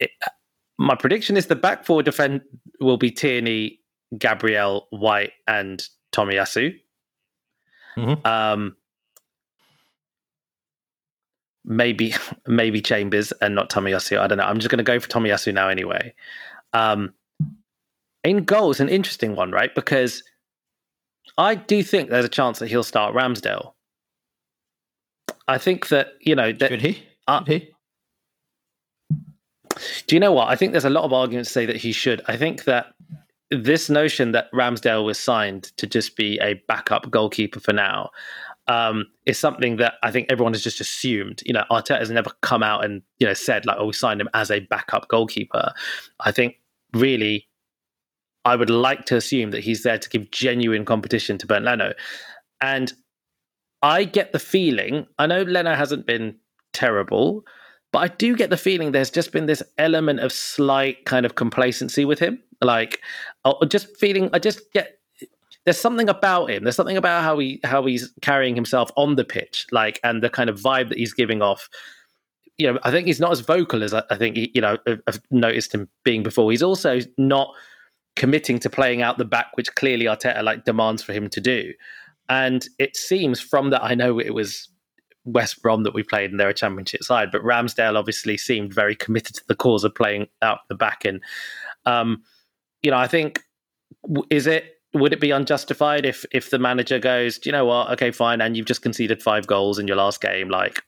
it, 0.00 0.10
my 0.78 0.94
prediction 0.94 1.36
is 1.36 1.46
the 1.46 1.56
back 1.56 1.84
four 1.84 2.02
defend 2.02 2.40
will 2.80 2.96
be 2.96 3.10
Tierney, 3.10 3.80
Gabriel, 4.18 4.88
White, 4.90 5.32
and 5.46 5.82
Tomiyasu. 6.12 6.74
Mhm. 7.96 8.26
Um, 8.26 8.76
maybe 11.64 12.14
maybe 12.46 12.80
Chambers 12.80 13.32
and 13.32 13.54
not 13.54 13.70
Tomiyasu. 13.70 14.18
I 14.18 14.26
don't 14.26 14.38
know. 14.38 14.44
I'm 14.44 14.58
just 14.58 14.70
going 14.70 14.78
to 14.78 14.84
go 14.84 14.98
for 14.98 15.08
Tomiyasu 15.08 15.52
now 15.52 15.68
anyway. 15.68 16.14
Um, 16.72 17.12
in 18.24 18.44
goal 18.44 18.70
is 18.70 18.80
an 18.80 18.88
interesting 18.88 19.34
one, 19.34 19.50
right? 19.50 19.74
Because 19.74 20.22
I 21.38 21.54
do 21.54 21.82
think 21.82 22.10
there's 22.10 22.24
a 22.24 22.30
chance 22.30 22.58
that 22.58 22.68
he'll 22.68 22.82
start 22.82 23.14
Ramsdale. 23.14 23.72
I 25.48 25.58
think 25.58 25.88
that 25.88 26.14
you 26.20 26.34
know 26.34 26.52
that 26.52 26.70
Should 26.70 26.82
he? 26.82 27.02
Uh, 27.26 27.44
Should 27.44 27.48
he? 27.48 27.68
Do 30.06 30.16
you 30.16 30.20
know 30.20 30.32
what? 30.32 30.48
I 30.48 30.56
think 30.56 30.72
there's 30.72 30.84
a 30.84 30.90
lot 30.90 31.04
of 31.04 31.12
arguments 31.12 31.48
to 31.50 31.52
say 31.52 31.66
that 31.66 31.76
he 31.76 31.92
should. 31.92 32.20
I 32.26 32.36
think 32.36 32.64
that 32.64 32.92
this 33.50 33.88
notion 33.88 34.32
that 34.32 34.52
Ramsdale 34.52 35.04
was 35.04 35.18
signed 35.18 35.64
to 35.76 35.86
just 35.86 36.16
be 36.16 36.38
a 36.40 36.54
backup 36.68 37.10
goalkeeper 37.10 37.60
for 37.60 37.72
now 37.72 38.10
um, 38.68 39.06
is 39.26 39.38
something 39.38 39.76
that 39.76 39.94
I 40.02 40.10
think 40.10 40.30
everyone 40.30 40.52
has 40.52 40.62
just 40.62 40.80
assumed. 40.80 41.42
You 41.44 41.54
know, 41.54 41.64
Arteta 41.70 41.98
has 41.98 42.10
never 42.10 42.30
come 42.42 42.62
out 42.62 42.84
and 42.84 43.02
you 43.18 43.26
know 43.26 43.34
said 43.34 43.66
like, 43.66 43.76
"Oh, 43.78 43.86
we 43.86 43.92
signed 43.92 44.20
him 44.20 44.28
as 44.34 44.50
a 44.50 44.60
backup 44.60 45.08
goalkeeper." 45.08 45.72
I 46.20 46.32
think 46.32 46.56
really, 46.94 47.48
I 48.44 48.56
would 48.56 48.70
like 48.70 49.04
to 49.06 49.16
assume 49.16 49.50
that 49.52 49.60
he's 49.60 49.82
there 49.82 49.98
to 49.98 50.08
give 50.08 50.30
genuine 50.30 50.84
competition 50.84 51.38
to 51.38 51.46
Bernd 51.46 51.64
Leno, 51.64 51.92
and 52.60 52.92
I 53.82 54.04
get 54.04 54.32
the 54.32 54.38
feeling. 54.38 55.06
I 55.18 55.26
know 55.26 55.42
Leno 55.42 55.74
hasn't 55.74 56.06
been 56.06 56.36
terrible, 56.72 57.44
but 57.92 57.98
I 57.98 58.08
do 58.08 58.36
get 58.36 58.50
the 58.50 58.56
feeling 58.56 58.92
there's 58.92 59.10
just 59.10 59.32
been 59.32 59.46
this 59.46 59.62
element 59.78 60.20
of 60.20 60.32
slight 60.32 61.04
kind 61.04 61.26
of 61.26 61.34
complacency 61.34 62.04
with 62.04 62.18
him. 62.18 62.42
Like, 62.60 63.00
uh, 63.44 63.66
just 63.66 63.96
feeling, 63.96 64.30
I 64.32 64.38
just 64.38 64.72
get 64.72 64.98
there's 65.64 65.80
something 65.80 66.08
about 66.08 66.50
him. 66.50 66.64
There's 66.64 66.76
something 66.76 66.96
about 66.96 67.22
how 67.22 67.38
he 67.38 67.60
how 67.64 67.86
he's 67.86 68.12
carrying 68.20 68.54
himself 68.54 68.90
on 68.96 69.16
the 69.16 69.24
pitch, 69.24 69.66
like, 69.70 70.00
and 70.02 70.22
the 70.22 70.30
kind 70.30 70.50
of 70.50 70.60
vibe 70.60 70.88
that 70.88 70.98
he's 70.98 71.12
giving 71.12 71.42
off. 71.42 71.68
You 72.58 72.72
know, 72.72 72.78
I 72.82 72.90
think 72.90 73.06
he's 73.06 73.20
not 73.20 73.32
as 73.32 73.40
vocal 73.40 73.82
as 73.82 73.94
I, 73.94 74.02
I 74.10 74.16
think 74.16 74.36
he, 74.36 74.50
you 74.54 74.60
know 74.60 74.78
I've 75.06 75.20
noticed 75.30 75.74
him 75.74 75.88
being 76.04 76.22
before. 76.22 76.50
He's 76.50 76.62
also 76.62 77.00
not 77.18 77.52
committing 78.16 78.58
to 78.60 78.70
playing 78.70 79.02
out 79.02 79.18
the 79.18 79.24
back, 79.24 79.48
which 79.54 79.74
clearly 79.74 80.04
Arteta 80.04 80.42
like 80.42 80.64
demands 80.64 81.02
for 81.02 81.12
him 81.12 81.28
to 81.30 81.40
do. 81.40 81.72
And 82.28 82.66
it 82.78 82.96
seems 82.96 83.40
from 83.40 83.70
that, 83.70 83.82
I 83.82 83.94
know 83.94 84.18
it 84.18 84.34
was 84.34 84.68
West 85.24 85.62
Brom 85.62 85.82
that 85.84 85.94
we 85.94 86.02
played 86.02 86.30
and 86.30 86.38
they're 86.38 86.48
a 86.48 86.54
championship 86.54 87.02
side, 87.02 87.30
but 87.30 87.42
Ramsdale 87.42 87.96
obviously 87.96 88.36
seemed 88.36 88.74
very 88.74 88.94
committed 88.94 89.36
to 89.36 89.44
the 89.48 89.54
cause 89.54 89.84
of 89.84 89.94
playing 89.94 90.28
out 90.40 90.60
the 90.68 90.74
back. 90.74 91.04
And, 91.04 91.20
um, 91.86 92.22
you 92.82 92.90
know, 92.90 92.96
I 92.96 93.06
think, 93.06 93.42
is 94.30 94.46
it, 94.46 94.64
would 94.94 95.12
it 95.12 95.20
be 95.20 95.30
unjustified 95.30 96.04
if 96.04 96.24
if 96.32 96.50
the 96.50 96.58
manager 96.58 96.98
goes, 96.98 97.38
do 97.38 97.48
you 97.48 97.52
know 97.52 97.64
what? 97.64 97.90
Okay, 97.92 98.10
fine. 98.10 98.42
And 98.42 98.56
you've 98.56 98.66
just 98.66 98.82
conceded 98.82 99.22
five 99.22 99.46
goals 99.46 99.78
in 99.78 99.88
your 99.88 99.96
last 99.96 100.20
game. 100.20 100.50
Like, 100.50 100.82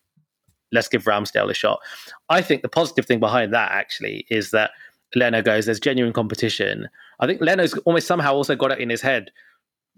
let's 0.72 0.88
give 0.88 1.04
Ramsdale 1.04 1.50
a 1.50 1.54
shot. 1.54 1.80
I 2.28 2.42
think 2.42 2.60
the 2.60 2.68
positive 2.68 3.06
thing 3.06 3.20
behind 3.20 3.54
that 3.54 3.72
actually 3.72 4.26
is 4.28 4.50
that 4.50 4.72
Leno 5.14 5.42
goes, 5.42 5.66
there's 5.66 5.80
genuine 5.80 6.12
competition. 6.12 6.88
I 7.20 7.26
think 7.26 7.40
Leno's 7.40 7.74
almost 7.78 8.06
somehow 8.06 8.34
also 8.34 8.56
got 8.56 8.72
it 8.72 8.78
in 8.78 8.90
his 8.90 9.00
head. 9.00 9.30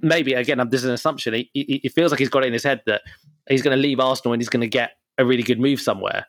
Maybe 0.01 0.35
again, 0.35 0.59
this 0.69 0.83
is 0.83 0.87
an 0.89 0.95
assumption. 0.95 1.35
He, 1.35 1.51
he, 1.55 1.81
he 1.83 1.89
feels 1.89 2.11
like 2.11 2.19
he's 2.19 2.29
got 2.29 2.45
it 2.45 2.49
in 2.49 2.53
his 2.53 2.65
head 2.65 2.83
that 2.87 3.03
he's 3.49 3.63
going 3.63 3.77
to 3.77 3.81
leave 3.81 3.99
Arsenal 4.01 4.33
and 4.35 4.43
he's 4.43 4.49
going 4.51 4.61
to 4.61 4.69
get 4.69 4.93
a 5.19 5.25
really 5.25 5.43
good 5.43 5.59
move 5.61 5.81
somewhere. 5.81 6.27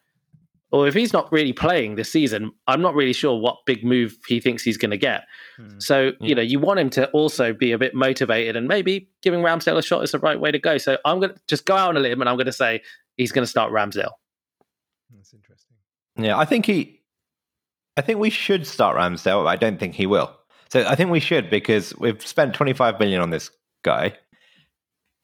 Or 0.69 0.85
if 0.85 0.93
he's 0.93 1.13
not 1.13 1.31
really 1.31 1.53
playing 1.53 1.95
this 1.95 2.11
season, 2.11 2.51
I'm 2.67 2.81
not 2.81 2.93
really 2.93 3.13
sure 3.13 3.39
what 3.39 3.59
big 3.65 3.85
move 3.85 4.17
he 4.27 4.41
thinks 4.41 4.63
he's 4.63 4.77
going 4.77 4.91
to 4.91 4.97
get. 4.97 5.23
Hmm. 5.55 5.79
So 5.79 6.11
Yeah. 6.19 6.27
you 6.27 6.35
know, 6.35 6.41
you 6.41 6.59
want 6.59 6.79
him 6.79 6.89
to 6.91 7.09
also 7.11 7.53
be 7.53 7.71
a 7.71 7.77
bit 7.77 7.93
motivated, 7.95 8.57
and 8.57 8.67
maybe 8.67 9.09
giving 9.21 9.39
Ramsdale 9.39 9.77
a 9.77 9.81
shot 9.81 10.03
is 10.03 10.11
the 10.11 10.19
right 10.19 10.37
way 10.39 10.51
to 10.51 10.59
go. 10.59 10.77
So 10.77 10.97
I'm 11.05 11.19
going 11.21 11.33
to 11.33 11.39
just 11.47 11.65
go 11.65 11.75
out 11.77 11.89
on 11.89 11.97
a 11.97 12.01
limb, 12.01 12.19
and 12.21 12.29
I'm 12.29 12.35
going 12.35 12.47
to 12.47 12.51
say 12.53 12.81
he's 13.15 13.31
going 13.31 13.43
to 13.43 13.49
start 13.49 13.71
Ramsdale. 13.71 14.11
That's 15.15 15.33
interesting. 15.33 15.77
Yeah, 16.17 16.37
I 16.37 16.43
think 16.43 16.65
he. 16.65 16.96
I 17.97 18.01
think 18.01 18.19
we 18.19 18.29
should 18.29 18.65
start 18.67 18.95
Ramsdale. 18.95 19.43
but 19.43 19.49
I 19.49 19.55
don't 19.55 19.79
think 19.79 19.95
he 19.95 20.05
will. 20.05 20.33
So 20.69 20.85
I 20.85 20.95
think 20.95 21.09
we 21.09 21.19
should 21.19 21.49
because 21.49 21.95
we've 21.97 22.25
spent 22.25 22.53
25 22.53 22.99
million 22.99 23.21
on 23.21 23.31
this 23.31 23.49
guy. 23.83 24.15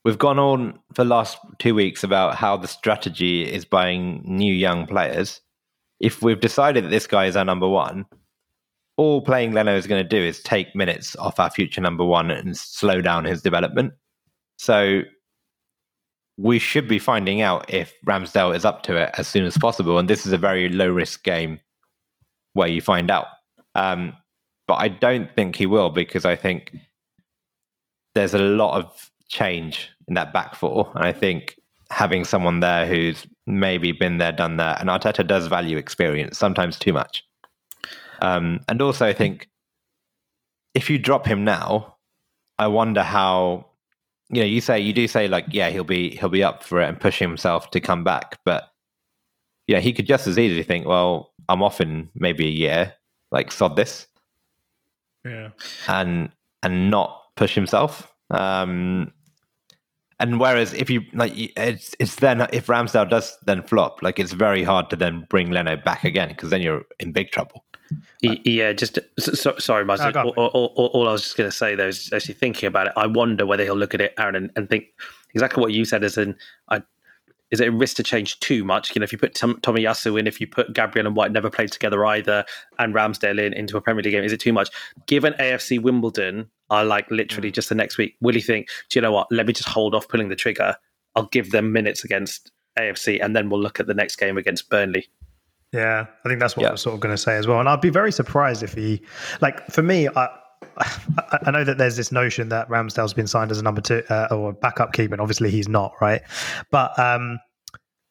We've 0.03 0.17
gone 0.17 0.39
on 0.39 0.79
for 0.93 1.03
the 1.03 1.09
last 1.09 1.37
two 1.59 1.75
weeks 1.75 2.03
about 2.03 2.35
how 2.35 2.57
the 2.57 2.67
strategy 2.67 3.43
is 3.49 3.63
buying 3.63 4.21
new 4.25 4.53
young 4.53 4.87
players. 4.87 5.39
If 5.99 6.21
we've 6.21 6.39
decided 6.39 6.83
that 6.83 6.89
this 6.89 7.07
guy 7.07 7.27
is 7.27 7.37
our 7.37 7.45
number 7.45 7.69
one, 7.69 8.05
all 8.97 9.21
playing 9.21 9.53
Leno 9.53 9.75
is 9.75 9.87
going 9.87 10.03
to 10.03 10.07
do 10.07 10.21
is 10.21 10.41
take 10.41 10.75
minutes 10.75 11.15
off 11.17 11.39
our 11.39 11.49
future 11.49 11.79
number 11.79 12.03
one 12.03 12.31
and 12.31 12.57
slow 12.57 13.01
down 13.01 13.23
his 13.23 13.41
development. 13.41 13.93
So 14.57 15.03
we 16.37 16.59
should 16.59 16.87
be 16.87 16.99
finding 16.99 17.41
out 17.41 17.71
if 17.73 17.93
Ramsdale 18.05 18.55
is 18.55 18.65
up 18.65 18.83
to 18.83 18.97
it 18.97 19.11
as 19.17 19.27
soon 19.27 19.45
as 19.45 19.57
possible. 19.57 19.99
And 19.99 20.09
this 20.09 20.25
is 20.25 20.33
a 20.33 20.37
very 20.37 20.69
low 20.69 20.89
risk 20.89 21.23
game 21.23 21.59
where 22.53 22.67
you 22.67 22.81
find 22.81 23.11
out. 23.11 23.27
Um, 23.75 24.13
but 24.67 24.75
I 24.75 24.87
don't 24.87 25.33
think 25.35 25.55
he 25.55 25.65
will 25.65 25.89
because 25.89 26.25
I 26.25 26.35
think 26.35 26.75
there's 28.15 28.33
a 28.33 28.39
lot 28.39 28.77
of 28.77 29.11
change 29.27 29.89
in 30.07 30.13
that 30.13 30.33
back 30.33 30.55
four. 30.55 30.91
And 30.95 31.03
I 31.03 31.11
think 31.11 31.59
having 31.89 32.23
someone 32.23 32.59
there 32.59 32.85
who's 32.85 33.25
maybe 33.45 33.91
been 33.91 34.17
there, 34.17 34.31
done 34.31 34.57
that, 34.57 34.79
and 34.79 34.89
Arteta 34.89 35.25
does 35.25 35.47
value 35.47 35.77
experience, 35.77 36.37
sometimes 36.37 36.79
too 36.79 36.93
much. 36.93 37.23
Um, 38.21 38.61
and 38.69 38.81
also, 38.81 39.05
I 39.05 39.13
think 39.13 39.49
if 40.73 40.89
you 40.89 40.97
drop 40.97 41.25
him 41.25 41.43
now, 41.43 41.97
I 42.57 42.67
wonder 42.67 43.03
how 43.03 43.65
you 44.29 44.41
know 44.41 44.47
you 44.47 44.61
say 44.61 44.79
you 44.79 44.93
do 44.93 45.07
say 45.07 45.27
like 45.27 45.45
yeah 45.51 45.69
he'll 45.69 45.83
be 45.83 46.15
he'll 46.15 46.29
be 46.29 46.43
up 46.43 46.63
for 46.63 46.81
it 46.81 46.87
and 46.87 46.99
push 46.99 47.19
himself 47.19 47.69
to 47.71 47.79
come 47.79 48.03
back 48.03 48.39
but 48.45 48.69
yeah 49.67 49.79
he 49.79 49.91
could 49.93 50.07
just 50.07 50.27
as 50.27 50.39
easily 50.39 50.63
think 50.63 50.85
well 50.85 51.32
i'm 51.49 51.61
off 51.63 51.79
in 51.81 52.09
maybe 52.15 52.45
a 52.45 52.51
year 52.51 52.93
like 53.31 53.51
sod 53.51 53.75
this 53.75 54.07
Yeah. 55.25 55.49
and 55.87 56.29
and 56.61 56.89
not 56.89 57.21
push 57.35 57.55
himself 57.55 58.11
um 58.29 59.11
and 60.19 60.39
whereas 60.39 60.73
if 60.73 60.89
you 60.89 61.01
like 61.13 61.33
it's 61.35 61.95
it's 61.99 62.15
then 62.15 62.47
if 62.53 62.67
ramsdale 62.67 63.09
does 63.09 63.37
then 63.45 63.63
flop 63.63 64.01
like 64.01 64.19
it's 64.19 64.31
very 64.33 64.63
hard 64.63 64.89
to 64.89 64.95
then 64.95 65.25
bring 65.29 65.51
leno 65.51 65.75
back 65.75 66.03
again 66.03 66.29
because 66.29 66.49
then 66.49 66.61
you're 66.61 66.83
in 66.99 67.11
big 67.11 67.31
trouble 67.31 67.63
Yeah, 68.21 68.73
just 68.73 68.97
so, 69.19 69.33
so- 69.33 69.57
sorry, 69.59 69.85
Muzz. 69.85 69.99
No, 69.99 70.11
go 70.11 70.19
on, 70.21 70.27
all, 70.29 70.47
all, 70.47 70.73
all, 70.77 70.87
all 70.95 71.07
I 71.09 71.11
was 71.11 71.21
just 71.21 71.37
going 71.37 71.49
to 71.51 71.55
say, 71.55 71.75
though, 71.75 71.89
is 71.89 72.11
actually 72.11 72.33
thinking 72.35 72.65
about 72.65 72.87
it. 72.87 72.93
I 72.95 73.05
wonder 73.05 73.45
whether 73.45 73.63
he'll 73.63 73.75
look 73.77 73.93
at 73.93 74.01
it, 74.01 74.13
Aaron, 74.17 74.35
and, 74.35 74.49
and 74.55 74.67
think 74.67 74.85
exactly 75.35 75.61
what 75.61 75.73
you 75.73 75.85
said. 75.85 76.03
As 76.03 76.17
in, 76.17 76.33
I, 76.69 76.81
is 77.53 77.61
it 77.61 77.67
a 77.67 77.71
risk 77.71 77.97
to 77.97 78.03
change 78.03 78.39
too 78.39 78.65
much? 78.65 78.95
You 78.95 78.99
know, 78.99 79.03
if 79.03 79.11
you 79.11 79.19
put 79.19 79.35
Tom, 79.35 79.59
Tomiyasu 79.61 80.19
in, 80.19 80.25
if 80.25 80.41
you 80.41 80.47
put 80.47 80.73
Gabriel 80.73 81.05
and 81.05 81.15
White 81.15 81.31
never 81.31 81.51
played 81.51 81.71
together 81.71 82.03
either, 82.03 82.43
and 82.79 82.95
Ramsdale 82.95 83.39
in 83.39 83.53
into 83.53 83.77
a 83.77 83.81
Premier 83.81 84.01
League 84.01 84.13
game, 84.13 84.23
is 84.23 84.33
it 84.33 84.39
too 84.39 84.51
much? 84.51 84.69
Given 85.05 85.33
AFC 85.33 85.79
Wimbledon 85.79 86.49
are 86.71 86.83
like 86.83 87.09
literally 87.11 87.51
mm. 87.51 87.53
just 87.53 87.69
the 87.69 87.75
next 87.75 87.99
week, 87.99 88.15
will 88.21 88.33
he 88.33 88.41
think, 88.41 88.69
do 88.89 88.97
you 88.97 89.01
know 89.01 89.11
what? 89.11 89.27
Let 89.31 89.45
me 89.45 89.53
just 89.53 89.69
hold 89.69 89.93
off 89.93 90.07
pulling 90.07 90.29
the 90.29 90.35
trigger. 90.35 90.75
I'll 91.15 91.27
give 91.27 91.51
them 91.51 91.71
minutes 91.71 92.03
against 92.03 92.51
AFC, 92.79 93.23
and 93.23 93.35
then 93.35 93.51
we'll 93.51 93.61
look 93.61 93.79
at 93.79 93.85
the 93.85 93.93
next 93.93 94.15
game 94.15 94.35
against 94.35 94.67
Burnley. 94.71 95.07
Yeah, 95.71 96.07
I 96.25 96.27
think 96.27 96.39
that's 96.39 96.57
what 96.57 96.63
Yeah. 96.63 96.69
I 96.69 96.71
was 96.71 96.81
sort 96.81 96.95
of 96.95 97.01
going 97.01 97.13
to 97.13 97.21
say 97.21 97.37
as 97.37 97.45
well. 97.45 97.59
And 97.59 97.69
I'd 97.69 97.81
be 97.81 97.89
very 97.91 98.11
surprised 98.11 98.63
if 98.63 98.73
he, 98.73 98.99
like, 99.41 99.63
for 99.67 99.83
me, 99.83 100.07
I, 100.07 100.27
I, 101.45 101.51
know 101.51 101.63
that 101.63 101.77
there's 101.77 101.95
this 101.95 102.11
notion 102.11 102.49
that 102.49 102.67
Ramsdale's 102.69 103.13
been 103.13 103.27
signed 103.27 103.51
as 103.51 103.59
a 103.59 103.63
number 103.63 103.81
two 103.81 104.03
uh, 104.09 104.27
or 104.31 104.49
a 104.49 104.53
backup 104.53 104.93
keeper, 104.93 105.13
and 105.13 105.21
obviously 105.21 105.49
he's 105.51 105.67
not, 105.67 105.93
right? 106.01 106.21
But 106.71 106.97
um, 106.99 107.39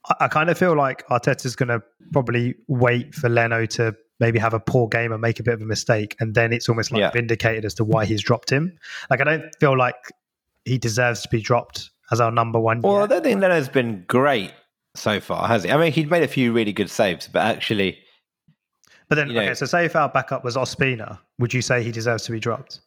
I, 0.09 0.15
I 0.25 0.29
kind 0.29 0.51
of 0.51 0.59
feel 0.59 0.77
like 0.77 1.07
Arteta's 1.09 1.57
going 1.57 1.69
to 1.69 1.83
probably 2.13 2.55
wait 2.69 3.15
for 3.15 3.29
Leno 3.29 3.67
to 3.67 3.95
maybe 4.21 4.39
have 4.39 4.55
a 4.55 4.61
poor 4.61 4.87
game 4.89 5.11
and 5.13 5.21
make 5.21 5.41
a 5.41 5.43
bit 5.43 5.55
of 5.55 5.63
a 5.63 5.67
mistake, 5.67 6.15
and 6.21 6.35
then 6.35 6.53
it's 6.53 6.69
almost 6.69 6.93
like 6.93 7.01
Yeah. 7.01 7.11
vindicated 7.11 7.65
as 7.65 7.75
to 7.75 7.85
why 7.85 8.05
he's 8.05 8.23
dropped 8.23 8.51
him. 8.51 8.79
Like, 9.11 9.21
I 9.21 9.25
don't 9.25 9.45
feel 9.59 9.77
like 9.77 9.97
he 10.65 10.79
deserves 10.79 11.23
to 11.23 11.29
be 11.29 11.41
dropped 11.41 11.91
as 12.13 12.21
our 12.21 12.31
number 12.31 12.61
one. 12.61 12.81
Well, 12.83 13.03
I 13.03 13.07
don't 13.07 13.23
think 13.25 13.41
Leno's 13.41 13.69
been 13.69 14.05
great 14.07 14.53
so 14.95 15.19
far, 15.21 15.49
has 15.49 15.65
he? 15.65 15.71
I 15.73 15.77
mean, 15.77 15.91
he's 15.93 16.07
made 16.07 16.23
a 16.23 16.29
few 16.29 16.53
really 16.53 16.73
good 16.73 16.91
saves, 16.91 17.27
but 17.27 17.41
actually, 17.43 17.99
But 19.09 19.17
then, 19.17 19.29
you 19.29 19.35
know- 19.35 19.41
okay, 19.43 19.55
so 19.55 19.67
say 19.67 19.85
if 19.87 19.97
our 19.97 20.09
backup 20.09 20.45
was 20.45 20.57
Ospina, 20.57 21.19
would 21.43 21.53
you 21.53 21.61
say 21.61 21.83
he 21.83 21.91
deserves 21.91 22.23
to 22.25 22.33
be 22.33 22.41
dropped? 22.41 22.81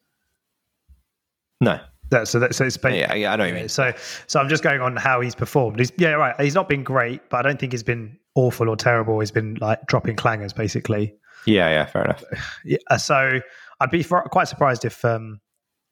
no. 1.61 1.79
That, 2.11 2.27
so 2.27 2.39
that, 2.39 2.53
so 2.53 2.65
it's 2.65 2.77
Yeah, 2.83 3.15
yeah, 3.15 3.33
I 3.33 3.35
know 3.35 3.43
what 3.43 3.49
you 3.49 3.55
mean. 3.55 3.67
So, 3.67 3.91
so 4.27 4.39
I'm 4.39 4.47
just 4.47 4.61
going 4.61 4.79
on 4.79 4.95
how 4.95 5.21
he's 5.21 5.33
performed. 5.33 5.79
He's 5.79 5.91
yeah, 5.97 6.11
right. 6.11 6.39
He's 6.39 6.53
not 6.53 6.69
been 6.69 6.83
great, 6.83 7.27
but 7.29 7.37
I 7.37 7.41
don't 7.41 7.59
think 7.59 7.73
he's 7.73 7.81
been 7.81 8.15
awful 8.35 8.69
or 8.69 8.75
terrible. 8.75 9.19
He's 9.19 9.31
been 9.31 9.55
like 9.55 9.83
dropping 9.87 10.15
clangers, 10.15 10.55
basically. 10.55 11.15
Yeah, 11.47 11.67
yeah, 11.69 11.85
fair 11.85 12.03
enough. 12.03 12.23
Yeah, 12.63 12.97
so 12.97 13.41
I'd 13.79 13.89
be 13.89 14.03
quite 14.03 14.47
surprised 14.47 14.85
if 14.85 15.03
um, 15.03 15.41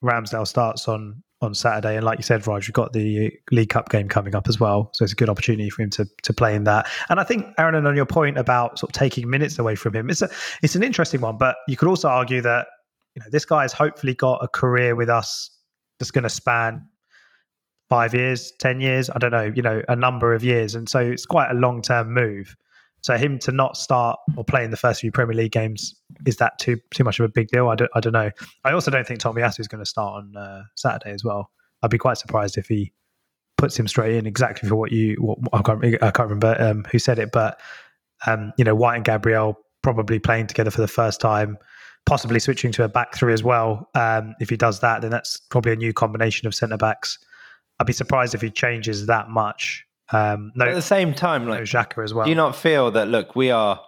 Ramsdale 0.04 0.46
starts 0.46 0.86
on 0.86 1.23
on 1.40 1.54
Saturday. 1.54 1.96
And 1.96 2.04
like 2.04 2.18
you 2.18 2.22
said, 2.22 2.46
Raj, 2.46 2.66
we've 2.66 2.74
got 2.74 2.92
the 2.92 3.30
League 3.50 3.68
Cup 3.68 3.90
game 3.90 4.08
coming 4.08 4.34
up 4.34 4.48
as 4.48 4.58
well. 4.58 4.90
So 4.94 5.04
it's 5.04 5.12
a 5.12 5.16
good 5.16 5.28
opportunity 5.28 5.70
for 5.70 5.82
him 5.82 5.90
to 5.90 6.06
to 6.22 6.32
play 6.32 6.54
in 6.54 6.64
that. 6.64 6.86
And 7.08 7.20
I 7.20 7.24
think, 7.24 7.46
Aaron, 7.58 7.74
and 7.74 7.86
on 7.86 7.96
your 7.96 8.06
point 8.06 8.38
about 8.38 8.78
sort 8.78 8.90
of 8.90 8.94
taking 8.94 9.28
minutes 9.28 9.58
away 9.58 9.74
from 9.74 9.94
him, 9.94 10.10
it's 10.10 10.22
a 10.22 10.30
it's 10.62 10.74
an 10.74 10.82
interesting 10.82 11.20
one. 11.20 11.36
But 11.36 11.56
you 11.68 11.76
could 11.76 11.88
also 11.88 12.08
argue 12.08 12.40
that 12.42 12.66
you 13.14 13.20
know 13.20 13.26
this 13.30 13.44
guy 13.44 13.62
has 13.62 13.72
hopefully 13.72 14.14
got 14.14 14.42
a 14.42 14.48
career 14.48 14.94
with 14.96 15.08
us 15.08 15.50
that's 15.98 16.10
going 16.10 16.24
to 16.24 16.30
span 16.30 16.86
five 17.88 18.14
years, 18.14 18.52
ten 18.58 18.80
years, 18.80 19.10
I 19.10 19.18
don't 19.18 19.30
know, 19.30 19.52
you 19.54 19.62
know, 19.62 19.82
a 19.88 19.96
number 19.96 20.34
of 20.34 20.42
years, 20.42 20.74
and 20.74 20.88
so 20.88 21.00
it's 21.00 21.26
quite 21.26 21.50
a 21.50 21.54
long 21.54 21.82
term 21.82 22.12
move. 22.12 22.56
So 23.04 23.18
him 23.18 23.38
to 23.40 23.52
not 23.52 23.76
start 23.76 24.18
or 24.34 24.44
play 24.44 24.64
in 24.64 24.70
the 24.70 24.78
first 24.78 25.02
few 25.02 25.12
Premier 25.12 25.36
League 25.36 25.52
games 25.52 25.94
is 26.24 26.38
that 26.38 26.58
too 26.58 26.78
too 26.94 27.04
much 27.04 27.20
of 27.20 27.26
a 27.26 27.28
big 27.28 27.48
deal? 27.48 27.68
I 27.68 27.74
don't 27.74 27.90
I 27.94 28.00
don't 28.00 28.14
know. 28.14 28.30
I 28.64 28.72
also 28.72 28.90
don't 28.90 29.06
think 29.06 29.20
Tomiyasu 29.20 29.60
is 29.60 29.68
going 29.68 29.84
to 29.84 29.88
start 29.88 30.24
on 30.24 30.34
uh, 30.34 30.62
Saturday 30.74 31.12
as 31.12 31.22
well. 31.22 31.50
I'd 31.82 31.90
be 31.90 31.98
quite 31.98 32.16
surprised 32.16 32.56
if 32.56 32.66
he 32.66 32.94
puts 33.58 33.78
him 33.78 33.86
straight 33.88 34.16
in 34.16 34.26
exactly 34.26 34.70
for 34.70 34.76
what 34.76 34.90
you. 34.90 35.16
What, 35.20 35.38
I 35.52 35.60
can't 35.60 35.84
I 35.84 36.10
can't 36.12 36.30
remember 36.30 36.56
um, 36.58 36.84
who 36.90 36.98
said 36.98 37.18
it, 37.18 37.30
but 37.30 37.60
um, 38.26 38.54
you 38.56 38.64
know 38.64 38.74
White 38.74 38.96
and 38.96 39.04
Gabriel 39.04 39.58
probably 39.82 40.18
playing 40.18 40.46
together 40.46 40.70
for 40.70 40.80
the 40.80 40.88
first 40.88 41.20
time, 41.20 41.58
possibly 42.06 42.40
switching 42.40 42.72
to 42.72 42.84
a 42.84 42.88
back 42.88 43.14
three 43.14 43.34
as 43.34 43.42
well. 43.42 43.90
Um, 43.94 44.34
if 44.40 44.48
he 44.48 44.56
does 44.56 44.80
that, 44.80 45.02
then 45.02 45.10
that's 45.10 45.40
probably 45.50 45.72
a 45.72 45.76
new 45.76 45.92
combination 45.92 46.48
of 46.48 46.54
centre 46.54 46.78
backs. 46.78 47.18
I'd 47.78 47.86
be 47.86 47.92
surprised 47.92 48.34
if 48.34 48.40
he 48.40 48.48
changes 48.48 49.04
that 49.08 49.28
much 49.28 49.84
um, 50.14 50.52
no, 50.54 50.66
at 50.66 50.74
the 50.74 50.82
same 50.82 51.12
time, 51.14 51.46
like 51.48 51.60
no 51.60 51.64
Xhaka 51.64 52.02
as 52.04 52.14
well. 52.14 52.24
Do 52.24 52.30
you 52.30 52.36
not 52.36 52.54
feel 52.56 52.90
that? 52.92 53.08
Look, 53.08 53.34
we 53.36 53.50
are 53.50 53.80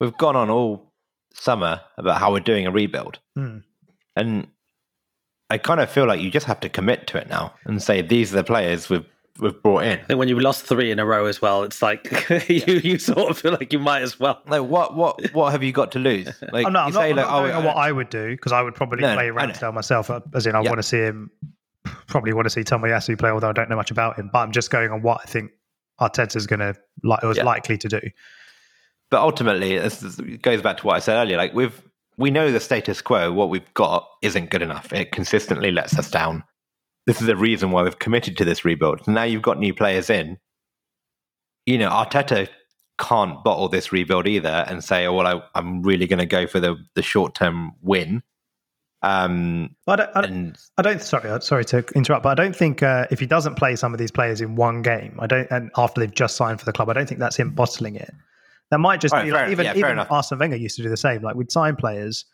we've 0.00 0.16
gone 0.16 0.36
on 0.36 0.50
all 0.50 0.92
summer 1.32 1.80
about 1.98 2.18
how 2.18 2.32
we're 2.32 2.40
doing 2.40 2.66
a 2.66 2.70
rebuild, 2.70 3.18
Hmm. 3.36 3.58
and 4.16 4.48
I 5.50 5.58
kind 5.58 5.80
of 5.80 5.90
feel 5.90 6.06
like 6.06 6.20
you 6.20 6.30
just 6.30 6.46
have 6.46 6.60
to 6.60 6.68
commit 6.68 7.06
to 7.08 7.18
it 7.18 7.28
now 7.28 7.54
and 7.64 7.82
say 7.82 8.00
these 8.02 8.32
are 8.32 8.36
the 8.36 8.44
players 8.44 8.88
we've 8.88 9.04
we've 9.40 9.60
brought 9.62 9.82
in. 9.84 9.98
I 9.98 10.02
think 10.04 10.18
when 10.18 10.28
you've 10.28 10.40
lost 10.40 10.64
three 10.64 10.90
in 10.90 10.98
a 10.98 11.04
row 11.06 11.26
as 11.26 11.42
well, 11.42 11.64
it's 11.64 11.82
like 11.82 12.08
you, 12.48 12.80
you 12.82 12.98
sort 12.98 13.30
of 13.30 13.38
feel 13.38 13.52
like 13.52 13.72
you 13.72 13.78
might 13.78 14.02
as 14.02 14.18
well. 14.18 14.40
Like 14.46 14.62
what 14.62 14.94
what 14.94 15.32
what 15.34 15.50
have 15.52 15.62
you 15.62 15.72
got 15.72 15.92
to 15.92 15.98
lose? 15.98 16.28
Like 16.52 16.66
I'm 16.66 16.72
not, 16.72 16.82
I'm 16.84 16.88
you 16.88 16.94
not, 16.94 17.00
say 17.00 17.10
I'm 17.10 17.16
not 17.16 17.28
oh 17.54 17.66
what 17.66 17.76
I 17.76 17.90
would 17.92 18.10
do 18.10 18.30
because 18.30 18.52
I 18.52 18.62
would 18.62 18.74
probably 18.74 19.02
No, 19.02 19.14
play 19.14 19.26
I. 19.26 19.30
Ramsdale 19.30 19.74
myself. 19.74 20.08
uh, 20.10 20.20
As 20.34 20.46
in, 20.46 20.54
I 20.54 20.62
Yeah. 20.62 20.68
want 20.70 20.78
to 20.78 20.82
see 20.84 20.98
him. 20.98 21.30
Probably 22.06 22.32
want 22.32 22.46
to 22.46 22.50
see 22.50 22.62
Tomiyasu 22.62 23.18
play, 23.18 23.30
although 23.30 23.48
I 23.50 23.52
don't 23.52 23.68
know 23.68 23.76
much 23.76 23.90
about 23.90 24.16
him. 24.18 24.30
But 24.32 24.40
I'm 24.40 24.52
just 24.52 24.70
going 24.70 24.90
on 24.90 25.02
what 25.02 25.20
I 25.22 25.26
think 25.26 25.50
Arteta's 26.00 26.46
going 26.46 26.60
to 26.60 26.74
like 27.02 27.22
was 27.22 27.36
Yeah. 27.38 27.44
likely 27.44 27.78
to 27.78 27.88
do. 27.88 28.00
but 29.10 29.20
ultimately 29.20 29.78
this 29.78 30.02
is- 30.02 30.16
goes 30.42 30.60
back 30.60 30.78
to 30.78 30.86
what 30.86 30.96
I 30.96 30.98
said 30.98 31.16
earlier. 31.20 31.36
Like 31.36 31.54
we've 31.54 31.80
we 32.16 32.30
know 32.30 32.50
the 32.50 32.58
status 32.60 33.00
quo, 33.02 33.32
what 33.32 33.48
we've 33.50 33.72
got 33.74 34.08
isn't 34.22 34.50
good 34.50 34.62
enough. 34.62 34.92
It 34.92 35.12
consistently 35.12 35.70
lets 35.72 35.96
us 35.98 36.10
down. 36.10 36.42
This 37.06 37.20
is 37.20 37.26
the 37.26 37.36
reason 37.36 37.70
why 37.70 37.82
we've 37.82 37.98
committed 37.98 38.36
to 38.38 38.44
this 38.44 38.64
rebuild. 38.64 39.06
Now 39.06 39.24
you've 39.24 39.42
got 39.42 39.58
new 39.58 39.74
players 39.74 40.10
in. 40.10 40.38
You 41.66 41.78
know, 41.78 41.90
Arteta 41.90 42.48
can't 42.98 43.42
bottle 43.44 43.68
this 43.68 43.92
rebuild 43.92 44.26
either 44.26 44.64
and 44.68 44.82
say, 44.82 45.06
"Oh 45.06 45.12
well, 45.14 45.26
I, 45.26 45.42
I'm 45.58 45.82
really 45.82 46.06
going 46.06 46.18
to 46.20 46.26
go 46.26 46.46
for 46.46 46.60
the 46.60 46.76
the 46.94 47.02
short 47.02 47.34
term 47.34 47.72
win." 47.82 48.22
Um, 49.04 49.76
I 49.86 49.96
don't, 49.96 50.10
I 50.14 50.20
don't, 50.22 50.30
and 50.32 50.58
I 50.78 50.82
don't. 50.82 51.02
Sorry, 51.02 51.28
uh, 51.28 51.38
sorry 51.40 51.64
to 51.66 51.84
interrupt, 51.94 52.22
but 52.22 52.30
I 52.30 52.42
don't 52.42 52.56
think 52.56 52.82
uh, 52.82 53.06
if 53.10 53.20
he 53.20 53.26
doesn't 53.26 53.56
play 53.56 53.76
some 53.76 53.92
of 53.92 53.98
these 53.98 54.10
players 54.10 54.40
in 54.40 54.56
one 54.56 54.80
game, 54.80 55.18
I 55.20 55.26
don't, 55.26 55.46
and 55.50 55.70
after 55.76 56.00
they've 56.00 56.14
just 56.14 56.36
signed 56.36 56.58
for 56.58 56.64
the 56.64 56.72
club, 56.72 56.88
I 56.88 56.94
don't 56.94 57.06
think 57.06 57.20
that's 57.20 57.36
him 57.36 57.50
bottling 57.50 57.96
it. 57.96 58.10
That 58.70 58.78
might 58.78 59.02
just 59.02 59.12
Right, 59.12 59.26
be 59.26 59.30
like, 59.30 59.50
even 59.50 59.66
Yeah, 59.66 59.74
even 59.76 59.90
enough. 59.92 60.10
Arsene 60.10 60.38
Wenger 60.38 60.56
used 60.56 60.76
to 60.76 60.82
do 60.82 60.88
the 60.88 60.96
same. 60.96 61.20
Like 61.22 61.36
we'd 61.36 61.52
sign 61.52 61.76
players, 61.76 62.24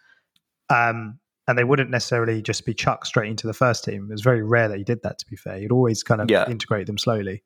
um, 0.68 1.18
and 1.48 1.58
they 1.58 1.64
wouldn't 1.64 1.90
necessarily 1.90 2.40
just 2.40 2.64
be 2.64 2.72
chucked 2.72 3.08
straight 3.08 3.28
into 3.30 3.48
the 3.48 3.52
first 3.52 3.82
team. 3.82 4.06
It 4.08 4.12
was 4.12 4.22
very 4.22 4.44
rare 4.44 4.68
that 4.68 4.78
he 4.78 4.84
did 4.84 5.02
that. 5.02 5.18
To 5.18 5.26
be 5.26 5.34
fair, 5.34 5.58
he'd 5.58 5.72
always 5.72 6.04
kind 6.04 6.20
of 6.20 6.30
Yeah. 6.30 6.48
integrate 6.48 6.86
them 6.86 6.98
slowly. 6.98 7.42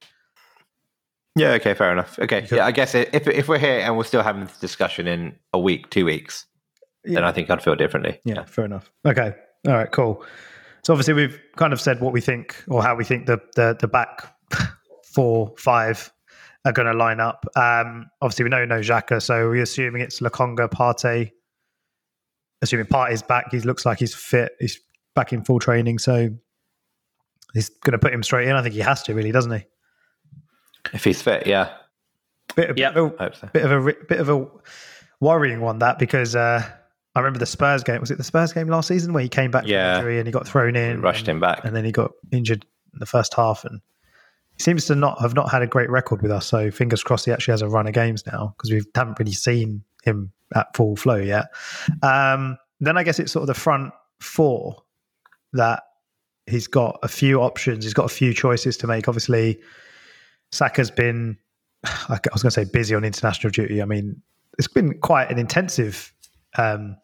yeah, 1.34 1.52
okay, 1.52 1.72
fair 1.72 1.90
enough. 1.92 2.18
Okay, 2.18 2.46
yeah, 2.52 2.66
I 2.66 2.72
guess 2.72 2.94
if 2.94 3.26
if 3.26 3.48
we're 3.48 3.58
here 3.58 3.80
and 3.80 3.96
we're 3.96 4.04
still 4.04 4.22
having 4.22 4.44
this 4.44 4.58
discussion 4.58 5.06
in 5.08 5.34
a 5.54 5.58
week, 5.58 5.88
two 5.88 6.04
weeks, 6.04 6.46
then 7.04 7.24
I 7.24 7.32
think 7.32 7.50
I'd 7.50 7.62
feel 7.62 7.74
differently. 7.76 8.20
Yeah, 8.24 8.44
fair 8.44 8.64
enough. 8.64 8.90
Okay. 9.04 9.34
All 9.66 9.72
right, 9.74 9.90
cool. 9.90 10.24
So 10.82 10.92
obviously 10.92 11.14
we've 11.14 11.40
kind 11.56 11.72
of 11.72 11.80
said 11.80 12.00
what 12.00 12.12
we 12.12 12.20
think 12.20 12.62
or 12.68 12.82
how 12.82 12.94
we 12.94 13.04
think 13.04 13.26
the 13.26 13.40
the, 13.56 13.76
the 13.80 13.88
back 13.88 14.34
four, 15.04 15.54
five 15.58 16.12
are 16.66 16.72
going 16.72 16.86
to 16.90 16.94
line 16.94 17.20
up. 17.20 17.46
Um, 17.56 18.06
obviously 18.22 18.44
we 18.44 18.50
know 18.50 18.64
no 18.64 18.80
Xhaka, 18.80 19.20
so 19.22 19.48
we're 19.48 19.62
assuming 19.62 20.02
it's 20.02 20.20
Lokonga, 20.20 20.68
Partey. 20.70 21.30
Assuming 22.62 22.86
Partey's 22.86 23.22
back, 23.22 23.50
he 23.50 23.60
looks 23.60 23.84
like 23.84 23.98
he's 23.98 24.14
fit. 24.14 24.52
He's 24.58 24.80
back 25.14 25.32
in 25.32 25.44
full 25.44 25.58
training, 25.58 25.98
so 25.98 26.30
he's 27.52 27.68
going 27.68 27.92
to 27.92 27.98
put 27.98 28.12
him 28.12 28.22
straight 28.22 28.48
in. 28.48 28.56
I 28.56 28.62
think 28.62 28.74
he 28.74 28.80
has 28.80 29.02
to, 29.04 29.14
really, 29.14 29.32
doesn't 29.32 29.52
he? 29.52 29.64
If 30.94 31.04
he's 31.04 31.20
fit, 31.20 31.46
yeah, 31.46 31.74
Bit, 32.56 32.70
a 32.70 32.74
Yeah. 32.76 32.90
bit, 32.92 32.96
of 33.02 33.12
a, 33.12 33.20
I 33.20 33.24
hope 33.24 33.34
so. 33.36 33.48
bit 33.52 33.64
of 33.64 33.72
a 33.86 33.92
bit 34.08 34.20
of 34.20 34.28
a 34.30 34.46
worrying 35.20 35.60
one 35.60 35.78
that 35.80 35.98
because 35.98 36.34
uh, 36.36 36.62
I 37.14 37.20
remember 37.20 37.38
the 37.38 37.46
Spurs 37.46 37.84
game. 37.84 38.00
Was 38.00 38.10
it 38.10 38.18
the 38.18 38.24
Spurs 38.24 38.52
game 38.52 38.68
last 38.68 38.88
season 38.88 39.12
where 39.12 39.22
he 39.22 39.28
came 39.28 39.50
back 39.50 39.66
Yeah. 39.66 39.94
from 39.94 40.00
injury 40.00 40.18
and 40.18 40.26
he 40.26 40.32
got 40.32 40.46
thrown 40.48 40.74
in, 40.76 41.00
Rushed 41.00 41.20
and, 41.20 41.28
him 41.36 41.40
back. 41.40 41.64
and 41.64 41.74
then 41.76 41.84
he 41.84 41.92
got 41.92 42.10
injured 42.32 42.66
in 42.92 42.98
the 42.98 43.06
first 43.06 43.34
half, 43.34 43.64
and 43.64 43.80
he 44.56 44.62
seems 44.62 44.86
to 44.86 44.94
not 44.94 45.20
have 45.20 45.34
not 45.34 45.50
had 45.50 45.62
a 45.62 45.66
great 45.66 45.90
record 45.90 46.22
with 46.22 46.30
us. 46.30 46.46
So 46.46 46.70
fingers 46.70 47.02
crossed 47.02 47.24
he 47.26 47.32
actually 47.32 47.52
has 47.52 47.62
a 47.62 47.68
run 47.68 47.86
of 47.86 47.92
games 47.94 48.24
now 48.26 48.54
because 48.56 48.70
we 48.72 48.82
haven't 48.94 49.18
really 49.18 49.32
seen 49.32 49.82
him 50.04 50.32
at 50.54 50.74
full 50.76 50.96
flow 50.96 51.16
yet. 51.16 51.46
Um, 52.02 52.56
then 52.80 52.96
I 52.98 53.02
guess 53.04 53.18
it's 53.18 53.32
sort 53.32 53.42
of 53.42 53.46
the 53.48 53.54
front 53.54 53.92
four 54.20 54.82
that 55.52 55.82
he's 56.46 56.66
got 56.66 56.98
a 57.02 57.08
few 57.08 57.40
options. 57.40 57.84
He's 57.84 57.94
got 57.94 58.04
a 58.06 58.14
few 58.14 58.34
choices 58.34 58.76
to 58.78 58.86
make. 58.86 59.08
Obviously, 59.08 59.60
Saka's 60.52 60.90
been, 60.90 61.38
I 61.84 62.18
was 62.32 62.42
going 62.42 62.50
to 62.50 62.50
say 62.50 62.64
busy 62.64 62.94
on 62.94 63.04
international 63.04 63.50
duty. 63.50 63.80
I 63.80 63.84
mean, 63.84 64.20
it's 64.58 64.68
been 64.68 64.98
quite 65.00 65.30
an 65.30 65.38
intensive 65.38 66.12
um, 66.58 66.96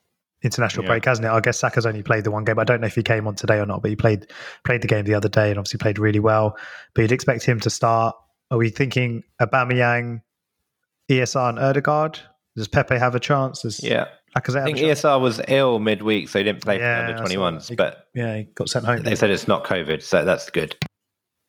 international 0.43 0.85
Yeah. 0.85 0.91
break, 0.91 1.05
hasn't 1.05 1.27
it? 1.27 1.31
I 1.31 1.41
guess 1.41 1.59
Saka's 1.59 1.85
only 1.87 2.03
played 2.03 2.25
the 2.25 2.31
one 2.31 2.45
game. 2.45 2.59
I 2.59 2.65
don't 2.65 2.81
know 2.81 2.87
if 2.87 2.95
he 2.95 3.03
came 3.03 3.27
on 3.27 3.35
today 3.35 3.59
or 3.59 3.67
not, 3.67 3.83
but 3.83 3.91
he 3.91 3.97
played 3.97 4.27
played 4.65 4.83
the 4.83 4.89
game 4.89 5.05
the 5.05 5.15
other 5.15 5.29
day 5.29 5.51
and 5.51 5.59
obviously 5.59 5.79
played 5.79 5.99
really 5.99 6.21
well. 6.21 6.57
But 6.95 7.03
you'd 7.03 7.13
expect 7.13 7.45
him 7.45 7.61
to 7.61 7.71
start. 7.71 8.15
Are 8.51 8.59
we 8.59 8.71
thinking 8.71 9.23
Aubameyang, 9.41 10.23
ESR, 11.11 11.51
and 11.51 11.59
Odegaard? 11.59 12.19
Does 12.57 12.69
Pepe 12.69 12.97
have 12.99 13.15
a 13.15 13.21
chance? 13.21 13.63
Does 13.63 13.83
Yeah, 13.83 14.07
Lacazette 14.37 14.63
I 14.63 14.65
think? 14.65 14.79
ESR 14.79 15.21
was 15.21 15.41
ill 15.47 15.79
midweek, 15.79 16.29
so 16.29 16.39
he 16.41 16.45
didn't 16.45 16.63
play 16.63 16.79
Yeah, 16.79 17.07
for 17.07 17.13
under 17.13 17.23
21s. 17.23 17.69
that. 17.69 17.77
But 17.77 18.09
Yeah, 18.15 18.37
he 18.39 18.43
got 18.55 18.69
sent 18.69 18.85
home. 18.87 19.03
they 19.03 19.15
said 19.15 19.31
it's 19.31 19.47
not 19.47 19.65
COVID, 19.65 20.03
so 20.03 20.25
that's 20.25 20.51
good. 20.51 20.75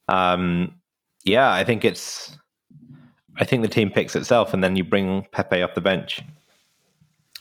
Um, 0.07 0.75
yeah, 1.23 1.51
I 1.51 1.63
think 1.63 1.85
it's. 1.85 2.37
I 3.37 3.45
think 3.45 3.61
the 3.63 3.69
team 3.69 3.89
picks 3.89 4.15
itself, 4.15 4.53
and 4.53 4.63
then 4.63 4.75
you 4.75 4.83
bring 4.83 5.25
Pepe 5.31 5.61
off 5.63 5.73
the 5.73 5.81
bench 5.81 6.21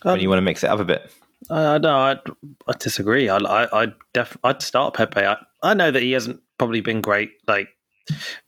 when 0.02 0.14
Um, 0.14 0.20
you 0.20 0.28
want 0.28 0.38
to 0.38 0.42
mix 0.42 0.62
it 0.64 0.70
up 0.70 0.78
a 0.80 0.84
bit. 0.84 1.10
Uh, 1.48 1.78
no, 1.78 1.96
I, 1.96 2.16
I 2.68 2.72
disagree. 2.78 3.28
I, 3.28 3.38
I, 3.38 3.84
I 3.84 3.92
def, 4.12 4.36
I'd 4.44 4.62
start 4.62 4.94
Pepe. 4.94 5.20
I, 5.20 5.36
I 5.62 5.74
know 5.74 5.90
that 5.90 6.02
he 6.02 6.12
hasn't 6.12 6.40
probably 6.58 6.80
been 6.80 7.00
great, 7.00 7.30
like 7.46 7.68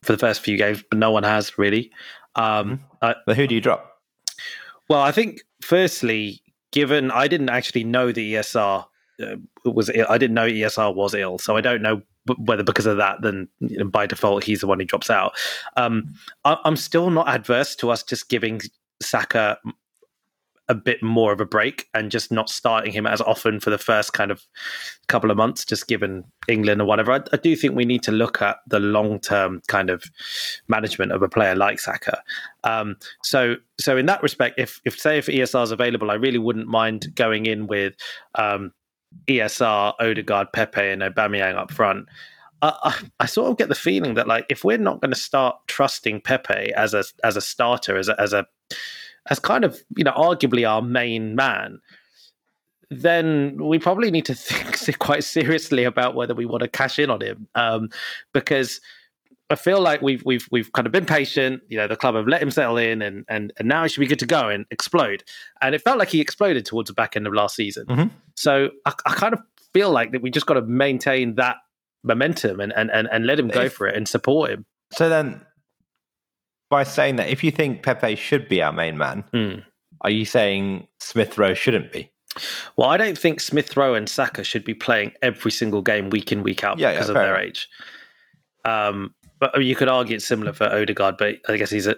for 0.02 0.12
the 0.12 0.18
first 0.18 0.40
few 0.40 0.56
games, 0.56 0.82
but 0.90 0.98
no 0.98 1.10
one 1.10 1.22
has 1.22 1.56
really. 1.58 1.90
Um, 2.34 2.80
I, 3.00 3.14
But 3.26 3.36
who 3.36 3.46
do 3.46 3.54
you 3.54 3.60
drop? 3.60 3.88
well, 4.88 5.00
I 5.00 5.12
think 5.12 5.40
firstly, 5.62 6.42
given 6.70 7.10
I 7.10 7.28
didn't 7.28 7.48
actually 7.48 7.84
know 7.84 8.12
the 8.12 8.34
ESR 8.34 8.84
uh, 9.22 9.36
was 9.64 9.90
ill, 9.94 10.06
I 10.08 10.18
didn't 10.18 10.34
know 10.34 10.46
ESR 10.46 10.94
was 10.94 11.14
ill, 11.14 11.38
so 11.38 11.56
I 11.56 11.60
don't 11.60 11.82
know 11.82 12.02
whether 12.38 12.62
because 12.62 12.86
of 12.86 12.98
that, 12.98 13.22
then 13.22 13.48
you 13.60 13.78
know, 13.78 13.84
by 13.84 14.06
default 14.06 14.44
he's 14.44 14.60
the 14.60 14.66
one 14.66 14.78
who 14.78 14.84
drops 14.84 15.10
out. 15.10 15.32
Um, 15.76 16.14
I, 16.44 16.56
I'm 16.64 16.76
still 16.76 17.10
not 17.10 17.28
adverse 17.28 17.74
to 17.76 17.90
us 17.90 18.02
just 18.02 18.28
giving 18.28 18.60
Saka 19.00 19.58
a 20.68 20.74
bit 20.74 21.02
more 21.02 21.32
of 21.32 21.40
a 21.40 21.44
break 21.44 21.88
and 21.92 22.10
just 22.10 22.30
not 22.30 22.48
starting 22.48 22.92
him 22.92 23.06
as 23.06 23.20
often 23.20 23.60
for 23.60 23.70
the 23.70 23.78
first 23.78 24.12
kind 24.12 24.30
of 24.30 24.46
couple 25.08 25.30
of 25.30 25.36
months, 25.36 25.64
just 25.64 25.88
given 25.88 26.24
England 26.48 26.80
or 26.80 26.84
whatever. 26.84 27.12
I, 27.12 27.20
I 27.32 27.36
do 27.36 27.56
think 27.56 27.74
we 27.74 27.84
need 27.84 28.02
to 28.04 28.12
look 28.12 28.40
at 28.40 28.58
the 28.68 28.78
long 28.78 29.20
term 29.20 29.60
kind 29.68 29.90
of 29.90 30.04
management 30.68 31.12
of 31.12 31.22
a 31.22 31.28
player 31.28 31.54
like 31.54 31.80
Saka. 31.80 32.22
Um, 32.64 32.96
so, 33.22 33.56
so 33.78 33.96
in 33.96 34.06
that 34.06 34.22
respect, 34.22 34.58
if 34.58 34.80
if 34.84 34.98
say 34.98 35.18
if 35.18 35.26
ESR 35.26 35.64
is 35.64 35.70
available, 35.72 36.10
I 36.10 36.14
really 36.14 36.38
wouldn't 36.38 36.68
mind 36.68 37.14
going 37.14 37.46
in 37.46 37.66
with 37.66 37.94
um, 38.36 38.72
ESR, 39.26 39.94
Odegaard, 40.00 40.52
Pepe, 40.52 40.80
and 40.80 41.02
Aubameyang 41.02 41.56
up 41.56 41.72
front. 41.72 42.06
I, 42.62 42.94
I, 43.18 43.26
sort 43.26 43.50
of 43.50 43.58
get 43.58 43.68
the 43.68 43.74
feeling 43.74 44.14
that 44.14 44.28
like 44.28 44.46
if 44.48 44.62
we're 44.62 44.78
not 44.78 45.00
going 45.00 45.10
to 45.10 45.18
start 45.18 45.56
trusting 45.66 46.20
Pepe 46.20 46.72
as 46.74 46.94
a 46.94 47.02
as 47.24 47.36
a 47.36 47.40
starter, 47.40 47.96
as 47.96 48.08
a, 48.08 48.20
as 48.20 48.32
a 48.32 48.46
as 49.30 49.38
kind 49.38 49.64
of 49.64 49.78
you 49.96 50.04
know 50.04 50.12
arguably 50.12 50.68
our 50.68 50.82
main 50.82 51.34
man, 51.34 51.80
then 52.90 53.56
we 53.58 53.78
probably 53.78 54.10
need 54.10 54.26
to 54.26 54.34
think 54.36 54.98
quite 54.98 55.24
seriously 55.24 55.84
about 55.84 56.14
whether 56.14 56.34
we 56.34 56.46
want 56.46 56.62
to 56.62 56.68
cash 56.68 56.98
in 56.98 57.10
on 57.10 57.20
him 57.20 57.48
um, 57.54 57.88
because 58.32 58.80
I 59.50 59.54
feel 59.54 59.80
like 59.80 60.00
we've 60.00 60.22
we've 60.24 60.48
we've 60.50 60.72
kind 60.72 60.86
of 60.86 60.92
been 60.92 61.04
patient. 61.04 61.62
You 61.68 61.76
know, 61.76 61.86
the 61.86 61.96
club 61.96 62.14
have 62.14 62.26
let 62.26 62.42
him 62.42 62.50
settle 62.50 62.78
in, 62.78 63.02
and 63.02 63.24
and 63.28 63.52
and 63.58 63.68
now 63.68 63.82
he 63.82 63.88
should 63.90 64.00
be 64.00 64.06
good 64.06 64.18
to 64.20 64.26
go 64.26 64.48
and 64.48 64.64
explode. 64.70 65.24
And 65.60 65.74
it 65.74 65.82
felt 65.82 65.98
like 65.98 66.08
he 66.08 66.20
exploded 66.22 66.64
towards 66.64 66.88
the 66.88 66.94
back 66.94 67.16
end 67.16 67.26
of 67.26 67.34
last 67.34 67.54
season. 67.56 67.84
Mhm. 67.86 68.10
So 68.34 68.70
I, 68.86 68.92
I 69.04 69.12
kind 69.12 69.34
of 69.34 69.40
feel 69.74 69.90
like 69.90 70.12
that 70.12 70.22
we 70.22 70.30
just 70.30 70.46
got 70.46 70.54
to 70.54 70.62
maintain 70.62 71.34
that 71.34 71.56
momentum 72.02 72.60
and 72.60 72.72
and 72.74 72.90
and, 72.90 73.08
and 73.12 73.26
let 73.26 73.38
him 73.38 73.48
go 73.48 73.62
If- 73.62 73.74
for 73.74 73.86
it 73.86 73.94
and 73.94 74.08
support 74.08 74.50
him. 74.50 74.64
So 74.94 75.08
then, 75.10 75.44
by 76.72 76.82
saying 76.84 77.16
that, 77.16 77.28
if 77.28 77.44
you 77.44 77.50
think 77.50 77.82
Pepe 77.82 78.16
should 78.16 78.48
be 78.48 78.62
our 78.62 78.72
main 78.72 78.96
man, 78.96 79.24
Hmm. 79.32 79.60
are 80.00 80.10
you 80.10 80.24
saying 80.24 80.88
Smith 81.00 81.36
Rowe 81.38 81.52
shouldn't 81.54 81.92
be? 81.92 82.10
Well, 82.76 82.88
I 82.88 82.96
don't 82.96 83.18
think 83.18 83.40
Smith 83.40 83.76
Rowe 83.76 83.92
and 83.94 84.08
Saka 84.08 84.42
should 84.42 84.64
be 84.64 84.72
playing 84.72 85.12
every 85.20 85.50
single 85.50 85.82
game 85.82 86.08
week 86.08 86.32
in 86.32 86.42
week 86.42 86.64
out 86.64 86.78
Yeah, 86.78 86.88
yeah, 86.88 86.94
because 86.94 87.10
of 87.10 87.14
their 87.14 87.36
age. 87.36 87.68
Um, 88.64 89.14
but 89.38 89.50
I 89.54 89.58
mean, 89.58 89.68
you 89.68 89.76
could 89.76 89.88
argue 89.88 90.16
it's 90.16 90.26
similar 90.26 90.52
for 90.54 90.64
Odegaard, 90.64 91.16
but 91.18 91.36
I 91.48 91.56
guess 91.58 91.70
he's 91.70 91.86
a 91.86 91.96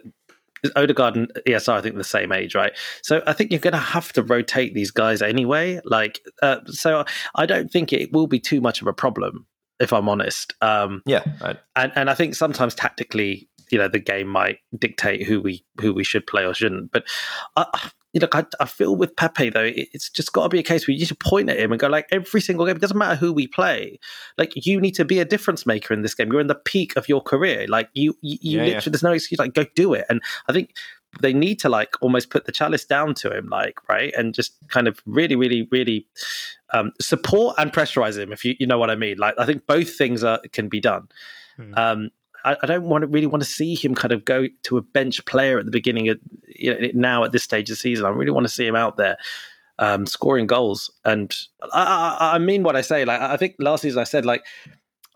Odegaard 0.76 1.14
and 1.14 1.30
ESR, 1.46 1.74
I 1.74 1.80
think, 1.82 1.94
the 1.96 2.02
same 2.04 2.32
age, 2.32 2.54
right? 2.54 2.72
So 3.02 3.22
I 3.26 3.32
think 3.32 3.50
you're 3.52 3.60
going 3.60 3.74
to 3.74 3.78
have 3.78 4.12
to 4.14 4.22
rotate 4.22 4.74
these 4.74 4.90
guys 4.90 5.22
anyway. 5.22 5.80
Like, 5.84 6.20
uh, 6.42 6.60
so 6.66 7.04
I 7.36 7.46
don't 7.46 7.70
think 7.70 7.92
it 7.92 8.12
will 8.12 8.26
be 8.26 8.40
too 8.40 8.60
much 8.60 8.80
of 8.80 8.86
a 8.88 8.92
problem, 8.94 9.46
if 9.78 9.92
I'm 9.92 10.08
honest. 10.08 10.54
Um, 10.62 11.02
Yeah, 11.06 11.22
I, 11.42 11.56
and 11.76 11.92
and 11.94 12.10
I 12.10 12.14
think 12.14 12.34
sometimes 12.34 12.74
tactically, 12.74 13.48
you 13.70 13.78
know, 13.78 13.88
the 13.88 13.98
game 13.98 14.28
might 14.28 14.58
dictate 14.78 15.26
who 15.26 15.40
we 15.40 15.64
who 15.80 15.92
we 15.92 16.04
should 16.04 16.26
play 16.26 16.44
or 16.44 16.54
shouldn't. 16.54 16.92
But 16.92 17.04
I, 17.56 17.90
you 18.12 18.20
know, 18.20 18.28
I, 18.32 18.44
I 18.60 18.66
feel 18.66 18.94
with 18.94 19.16
Pepe 19.16 19.50
though, 19.50 19.64
it- 19.64 19.88
it's 19.92 20.08
just 20.08 20.32
got 20.32 20.44
to 20.44 20.48
be 20.48 20.60
a 20.60 20.62
case 20.62 20.86
where 20.86 20.92
you 20.94 21.00
need 21.00 21.08
to 21.08 21.14
point 21.16 21.48
at 21.48 21.58
him 21.58 21.72
and 21.72 21.80
go 21.80 21.88
like 21.88 22.06
every 22.12 22.40
single 22.40 22.64
game. 22.66 22.76
It 22.76 22.80
doesn't 22.80 22.96
matter 22.96 23.16
who 23.16 23.32
we 23.32 23.46
play. 23.48 23.98
Like 24.38 24.52
you 24.54 24.80
need 24.80 24.94
to 24.96 25.04
be 25.04 25.18
a 25.18 25.24
difference 25.24 25.66
maker 25.66 25.92
in 25.92 26.02
this 26.02 26.14
game. 26.14 26.30
You're 26.30 26.40
in 26.40 26.46
the 26.46 26.54
peak 26.54 26.96
of 26.96 27.08
your 27.08 27.20
career. 27.20 27.66
Like 27.68 27.88
you, 27.94 28.16
you, 28.20 28.38
you 28.40 28.58
Yeah, 28.58 28.64
literally, 28.64 28.72
yeah. 28.86 28.90
there's 28.90 29.02
no 29.02 29.12
excuse. 29.12 29.38
Like 29.38 29.54
go 29.54 29.64
do 29.74 29.94
it. 29.94 30.04
And 30.08 30.22
I 30.48 30.52
think 30.52 30.74
they 31.20 31.32
need 31.32 31.60
to 31.60 31.68
like 31.68 31.94
almost 32.00 32.30
put 32.30 32.44
the 32.44 32.52
chalice 32.52 32.84
down 32.84 33.14
to 33.14 33.36
him, 33.36 33.48
like 33.48 33.78
right, 33.88 34.12
and 34.16 34.34
just 34.34 34.56
kind 34.68 34.86
of 34.88 35.00
really, 35.06 35.36
really, 35.36 35.68
really 35.70 36.06
um, 36.72 36.90
support 37.00 37.54
and 37.58 37.72
pressurize 37.72 38.18
him. 38.18 38.32
If 38.32 38.44
you 38.44 38.54
you 38.58 38.66
know 38.66 38.78
what 38.78 38.90
I 38.90 38.96
mean. 38.96 39.18
Like 39.18 39.34
I 39.38 39.46
think 39.46 39.66
both 39.66 39.96
things 39.96 40.22
are 40.24 40.40
can 40.52 40.68
be 40.68 40.80
done. 40.80 41.08
Hmm. 41.56 41.74
Um, 41.76 42.10
I, 42.44 42.56
I 42.62 42.66
don't 42.66 42.84
want 42.84 43.02
to 43.02 43.08
really 43.08 43.26
want 43.26 43.42
to 43.42 43.48
see 43.48 43.74
him 43.74 43.94
kind 43.94 44.12
of 44.12 44.24
go 44.24 44.46
to 44.64 44.76
a 44.76 44.82
bench 44.82 45.24
player 45.24 45.58
at 45.58 45.64
the 45.64 45.70
beginning 45.70 46.08
of 46.08 46.18
you 46.46 46.78
know, 46.78 46.88
now 46.94 47.24
at 47.24 47.32
this 47.32 47.42
stage 47.42 47.70
of 47.70 47.76
the 47.76 47.80
season. 47.80 48.06
I 48.06 48.10
really 48.10 48.30
want 48.30 48.44
to 48.44 48.52
see 48.52 48.66
him 48.66 48.76
out 48.76 48.96
there 48.96 49.16
um, 49.78 50.06
scoring 50.06 50.46
goals. 50.46 50.90
And 51.04 51.34
I, 51.72 52.16
I, 52.20 52.34
I 52.34 52.38
mean 52.38 52.62
what 52.62 52.76
I 52.76 52.80
say. 52.80 53.04
Like 53.04 53.20
I 53.20 53.36
think 53.36 53.56
last 53.58 53.82
season 53.82 54.00
I 54.00 54.04
said 54.04 54.24
like. 54.24 54.44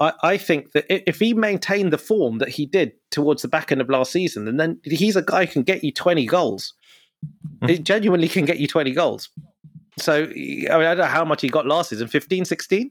I, 0.00 0.12
I 0.22 0.36
think 0.36 0.70
that 0.74 0.86
if 0.88 1.18
he 1.18 1.34
maintained 1.34 1.92
the 1.92 1.98
form 1.98 2.38
that 2.38 2.50
he 2.50 2.66
did 2.66 2.92
towards 3.10 3.42
the 3.42 3.48
back 3.48 3.72
end 3.72 3.80
of 3.80 3.90
last 3.90 4.12
season, 4.12 4.46
and 4.46 4.60
then 4.60 4.78
he's 4.84 5.16
a 5.16 5.22
guy 5.22 5.44
who 5.44 5.52
can 5.52 5.62
get 5.64 5.82
you 5.82 5.90
20 5.90 6.24
goals. 6.26 6.72
He 7.66 7.80
genuinely 7.80 8.28
can 8.28 8.44
get 8.44 8.58
you 8.58 8.68
20 8.68 8.92
goals. 8.92 9.28
So, 9.98 10.22
I 10.22 10.26
mean, 10.26 10.70
I 10.70 10.94
don't 10.94 10.98
know 10.98 11.04
how 11.04 11.24
much 11.24 11.42
he 11.42 11.48
got 11.48 11.66
last 11.66 11.90
season 11.90 12.06
15, 12.06 12.44
16? 12.44 12.90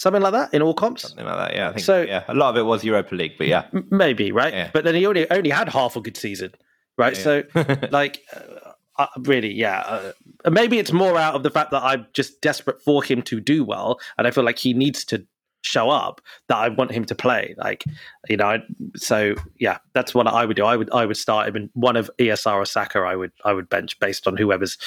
Something 0.00 0.22
like 0.22 0.32
that 0.32 0.54
in 0.54 0.62
all 0.62 0.72
comps? 0.72 1.02
something 1.02 1.26
like 1.26 1.36
that. 1.36 1.54
Yeah, 1.54 1.68
I 1.68 1.72
think. 1.72 1.84
So- 1.84 2.00
yeah, 2.00 2.24
a 2.26 2.34
lot 2.34 2.48
of 2.50 2.56
it 2.56 2.62
was 2.62 2.82
Europa 2.82 3.14
League, 3.14 3.32
but 3.36 3.46
yeah, 3.48 3.66
M- 3.74 3.86
Maybe, 3.90 4.32
right? 4.32 4.52
Yeah. 4.52 4.70
But 4.72 4.84
then 4.84 4.94
he 4.94 5.04
only 5.04 5.30
only 5.30 5.50
had 5.50 5.68
half 5.68 5.94
a 5.94 6.00
good 6.00 6.16
season, 6.16 6.52
right? 6.96 7.14
Yeah. 7.16 7.22
So, 7.22 7.42
like, 7.90 8.22
uh, 8.34 8.70
uh, 8.98 9.06
really, 9.18 9.52
yeah. 9.52 9.80
Uh, 9.80 10.50
maybe 10.50 10.78
it's 10.78 10.90
more 10.90 11.18
out 11.18 11.34
of 11.34 11.42
the 11.42 11.50
fact 11.50 11.70
that 11.72 11.82
I'm 11.82 12.06
just 12.14 12.40
desperate 12.40 12.80
for 12.82 13.02
him 13.04 13.20
to 13.22 13.40
do 13.40 13.62
well, 13.62 14.00
and 14.16 14.26
I 14.26 14.30
feel 14.30 14.42
like 14.42 14.58
he 14.58 14.72
needs 14.72 15.04
to 15.06 15.26
show 15.62 15.90
up 15.90 16.22
that 16.48 16.56
I 16.56 16.70
want 16.70 16.90
him 16.92 17.04
to 17.04 17.14
play. 17.14 17.54
Like, 17.58 17.84
you 18.30 18.38
know, 18.38 18.56
so 18.96 19.34
yeah, 19.58 19.76
that's 19.92 20.14
what 20.14 20.26
I 20.26 20.46
would 20.46 20.56
do. 20.56 20.64
I 20.64 20.76
would 20.78 20.90
I 20.92 21.04
would 21.04 21.18
start 21.18 21.46
him 21.48 21.56
in 21.56 21.70
one 21.74 21.96
of 21.96 22.10
ESR 22.18 22.54
or 22.54 22.64
Saka. 22.64 23.00
I 23.00 23.16
would 23.16 23.32
I 23.44 23.52
would 23.52 23.68
bench 23.68 23.98
based 24.00 24.26
on 24.26 24.38
whoever's 24.38 24.78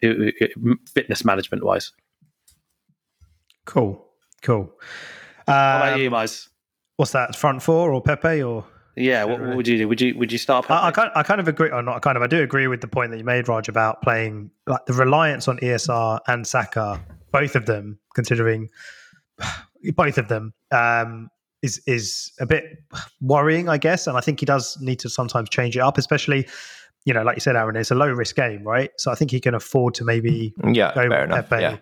who, 0.00 0.32
who, 0.40 0.74
fitness 0.92 1.24
management 1.24 1.62
wise. 1.62 1.92
Cool, 3.64 4.05
cool. 4.46 4.72
What 5.44 5.54
about 5.54 5.92
Um, 5.94 6.00
you, 6.00 6.10
guys? 6.10 6.48
what's 6.96 7.12
that? 7.12 7.36
Front 7.36 7.62
four 7.62 7.92
or 7.92 8.00
Pepe 8.00 8.42
or? 8.42 8.64
Yeah, 8.96 9.24
what, 9.24 9.40
what 9.40 9.56
would 9.56 9.68
you 9.68 9.76
do? 9.76 9.88
Would 9.88 10.00
you 10.00 10.16
would 10.16 10.32
you 10.32 10.38
start? 10.38 10.70
I, 10.70 10.86
I, 10.88 10.90
kind, 10.90 11.10
I 11.14 11.22
kind 11.22 11.38
of 11.38 11.48
agree, 11.48 11.70
or 11.70 11.82
not 11.82 12.00
kind 12.00 12.16
of, 12.16 12.22
I 12.22 12.26
do 12.26 12.42
agree 12.42 12.66
with 12.66 12.80
the 12.80 12.88
point 12.88 13.10
that 13.10 13.18
you 13.18 13.24
made, 13.24 13.46
Raj, 13.46 13.68
about 13.68 14.00
playing 14.00 14.50
like 14.66 14.86
the 14.86 14.94
reliance 14.94 15.48
on 15.48 15.58
ESR 15.58 16.20
and 16.28 16.46
Saka, 16.46 16.98
both 17.30 17.54
of 17.56 17.66
them, 17.66 17.98
considering 18.14 18.70
both 19.94 20.16
of 20.16 20.28
them, 20.28 20.54
um, 20.70 21.28
is 21.62 21.82
is 21.86 22.32
a 22.40 22.46
bit 22.46 22.64
worrying, 23.20 23.68
I 23.68 23.76
guess. 23.76 24.06
And 24.06 24.16
I 24.16 24.20
think 24.22 24.40
he 24.40 24.46
does 24.46 24.78
need 24.80 24.98
to 25.00 25.10
sometimes 25.10 25.50
change 25.50 25.76
it 25.76 25.80
up, 25.80 25.98
especially, 25.98 26.48
you 27.04 27.12
know, 27.12 27.22
like 27.22 27.36
you 27.36 27.40
said, 27.40 27.54
Aaron, 27.54 27.76
it's 27.76 27.90
a 27.90 27.94
low 27.94 28.08
risk 28.10 28.34
game, 28.36 28.62
right? 28.64 28.90
So 28.96 29.12
I 29.12 29.14
think 29.14 29.30
he 29.30 29.40
can 29.40 29.54
afford 29.54 29.92
to 29.96 30.04
maybe 30.04 30.54
yeah, 30.72 30.94
go 30.94 31.06
fair 31.08 31.20
with 31.20 31.30
enough. 31.32 31.50
Pepe. 31.50 31.60
Yeah, 31.62 31.76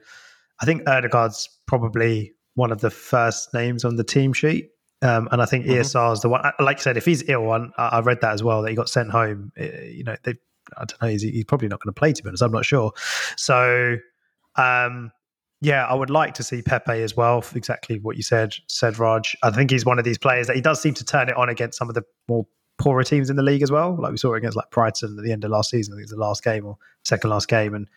I 0.60 0.64
think 0.64 0.82
Odegaard's 0.88 1.48
probably 1.66 2.32
one 2.54 2.70
of 2.72 2.80
the 2.80 2.90
first 2.90 3.52
names 3.54 3.84
on 3.84 3.96
the 3.96 4.04
team 4.04 4.32
sheet. 4.32 4.70
Um, 5.02 5.28
and 5.32 5.42
I 5.42 5.44
think 5.44 5.66
Mhm. 5.66 5.80
ESR 5.80 6.12
is 6.14 6.20
the 6.20 6.28
one. 6.28 6.42
Like 6.60 6.78
I 6.78 6.80
said, 6.80 6.96
if 6.96 7.04
he's 7.04 7.28
ill, 7.28 7.42
one 7.44 7.72
I 7.76 7.88
I 7.98 8.00
read 8.00 8.20
that 8.22 8.32
as 8.32 8.42
well 8.42 8.62
that 8.62 8.70
he 8.70 8.76
got 8.76 8.88
sent 8.88 9.10
home. 9.10 9.52
uh, 9.60 9.64
You 9.64 10.04
know, 10.04 10.16
they, 10.22 10.34
I 10.78 10.84
don't 10.86 11.02
know. 11.02 11.08
He's, 11.08 11.22
he's 11.22 11.44
probably 11.44 11.68
not 11.68 11.80
going 11.80 11.92
to 11.92 11.98
play. 11.98 12.12
To 12.12 12.22
be 12.22 12.28
honest, 12.28 12.42
I'm 12.42 12.52
not 12.52 12.64
sure. 12.64 12.92
So, 13.36 13.96
um, 14.56 15.10
yeah, 15.60 15.86
I 15.86 15.94
would 15.94 16.10
like 16.10 16.34
to 16.34 16.42
see 16.42 16.62
Pepe 16.62 17.02
as 17.02 17.16
well. 17.16 17.44
Exactly 17.54 17.98
what 17.98 18.16
you 18.16 18.22
said, 18.22 18.54
said 18.68 18.98
Raj. 18.98 19.36
I 19.42 19.50
think 19.50 19.70
he's 19.70 19.84
one 19.84 19.98
of 19.98 20.04
these 20.04 20.18
players 20.18 20.46
that 20.46 20.56
he 20.56 20.62
does 20.62 20.80
seem 20.80 20.94
to 20.94 21.04
turn 21.04 21.28
it 21.28 21.36
on 21.36 21.48
against 21.48 21.78
some 21.78 21.88
of 21.88 21.94
the 21.94 22.02
more 22.28 22.46
poorer 22.78 23.04
teams 23.04 23.30
in 23.30 23.36
the 23.36 23.42
league 23.42 23.62
as 23.62 23.70
well. 23.70 23.96
Like 24.00 24.10
we 24.12 24.16
saw 24.18 24.34
against 24.34 24.56
like 24.56 24.70
Brighton 24.70 25.16
at 25.18 25.24
the 25.24 25.32
end 25.32 25.44
of 25.44 25.50
last 25.50 25.70
season. 25.70 25.94
I 25.94 25.96
think 25.96 26.02
it 26.02 26.10
was 26.12 26.18
the 26.18 26.24
last 26.24 26.42
game 26.44 26.66
or 26.66 26.76
second 27.04 27.30
last 27.30 27.48
game, 27.48 27.74
and 27.74 27.88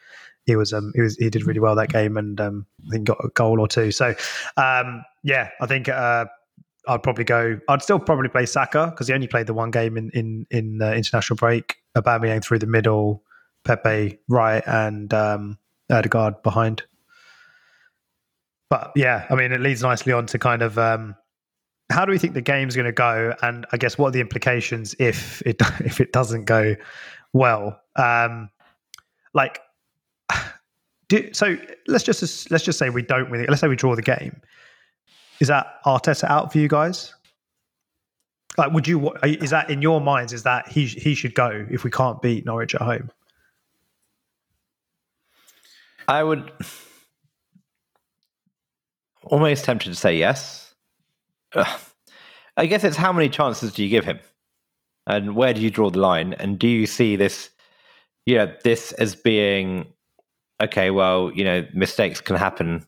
he 0.47 0.55
was 0.55 0.73
um 0.73 0.91
he 0.95 1.01
was 1.01 1.15
he 1.17 1.29
did 1.29 1.45
really 1.45 1.59
well 1.59 1.75
that 1.75 1.89
game 1.89 2.17
and 2.17 2.41
um 2.41 2.65
I 2.87 2.89
think 2.89 3.07
got 3.07 3.23
a 3.23 3.29
goal 3.29 3.59
or 3.59 3.67
two. 3.67 3.91
So 3.91 4.15
um 4.57 5.03
yeah, 5.23 5.49
I 5.61 5.67
think 5.67 5.87
uh 5.87 6.25
I'd 6.87 7.03
probably 7.03 7.25
go. 7.25 7.59
I'd 7.67 7.81
still 7.81 7.99
probably 7.99 8.29
play 8.29 8.45
Saka 8.45 8.87
because 8.87 9.07
he 9.07 9.13
only 9.13 9.27
played 9.27 9.47
the 9.47 9.53
one 9.53 9.71
game 9.71 9.97
in 9.97 10.09
in 10.11 10.47
in 10.49 10.81
uh, 10.81 10.93
international 10.93 11.35
break. 11.35 11.75
Aubameyang 11.97 12.43
through 12.43 12.59
the 12.59 12.65
middle, 12.65 13.23
Pepe 13.65 14.19
right, 14.29 14.63
and 14.65 15.13
um, 15.13 15.57
Odegaard 15.91 16.41
behind. 16.43 16.83
But 18.69 18.91
yeah, 18.95 19.25
I 19.29 19.35
mean, 19.35 19.51
it 19.51 19.61
leads 19.61 19.81
nicely 19.81 20.13
on 20.13 20.25
to 20.27 20.39
kind 20.39 20.61
of 20.61 20.77
um, 20.77 21.15
how 21.89 22.05
do 22.05 22.11
we 22.11 22.17
think 22.17 22.33
the 22.33 22.41
game's 22.41 22.75
going 22.75 22.85
to 22.85 22.91
go, 22.91 23.33
and 23.41 23.65
I 23.71 23.77
guess 23.77 23.97
what 23.97 24.09
are 24.09 24.11
the 24.11 24.21
implications 24.21 24.95
if 24.99 25.41
it 25.45 25.57
if 25.79 25.99
it 25.99 26.11
doesn't 26.11 26.45
go 26.45 26.75
well? 27.33 27.79
Um, 27.95 28.49
like, 29.33 29.59
do, 31.09 31.33
so 31.33 31.57
let's 31.87 32.03
just 32.03 32.51
let's 32.51 32.63
just 32.63 32.77
say 32.79 32.89
we 32.89 33.01
don't 33.01 33.29
win 33.29 33.41
it. 33.41 33.49
Let's 33.49 33.61
say 33.61 33.67
we 33.67 33.75
draw 33.75 33.95
the 33.95 34.01
game. 34.01 34.41
Is 35.39 35.47
that 35.47 35.83
Arteta 35.85 36.25
out 36.25 36.51
for 36.51 36.57
you 36.57 36.67
guys? 36.67 37.13
Like, 38.57 38.71
would 38.73 38.87
you? 38.87 39.13
Is 39.23 39.51
that 39.51 39.69
in 39.69 39.81
your 39.81 40.01
minds? 40.01 40.33
Is 40.33 40.43
that 40.43 40.67
he 40.67 40.85
he 40.87 41.13
should 41.15 41.35
go 41.35 41.65
if 41.69 41.83
we 41.83 41.91
can't 41.91 42.21
beat 42.21 42.45
Norwich 42.45 42.73
at 42.75 42.81
home? 42.81 43.11
I 46.07 46.23
would 46.23 46.51
almost 49.23 49.65
tempted 49.65 49.89
to 49.89 49.95
say 49.95 50.17
yes. 50.17 50.73
Ugh. 51.53 51.79
I 52.55 52.65
guess 52.65 52.83
it's 52.83 52.97
how 52.97 53.13
many 53.13 53.29
chances 53.29 53.73
do 53.73 53.83
you 53.83 53.89
give 53.89 54.05
him, 54.05 54.19
and 55.05 55.35
where 55.35 55.53
do 55.53 55.61
you 55.61 55.69
draw 55.69 55.91
the 55.91 55.99
line, 55.99 56.33
and 56.33 56.57
do 56.57 56.67
you 56.67 56.87
see 56.87 57.15
this, 57.15 57.51
you 58.25 58.35
know, 58.35 58.51
this 58.63 58.91
as 58.93 59.15
being 59.15 59.85
okay? 60.61 60.91
Well, 60.91 61.31
you 61.33 61.43
know, 61.43 61.65
mistakes 61.73 62.21
can 62.21 62.35
happen 62.35 62.85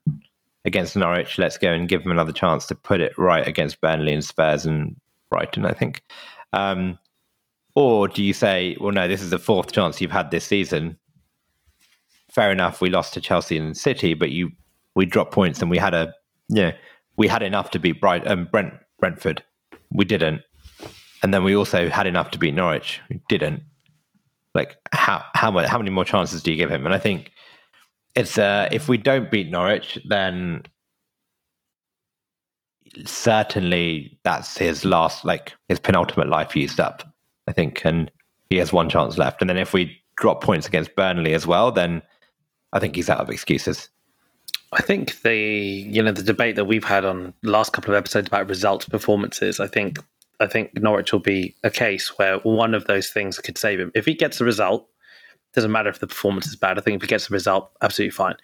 against 0.66 0.96
Norwich. 0.96 1.38
Let's 1.38 1.58
go 1.58 1.72
and 1.72 1.88
give 1.88 2.04
him 2.04 2.12
another 2.12 2.34
chance 2.34 2.66
to 2.68 2.76
put 2.76 3.02
it 3.02 3.18
right 3.18 3.48
against 3.48 3.82
Burnley 3.82 4.14
and 4.14 4.24
Spurs 4.24 4.66
and 4.66 4.96
Brighton. 5.30 5.66
I 5.66 5.74
think. 5.74 6.04
Um, 6.54 6.98
or 7.76 8.08
do 8.08 8.24
you 8.24 8.34
say, 8.34 8.76
well, 8.82 8.92
no, 8.92 9.08
this 9.08 9.22
is 9.22 9.30
the 9.30 9.40
fourth 9.40 9.72
chance 9.72 10.02
you've 10.02 10.12
had 10.12 10.32
this 10.32 10.44
season 10.44 10.98
fair 12.30 12.52
enough, 12.52 12.80
we 12.80 12.90
lost 12.90 13.14
to 13.16 13.22
Chelsea 13.22 13.58
and 13.58 13.76
City, 13.76 14.14
but 14.14 14.32
you 14.32 14.52
we 14.96 15.06
dropped 15.06 15.34
points 15.34 15.62
and 15.62 15.70
we 15.70 15.78
had 15.78 15.94
a 15.94 16.14
you 16.48 16.64
know, 16.64 16.72
we 17.18 17.28
had 17.28 17.44
enough 17.44 17.72
to 17.72 17.80
beat 17.80 18.00
Bright 18.00 18.26
um, 18.28 18.48
Brent 18.52 18.74
Brentford. 19.00 19.44
We 19.92 20.06
didn't. 20.06 20.42
And 21.22 21.34
then 21.34 21.44
we 21.44 21.56
also 21.56 21.90
had 21.90 22.08
enough 22.08 22.32
to 22.32 22.40
beat 22.40 22.54
Norwich. 22.54 23.02
We 23.10 23.20
didn't. 23.28 23.64
Like 24.56 24.78
how 24.92 25.24
how 25.34 25.52
how 25.68 25.78
many 25.78 25.90
more 25.90 26.06
chances 26.06 26.42
do 26.42 26.52
you 26.52 26.58
give 26.58 26.72
him? 26.72 26.86
And 26.86 26.96
I 26.96 27.00
think 27.00 27.32
it's 28.16 28.38
uh 28.38 28.68
if 28.72 28.88
we 28.90 28.98
don't 28.98 29.32
beat 29.32 29.50
Norwich, 29.50 30.00
then 30.08 30.64
certainly 33.06 34.20
that's 34.24 34.58
his 34.58 34.86
last 34.86 35.26
like 35.26 35.54
his 35.68 35.80
penultimate 35.80 36.30
life 36.30 36.56
used 36.56 36.80
up. 36.80 37.04
I 37.48 37.52
think, 37.52 37.84
and 37.84 38.12
he 38.50 38.58
has 38.58 38.72
one 38.72 38.90
chance 38.90 39.18
left. 39.18 39.42
And 39.42 39.50
then 39.50 39.58
if 39.58 39.74
we 39.74 40.00
drop 40.18 40.44
points 40.44 40.68
against 40.68 40.96
Burnley 40.96 41.34
as 41.34 41.48
well, 41.48 41.72
then 41.72 42.02
I 42.74 42.80
think 42.80 42.96
he's 42.96 43.10
out 43.10 43.20
of 43.20 43.30
excuses. 43.30 43.90
I 44.72 44.82
think 44.82 45.22
the 45.22 45.36
you 45.36 46.04
know 46.04 46.12
the 46.12 46.24
debate 46.24 46.56
that 46.58 46.66
we've 46.66 46.84
had 46.84 47.06
on 47.06 47.34
last 47.44 47.74
couple 47.74 47.94
of 47.94 47.98
episodes 47.98 48.28
about 48.28 48.48
results 48.48 48.86
performances. 48.86 49.60
I 49.60 49.68
think 49.68 49.98
I 50.40 50.48
think 50.48 50.80
Norwich 50.80 51.12
will 51.12 51.20
be 51.20 51.56
a 51.64 51.72
case 51.72 52.18
where 52.18 52.38
one 52.40 52.76
of 52.76 52.86
those 52.86 53.10
things 53.10 53.40
could 53.40 53.58
save 53.58 53.80
him 53.80 53.92
if 53.96 54.06
he 54.06 54.14
gets 54.14 54.40
a 54.40 54.46
result. 54.46 54.88
Doesn't 55.54 55.72
matter 55.72 55.90
if 55.90 56.00
the 56.00 56.08
performance 56.08 56.48
is 56.48 56.56
bad. 56.56 56.78
I 56.78 56.82
think 56.82 56.98
if 56.98 57.02
he 57.02 57.08
gets 57.08 57.28
the 57.28 57.34
result, 57.34 57.72
absolutely 57.82 58.12
fine. 58.12 58.36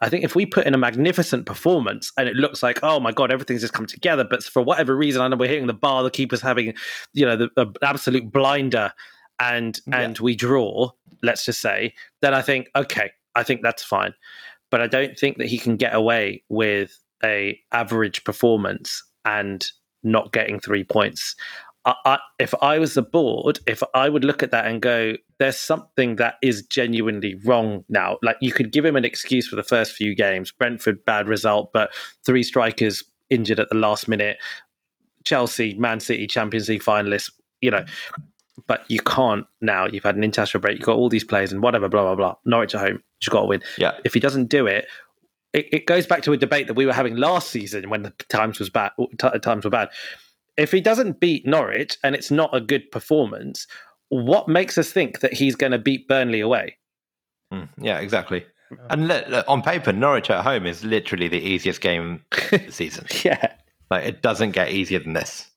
I 0.00 0.08
think 0.08 0.24
if 0.24 0.34
we 0.34 0.46
put 0.46 0.66
in 0.66 0.74
a 0.74 0.78
magnificent 0.78 1.46
performance 1.46 2.10
and 2.16 2.28
it 2.28 2.36
looks 2.36 2.62
like, 2.62 2.80
oh 2.82 3.00
my 3.00 3.12
god, 3.12 3.30
everything's 3.30 3.60
just 3.60 3.74
come 3.74 3.86
together, 3.86 4.24
but 4.24 4.42
for 4.42 4.62
whatever 4.62 4.96
reason, 4.96 5.20
I 5.20 5.28
know 5.28 5.36
we're 5.36 5.48
hitting 5.48 5.66
the 5.66 5.74
bar, 5.74 6.02
the 6.02 6.10
keeper's 6.10 6.40
having, 6.40 6.74
you 7.12 7.26
know, 7.26 7.36
the, 7.36 7.50
the 7.56 7.72
absolute 7.82 8.32
blinder, 8.32 8.92
and 9.40 9.78
yeah. 9.86 10.00
and 10.00 10.18
we 10.18 10.34
draw. 10.36 10.90
Let's 11.22 11.44
just 11.44 11.60
say, 11.60 11.94
then 12.22 12.34
I 12.34 12.42
think 12.42 12.68
okay, 12.76 13.10
I 13.34 13.42
think 13.42 13.62
that's 13.62 13.82
fine, 13.82 14.14
but 14.70 14.80
I 14.80 14.86
don't 14.86 15.18
think 15.18 15.38
that 15.38 15.48
he 15.48 15.58
can 15.58 15.76
get 15.76 15.94
away 15.94 16.44
with 16.48 16.98
a 17.22 17.58
average 17.72 18.24
performance 18.24 19.02
and 19.24 19.66
not 20.02 20.32
getting 20.32 20.60
three 20.60 20.84
points. 20.84 21.34
I, 21.84 21.94
I, 22.04 22.18
if 22.38 22.54
I 22.62 22.78
was 22.78 22.94
the 22.94 23.02
board, 23.02 23.60
if 23.66 23.82
I 23.94 24.08
would 24.08 24.24
look 24.24 24.42
at 24.42 24.50
that 24.52 24.66
and 24.66 24.80
go, 24.80 25.14
there's 25.38 25.58
something 25.58 26.16
that 26.16 26.36
is 26.42 26.62
genuinely 26.62 27.34
wrong 27.44 27.84
now. 27.88 28.18
Like 28.22 28.36
you 28.40 28.52
could 28.52 28.72
give 28.72 28.84
him 28.84 28.96
an 28.96 29.04
excuse 29.04 29.46
for 29.46 29.56
the 29.56 29.62
first 29.62 29.92
few 29.92 30.14
games. 30.14 30.50
Brentford, 30.50 31.04
bad 31.04 31.28
result, 31.28 31.72
but 31.72 31.90
three 32.24 32.42
strikers 32.42 33.04
injured 33.28 33.60
at 33.60 33.68
the 33.68 33.76
last 33.76 34.08
minute. 34.08 34.38
Chelsea, 35.24 35.74
Man 35.74 36.00
City, 36.00 36.26
Champions 36.26 36.68
League 36.68 36.82
finalists, 36.82 37.30
you 37.60 37.70
know. 37.70 37.84
But 38.66 38.84
you 38.88 39.00
can't 39.00 39.46
now. 39.60 39.86
You've 39.86 40.04
had 40.04 40.16
an 40.16 40.24
international 40.24 40.60
break. 40.60 40.78
You've 40.78 40.86
got 40.86 40.96
all 40.96 41.08
these 41.08 41.24
players 41.24 41.52
and 41.52 41.60
whatever, 41.60 41.88
blah, 41.88 42.02
blah, 42.02 42.14
blah. 42.14 42.34
Norwich 42.46 42.74
at 42.74 42.80
home. 42.80 43.02
You've 43.20 43.32
got 43.32 43.40
to 43.40 43.46
win. 43.46 43.62
Yeah. 43.76 43.98
If 44.04 44.14
he 44.14 44.20
doesn't 44.20 44.46
do 44.46 44.66
it, 44.66 44.86
it, 45.52 45.66
it 45.72 45.86
goes 45.86 46.06
back 46.06 46.22
to 46.22 46.32
a 46.32 46.36
debate 46.36 46.68
that 46.68 46.74
we 46.74 46.86
were 46.86 46.92
having 46.92 47.16
last 47.16 47.50
season 47.50 47.90
when 47.90 48.02
the 48.02 48.10
times 48.28 48.58
was 48.58 48.70
bad. 48.70 48.92
Times 49.18 49.64
were 49.64 49.70
bad 49.70 49.90
if 50.56 50.70
he 50.72 50.80
doesn't 50.80 51.20
beat 51.20 51.46
Norwich 51.46 51.96
and 52.02 52.14
it's 52.14 52.30
not 52.30 52.54
a 52.54 52.60
good 52.60 52.90
performance, 52.90 53.66
what 54.08 54.48
makes 54.48 54.78
us 54.78 54.90
think 54.90 55.20
that 55.20 55.32
he's 55.32 55.56
going 55.56 55.72
to 55.72 55.78
beat 55.78 56.08
Burnley 56.08 56.40
away? 56.40 56.76
Mm, 57.52 57.68
yeah, 57.78 57.98
exactly. 57.98 58.44
And 58.90 59.08
look, 59.08 59.28
look, 59.28 59.44
on 59.48 59.62
paper, 59.62 59.92
Norwich 59.92 60.30
at 60.30 60.42
home 60.42 60.66
is 60.66 60.84
literally 60.84 61.28
the 61.28 61.40
easiest 61.40 61.80
game 61.80 62.20
of 62.32 62.50
the 62.50 62.66
season. 62.70 63.06
yeah, 63.24 63.52
like 63.90 64.04
it 64.04 64.22
doesn't 64.22 64.52
get 64.52 64.70
easier 64.70 64.98
than 64.98 65.12
this. 65.12 65.50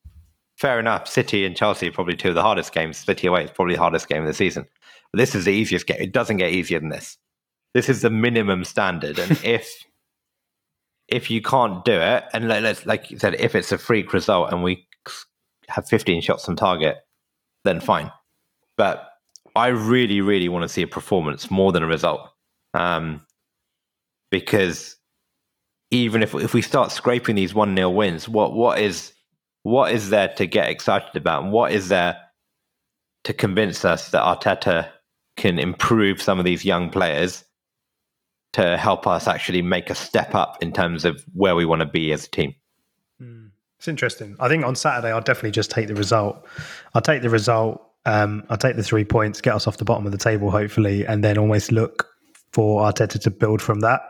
Fair 0.58 0.80
enough. 0.80 1.08
City 1.08 1.45
and 1.45 1.56
Chelsea 1.56 1.88
are 1.88 1.91
probably 1.91 2.16
two 2.16 2.30
of 2.30 2.36
the 2.36 2.41
hardest 2.41 2.74
games. 2.74 2.98
City 2.98 3.28
away 3.28 3.43
is 3.43 3.52
probably 3.52 3.76
the 3.76 3.82
hardest 3.82 4.10
game 4.10 4.24
of 4.24 4.28
the 4.28 4.34
season. 4.34 4.66
But 5.12 5.20
this 5.20 5.36
is 5.36 5.45
the 5.45 5.52
easiest 5.52 5.86
game. 5.86 5.98
It 6.00 6.12
doesn't 6.12 6.38
get 6.38 6.52
easier 6.52 6.80
than 6.80 6.89
this. 6.89 7.18
This 7.74 7.89
is 7.89 8.02
the 8.02 8.10
minimum 8.10 8.64
standard. 8.64 9.20
And 9.20 9.32
if 9.43 9.72
if 11.08 11.32
you 11.32 11.41
can't 11.41 11.86
do 11.86 11.93
it, 11.93 12.26
and 12.34 12.48
like 12.86 13.12
you 13.12 13.20
said, 13.20 13.36
if 13.36 13.56
it's 13.56 13.72
a 13.72 13.78
freak 13.78 14.14
result 14.14 14.52
and 14.52 14.64
we 14.64 14.87
have 15.70 15.88
15 15.88 16.22
shots 16.22 16.47
on 16.47 16.55
target, 16.55 16.97
then 17.63 17.80
fine. 17.80 18.11
But 18.78 19.07
I 19.55 19.68
really, 19.68 20.22
really 20.22 20.49
want 20.49 20.63
to 20.63 20.70
see 20.70 20.84
a 20.84 20.88
performance 20.88 21.49
more 21.49 21.72
than 21.72 21.84
a 21.84 21.88
result. 21.88 22.22
Um, 22.74 23.26
because 24.30 24.97
even 25.89 26.22
if 26.22 26.36
if 26.36 26.53
we 26.53 26.61
start 26.61 26.91
scraping 26.91 27.36
these 27.36 27.53
one 27.53 27.76
0 27.76 27.89
wins, 27.89 28.28
what 28.28 28.53
what 28.53 28.80
is 28.80 29.13
what 29.63 29.91
is 29.91 30.09
there 30.09 30.30
to 30.36 30.45
get 30.45 30.70
excited 30.70 31.15
about, 31.15 31.43
and 31.43 31.51
what 31.51 31.72
is 31.72 31.89
there 31.89 32.18
to 33.24 33.34
convince 33.34 33.84
us 33.84 34.11
that 34.11 34.24
Arteta 34.24 34.89
can 35.38 35.59
improve 35.59 36.22
some 36.22 36.39
of 36.39 36.45
these 36.45 36.65
young 36.65 36.89
players 36.89 37.43
to 38.53 38.78
help 38.78 39.05
us 39.05 39.28
actually 39.28 39.61
make 39.61 39.89
a 39.89 39.95
step 39.95 40.34
up 40.34 40.57
in 40.61 40.72
terms 40.72 41.05
of 41.05 41.24
where 41.34 41.55
we 41.55 41.65
want 41.65 41.82
to 41.82 41.86
be 41.86 42.11
as 42.11 42.26
a 42.26 42.30
team? 42.30 42.53
It's 43.78 43.88
interesting. 43.88 44.36
I 44.40 44.48
think 44.48 44.66
on 44.66 44.76
Saturday 44.76 45.12
I'll 45.12 45.22
definitely 45.22 45.52
just 45.52 45.72
take 45.72 45.88
the 45.88 45.96
result. 45.96 46.46
I'll 46.94 47.02
take 47.02 47.22
the 47.22 47.30
result. 47.30 47.84
Um, 48.06 48.44
I'll 48.50 48.58
take 48.58 48.76
the 48.76 48.84
three 48.84 49.04
points, 49.04 49.42
get 49.42 49.54
us 49.54 49.68
off 49.68 49.78
the 49.78 49.86
bottom 49.86 50.06
of 50.06 50.12
the 50.12 50.18
table, 50.18 50.50
hopefully, 50.50 51.06
and 51.06 51.24
then 51.24 51.38
almost 51.38 51.72
look 51.72 52.08
for 52.54 52.82
Arteta 52.82 53.20
to 53.22 53.30
build 53.30 53.62
from 53.62 53.82
that. 53.82 54.02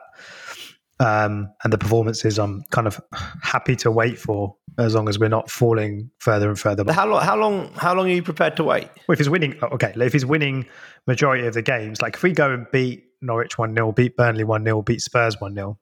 Um, 1.00 1.52
and 1.64 1.72
the 1.72 1.78
performances 1.78 2.40
I'm 2.40 2.64
kind 2.72 2.88
of 2.88 3.00
happy 3.44 3.76
to 3.78 3.92
wait 3.92 4.18
for 4.18 4.56
as 4.80 4.96
long 4.96 5.10
as 5.10 5.20
we're 5.20 5.30
not 5.30 5.50
falling 5.50 6.10
further 6.20 6.48
and 6.50 6.60
further. 6.60 6.92
How 6.92 7.08
long? 7.08 7.22
How 7.22 7.36
long? 7.36 7.72
How 7.76 7.94
long 7.94 8.08
are 8.08 8.14
you 8.14 8.24
prepared 8.24 8.56
to 8.58 8.64
wait? 8.64 8.90
Well, 9.08 9.14
if 9.14 9.20
he's 9.20 9.30
winning, 9.30 9.58
okay, 9.62 9.94
if 9.96 10.14
he's 10.14 10.26
winning 10.26 10.66
majority 11.06 11.46
of 11.46 11.54
the 11.54 11.62
games, 11.62 12.02
like 12.02 12.16
if 12.16 12.24
we 12.24 12.32
go 12.32 12.52
and 12.52 12.66
beat 12.72 13.04
Norwich 13.22 13.58
one 13.58 13.76
0 13.76 13.92
beat 13.92 14.16
Burnley 14.16 14.44
one 14.44 14.64
0 14.64 14.82
beat 14.82 15.02
Spurs 15.02 15.40
one 15.40 15.54
0 15.54 15.78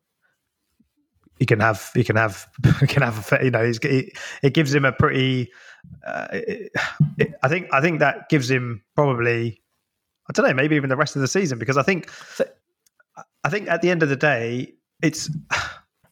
he 1.37 1.45
can 1.45 1.59
have 1.59 1.91
he 1.93 2.03
can 2.03 2.15
have 2.15 2.47
he 2.79 2.87
can 2.87 3.03
have 3.03 3.31
a, 3.31 3.45
you 3.45 3.51
know 3.51 3.63
it, 3.63 4.17
it 4.41 4.53
gives 4.53 4.73
him 4.73 4.85
a 4.85 4.91
pretty 4.91 5.51
uh, 6.05 6.27
it, 6.31 6.71
it, 7.17 7.33
I 7.43 7.47
think 7.47 7.67
I 7.73 7.81
think 7.81 7.99
that 7.99 8.29
gives 8.29 8.49
him 8.49 8.81
probably 8.95 9.61
I 10.29 10.33
don't 10.33 10.47
know 10.47 10.53
maybe 10.53 10.75
even 10.75 10.89
the 10.89 10.95
rest 10.95 11.15
of 11.15 11.21
the 11.21 11.27
season 11.27 11.59
because 11.59 11.77
I 11.77 11.83
think 11.83 12.09
I 13.43 13.49
think 13.49 13.69
at 13.69 13.81
the 13.81 13.89
end 13.89 14.03
of 14.03 14.09
the 14.09 14.15
day 14.15 14.73
it's 15.01 15.29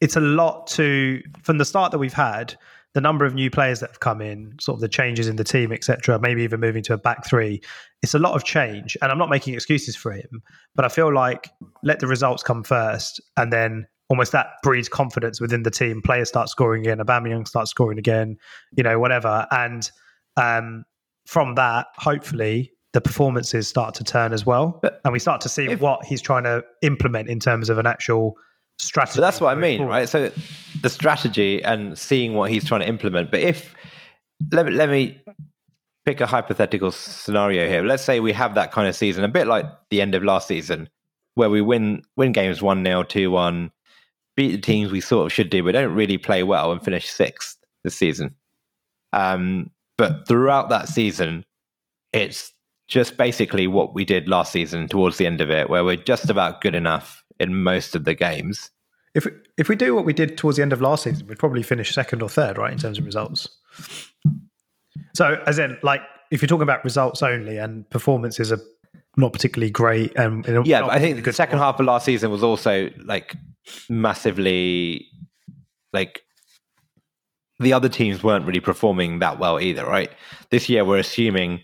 it's 0.00 0.16
a 0.16 0.20
lot 0.20 0.66
to 0.68 1.22
from 1.42 1.58
the 1.58 1.64
start 1.64 1.92
that 1.92 1.98
we've 1.98 2.12
had 2.12 2.56
the 2.92 3.00
number 3.00 3.24
of 3.24 3.34
new 3.34 3.50
players 3.50 3.80
that 3.80 3.90
have 3.90 3.98
come 3.98 4.20
in 4.20 4.54
sort 4.60 4.76
of 4.76 4.80
the 4.80 4.88
changes 4.88 5.26
in 5.26 5.36
the 5.36 5.44
team 5.44 5.72
etc 5.72 6.18
maybe 6.20 6.42
even 6.42 6.60
moving 6.60 6.82
to 6.82 6.92
a 6.92 6.98
back 6.98 7.26
three 7.26 7.60
it's 8.02 8.14
a 8.14 8.18
lot 8.18 8.34
of 8.34 8.44
change. 8.44 8.98
And 9.00 9.10
I'm 9.10 9.18
not 9.18 9.30
making 9.30 9.54
excuses 9.54 9.96
for 9.96 10.12
him 10.12 10.42
but 10.74 10.84
I 10.84 10.88
feel 10.88 11.12
like 11.12 11.50
let 11.82 11.98
the 11.98 12.06
results 12.06 12.42
come 12.42 12.62
first 12.62 13.20
and 13.36 13.52
then 13.52 13.86
almost 14.08 14.32
that 14.32 14.48
breeds 14.62 14.88
confidence 14.88 15.40
within 15.40 15.62
the 15.62 15.70
team. 15.70 16.02
Players 16.02 16.28
start 16.28 16.48
scoring 16.48 16.82
again, 16.82 16.98
Aubameyang 16.98 17.46
starts 17.46 17.70
scoring 17.70 17.98
again, 17.98 18.36
you 18.76 18.82
know, 18.82 18.98
whatever. 18.98 19.46
And 19.50 19.90
um, 20.36 20.84
from 21.26 21.54
that, 21.54 21.86
hopefully, 21.96 22.72
the 22.92 23.00
performances 23.00 23.66
start 23.66 23.94
to 23.96 24.04
turn 24.04 24.32
as 24.32 24.46
well, 24.46 24.78
but 24.80 25.00
and 25.04 25.12
we 25.12 25.18
start 25.18 25.40
to 25.40 25.48
see 25.48 25.66
if, 25.66 25.80
what 25.80 26.04
he's 26.04 26.22
trying 26.22 26.44
to 26.44 26.62
implement 26.82 27.28
in 27.28 27.40
terms 27.40 27.68
of 27.68 27.78
an 27.78 27.86
actual 27.86 28.36
strategy. 28.78 29.16
But 29.16 29.22
that's 29.22 29.40
what 29.40 29.50
I 29.50 29.60
mean, 29.60 29.78
forward. 29.78 29.92
right? 29.92 30.08
So 30.08 30.30
the 30.80 30.90
strategy 30.90 31.62
and 31.62 31.98
seeing 31.98 32.34
what 32.34 32.50
he's 32.50 32.64
trying 32.64 32.82
to 32.82 32.88
implement. 32.88 33.32
But 33.32 33.40
if 33.40 33.74
let 34.52 34.66
me, 34.66 34.72
let 34.72 34.88
me 34.88 35.20
pick 36.04 36.20
a 36.20 36.26
hypothetical 36.26 36.92
scenario 36.92 37.66
here. 37.68 37.82
Let's 37.82 38.04
say 38.04 38.20
we 38.20 38.32
have 38.32 38.54
that 38.54 38.70
kind 38.70 38.86
of 38.86 38.94
season, 38.94 39.24
a 39.24 39.28
bit 39.28 39.48
like 39.48 39.66
the 39.90 40.00
end 40.00 40.14
of 40.14 40.22
last 40.22 40.46
season, 40.46 40.88
where 41.34 41.50
we 41.50 41.60
win 41.60 42.02
win 42.16 42.32
games 42.32 42.62
one 42.62 42.84
0 42.84 43.02
two 43.04 43.30
one, 43.30 43.72
beat 44.36 44.52
the 44.52 44.58
teams 44.58 44.90
we 44.90 45.00
sort 45.00 45.26
of 45.26 45.32
should 45.32 45.50
do, 45.50 45.62
but 45.62 45.72
don't 45.72 45.94
really 45.94 46.18
play 46.18 46.42
well 46.42 46.72
and 46.72 46.82
finish 46.82 47.08
sixth 47.08 47.56
this 47.82 47.96
season. 47.96 48.34
Um, 49.12 49.70
but 49.96 50.26
throughout 50.26 50.68
that 50.70 50.88
season, 50.88 51.44
it's 52.12 52.52
just 52.88 53.16
basically 53.16 53.66
what 53.66 53.94
we 53.94 54.04
did 54.04 54.28
last 54.28 54.52
season 54.52 54.88
towards 54.88 55.18
the 55.18 55.26
end 55.26 55.40
of 55.40 55.50
it, 55.50 55.70
where 55.70 55.84
we're 55.84 55.96
just 55.96 56.30
about 56.30 56.60
good 56.60 56.74
enough 56.74 57.24
in 57.38 57.62
most 57.62 57.94
of 57.94 58.04
the 58.04 58.14
games. 58.14 58.70
If 59.14 59.26
if 59.56 59.68
we 59.68 59.76
do 59.76 59.94
what 59.94 60.04
we 60.04 60.12
did 60.12 60.36
towards 60.36 60.56
the 60.56 60.62
end 60.62 60.72
of 60.72 60.80
last 60.80 61.04
season, 61.04 61.26
we'd 61.28 61.38
probably 61.38 61.62
finish 61.62 61.94
second 61.94 62.20
or 62.22 62.28
third, 62.28 62.58
right, 62.58 62.72
in 62.72 62.78
terms 62.78 62.98
of 62.98 63.04
results. 63.04 63.48
So, 65.14 65.42
as 65.46 65.58
in, 65.58 65.78
like, 65.82 66.00
if 66.30 66.42
you're 66.42 66.48
talking 66.48 66.62
about 66.62 66.82
results 66.82 67.22
only 67.22 67.58
and 67.58 67.88
performances 67.90 68.50
are 68.50 68.60
not 69.16 69.32
particularly 69.32 69.70
great, 69.70 70.16
and 70.16 70.46
yeah, 70.66 70.86
I 70.86 70.98
think 70.98 71.24
the 71.24 71.32
second 71.32 71.58
half 71.58 71.78
of 71.78 71.86
last 71.86 72.04
season 72.04 72.30
was 72.30 72.42
also 72.42 72.90
like 73.04 73.34
massively 73.88 75.06
like 75.92 76.24
the 77.60 77.72
other 77.72 77.88
teams 77.88 78.22
weren't 78.22 78.44
really 78.44 78.60
performing 78.60 79.20
that 79.20 79.38
well 79.38 79.60
either, 79.60 79.86
right? 79.86 80.10
This 80.50 80.68
year 80.68 80.84
we're 80.84 80.98
assuming 80.98 81.60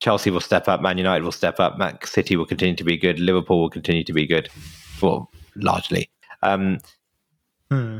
Chelsea 0.00 0.30
will 0.30 0.40
step 0.40 0.68
up, 0.68 0.80
Man 0.80 0.98
United 0.98 1.24
will 1.24 1.32
step 1.32 1.60
up, 1.60 1.78
Man 1.78 1.98
City 2.04 2.36
will 2.36 2.46
continue 2.46 2.76
to 2.76 2.84
be 2.84 2.96
good, 2.96 3.18
Liverpool 3.18 3.60
will 3.60 3.70
continue 3.70 4.04
to 4.04 4.12
be 4.12 4.26
good, 4.26 4.48
well, 5.00 5.30
largely. 5.56 6.10
Um, 6.42 6.78
hmm. 7.70 7.98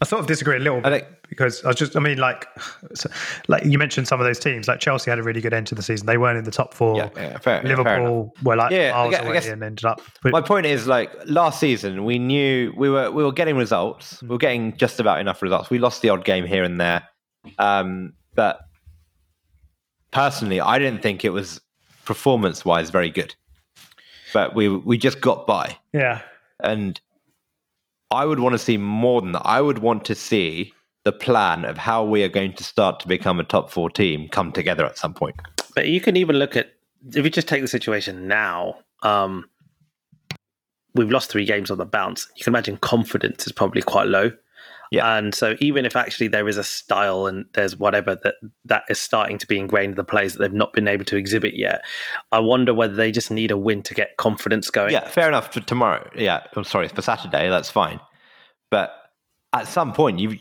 I 0.00 0.04
sort 0.06 0.20
of 0.20 0.26
disagree 0.26 0.56
a 0.56 0.60
little 0.60 0.80
bit 0.80 1.08
because 1.34 1.64
I 1.64 1.68
was 1.68 1.76
just, 1.76 1.96
I 1.96 2.00
mean, 2.00 2.18
like, 2.18 2.46
like 3.48 3.64
you 3.64 3.78
mentioned 3.78 4.08
some 4.08 4.20
of 4.20 4.26
those 4.26 4.38
teams, 4.38 4.68
like 4.68 4.80
Chelsea 4.80 5.10
had 5.10 5.18
a 5.18 5.22
really 5.22 5.40
good 5.40 5.52
end 5.52 5.66
to 5.68 5.74
the 5.74 5.82
season. 5.82 6.06
They 6.06 6.18
weren't 6.18 6.38
in 6.38 6.44
the 6.44 6.50
top 6.50 6.74
four. 6.74 6.96
Yeah, 6.96 7.10
yeah, 7.16 7.38
fair, 7.38 7.62
Liverpool 7.62 8.32
yeah, 8.36 8.42
were 8.42 8.56
like 8.56 8.70
yeah, 8.70 8.92
miles 8.92 9.10
guess, 9.10 9.22
away 9.22 9.52
and 9.52 9.62
ended 9.62 9.84
up. 9.84 10.00
But, 10.22 10.32
my 10.32 10.40
point 10.40 10.66
is, 10.66 10.86
like 10.86 11.12
last 11.26 11.60
season, 11.60 12.04
we 12.04 12.18
knew 12.18 12.72
we 12.76 12.88
were 12.88 13.10
we 13.10 13.24
were 13.24 13.32
getting 13.32 13.56
results. 13.56 14.22
We 14.22 14.28
were 14.28 14.38
getting 14.38 14.76
just 14.76 15.00
about 15.00 15.20
enough 15.20 15.42
results. 15.42 15.70
We 15.70 15.78
lost 15.78 16.02
the 16.02 16.10
odd 16.10 16.24
game 16.24 16.46
here 16.46 16.64
and 16.64 16.80
there, 16.80 17.02
um, 17.58 18.14
but 18.34 18.60
personally, 20.10 20.60
I 20.60 20.78
didn't 20.78 21.02
think 21.02 21.24
it 21.24 21.30
was 21.30 21.60
performance 22.04 22.64
wise 22.64 22.90
very 22.90 23.10
good. 23.10 23.34
But 24.32 24.54
we 24.54 24.68
we 24.68 24.98
just 24.98 25.20
got 25.20 25.46
by. 25.46 25.78
Yeah, 25.92 26.22
and 26.60 27.00
I 28.10 28.24
would 28.24 28.40
want 28.40 28.52
to 28.54 28.58
see 28.58 28.76
more 28.76 29.20
than 29.20 29.32
that. 29.32 29.42
I 29.44 29.60
would 29.60 29.78
want 29.78 30.04
to 30.06 30.14
see 30.14 30.72
the 31.04 31.12
plan 31.12 31.64
of 31.64 31.78
how 31.78 32.02
we 32.04 32.22
are 32.22 32.28
going 32.28 32.54
to 32.54 32.64
start 32.64 32.98
to 33.00 33.08
become 33.08 33.38
a 33.38 33.44
top 33.44 33.70
four 33.70 33.90
team 33.90 34.28
come 34.28 34.52
together 34.52 34.84
at 34.84 34.98
some 34.98 35.14
point. 35.14 35.36
But 35.74 35.88
you 35.88 36.00
can 36.00 36.16
even 36.16 36.36
look 36.36 36.56
at 36.56 36.72
if 37.08 37.24
you 37.24 37.30
just 37.30 37.48
take 37.48 37.62
the 37.62 37.68
situation 37.68 38.26
now. 38.26 38.78
Um, 39.02 39.50
we've 40.94 41.10
lost 41.10 41.30
three 41.30 41.44
games 41.44 41.70
on 41.70 41.78
the 41.78 41.84
bounce. 41.84 42.28
You 42.36 42.44
can 42.44 42.52
imagine 42.52 42.78
confidence 42.78 43.46
is 43.46 43.52
probably 43.52 43.82
quite 43.82 44.06
low. 44.06 44.32
Yeah. 44.90 45.18
And 45.18 45.34
so 45.34 45.56
even 45.60 45.84
if 45.84 45.96
actually 45.96 46.28
there 46.28 46.48
is 46.48 46.56
a 46.56 46.62
style 46.62 47.26
and 47.26 47.46
there's 47.54 47.76
whatever 47.76 48.16
that 48.22 48.34
that 48.66 48.84
is 48.88 49.00
starting 49.00 49.38
to 49.38 49.46
be 49.46 49.58
ingrained 49.58 49.92
in 49.92 49.96
the 49.96 50.04
players 50.04 50.34
that 50.34 50.38
they've 50.38 50.52
not 50.52 50.72
been 50.72 50.86
able 50.86 51.04
to 51.06 51.16
exhibit 51.16 51.54
yet, 51.56 51.82
I 52.30 52.38
wonder 52.38 52.72
whether 52.72 52.94
they 52.94 53.10
just 53.10 53.30
need 53.30 53.50
a 53.50 53.56
win 53.56 53.82
to 53.84 53.94
get 53.94 54.16
confidence 54.18 54.70
going. 54.70 54.92
Yeah, 54.92 55.08
fair 55.08 55.28
enough. 55.28 55.52
For 55.52 55.60
tomorrow, 55.60 56.08
yeah, 56.16 56.44
I'm 56.54 56.64
sorry, 56.64 56.88
for 56.88 57.02
Saturday, 57.02 57.48
that's 57.48 57.70
fine. 57.70 57.98
But 58.70 58.94
at 59.52 59.66
some 59.66 59.92
point, 59.92 60.20
you 60.20 60.38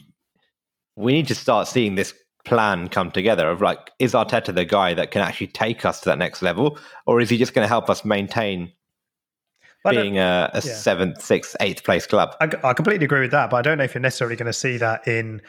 we 0.96 1.14
need 1.14 1.28
to 1.28 1.36
start 1.36 1.68
seeing 1.68 1.96
this 1.96 2.14
plan 2.46 2.88
come 2.88 3.12
together. 3.12 3.50
Of 3.50 3.62
like, 3.62 3.92
is 4.00 4.14
Arteta 4.14 4.54
the 4.54 4.66
guy 4.66 4.94
that 4.94 5.12
can 5.12 5.22
actually 5.22 5.48
take 5.48 5.86
us 5.86 6.02
to 6.02 6.10
that 6.10 6.18
next 6.18 6.42
level, 6.42 6.78
or 7.06 7.22
is 7.22 7.30
he 7.30 7.38
just 7.38 7.54
going 7.54 7.64
to 7.64 7.70
help 7.70 7.90
us 7.90 8.04
maintain 8.04 8.72
I 9.86 9.92
don't- 9.92 10.00
uh, 10.00 10.04
being 10.04 10.18
a, 10.18 10.52
a 10.54 10.62
yeah. 10.64 10.74
seventh, 10.74 11.22
sixth, 11.22 11.56
eighth 11.60 11.84
place 11.84 12.06
club? 12.06 12.36
I, 12.42 12.50
I 12.64 12.74
completely 12.74 13.06
agree 13.06 13.22
with 13.22 13.32
that, 13.32 13.50
but 13.50 13.58
I 13.58 13.62
don't 13.62 13.78
know 13.78 13.84
if 13.84 13.94
you're 13.94 14.02
necessarily 14.02 14.36
going 14.36 14.48
to 14.48 14.54
see 14.54 14.78
that 14.78 15.08
in, 15.08 15.42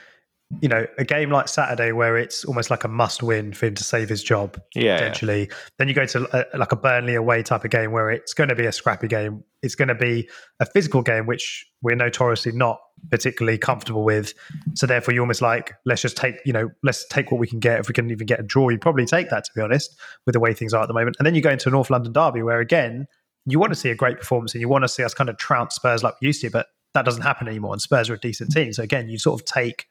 you 0.61 0.69
know, 0.69 0.87
a 0.99 1.05
game 1.05 1.31
like 1.31 1.49
Saturday 1.49 1.93
where 1.93 2.17
it's 2.17 2.45
almost 2.45 2.71
like 2.71 2.85
a 2.85 2.89
must-win 2.89 3.53
for 3.53 3.67
him 3.67 3.75
to 3.75 3.85
save 3.85 4.09
his 4.09 4.23
job 4.23 4.61
Yeah, 4.75 4.83
yeah. 4.83 4.99
potentially. 4.99 5.51
Then 5.79 5.89
you 5.89 5.95
go 5.95 6.07
to 6.07 6.55
a, 6.55 6.59
like 6.59 6.73
a 6.73 6.77
Burnley 6.77 7.15
away 7.15 7.43
type 7.43 7.65
of 7.65 7.71
game 7.71 7.93
where 7.93 8.11
it's 8.11 8.35
going 8.35 8.49
to 8.49 8.55
be 8.55 8.67
a 8.67 8.73
scrappy 8.73 9.09
game. 9.09 9.45
It's 9.63 9.75
going 9.75 9.89
to 9.89 9.95
be 9.95 10.29
a 10.61 10.67
physical 10.67 11.03
game, 11.03 11.27
which 11.27 11.67
we're 11.83 11.97
notoriously 11.97 12.53
not 12.53 12.81
particularly 13.11 13.59
comfortable 13.59 14.05
with. 14.05 14.35
So 14.75 14.87
therefore, 14.87 15.15
you're 15.15 15.23
almost 15.23 15.43
like, 15.43 15.75
let's 15.85 16.03
just 16.03 16.17
take, 16.17 16.37
you 16.45 16.53
know, 16.53 16.71
let's 16.83 17.07
take 17.09 17.31
what 17.31 17.39
we 17.39 17.47
can 17.47 17.61
get. 17.61 17.81
If 17.81 17.89
we 17.89 17.95
can 17.95 18.11
even 18.11 18.27
get 18.27 18.41
a 18.41 18.43
draw, 18.43 18.69
you'd 18.69 18.81
probably 18.81 19.07
take 19.07 19.31
that, 19.31 19.45
to 19.45 19.51
be 19.55 19.61
honest, 19.61 19.99
with 20.27 20.33
the 20.35 20.41
way 20.41 20.55
things 20.55 20.73
are 20.75 20.83
at 20.83 20.89
the 20.89 20.95
moment. 20.95 21.17
And 21.19 21.27
then 21.27 21.35
you 21.35 21.41
go 21.41 21.51
into 21.51 21.69
a 21.69 21.73
North 21.73 21.91
London 21.91 22.13
derby 22.13 22.43
where 22.43 22.61
again, 22.61 23.07
you 23.47 23.59
want 23.59 23.73
to 23.73 23.79
see 23.79 23.91
a 23.91 23.95
great 23.95 24.19
performance 24.19 24.55
and 24.55 24.61
you 24.61 24.69
want 24.69 24.85
to 24.85 24.89
see 24.89 25.03
us 25.03 25.13
kind 25.13 25.29
of 25.29 25.37
trounce 25.37 25.75
Spurs 25.75 26.03
like 26.03 26.15
we 26.21 26.29
used 26.29 26.41
to, 26.41 26.51
but 26.51 26.67
that 26.95 27.05
doesn't 27.05 27.23
happen 27.23 27.47
anymore. 27.49 27.73
And 27.73 27.83
Spurs 27.83 28.09
are 28.09 28.15
a 28.15 28.19
decent 28.19 28.53
team. 28.53 28.73
So 28.73 28.83
again, 28.83 29.09
you 29.09 29.19
sort 29.19 29.41
of 29.41 29.45
take 29.45 29.87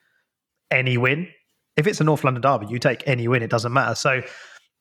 any 0.72 0.98
win. 0.98 1.28
If 1.78 1.88
it's 1.88 2.00
a 2.00 2.04
North 2.04 2.24
London 2.24 2.42
derby, 2.42 2.68
you 2.68 2.80
take 2.80 3.04
any 3.08 3.28
win. 3.28 3.42
It 3.42 3.50
doesn't 3.50 3.74
matter. 3.74 3.96
So 3.96 4.22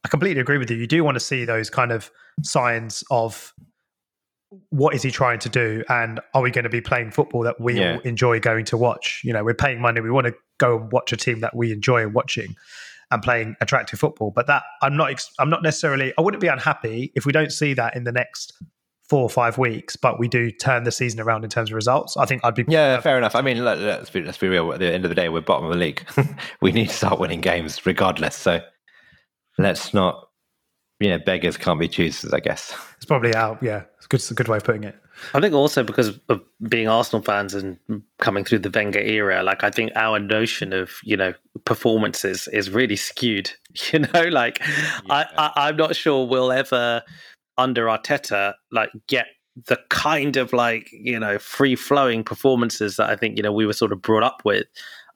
I 0.04 0.08
completely 0.08 0.40
agree 0.40 0.58
with 0.58 0.70
you. 0.70 0.76
You 0.76 0.86
do 0.86 1.02
want 1.04 1.14
to 1.16 1.20
see 1.20 1.44
those 1.44 1.70
kind 1.70 1.92
of 1.92 2.10
signs 2.42 3.04
of 3.10 3.52
what 4.68 4.94
is 4.94 5.02
he 5.02 5.10
trying 5.10 5.38
to 5.38 5.48
do, 5.48 5.82
and 5.88 6.20
are 6.34 6.42
we 6.42 6.50
going 6.50 6.64
to 6.64 6.68
be 6.70 6.82
playing 6.82 7.10
football 7.10 7.42
that 7.42 7.58
we 7.58 7.80
Yeah. 7.80 7.94
all 7.94 8.00
enjoy 8.00 8.38
going 8.40 8.66
to 8.66 8.76
watch? 8.76 9.22
You 9.24 9.32
know, 9.32 9.42
we're 9.44 9.54
paying 9.54 9.80
money. 9.80 10.00
We 10.02 10.10
want 10.10 10.26
to 10.26 10.34
go 10.58 10.76
and 10.78 10.92
watch 10.92 11.12
a 11.12 11.16
team 11.16 11.40
that 11.40 11.56
we 11.56 11.72
enjoy 11.72 12.06
watching 12.08 12.54
and 13.10 13.22
playing 13.22 13.56
attractive 13.62 13.98
football. 13.98 14.30
But 14.30 14.46
that 14.48 14.62
I'm 14.82 14.94
not. 14.96 15.26
I'm 15.38 15.48
not 15.48 15.62
necessarily. 15.62 16.12
I 16.18 16.20
wouldn't 16.20 16.42
be 16.42 16.48
unhappy 16.48 17.12
if 17.14 17.24
we 17.24 17.32
don't 17.32 17.50
see 17.52 17.72
that 17.74 17.96
in 17.96 18.04
the 18.04 18.12
next 18.12 18.52
four 19.08 19.22
or 19.22 19.30
five 19.30 19.58
weeks. 19.58 19.96
But 19.96 20.18
we 20.18 20.28
do 20.28 20.50
turn 20.50 20.84
the 20.84 20.92
season 20.92 21.20
around 21.20 21.44
in 21.44 21.50
terms 21.50 21.70
of 21.70 21.74
results. 21.74 22.16
I 22.16 22.26
think 22.26 22.44
I'd 22.44 22.54
be. 22.54 22.64
Yeah, 22.68 23.00
fair 23.00 23.18
enough. 23.18 23.34
I 23.34 23.42
mean, 23.42 23.64
let, 23.64 23.78
let's 23.78 24.10
be 24.10 24.22
let's 24.22 24.38
be 24.38 24.48
real. 24.48 24.72
At 24.72 24.80
the 24.80 24.92
end 24.92 25.04
of 25.04 25.08
the 25.08 25.14
day, 25.14 25.28
we're 25.28 25.40
bottom 25.40 25.66
of 25.66 25.72
the 25.72 25.78
league. 25.78 26.06
we 26.60 26.72
need 26.72 26.88
to 26.88 26.94
start 26.94 27.18
winning 27.18 27.40
games 27.40 27.84
regardless. 27.84 28.36
So 28.36 28.60
let's 29.58 29.92
not, 29.92 30.28
you 31.00 31.10
know, 31.10 31.18
beggars 31.18 31.56
can't 31.56 31.80
be 31.80 31.88
choosers. 31.88 32.32
I 32.32 32.40
guess. 32.40 32.74
It's 32.96 33.06
probably 33.06 33.34
out. 33.34 33.62
Yeah, 33.62 33.82
it's 33.96 34.06
a 34.06 34.08
good. 34.08 34.20
It's 34.20 34.30
a 34.30 34.34
good 34.34 34.48
way 34.48 34.58
of 34.58 34.64
putting 34.64 34.84
it. 34.84 34.96
I 35.34 35.40
think 35.40 35.54
also 35.54 35.82
because 35.82 36.18
of 36.28 36.40
being 36.68 36.88
Arsenal 36.88 37.22
fans 37.22 37.54
and 37.54 37.78
coming 38.18 38.44
through 38.44 38.60
the 38.60 38.70
Wenger 38.70 39.00
era, 39.00 39.42
like 39.42 39.62
I 39.62 39.70
think 39.70 39.92
our 39.94 40.18
notion 40.18 40.72
of 40.72 40.90
you 41.04 41.16
know 41.16 41.34
performances 41.64 42.48
is 42.48 42.70
really 42.70 42.96
skewed. 42.96 43.50
You 43.90 44.00
know, 44.00 44.24
like 44.24 44.58
I, 45.08 45.24
I, 45.34 45.52
I'm 45.56 45.78
not 45.78 45.96
sure 45.96 46.26
we'll 46.26 46.52
ever 46.52 47.02
under 47.62 47.86
Arteta 47.86 48.54
like 48.70 48.90
get 49.06 49.26
the 49.66 49.78
kind 49.90 50.36
of 50.36 50.52
like 50.52 50.88
you 50.92 51.18
know 51.18 51.38
free 51.38 51.76
flowing 51.76 52.24
performances 52.24 52.96
that 52.96 53.10
I 53.10 53.16
think 53.16 53.36
you 53.36 53.42
know 53.42 53.52
we 53.52 53.66
were 53.66 53.72
sort 53.72 53.92
of 53.92 54.02
brought 54.02 54.22
up 54.22 54.42
with. 54.44 54.66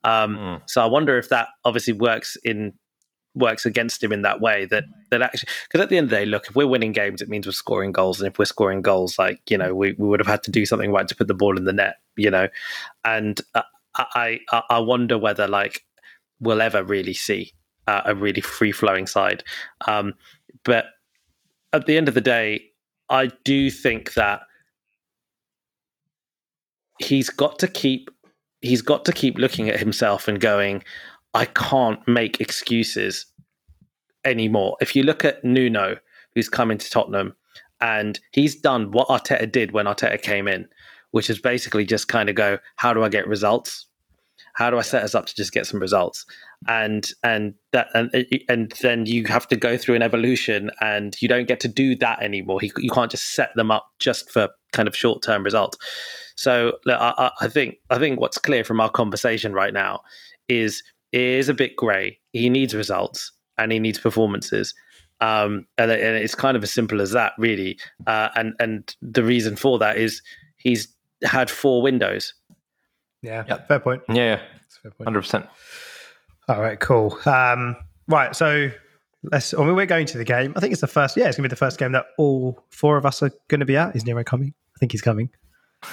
Um, 0.05 0.37
Mm. 0.37 0.63
So 0.67 0.83
I 0.83 0.87
wonder 0.87 1.19
if 1.19 1.31
that 1.31 1.49
obviously 1.65 1.93
works 1.93 2.37
in 2.45 2.75
works 3.35 3.67
against 3.67 4.03
him 4.03 4.13
in 4.13 4.23
that 4.23 4.41
way 4.41 4.65
that 4.65 4.85
that 5.11 5.21
actually 5.21 5.49
because 5.65 5.83
at 5.83 5.91
the 5.91 5.99
end 5.99 6.05
of 6.05 6.11
the 6.11 6.17
day 6.17 6.25
look 6.25 6.47
if 6.49 6.57
we're 6.57 6.67
winning 6.67 6.93
games 6.93 7.21
it 7.21 7.29
means 7.29 7.47
we're 7.47 7.53
scoring 7.53 7.93
goals 7.93 8.19
and 8.19 8.33
if 8.33 8.39
we're 8.39 8.47
scoring 8.47 8.81
goals 8.81 9.19
like 9.19 9.39
you 9.51 9.59
know 9.59 9.75
we, 9.75 9.93
we 9.99 10.09
would 10.09 10.21
have 10.21 10.27
had 10.27 10.43
to 10.43 10.51
do 10.51 10.65
something 10.65 10.91
right 10.91 11.07
to 11.07 11.15
put 11.15 11.29
the 11.29 11.35
ball 11.35 11.59
in 11.59 11.65
the 11.65 11.73
net 11.73 11.97
you 12.17 12.31
know 12.31 12.49
and 13.05 13.43
uh, 13.55 13.63
I, 13.95 14.41
I 14.51 14.63
I 14.71 14.79
wonder 14.79 15.19
whether 15.19 15.47
like 15.47 15.85
we'll 16.41 16.63
ever 16.63 16.83
really 16.83 17.13
see 17.13 17.53
uh, 17.87 18.03
a 18.07 18.15
really 18.15 18.41
free 18.41 18.73
flowing 18.73 19.07
side 19.07 19.45
um, 19.87 20.15
but 20.65 20.87
at 21.77 21.87
the 21.87 21.97
end 21.97 22.09
of 22.09 22.15
the 22.15 22.21
day 22.21 22.71
I 23.09 23.31
do 23.45 23.71
think 23.71 24.15
that 24.15 24.41
he's 26.99 27.31
got 27.31 27.59
to 27.61 27.69
keep 27.69 28.11
he's 28.63 28.83
got 28.83 29.05
to 29.05 29.13
keep 29.13 29.39
looking 29.39 29.69
at 29.69 29.79
himself 29.79 30.29
and 30.29 30.41
going 30.41 30.83
I 31.35 31.45
can't 31.45 32.01
make 32.09 32.41
excuses 32.41 33.27
anymore. 34.25 34.77
If 34.81 34.97
you 34.97 35.03
look 35.03 35.25
at 35.25 35.45
Nuno, 35.45 35.99
who's 36.35 36.49
come 36.49 36.71
into 36.71 36.91
Tottenham, 36.91 37.35
and 37.81 38.19
he's 38.33 38.57
done 38.57 38.91
what 38.91 39.09
Arteta 39.09 39.51
did 39.51 39.73
when 39.73 39.85
Arteta 39.85 40.21
came 40.21 40.49
in, 40.49 40.67
which 41.11 41.29
is 41.29 41.39
basically 41.39 41.85
just 41.85 42.09
kind 42.09 42.31
of 42.31 42.35
go, 42.35 42.59
how 42.77 42.95
do 42.95 43.05
I 43.05 43.11
get 43.11 43.29
results? 43.29 43.87
How 44.57 44.71
do 44.71 44.79
I 44.79 44.83
set 44.83 45.03
us 45.03 45.15
up 45.15 45.27
to 45.27 45.35
just 45.35 45.53
get 45.53 45.67
some 45.67 45.81
results? 45.81 46.25
And 46.67 47.07
and 47.23 47.55
that 47.73 47.89
and 47.95 48.11
and 48.49 48.73
then 48.81 49.05
you 49.07 49.25
have 49.27 49.47
to 49.49 49.57
go 49.57 49.77
through 49.77 49.97
an 49.97 50.03
evolution, 50.03 50.71
and 50.81 51.15
you 51.21 51.29
don't 51.29 51.47
get 51.47 51.61
to 51.61 51.69
do 51.69 51.95
that 51.97 52.23
anymore. 52.23 52.61
You 52.63 52.91
can't 52.91 53.11
just 53.11 53.33
set 53.35 53.51
them 53.55 53.71
up 53.71 53.87
just 53.99 54.31
for 54.31 54.49
kind 54.73 54.89
of 54.89 54.97
short 54.97 55.23
term 55.23 55.43
results. 55.43 55.77
So 56.37 56.73
look, 56.85 56.99
I, 57.01 57.31
I 57.41 57.49
think 57.49 57.77
I 57.91 57.99
think 57.99 58.21
what's 58.21 58.39
clear 58.39 58.65
from 58.65 58.81
our 58.81 58.91
conversation 58.91 59.53
right 59.53 59.73
now 59.73 60.01
is 60.49 60.83
is 61.13 61.49
a 61.49 61.55
bit 61.55 61.77
grey. 61.77 62.19
He 62.33 62.49
needs 62.49 62.75
results 62.75 63.33
and 63.59 63.73
he 63.73 63.79
needs 63.79 63.99
performances. 63.99 64.75
Um, 65.21 65.67
and, 65.79 65.91
and 65.91 66.17
it's 66.17 66.35
kind 66.35 66.57
of 66.57 66.63
as 66.63 66.71
simple 66.71 67.01
as 67.01 67.13
that, 67.13 67.33
really. 67.39 67.79
Uh, 68.07 68.29
and 68.37 68.55
and 68.59 68.95
the 69.01 69.23
reason 69.23 69.57
for 69.57 69.79
that 69.79 69.97
is 69.97 70.23
he's 70.57 70.89
had 71.25 71.51
four 71.51 71.83
windows. 71.83 72.35
Yeah, 73.27 73.45
Yep. 73.49 73.69
fair 73.69 73.81
point. 73.81 74.03
Yeah, 74.09 74.37
That's 74.37 74.79
a 74.79 74.91
fair 74.91 75.05
hundred 75.05 75.21
percent. 75.23 75.47
All 76.49 76.61
right, 76.61 76.79
cool. 76.79 77.19
Um, 77.27 77.77
right, 78.09 78.35
so 78.37 78.71
let's. 79.25 79.53
I 79.53 79.59
mean, 79.65 79.75
we're 79.75 79.87
going 79.87 80.07
to 80.07 80.19
the 80.19 80.25
game. 80.25 80.53
I 80.57 80.61
think 80.61 80.73
it's 80.73 80.81
the 80.81 80.87
first. 80.87 81.17
Yeah, 81.17 81.27
it's 81.27 81.37
gonna 81.37 81.49
be 81.49 81.51
the 81.51 81.57
first 81.57 81.79
game 81.79 81.93
that 81.93 82.07
all 82.19 82.65
four 82.71 82.97
of 82.97 83.05
us 83.05 83.23
are 83.23 83.31
going 83.49 83.61
to 83.61 83.67
be 83.67 83.77
at. 83.77 83.97
Is 83.97 84.07
Nero 84.07 84.23
coming? 84.25 84.55
I 84.75 84.79
think 84.79 84.93
he's 84.93 85.03
coming. 85.03 85.31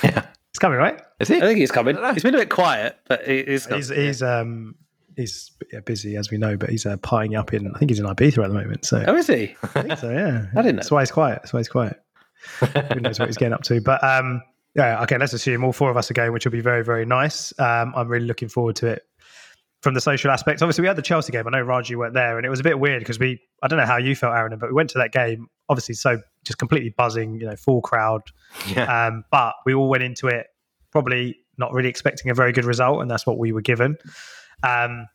Yeah, 0.04 0.26
He's 0.54 0.60
coming, 0.60 0.78
right? 0.78 1.02
is 1.20 1.28
he? 1.28 1.38
I 1.38 1.42
think 1.42 1.58
he's 1.60 1.72
coming. 1.72 1.98
I. 1.98 2.14
He's 2.14 2.24
been 2.24 2.36
a 2.36 2.38
bit 2.38 2.50
quiet, 2.50 2.98
but 3.08 3.26
he- 3.28 3.44
he's 3.44 3.66
He's 3.66 3.90
he's 3.90 4.22
um 4.22 4.76
he's 5.18 5.52
yeah, 5.72 5.80
busy 5.80 6.16
as 6.18 6.30
we 6.32 6.38
know, 6.38 6.56
but 6.58 6.70
he's 6.70 6.86
uh, 6.86 6.98
pieing 6.98 7.38
up 7.38 7.54
in. 7.54 7.72
I 7.74 7.80
think 7.80 7.90
he's 7.92 8.00
in 8.00 8.06
Ibiza 8.06 8.44
at 8.44 8.48
the 8.50 8.54
moment. 8.54 8.86
So 8.86 9.04
Oh, 9.08 9.16
is 9.16 9.28
he? 9.28 9.56
I 9.64 9.68
think 9.68 9.98
so. 9.98 10.12
Yeah, 10.12 10.46
I 10.56 10.62
didn't 10.62 10.76
know. 10.76 10.82
That's 10.82 10.92
why 10.92 11.02
he's 11.02 11.12
quiet. 11.12 11.40
That's 11.42 11.54
why 11.54 11.60
he's 11.62 11.70
quiet. 11.70 12.00
Who 12.94 13.00
knows 13.00 13.20
what 13.20 13.30
he's 13.30 13.38
getting 13.38 13.54
up 13.54 13.64
to? 13.64 13.82
But 13.82 14.04
um, 14.04 14.42
yeah, 14.76 15.02
okay. 15.04 15.18
Let's 15.18 15.34
assume 15.34 15.64
all 15.64 15.74
four 15.74 15.90
of 15.90 15.98
us 15.98 16.10
are 16.10 16.14
going, 16.14 16.32
which 16.34 16.46
will 16.46 16.52
be 16.52 16.62
very, 16.62 16.84
very 16.84 17.06
nice. 17.06 17.54
Um, 17.60 17.94
I'm 17.96 18.08
really 18.08 18.26
looking 18.26 18.50
forward 18.50 18.76
to 18.78 18.88
it. 18.88 19.04
From 19.82 19.94
the 19.94 20.02
social 20.02 20.32
aspects, 20.32 20.62
obviously 20.62 20.84
we 20.84 20.88
had 20.88 20.96
the 20.96 21.02
Chelsea 21.02 21.34
game. 21.34 21.46
I 21.46 21.50
know 21.50 21.62
Raji 21.62 21.98
weren't 21.98 22.14
there, 22.14 22.38
and 22.38 22.46
it 22.46 22.50
was 22.50 22.62
a 22.62 22.64
bit 22.64 22.80
weird 22.80 23.00
because 23.00 23.20
we. 23.20 23.42
I 23.62 23.68
don't 23.68 23.78
know 23.78 23.86
how 23.86 23.98
you 23.98 24.16
felt, 24.16 24.34
Aaron, 24.34 24.58
but 24.58 24.70
we 24.70 24.74
went 24.74 24.90
to 24.92 24.98
that 25.00 25.12
game. 25.12 25.48
Obviously, 25.68 25.96
so 25.96 26.22
just 26.46 26.58
completely 26.58 26.90
buzzing, 26.90 27.40
you 27.40 27.46
know, 27.46 27.56
full 27.58 27.82
crowd. 27.82 28.22
Yeah, 28.68 29.08
Um, 29.08 29.26
but 29.30 29.56
we 29.66 29.74
all 29.74 29.90
went 29.90 30.04
into 30.04 30.28
it 30.28 30.48
probably 30.94 31.36
not 31.58 31.74
really 31.74 31.90
expecting 31.90 32.32
a 32.32 32.34
very 32.34 32.54
good 32.54 32.66
result, 32.66 33.02
and 33.02 33.12
that's 33.12 33.26
what 33.28 33.38
we 33.38 33.52
were 33.52 33.62
given. 33.62 33.98
Um, 34.64 35.08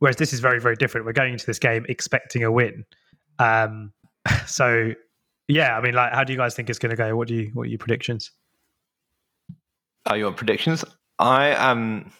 whereas 0.00 0.16
this 0.16 0.32
is 0.32 0.40
very, 0.40 0.60
very 0.60 0.74
different. 0.74 1.06
We're 1.06 1.12
going 1.12 1.32
into 1.34 1.46
this 1.46 1.58
game 1.58 1.86
expecting 1.88 2.42
a 2.42 2.50
win. 2.50 2.84
Um, 3.38 3.92
so, 4.46 4.92
yeah, 5.46 5.76
I 5.76 5.80
mean, 5.80 5.94
like, 5.94 6.12
how 6.12 6.24
do 6.24 6.32
you 6.32 6.38
guys 6.38 6.54
think 6.54 6.68
it's 6.68 6.78
going 6.78 6.90
to 6.90 6.96
go? 6.96 7.14
What 7.14 7.28
do 7.28 7.34
you, 7.34 7.50
what 7.54 7.64
are 7.64 7.70
your 7.70 7.78
predictions? 7.78 8.32
Are 10.06 10.16
your 10.16 10.32
predictions? 10.32 10.84
I 11.18 11.48
am. 11.48 12.12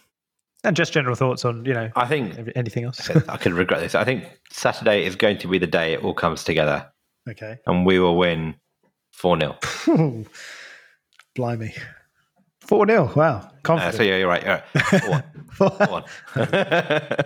And 0.64 0.74
just 0.74 0.93
general 0.93 1.14
thoughts 1.14 1.45
on, 1.45 1.64
you 1.64 1.74
know, 1.74 1.91
I 1.95 2.07
think 2.07 2.51
anything 2.57 2.84
else? 2.84 3.09
I 3.28 3.37
could 3.37 3.53
regret 3.53 3.80
this. 3.80 3.95
I 3.95 4.05
think 4.05 4.24
Saturday 4.51 5.05
is 5.05 5.14
going 5.14 5.39
to 5.39 5.49
be 5.49 5.59
the 5.59 5.66
day 5.66 5.93
it 5.93 6.03
all 6.03 6.14
comes 6.14 6.43
together, 6.43 6.91
okay. 7.28 7.59
and 7.66 7.87
we 7.87 8.01
will 8.01 8.16
win 8.16 8.57
four 9.12 9.39
0 9.39 9.57
Blimey. 11.37 11.74
4 12.62 12.87
0. 12.87 13.12
Wow. 13.14 13.49
Uh, 13.64 13.93
so 13.93 14.03
yeah, 14.03 14.16
you're 14.16 14.28
right. 14.28 14.43
You're 14.43 14.62
right. 14.74 14.91
Four 14.91 15.11
one. 15.11 15.24
Four 15.53 15.70
one. 15.87 16.05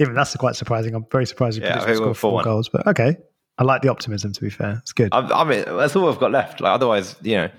Even 0.00 0.14
that's 0.14 0.34
quite 0.36 0.56
surprising. 0.56 0.94
I'm 0.94 1.04
very 1.12 1.26
surprised 1.26 1.58
you 1.58 1.64
Yeah, 1.64 1.72
predicted 1.72 1.90
I 1.90 1.92
to 1.92 1.98
think 1.98 2.06
we're 2.06 2.14
score 2.14 2.30
four 2.30 2.40
4-1. 2.40 2.44
goals, 2.44 2.68
but 2.70 2.86
okay. 2.86 3.16
I 3.58 3.64
like 3.64 3.82
the 3.82 3.88
optimism, 3.88 4.32
to 4.32 4.40
be 4.40 4.48
fair. 4.48 4.78
It's 4.80 4.92
good. 4.92 5.10
I, 5.12 5.20
I 5.42 5.44
mean, 5.44 5.64
that's 5.66 5.94
all 5.94 6.06
we've 6.06 6.18
got 6.18 6.30
left. 6.32 6.60
Like, 6.62 6.72
otherwise, 6.72 7.16
you 7.20 7.36
know, 7.36 7.50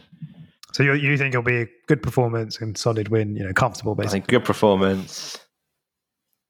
So 0.73 0.81
you, 0.81 0.93
you 0.93 1.17
think 1.17 1.35
it'll 1.35 1.43
be 1.43 1.61
a 1.61 1.67
good 1.87 2.01
performance 2.01 2.59
and 2.59 2.75
solid 2.75 3.09
win, 3.09 3.35
you 3.35 3.43
know, 3.43 3.53
comfortable 3.53 3.93
basically. 3.93 4.07
I 4.07 4.11
think 4.21 4.27
good 4.27 4.43
performance. 4.43 5.37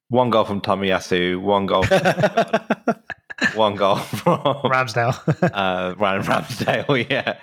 One 0.07 0.30
goal 0.30 0.45
from 0.45 0.61
Tomiyasu, 0.61 1.41
one 1.41 1.65
goal, 1.65 1.84
from, 1.84 1.99
one 3.55 3.76
goal 3.76 3.97
from 3.97 4.39
Ramsdale. 4.39 5.17
uh, 5.53 5.95
Ryan 5.97 6.21
Ramsdale, 6.24 7.07
yeah, 7.09 7.38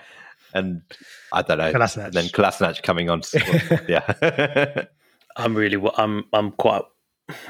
and 0.54 0.80
I 1.32 1.42
don't 1.42 1.58
know, 1.58 1.72
Kolasinac. 1.72 2.04
and 2.06 2.14
then 2.14 2.24
Kolasinac 2.26 2.82
coming 2.82 3.10
on, 3.10 3.20
to 3.22 3.40
score. 3.40 3.80
yeah, 3.88 4.84
I'm 5.36 5.54
really, 5.54 5.82
I'm, 5.96 6.24
I'm 6.32 6.52
quite, 6.52 6.82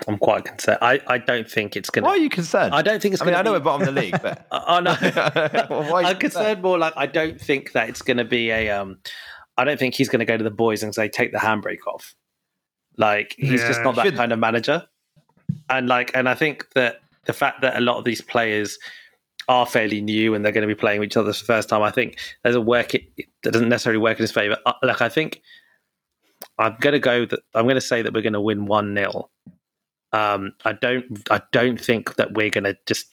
I'm 0.09 0.19
quite 0.19 0.45
concerned. 0.45 0.79
I, 0.83 1.01
I 1.07 1.19
don't 1.19 1.51
think 1.51 1.77
it's 1.77 1.91
going 1.91 2.05
Why 2.05 2.11
are 2.11 2.19
you 2.19 2.31
concerned? 2.31 2.75
I 2.75 2.83
don't 2.83 3.01
think 3.01 3.15
it's. 3.15 3.23
I 3.23 3.25
mean, 3.27 3.33
gonna 3.35 3.41
I 3.41 3.43
know 3.43 3.53
be, 3.53 3.59
we're 3.59 3.65
bottom 3.65 3.89
of 3.89 3.95
the 3.95 4.01
league, 4.01 4.21
but 4.23 4.47
I 4.53 4.81
know. 4.81 4.95
Why 5.69 5.99
are 5.99 6.03
you 6.03 6.09
I'm 6.09 6.19
concerned 6.19 6.63
more 6.63 6.79
like 6.79 6.95
I 6.97 7.07
don't 7.07 7.41
think 7.41 7.73
that 7.73 7.89
it's 7.89 8.03
going 8.03 8.17
to 8.19 8.25
be 8.25 8.51
a. 8.51 8.71
Um, 8.71 8.99
I 9.57 9.65
don't 9.65 9.79
think 9.79 9.95
he's 9.95 10.09
going 10.09 10.21
to 10.21 10.25
go 10.25 10.37
to 10.37 10.45
the 10.45 10.51
boys 10.51 10.83
and 10.83 10.95
say 10.95 11.09
take 11.09 11.33
the 11.33 11.39
handbrake 11.39 11.87
off. 11.87 12.15
Like 12.97 13.35
he's 13.39 13.63
just 13.63 13.83
not 13.83 13.95
that 13.97 14.07
Should- 14.07 14.17
kind 14.17 14.33
of 14.33 14.39
manager. 14.39 14.85
And 15.69 15.89
like, 15.89 16.13
and 16.15 16.29
I 16.29 16.35
think 16.35 16.71
that 16.75 17.01
the 17.27 17.33
fact 17.33 17.61
that 17.63 17.77
a 17.77 17.81
lot 17.81 17.99
of 17.99 18.05
these 18.05 18.21
players 18.21 18.79
are 19.49 19.67
fairly 19.67 20.01
new 20.01 20.35
and 20.35 20.45
they're 20.45 20.53
going 20.53 20.67
to 20.67 20.73
be 20.73 20.79
playing 20.79 21.01
with 21.01 21.09
each 21.09 21.17
other 21.17 21.33
for 21.33 21.41
the 21.41 21.45
first 21.45 21.69
time, 21.69 21.83
I 21.83 21.91
think 21.91 22.19
there's 22.43 22.55
a 22.55 22.61
work 22.61 22.95
it, 22.95 23.05
that 23.43 23.53
doesn't 23.53 23.69
necessarily 23.69 24.01
work 24.01 24.19
in 24.19 24.23
his 24.23 24.33
favor. 24.33 24.57
Uh, 24.65 24.75
Like 24.83 25.01
I 25.03 25.09
think 25.09 25.43
I'm 26.59 26.77
going 26.81 26.93
to 26.93 26.99
go 27.01 27.27
that 27.27 27.41
I'm 27.55 27.65
going 27.65 27.75
to 27.75 27.81
say 27.81 28.03
that 28.03 28.13
we're 28.15 28.23
going 28.23 28.35
to 28.35 28.41
win 28.41 28.67
one 28.67 28.95
0 28.95 29.29
um, 30.13 30.53
I 30.65 30.73
don't. 30.73 31.27
I 31.31 31.41
don't 31.53 31.81
think 31.81 32.17
that 32.17 32.35
we're 32.35 32.51
going 32.51 32.65
to 32.65 32.77
just. 32.87 33.07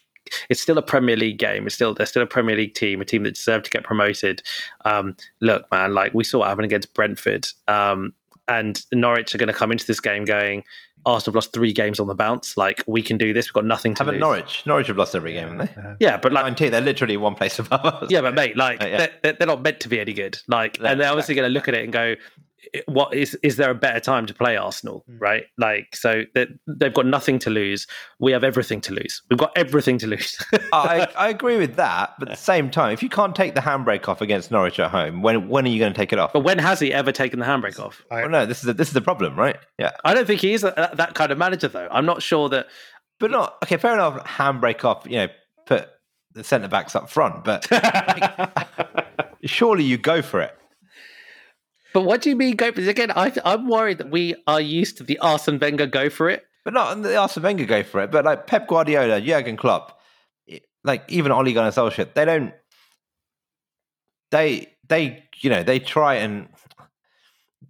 It's 0.50 0.60
still 0.60 0.78
a 0.78 0.82
Premier 0.82 1.16
League 1.16 1.40
game. 1.40 1.66
It's 1.68 1.76
still 1.76 1.94
they're 1.94 2.06
still 2.06 2.22
a 2.24 2.28
Premier 2.28 2.56
League 2.56 2.74
team, 2.74 3.00
a 3.00 3.06
team 3.06 3.24
that 3.24 3.36
deserved 3.36 3.66
to 3.66 3.72
get 3.72 3.84
promoted. 3.84 4.42
Um, 4.84 5.16
look, 5.40 5.72
man, 5.72 5.94
like 5.94 6.14
we 6.14 6.24
saw 6.26 6.40
what 6.40 6.50
happened 6.50 6.66
against 6.66 6.94
Brentford, 6.94 7.48
um, 7.70 8.14
and 8.48 8.84
Norwich 8.92 9.34
are 9.34 9.38
going 9.38 9.48
to 9.48 9.54
come 9.54 9.72
into 9.72 9.86
this 9.86 10.00
game 10.02 10.26
going. 10.26 10.64
Arsenal 11.06 11.32
have 11.32 11.36
lost 11.36 11.54
three 11.54 11.72
games 11.72 12.02
on 12.02 12.08
the 12.08 12.16
bounce. 12.16 12.58
Like 12.58 12.84
we 12.86 13.02
can 13.02 13.18
do 13.18 13.32
this. 13.32 13.48
We've 13.48 13.54
got 13.54 13.64
nothing 13.66 13.94
to 13.96 14.04
haven't. 14.04 14.20
Norwich? 14.20 14.64
Norwich 14.66 14.88
have 14.88 14.98
lost 14.98 15.16
every 15.16 15.32
game, 15.32 15.48
haven't 15.48 15.74
they? 15.74 16.06
Yeah, 16.06 16.18
but 16.18 16.34
like 16.34 16.44
19. 16.44 16.72
They're 16.72 16.82
literally 16.82 17.16
one 17.16 17.36
place 17.36 17.60
above 17.60 17.86
us. 17.86 18.12
yeah, 18.12 18.20
but 18.20 18.34
mate, 18.34 18.58
like 18.58 18.84
Uh, 18.84 18.88
yeah. 18.90 19.08
they're, 19.24 19.34
they're 19.34 19.48
not 19.48 19.62
meant 19.62 19.80
to 19.82 19.88
be 19.90 20.02
any 20.02 20.12
good. 20.12 20.38
Like, 20.50 20.82
No, 20.82 20.88
and 20.88 21.00
they're 21.00 21.10
obviously 21.10 21.36
going 21.36 21.48
to 21.48 21.54
look 21.54 21.70
at 21.70 21.76
it 21.76 21.86
and 21.86 21.94
go, 21.94 22.16
"What 22.88 23.14
is 23.14 23.36
is 23.44 23.58
there 23.58 23.70
a 23.70 23.76
better 23.76 24.00
time 24.00 24.26
to 24.28 24.34
play 24.34 24.58
Arsenal?" 24.58 25.04
Hmm. 25.08 25.18
Right? 25.20 25.44
Like, 25.58 25.96
so 25.96 26.24
they, 26.34 26.48
they've 26.68 26.94
got 26.94 27.06
nothing 27.06 27.40
to 27.40 27.50
lose. 27.50 27.88
We 28.20 28.32
have 28.32 28.44
everything 28.44 28.82
to 28.82 28.94
lose. 28.94 29.22
We've 29.30 29.40
got 29.40 29.52
everything 29.56 29.98
to 30.00 30.08
lose. 30.08 30.38
I, 30.74 31.08
I 31.18 31.30
agree 31.30 31.58
with 31.58 31.76
that, 31.76 32.14
but 32.20 32.30
at 32.30 32.36
the 32.38 32.42
same 32.42 32.70
time, 32.70 32.92
if 32.94 33.02
you 33.04 33.10
can't 33.10 33.36
take 33.36 33.56
the 33.56 33.62
handbrake 33.62 34.08
off 34.08 34.22
against 34.22 34.52
Norwich 34.52 34.80
at 34.80 34.92
home, 34.92 35.22
when 35.22 35.48
when 35.50 35.66
are 35.66 35.70
you 35.70 35.80
going 35.80 35.94
to 35.94 35.98
take 35.98 36.14
it 36.14 36.20
off? 36.20 36.34
but 36.34 36.42
when 36.42 36.58
has 36.60 36.80
he 36.80 36.94
ever 36.94 37.12
taken 37.12 37.40
the 37.40 37.46
handbrake 37.46 37.80
off? 37.80 38.04
I- 38.12 38.22
Well, 38.22 38.30
no, 38.30 38.46
this 38.46 38.60
is 38.60 38.64
the, 38.64 38.74
this 38.74 38.88
is 38.88 38.94
the 38.94 39.02
problem, 39.02 39.36
right? 39.38 39.58
Yeah, 39.80 39.92
I 40.06 40.14
don't 40.14 40.26
think 40.28 40.42
he 40.42 40.54
is 40.54 40.64
a, 40.64 40.92
that 40.94 41.14
kind 41.16 41.32
of 41.32 41.38
manager, 41.38 41.68
though. 41.68 41.88
I'm 41.92 42.06
not 42.06 42.22
sure 42.22 42.50
that. 42.50 42.68
but 43.20 43.32
not 43.32 43.56
okay. 43.64 43.78
Fair 43.78 43.94
enough. 43.94 44.24
Handbrake 44.26 44.84
off. 44.84 45.06
You 45.06 45.18
know, 45.18 45.28
put 45.66 45.88
the 46.34 46.44
centre 46.44 46.68
backs 46.68 46.96
up 46.96 47.10
front, 47.10 47.44
but 47.44 47.68
surely 49.44 49.84
you 49.84 49.98
go 49.98 50.22
for 50.22 50.42
it. 50.42 50.56
But 51.98 52.04
what 52.04 52.22
do 52.22 52.30
you 52.30 52.36
mean 52.36 52.56
go? 52.56 52.70
Because 52.70 52.88
again, 52.88 53.12
I, 53.16 53.34
I'm 53.44 53.68
worried 53.68 53.98
that 53.98 54.12
we 54.12 54.36
are 54.46 54.62
used 54.62 54.98
to 54.98 55.04
the 55.04 55.18
Arsene 55.18 55.58
Wenger 55.58 55.88
go 55.88 56.12
for 56.12 56.30
it. 56.30 56.46
But 56.64 56.76
not 56.76 57.02
the 57.02 57.18
Arsene 57.18 57.42
Wenger 57.42 57.66
go 57.66 57.82
for 57.82 58.02
it. 58.02 58.12
But 58.12 58.24
like 58.24 58.46
Pep 58.46 58.68
Guardiola, 58.68 59.20
Jurgen 59.20 59.58
Klopp, 59.58 60.00
like 60.84 61.04
even 61.08 61.32
Ole 61.32 61.52
Gunnar 61.52 61.72
Solskjaer, 61.72 62.14
they 62.14 62.24
don't. 62.24 62.54
They 64.30 64.68
they 64.88 65.24
you 65.38 65.50
know 65.50 65.64
they 65.64 65.80
try 65.80 66.14
and 66.14 66.50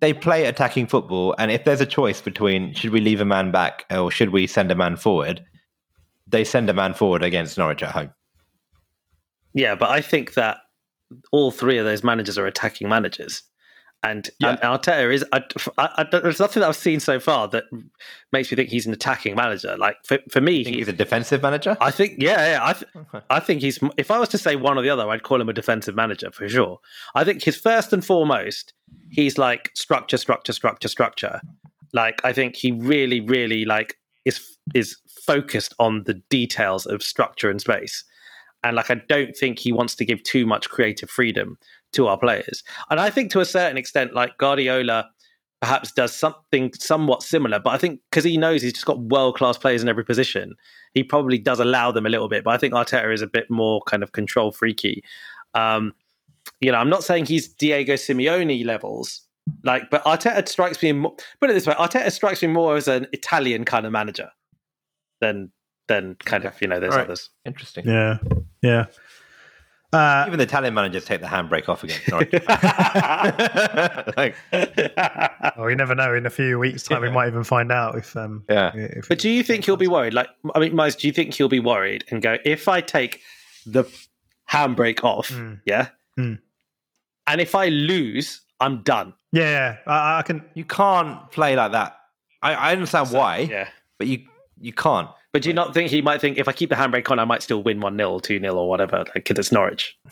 they 0.02 0.12
play 0.12 0.44
attacking 0.44 0.88
football, 0.88 1.34
and 1.38 1.50
if 1.50 1.64
there's 1.64 1.80
a 1.80 1.86
choice 1.86 2.20
between 2.20 2.74
should 2.74 2.90
we 2.92 3.00
leave 3.00 3.22
a 3.22 3.26
man 3.26 3.52
back 3.52 3.86
or 3.90 4.12
should 4.12 4.32
we 4.32 4.46
send 4.46 4.74
a 4.74 4.76
man 4.76 4.98
forward, 4.98 5.42
they 6.28 6.44
send 6.44 6.70
a 6.70 6.74
man 6.74 6.94
forward 6.94 7.24
against 7.24 7.58
Norwich 7.58 7.82
at 7.82 7.92
home. 7.92 8.12
Yeah, 9.54 9.76
but 9.76 9.90
I 9.90 10.02
think 10.02 10.34
that 10.34 10.58
all 11.32 11.50
three 11.50 11.78
of 11.78 11.86
those 11.86 12.04
managers 12.04 12.38
are 12.38 12.46
attacking 12.46 12.90
managers. 12.90 13.44
And, 14.04 14.30
Yeah. 14.40 14.52
and 14.52 14.60
Arteta 14.60 15.12
is. 15.12 15.26
I, 15.34 15.44
I, 15.78 15.90
I 15.98 16.04
there's 16.22 16.40
nothing 16.40 16.62
that 16.62 16.70
I've 16.70 16.76
seen 16.76 17.00
so 17.00 17.20
far 17.20 17.48
that 17.50 17.64
makes 18.32 18.52
me 18.52 18.56
think 18.56 18.70
he's 18.70 18.86
an 18.86 18.94
attacking 18.94 19.36
manager. 19.36 19.76
Like 19.76 19.98
for, 20.06 20.20
for 20.30 20.40
me, 20.40 20.62
I 20.62 20.64
think 20.64 20.76
he, 20.76 20.82
he's 20.82 20.88
a 20.88 20.94
defensive 20.94 21.42
manager. 21.42 21.76
I 21.82 21.90
think 21.92 22.16
yeah, 22.20 22.52
yeah. 22.52 22.60
I, 22.62 22.74
th- 22.74 22.86
Okay. 22.96 23.26
I 23.30 23.40
think 23.40 23.62
he's. 23.62 23.80
If 23.98 24.12
I 24.12 24.20
was 24.20 24.30
to 24.30 24.38
say 24.38 24.56
one 24.56 24.78
or 24.78 24.82
the 24.84 24.90
other, 24.90 25.10
I'd 25.10 25.24
call 25.24 25.42
him 25.42 25.50
a 25.50 25.54
defensive 25.54 25.96
manager 25.96 26.30
for 26.32 26.48
sure. 26.48 26.80
I 27.16 27.24
think 27.24 27.44
his 27.44 27.58
first 27.58 27.92
and 27.92 28.06
foremost, 28.06 28.74
he's 29.10 29.38
like 29.38 29.72
structure, 29.76 30.18
structure, 30.18 30.54
structure, 30.54 30.88
structure. 30.88 31.42
Like 31.92 32.24
I 32.24 32.34
think 32.34 32.56
he 32.56 32.72
really, 32.72 33.20
really 33.22 33.66
like 33.66 33.96
is 34.26 34.58
is 34.76 34.96
focused 35.26 35.74
on 35.80 36.04
the 36.04 36.14
details 36.30 36.86
of 36.86 37.02
structure 37.02 37.50
and 37.50 37.60
space. 37.60 38.04
And 38.64 38.76
like 38.76 38.92
I 38.92 38.96
don't 39.10 39.36
think 39.36 39.60
he 39.60 39.72
wants 39.72 39.96
to 39.96 40.06
give 40.06 40.22
too 40.24 40.46
much 40.46 40.70
creative 40.70 41.10
freedom 41.10 41.58
to 41.94 42.08
our 42.08 42.18
players. 42.18 42.64
And 42.90 43.00
I 43.00 43.10
think 43.10 43.32
to 43.32 43.40
a 43.40 43.46
certain 43.46 43.78
extent, 43.78 44.14
like 44.14 44.38
Guardiola 44.38 45.10
perhaps 45.62 45.92
does 45.92 46.14
something 46.14 46.72
somewhat 46.74 47.24
similar, 47.24 47.60
but 47.60 47.72
I 47.72 47.78
think 47.78 48.02
because 48.12 48.24
he 48.24 48.38
knows 48.38 48.62
he's 48.62 48.74
just 48.74 48.86
got 48.86 49.00
world 49.00 49.36
class 49.36 49.58
players 49.58 49.82
in 49.82 49.90
every 49.90 50.06
position, 50.06 50.56
he 50.94 51.04
probably 51.04 51.40
does 51.40 51.60
allow 51.60 51.92
them 51.92 52.06
a 52.06 52.10
little 52.10 52.30
bit. 52.30 52.44
But 52.44 52.52
I 52.52 52.58
think 52.58 52.74
Arteta 52.74 53.12
is 53.12 53.22
a 53.22 53.28
bit 53.28 53.50
more 53.50 53.82
kind 53.88 54.04
of 54.04 54.12
control 54.12 54.52
freaky. 54.52 55.04
Um, 55.56 55.94
you 56.62 56.72
know, 56.72 56.78
I'm 56.78 56.90
not 56.90 57.04
saying 57.04 57.26
he's 57.26 57.48
Diego 57.48 57.94
Simeone 57.94 58.66
levels, 58.66 59.22
like, 59.64 59.90
but 59.90 60.04
Arteta 60.04 60.48
strikes 60.48 60.82
me. 60.84 60.92
More, 60.92 61.16
put 61.40 61.50
it 61.50 61.54
this 61.54 61.66
way: 61.66 61.74
Arteta 61.74 62.12
strikes 62.12 62.42
me 62.42 62.50
more 62.50 62.76
as 62.76 62.88
an 62.88 63.08
Italian 63.12 63.66
kind 63.66 63.86
of 63.86 63.92
manager 63.92 64.30
than 65.22 65.52
than 65.88 66.16
kind 66.16 66.46
of 66.46 66.62
you 66.62 66.68
know 66.68 66.80
those 66.80 66.92
All 66.92 66.98
right. 66.98 67.06
others. 67.06 67.30
Interesting. 67.46 67.88
Yeah, 67.88 68.18
yeah. 68.62 68.86
Uh, 69.94 70.26
Even 70.28 70.38
the 70.38 70.44
Italian 70.44 70.74
managers 70.74 71.06
take 71.06 71.22
the 71.22 71.28
handbrake 71.28 71.70
off 71.70 71.84
again. 71.84 72.00
Norwich. 72.10 72.34
like, 74.18 74.36
well, 75.58 75.70
you 75.70 75.76
never 75.76 75.96
know. 75.96 76.14
In 76.14 76.26
a 76.26 76.30
few 76.30 76.60
weeks' 76.60 76.84
time, 76.84 77.02
we 77.02 77.10
might 77.10 77.28
even 77.28 77.44
find 77.44 77.72
out 77.72 77.98
if. 77.98 78.16
Um, 78.16 78.44
yeah. 78.50 78.72
if 78.76 79.08
But 79.08 79.20
do 79.20 79.30
you 79.30 79.44
think 79.44 79.66
he'll 79.66 79.78
be 79.78 79.88
worried? 79.88 80.14
Like, 80.14 80.28
I 80.56 80.60
mean, 80.60 80.76
Miles, 80.76 80.96
do 80.96 81.08
you 81.08 81.14
think 81.14 81.34
he'll 81.34 81.48
be 81.50 81.60
worried 81.62 82.04
and 82.12 82.22
go, 82.22 82.38
if 82.44 82.68
I 82.68 82.82
take 82.82 83.22
the 83.66 83.86
handbrake 84.52 85.04
off, 85.04 85.30
Mm. 85.30 85.62
yeah, 85.66 85.88
Mm. 86.20 86.40
and 87.28 87.42
if 87.42 87.56
I 87.56 87.68
lose, 87.70 88.42
I'm 88.60 88.82
done. 88.84 89.14
Yeah, 89.32 89.78
I, 89.86 90.20
I 90.20 90.22
can. 90.24 90.44
You 90.54 90.66
can't 90.66 91.30
play 91.32 91.56
like 91.56 91.72
that. 91.74 91.96
I, 92.42 92.54
I 92.54 92.72
understand 92.74 93.12
why, 93.12 93.40
Yeah. 93.40 93.68
but 93.98 94.08
you 94.08 94.26
you 94.60 94.74
can't. 94.74 95.10
But 95.34 95.42
do 95.42 95.50
you 95.50 95.54
not 95.54 95.74
think 95.74 95.92
he 95.92 96.02
might 96.02 96.22
think 96.22 96.38
if 96.38 96.48
I 96.48 96.54
keep 96.54 96.70
the 96.70 96.76
handbrake 96.76 97.10
on, 97.12 97.20
I 97.20 97.26
might 97.26 97.44
still 97.44 97.62
win 97.62 97.80
1 97.80 97.98
0, 97.98 98.20
2 98.20 98.40
0, 98.40 98.56
or 98.56 98.70
whatever, 98.70 99.00
like, 99.00 99.14
because 99.14 99.38
it's 99.38 99.52
Norwich? 99.52 99.98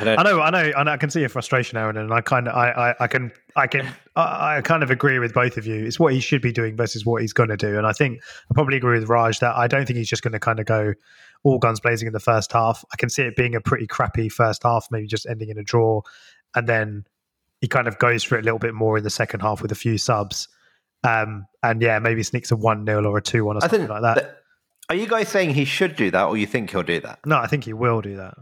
I 0.00 0.04
don't. 0.04 0.18
I 0.18 0.22
know, 0.22 0.40
I 0.40 0.50
know, 0.50 0.72
and 0.76 0.88
I 0.88 0.96
can 0.96 1.10
see 1.10 1.20
your 1.20 1.28
frustration, 1.28 1.76
Aaron, 1.76 1.96
and 1.96 2.12
I 2.12 2.20
kind 2.20 2.46
of, 2.46 2.54
I, 2.54 2.70
I, 2.70 2.94
I 3.00 3.06
can, 3.08 3.32
I 3.56 3.66
can, 3.66 3.86
I, 4.16 4.58
I 4.58 4.60
kind 4.60 4.82
of 4.82 4.90
agree 4.90 5.18
with 5.18 5.34
both 5.34 5.56
of 5.56 5.66
you. 5.66 5.84
It's 5.84 5.98
what 5.98 6.12
he 6.12 6.20
should 6.20 6.40
be 6.40 6.52
doing 6.52 6.76
versus 6.76 7.04
what 7.04 7.20
he's 7.20 7.32
going 7.32 7.48
to 7.48 7.56
do, 7.56 7.76
and 7.76 7.86
I 7.86 7.92
think 7.92 8.20
I 8.50 8.54
probably 8.54 8.76
agree 8.76 8.98
with 8.98 9.08
Raj 9.08 9.40
that 9.40 9.56
I 9.56 9.66
don't 9.66 9.86
think 9.86 9.96
he's 9.96 10.08
just 10.08 10.22
going 10.22 10.32
to 10.32 10.38
kind 10.38 10.60
of 10.60 10.66
go 10.66 10.94
all 11.42 11.58
guns 11.58 11.80
blazing 11.80 12.06
in 12.06 12.12
the 12.12 12.20
first 12.20 12.52
half. 12.52 12.84
I 12.92 12.96
can 12.96 13.10
see 13.10 13.22
it 13.22 13.36
being 13.36 13.54
a 13.54 13.60
pretty 13.60 13.86
crappy 13.86 14.28
first 14.28 14.62
half, 14.62 14.86
maybe 14.90 15.06
just 15.08 15.26
ending 15.26 15.48
in 15.48 15.58
a 15.58 15.64
draw, 15.64 16.02
and 16.54 16.68
then 16.68 17.04
he 17.60 17.66
kind 17.66 17.88
of 17.88 17.98
goes 17.98 18.22
for 18.22 18.36
it 18.36 18.42
a 18.42 18.44
little 18.44 18.60
bit 18.60 18.74
more 18.74 18.98
in 18.98 19.04
the 19.04 19.10
second 19.10 19.40
half 19.40 19.62
with 19.62 19.72
a 19.72 19.76
few 19.76 19.98
subs, 19.98 20.48
um, 21.08 21.46
and 21.62 21.80
yeah, 21.82 21.98
maybe 21.98 22.22
sneaks 22.22 22.50
a 22.50 22.56
one 22.56 22.84
0 22.86 23.04
or 23.04 23.18
a 23.18 23.22
two 23.22 23.44
one 23.44 23.56
or 23.56 23.58
I 23.58 23.60
something 23.62 23.80
think 23.80 23.90
like 23.90 24.02
that. 24.02 24.14
that- 24.16 24.36
Are 24.88 24.94
you 24.96 25.06
guys 25.06 25.28
saying 25.28 25.54
he 25.54 25.64
should 25.64 25.96
do 25.96 26.10
that, 26.10 26.24
or 26.24 26.36
you 26.36 26.46
think 26.46 26.70
he'll 26.70 26.82
do 26.82 27.00
that? 27.00 27.18
no, 27.26 27.36
I 27.38 27.46
think 27.46 27.64
he 27.64 27.72
will 27.72 28.00
do 28.00 28.16
that. 28.16 28.34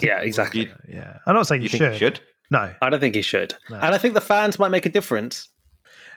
Yeah, 0.00 0.20
exactly. 0.20 0.64
do 0.66 0.70
that, 0.70 0.80
Yeah, 0.88 1.18
I'm 1.26 1.34
not 1.34 1.46
saying 1.46 1.62
You 1.62 1.68
he 1.68 1.78
think 1.78 1.82
should. 1.84 1.92
he 1.92 1.98
should? 1.98 2.20
No, 2.50 2.72
I 2.82 2.90
don't 2.90 3.00
think 3.00 3.14
he 3.14 3.22
should. 3.22 3.54
No. 3.70 3.76
And 3.76 3.94
I 3.94 3.98
think 3.98 4.14
the 4.14 4.20
fans 4.20 4.58
might 4.58 4.70
make 4.70 4.86
a 4.86 4.90
difference. 4.90 5.48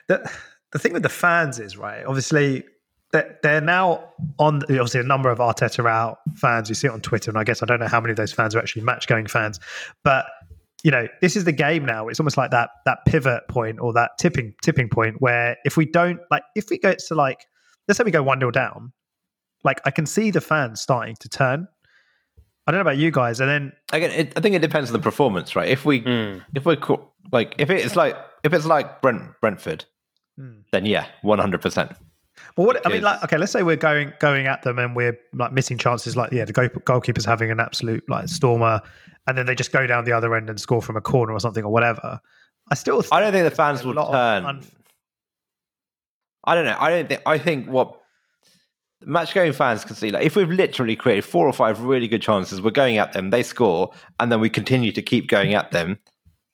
the 0.08 0.30
the 0.72 0.78
thing 0.78 0.92
with 0.92 1.02
the 1.02 1.08
fans 1.08 1.58
is 1.58 1.76
right. 1.76 2.04
Obviously, 2.04 2.64
they're, 3.12 3.38
they're 3.42 3.60
now 3.60 4.04
on. 4.38 4.62
Obviously, 4.64 5.00
a 5.00 5.04
number 5.04 5.30
of 5.30 5.38
Arteta 5.38 5.88
out 5.88 6.18
fans. 6.36 6.68
You 6.68 6.74
see 6.74 6.88
it 6.88 6.90
on 6.90 7.00
Twitter, 7.00 7.30
and 7.30 7.38
I 7.38 7.44
guess 7.44 7.62
I 7.62 7.66
don't 7.66 7.80
know 7.80 7.86
how 7.88 8.00
many 8.00 8.10
of 8.10 8.16
those 8.16 8.32
fans 8.32 8.54
are 8.54 8.58
actually 8.58 8.82
match 8.82 9.06
going 9.06 9.26
fans. 9.26 9.60
But 10.04 10.26
you 10.82 10.90
know, 10.90 11.08
this 11.20 11.36
is 11.36 11.44
the 11.44 11.52
game 11.52 11.84
now. 11.84 12.08
It's 12.08 12.20
almost 12.20 12.36
like 12.36 12.50
that 12.50 12.70
that 12.84 12.98
pivot 13.06 13.48
point 13.48 13.78
or 13.80 13.92
that 13.94 14.12
tipping 14.18 14.54
tipping 14.62 14.88
point 14.88 15.16
where 15.20 15.56
if 15.64 15.76
we 15.76 15.86
don't 15.86 16.20
like, 16.30 16.42
if 16.54 16.70
we 16.70 16.78
go 16.78 16.94
to 16.94 17.14
like, 17.14 17.44
let's 17.88 17.98
say 17.98 18.04
we 18.04 18.10
go 18.10 18.22
one 18.22 18.38
nil 18.38 18.50
down, 18.50 18.92
like 19.64 19.80
I 19.84 19.90
can 19.90 20.06
see 20.06 20.30
the 20.30 20.40
fans 20.40 20.80
starting 20.80 21.16
to 21.20 21.28
turn. 21.28 21.66
I 22.66 22.72
don't 22.72 22.78
know 22.78 22.82
about 22.82 22.98
you 22.98 23.10
guys, 23.12 23.38
and 23.40 23.48
then 23.48 23.72
Again, 23.92 24.10
it, 24.10 24.32
I 24.36 24.40
think 24.40 24.56
it 24.56 24.60
depends 24.60 24.90
on 24.90 24.92
the 24.92 24.98
performance, 24.98 25.54
right? 25.54 25.68
If 25.68 25.84
we 25.84 26.02
Mm. 26.02 26.42
if 26.54 26.64
we're 26.64 26.76
like 27.32 27.54
if 27.58 27.70
it's 27.70 27.96
like 27.96 28.16
if 28.42 28.52
it's 28.52 28.66
like 28.66 29.00
Brent 29.02 29.22
Brentford, 29.40 29.84
Hmm. 30.36 30.60
then 30.72 30.84
yeah, 30.84 31.06
one 31.22 31.38
hundred 31.38 31.62
percent. 31.62 31.92
Well, 32.56 32.66
what 32.66 32.86
I 32.86 32.90
mean, 32.90 33.02
like, 33.02 33.22
okay, 33.24 33.36
let's 33.36 33.52
say 33.52 33.62
we're 33.62 33.76
going 33.76 34.12
going 34.18 34.46
at 34.46 34.62
them 34.62 34.78
and 34.78 34.96
we're 34.96 35.18
like 35.34 35.52
missing 35.52 35.76
chances, 35.76 36.16
like 36.16 36.32
yeah, 36.32 36.46
the 36.46 36.52
goal, 36.52 36.68
goalkeeper's 36.68 37.24
having 37.26 37.50
an 37.50 37.60
absolute 37.60 38.02
like 38.08 38.28
stormer, 38.28 38.80
and 39.26 39.36
then 39.36 39.44
they 39.44 39.54
just 39.54 39.72
go 39.72 39.86
down 39.86 40.04
the 40.04 40.12
other 40.12 40.34
end 40.34 40.48
and 40.48 40.58
score 40.58 40.80
from 40.80 40.96
a 40.96 41.02
corner 41.02 41.32
or 41.32 41.40
something 41.40 41.64
or 41.64 41.70
whatever. 41.70 42.18
I 42.70 42.74
still, 42.74 43.04
I 43.12 43.20
don't 43.20 43.32
think 43.32 43.44
the 43.44 43.54
fans 43.54 43.84
will 43.84 43.94
turn. 43.94 44.44
unf- 44.44 44.70
I 46.44 46.54
don't 46.54 46.64
know. 46.64 46.76
I 46.78 46.90
don't 46.90 47.08
think. 47.08 47.22
I 47.26 47.38
think 47.38 47.68
what 47.68 48.00
match 49.02 49.34
going 49.34 49.52
fans 49.52 49.84
can 49.84 49.94
see, 49.94 50.10
like 50.10 50.24
if 50.24 50.34
we've 50.34 50.50
literally 50.50 50.96
created 50.96 51.24
four 51.24 51.46
or 51.46 51.52
five 51.52 51.80
really 51.80 52.08
good 52.08 52.22
chances, 52.22 52.62
we're 52.62 52.70
going 52.70 52.96
at 52.96 53.12
them, 53.12 53.30
they 53.30 53.42
score, 53.42 53.92
and 54.18 54.32
then 54.32 54.40
we 54.40 54.48
continue 54.48 54.92
to 54.92 55.02
keep 55.02 55.28
going 55.28 55.54
at 55.54 55.72
them. 55.72 55.98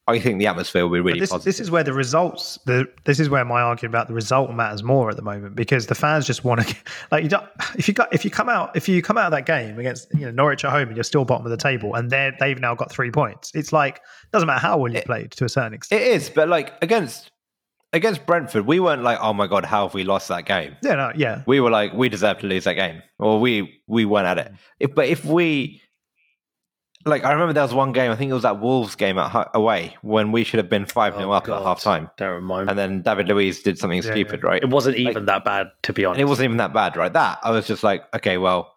I 0.09 0.19
think 0.19 0.41
the 0.41 0.49
atmosphere 0.49 0.83
will 0.85 0.95
be 0.95 1.01
really 1.01 1.21
this, 1.21 1.31
positive. 1.31 1.45
this 1.45 1.61
is 1.61 1.71
where 1.71 1.85
the 1.85 1.93
results. 1.93 2.59
The 2.67 2.87
this 3.05 3.21
is 3.21 3.29
where 3.31 3.45
my 3.45 3.61
argument 3.61 3.95
about 3.95 4.09
the 4.09 4.15
result 4.15 4.51
matters 4.53 4.83
more 4.83 5.09
at 5.11 5.17
the 5.17 5.23
moment 5.23 5.55
because 5.55 5.87
the 5.87 5.95
fans 5.95 6.27
just 6.27 6.43
want 6.45 6.67
to 6.67 6.77
like 7.13 7.23
you 7.23 7.29
don't. 7.31 7.47
If 7.79 7.87
you 7.87 7.95
got 7.95 8.13
if 8.13 8.25
you 8.25 8.31
come 8.31 8.49
out 8.49 8.75
if 8.77 8.89
you 8.89 9.01
come 9.01 9.17
out 9.17 9.27
of 9.27 9.31
that 9.33 9.47
game 9.47 9.79
against 9.79 10.09
you 10.13 10.27
know 10.27 10.33
Norwich 10.33 10.65
at 10.65 10.73
home 10.73 10.89
and 10.89 10.97
you're 10.97 11.05
still 11.05 11.25
bottom 11.25 11.47
of 11.47 11.51
the 11.51 11.57
table 11.57 11.95
and 11.95 12.11
they 12.11 12.33
they've 12.41 12.59
now 12.59 12.75
got 12.75 12.91
three 12.91 13.13
points. 13.13 13.53
It's 13.55 13.73
like 13.73 14.01
doesn't 14.33 14.47
matter 14.49 14.61
how 14.61 14.77
well 14.79 14.91
you 14.91 14.99
It- 14.99 15.07
played 15.07 15.31
to 15.33 15.45
a 15.45 15.49
certain 15.49 15.73
extent. 15.75 16.03
It 16.03 16.09
is, 16.09 16.29
but 16.31 16.49
like 16.49 16.73
against 16.83 17.31
against 17.93 18.27
Brentford, 18.27 18.67
we 18.67 18.81
weren't 18.81 19.03
like, 19.05 19.19
oh 19.21 19.33
my 19.35 19.47
god, 19.47 19.65
how 19.65 19.87
have 19.87 19.95
we 19.95 20.03
lost 20.03 20.27
that 20.29 20.47
game? 20.47 20.75
yeah, 20.83 20.95
no, 20.95 21.13
yeah, 21.15 21.43
We 21.47 21.61
were 21.61 21.71
like, 21.71 21.93
we 21.93 22.09
deserve 22.09 22.39
to 22.39 22.47
lose 22.47 22.65
that 22.65 22.75
game, 22.75 23.03
or 23.21 23.39
we 23.39 23.81
we 23.87 24.05
weren't 24.05 24.27
at 24.27 24.39
Mm. 24.39 24.47
it. 24.53 24.59
If, 24.81 24.95
but 24.95 25.07
if 25.09 25.25
we 25.25 25.81
like, 27.05 27.25
I 27.25 27.33
remember 27.33 27.53
there 27.53 27.63
was 27.63 27.75
one 27.75 27.93
game. 27.93 28.11
I 28.11 28.17
think 28.17 28.31
it 28.31 28.35
was 28.35 28.43
that 28.45 28.61
Wolves 28.61 28.95
game 28.95 29.19
at 29.19 29.51
away 29.55 29.97
when 30.03 30.33
we 30.33 30.45
should 30.45 30.59
have 30.59 30.69
been 30.69 30.87
five 30.87 31.15
0 31.15 31.29
Oh, 31.29 31.33
up 31.33 31.45
God. 31.45 31.59
at 31.61 31.63
half 31.65 31.81
time, 31.81 32.11
Don't 32.17 32.35
remind 32.35 32.69
and 32.71 32.79
then 32.79 33.03
David 33.03 33.29
Luiz 33.29 33.63
did 33.63 33.79
something 33.79 34.03
Yeah, 34.03 34.11
stupid, 34.13 34.41
yeah. 34.43 34.49
right? 34.51 34.63
It 34.63 34.71
wasn't 34.71 34.97
even 34.97 35.27
that 35.27 35.45
bad, 35.45 35.69
to 35.83 35.93
be 35.93 36.05
honest. 36.05 36.21
It 36.21 36.25
wasn't 36.25 36.45
even 36.45 36.57
that 36.59 36.73
bad, 36.73 36.97
right? 36.97 37.13
That 37.13 37.39
I 37.43 37.51
was 37.51 37.67
just 37.67 37.83
like, 37.83 38.03
okay, 38.15 38.39
well, 38.39 38.75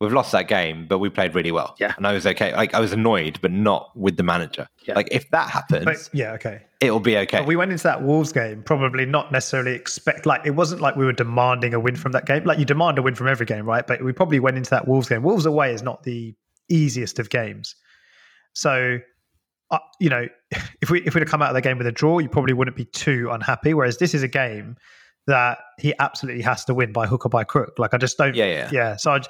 we've 0.00 0.12
lost 0.12 0.32
that 0.32 0.46
game, 0.46 0.86
but 0.86 0.98
we 0.98 1.08
played 1.08 1.34
really 1.34 1.52
well. 1.52 1.74
Yeah. 1.78 1.94
and 1.96 2.06
I 2.06 2.12
was 2.12 2.26
okay. 2.26 2.54
Like 2.54 2.74
I 2.74 2.80
was 2.80 2.92
annoyed, 2.92 3.38
but 3.40 3.50
not 3.50 3.96
with 3.96 4.16
the 4.16 4.22
manager. 4.22 4.68
Yeah. 4.86 4.94
Like 4.94 5.08
if 5.10 5.30
that 5.30 5.48
happens, 5.50 5.84
but 5.84 6.08
yeah, 6.12 6.32
okay. 6.32 6.62
it'll 6.80 7.00
be 7.00 7.16
okay. 7.18 7.38
But 7.38 7.46
we 7.46 7.56
went 7.56 7.72
into 7.72 7.84
that 7.84 8.02
Wolves 8.02 8.30
game 8.32 8.62
probably 8.62 9.06
not 9.06 9.32
necessarily 9.32 9.72
expect 9.72 10.26
like 10.26 10.44
it 10.44 10.50
wasn't 10.50 10.80
like 10.82 10.96
we 10.96 11.04
were 11.04 11.12
demanding 11.12 11.74
a 11.74 11.80
win 11.80 11.96
from 11.96 12.12
that 12.12 12.26
game. 12.26 12.44
Like 12.44 12.58
you 12.58 12.64
demand 12.64 12.98
a 12.98 13.02
win 13.02 13.14
from 13.14 13.28
every 13.28 13.46
game, 13.46 13.64
right? 13.66 13.86
But 13.86 14.04
we 14.04 14.12
probably 14.12 14.38
went 14.38 14.56
into 14.56 14.70
that 14.70 14.86
Wolves 14.86 15.08
game. 15.08 15.22
Wolves 15.22 15.46
away 15.46 15.72
is 15.72 15.82
not 15.82 16.02
the 16.02 16.34
easiest 16.68 17.18
of 17.18 17.30
games, 17.30 17.74
so 18.52 18.98
uh, 19.70 19.78
you 20.00 20.10
know 20.10 20.26
if 20.82 20.90
we 20.90 21.02
if 21.02 21.14
we'd 21.14 21.20
have 21.20 21.30
come 21.30 21.42
out 21.42 21.50
of 21.50 21.54
the 21.54 21.60
game 21.62 21.78
with 21.78 21.86
a 21.86 21.92
draw, 21.92 22.18
you 22.18 22.28
probably 22.28 22.54
wouldn't 22.54 22.76
be 22.76 22.84
too 22.86 23.28
unhappy. 23.30 23.74
Whereas 23.74 23.98
this 23.98 24.14
is 24.14 24.22
a 24.22 24.28
game 24.28 24.76
that 25.26 25.58
he 25.78 25.92
absolutely 25.98 26.42
has 26.42 26.64
to 26.64 26.74
win 26.74 26.92
by 26.92 27.06
hook 27.06 27.26
or 27.26 27.28
by 27.28 27.44
crook. 27.44 27.74
Like 27.78 27.94
I 27.94 27.98
just 27.98 28.16
don't. 28.16 28.34
Yeah, 28.34 28.46
yeah. 28.46 28.70
yeah. 28.72 28.96
So 28.96 29.12
I 29.12 29.20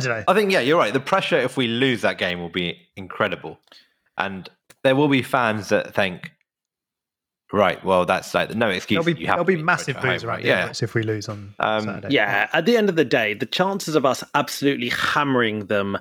don't 0.00 0.08
know. 0.08 0.24
I 0.28 0.34
think 0.34 0.52
yeah, 0.52 0.60
you're 0.60 0.78
right. 0.78 0.92
The 0.92 1.00
pressure 1.00 1.36
if 1.38 1.56
we 1.56 1.66
lose 1.66 2.02
that 2.02 2.18
game 2.18 2.40
will 2.40 2.50
be 2.50 2.78
incredible, 2.96 3.58
and 4.16 4.48
there 4.82 4.96
will 4.96 5.08
be 5.08 5.22
fans 5.22 5.68
that 5.68 5.94
think, 5.94 6.30
right, 7.52 7.82
well, 7.84 8.04
that's 8.06 8.34
like 8.34 8.54
no 8.54 8.68
excuse. 8.68 9.04
There'll 9.04 9.14
be 9.14 9.20
you 9.20 9.26
have 9.26 9.36
there'll 9.36 9.44
be 9.44 9.62
massive 9.62 9.96
boos 10.00 10.24
around 10.24 10.36
right? 10.36 10.42
the 10.42 10.48
Yeah, 10.48 10.72
if 10.80 10.94
we 10.94 11.02
lose 11.02 11.28
on 11.28 11.54
Um, 11.58 11.84
Saturday. 11.84 12.14
Yeah, 12.14 12.48
at 12.52 12.66
the 12.66 12.76
end 12.76 12.88
of 12.88 12.96
the 12.96 13.04
day, 13.04 13.34
the 13.34 13.46
chances 13.46 13.94
of 13.94 14.04
us 14.06 14.22
absolutely 14.34 14.90
hammering 14.90 15.66
them 15.66 15.98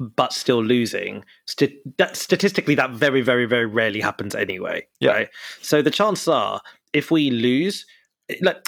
but 0.00 0.32
still 0.32 0.62
losing, 0.62 1.24
st- 1.46 1.96
that 1.98 2.16
statistically, 2.16 2.74
that 2.74 2.90
very, 2.90 3.22
very, 3.22 3.46
very 3.46 3.66
rarely 3.66 4.00
happens 4.00 4.34
anyway. 4.34 4.86
Yeah. 5.00 5.10
Right. 5.12 5.28
So 5.62 5.82
the 5.82 5.90
chances 5.90 6.28
are, 6.28 6.60
if 6.92 7.10
we 7.10 7.30
lose, 7.30 7.86
like, 8.42 8.66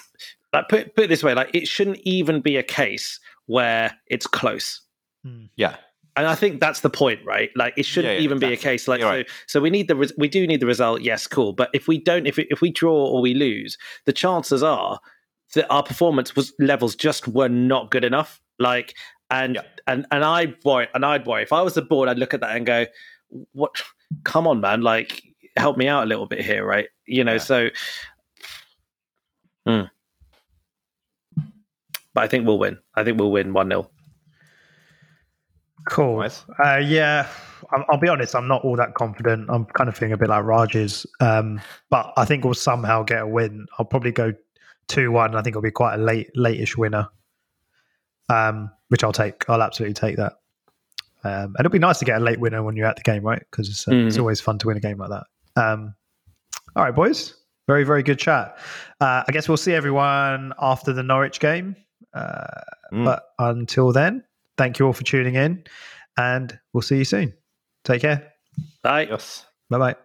like 0.53 0.69
put 0.69 0.95
put 0.95 1.05
it 1.05 1.09
this 1.09 1.23
way, 1.23 1.35
like 1.35 1.51
it 1.55 1.69
shouldn't 1.69 1.99
even 2.05 2.41
be 2.41 2.57
a 2.57 2.63
case 2.63 3.21
where 3.47 3.95
it's 4.07 4.27
close. 4.27 4.81
Hmm. 5.25 5.47
yeah, 5.57 5.77
And 6.17 6.27
I 6.27 6.35
think 6.35 6.61
that's 6.61 6.81
the 6.81 6.91
point, 6.91 7.21
right? 7.27 7.51
Like 7.57 7.75
it 7.77 7.85
shouldn't 7.85 8.13
Yeah, 8.15 8.19
yeah, 8.21 8.25
even 8.25 8.39
be 8.39 8.53
a 8.53 8.57
case 8.57 8.87
like 8.89 9.01
so. 9.01 9.09
right. 9.09 9.29
So 9.47 9.61
we 9.61 9.69
need 9.71 9.89
the 9.89 9.97
res- 9.97 10.13
we 10.17 10.29
do 10.29 10.47
need 10.47 10.61
the 10.61 10.67
result. 10.67 11.01
Yes, 11.03 11.27
cool. 11.27 11.53
But 11.53 11.71
if 11.75 11.89
we 11.89 11.99
don't, 11.99 12.27
if 12.27 12.37
we, 12.37 12.47
if 12.51 12.61
we 12.61 12.71
draw 12.71 12.95
or 12.95 13.21
we 13.21 13.35
lose, 13.35 13.77
the 14.07 14.13
chances 14.13 14.63
are 14.63 15.01
that 15.55 15.67
our 15.71 15.83
performance 15.83 16.37
was 16.37 16.53
levels 16.61 16.95
just 16.95 17.27
were 17.29 17.49
not 17.49 17.91
good 17.91 18.05
enough. 18.05 18.41
Like 18.59 18.95
and 19.31 19.57
Yeah. 19.57 19.63
and 19.87 20.07
and 20.11 20.25
I 20.25 20.55
worry 20.65 20.89
and 20.95 21.05
I'd 21.05 21.27
worry 21.27 21.43
if 21.43 21.53
I 21.53 21.63
was 21.63 21.75
the 21.75 21.83
board, 21.83 22.09
I'd 22.09 22.19
look 22.19 22.35
at 22.35 22.41
that 22.41 22.57
and 22.57 22.65
go, 22.67 22.87
"What? 23.53 23.71
Come 24.25 24.47
on, 24.47 24.61
man! 24.61 24.83
Like 24.83 25.23
help 25.57 25.77
me 25.77 25.89
out 25.89 26.05
a 26.05 26.07
little 26.07 26.27
bit 26.27 26.45
here, 26.45 26.65
right? 26.65 26.89
You 27.07 27.25
know." 27.25 27.33
Yeah. 27.35 27.39
So. 27.39 27.69
Hmm. 29.67 29.83
But 32.15 32.25
I 32.25 32.27
think 32.27 32.47
we'll 32.47 32.59
win. 32.59 32.79
I 32.95 33.05
think 33.05 33.19
we'll 33.19 33.31
win 33.31 33.53
1 33.53 33.69
0. 33.69 33.91
Cool. 35.89 36.21
Nice. 36.21 36.45
Uh, 36.63 36.77
yeah, 36.79 37.29
I'll, 37.73 37.85
I'll 37.91 37.99
be 37.99 38.09
honest. 38.09 38.35
I'm 38.35 38.49
not 38.49 38.65
all 38.65 38.77
that 38.77 38.95
confident. 38.95 39.49
I'm 39.49 39.65
kind 39.67 39.89
of 39.89 39.97
feeling 39.97 40.13
a 40.13 40.17
bit 40.17 40.29
like 40.29 40.45
Raj's, 40.45 41.07
um, 41.21 41.61
but 41.91 42.13
I 42.17 42.25
think 42.25 42.45
we'll 42.45 42.55
somehow 42.55 43.03
get 43.03 43.23
a 43.23 43.27
win. 43.27 43.67
I'll 43.79 43.87
probably 43.87 44.11
go 44.13 44.33
two 44.89 45.13
one. 45.13 45.35
I 45.35 45.43
think 45.43 45.53
it'll 45.53 45.63
be 45.63 45.71
quite 45.71 45.95
a 45.95 45.99
late, 46.03 46.31
late-ish 46.35 46.77
winner, 46.77 47.09
um, 48.29 48.71
which 48.89 49.03
I'll 49.05 49.13
take. 49.13 49.49
I'll 49.49 49.63
absolutely 49.63 49.95
take 49.95 50.17
that. 50.17 50.35
Um, 51.25 51.55
and 51.57 51.61
it'll 51.61 51.71
be 51.71 51.79
nice 51.79 51.99
to 51.99 52.05
get 52.05 52.21
a 52.21 52.25
late 52.25 52.39
winner 52.41 52.63
when 52.63 52.77
you're 52.77 52.87
at 52.87 52.97
the 52.97 53.03
game, 53.03 53.23
right? 53.25 53.43
Because 53.51 53.69
it's, 53.69 53.87
uh, 53.89 53.93
it's 53.95 54.17
Mhm. 54.17 54.21
always 54.21 54.41
fun 54.41 54.59
to 54.59 54.67
win 54.69 54.77
a 54.77 54.81
game 54.81 54.99
like 54.99 55.11
that. 55.11 55.25
Um, 55.57 55.95
all 56.77 56.85
right, 56.85 56.95
boys. 56.95 57.35
Very, 57.67 57.85
very 57.85 58.03
good 58.03 58.19
chat. 58.19 58.57
Uh, 59.01 59.25
I 59.27 59.33
guess 59.33 59.49
we'll 59.49 59.57
see 59.59 59.75
everyone 59.75 60.53
after 60.61 60.93
the 60.93 61.03
Norwich 61.03 61.41
game. 61.41 61.77
Uh, 62.15 62.45
Mm. 62.91 63.05
But 63.05 63.23
until 63.39 63.93
then, 63.93 64.25
thank 64.57 64.79
you 64.79 64.87
all 64.87 64.95
for 64.95 65.05
tuning 65.05 65.35
in, 65.35 65.63
and 66.17 66.59
we'll 66.73 66.81
see 66.81 66.97
you 66.97 67.05
soon. 67.05 67.35
Take 67.85 68.01
care. 68.01 68.33
Bye. 68.83 69.03
yes. 69.11 69.45
Bye 69.69 69.77
bye. 69.79 69.97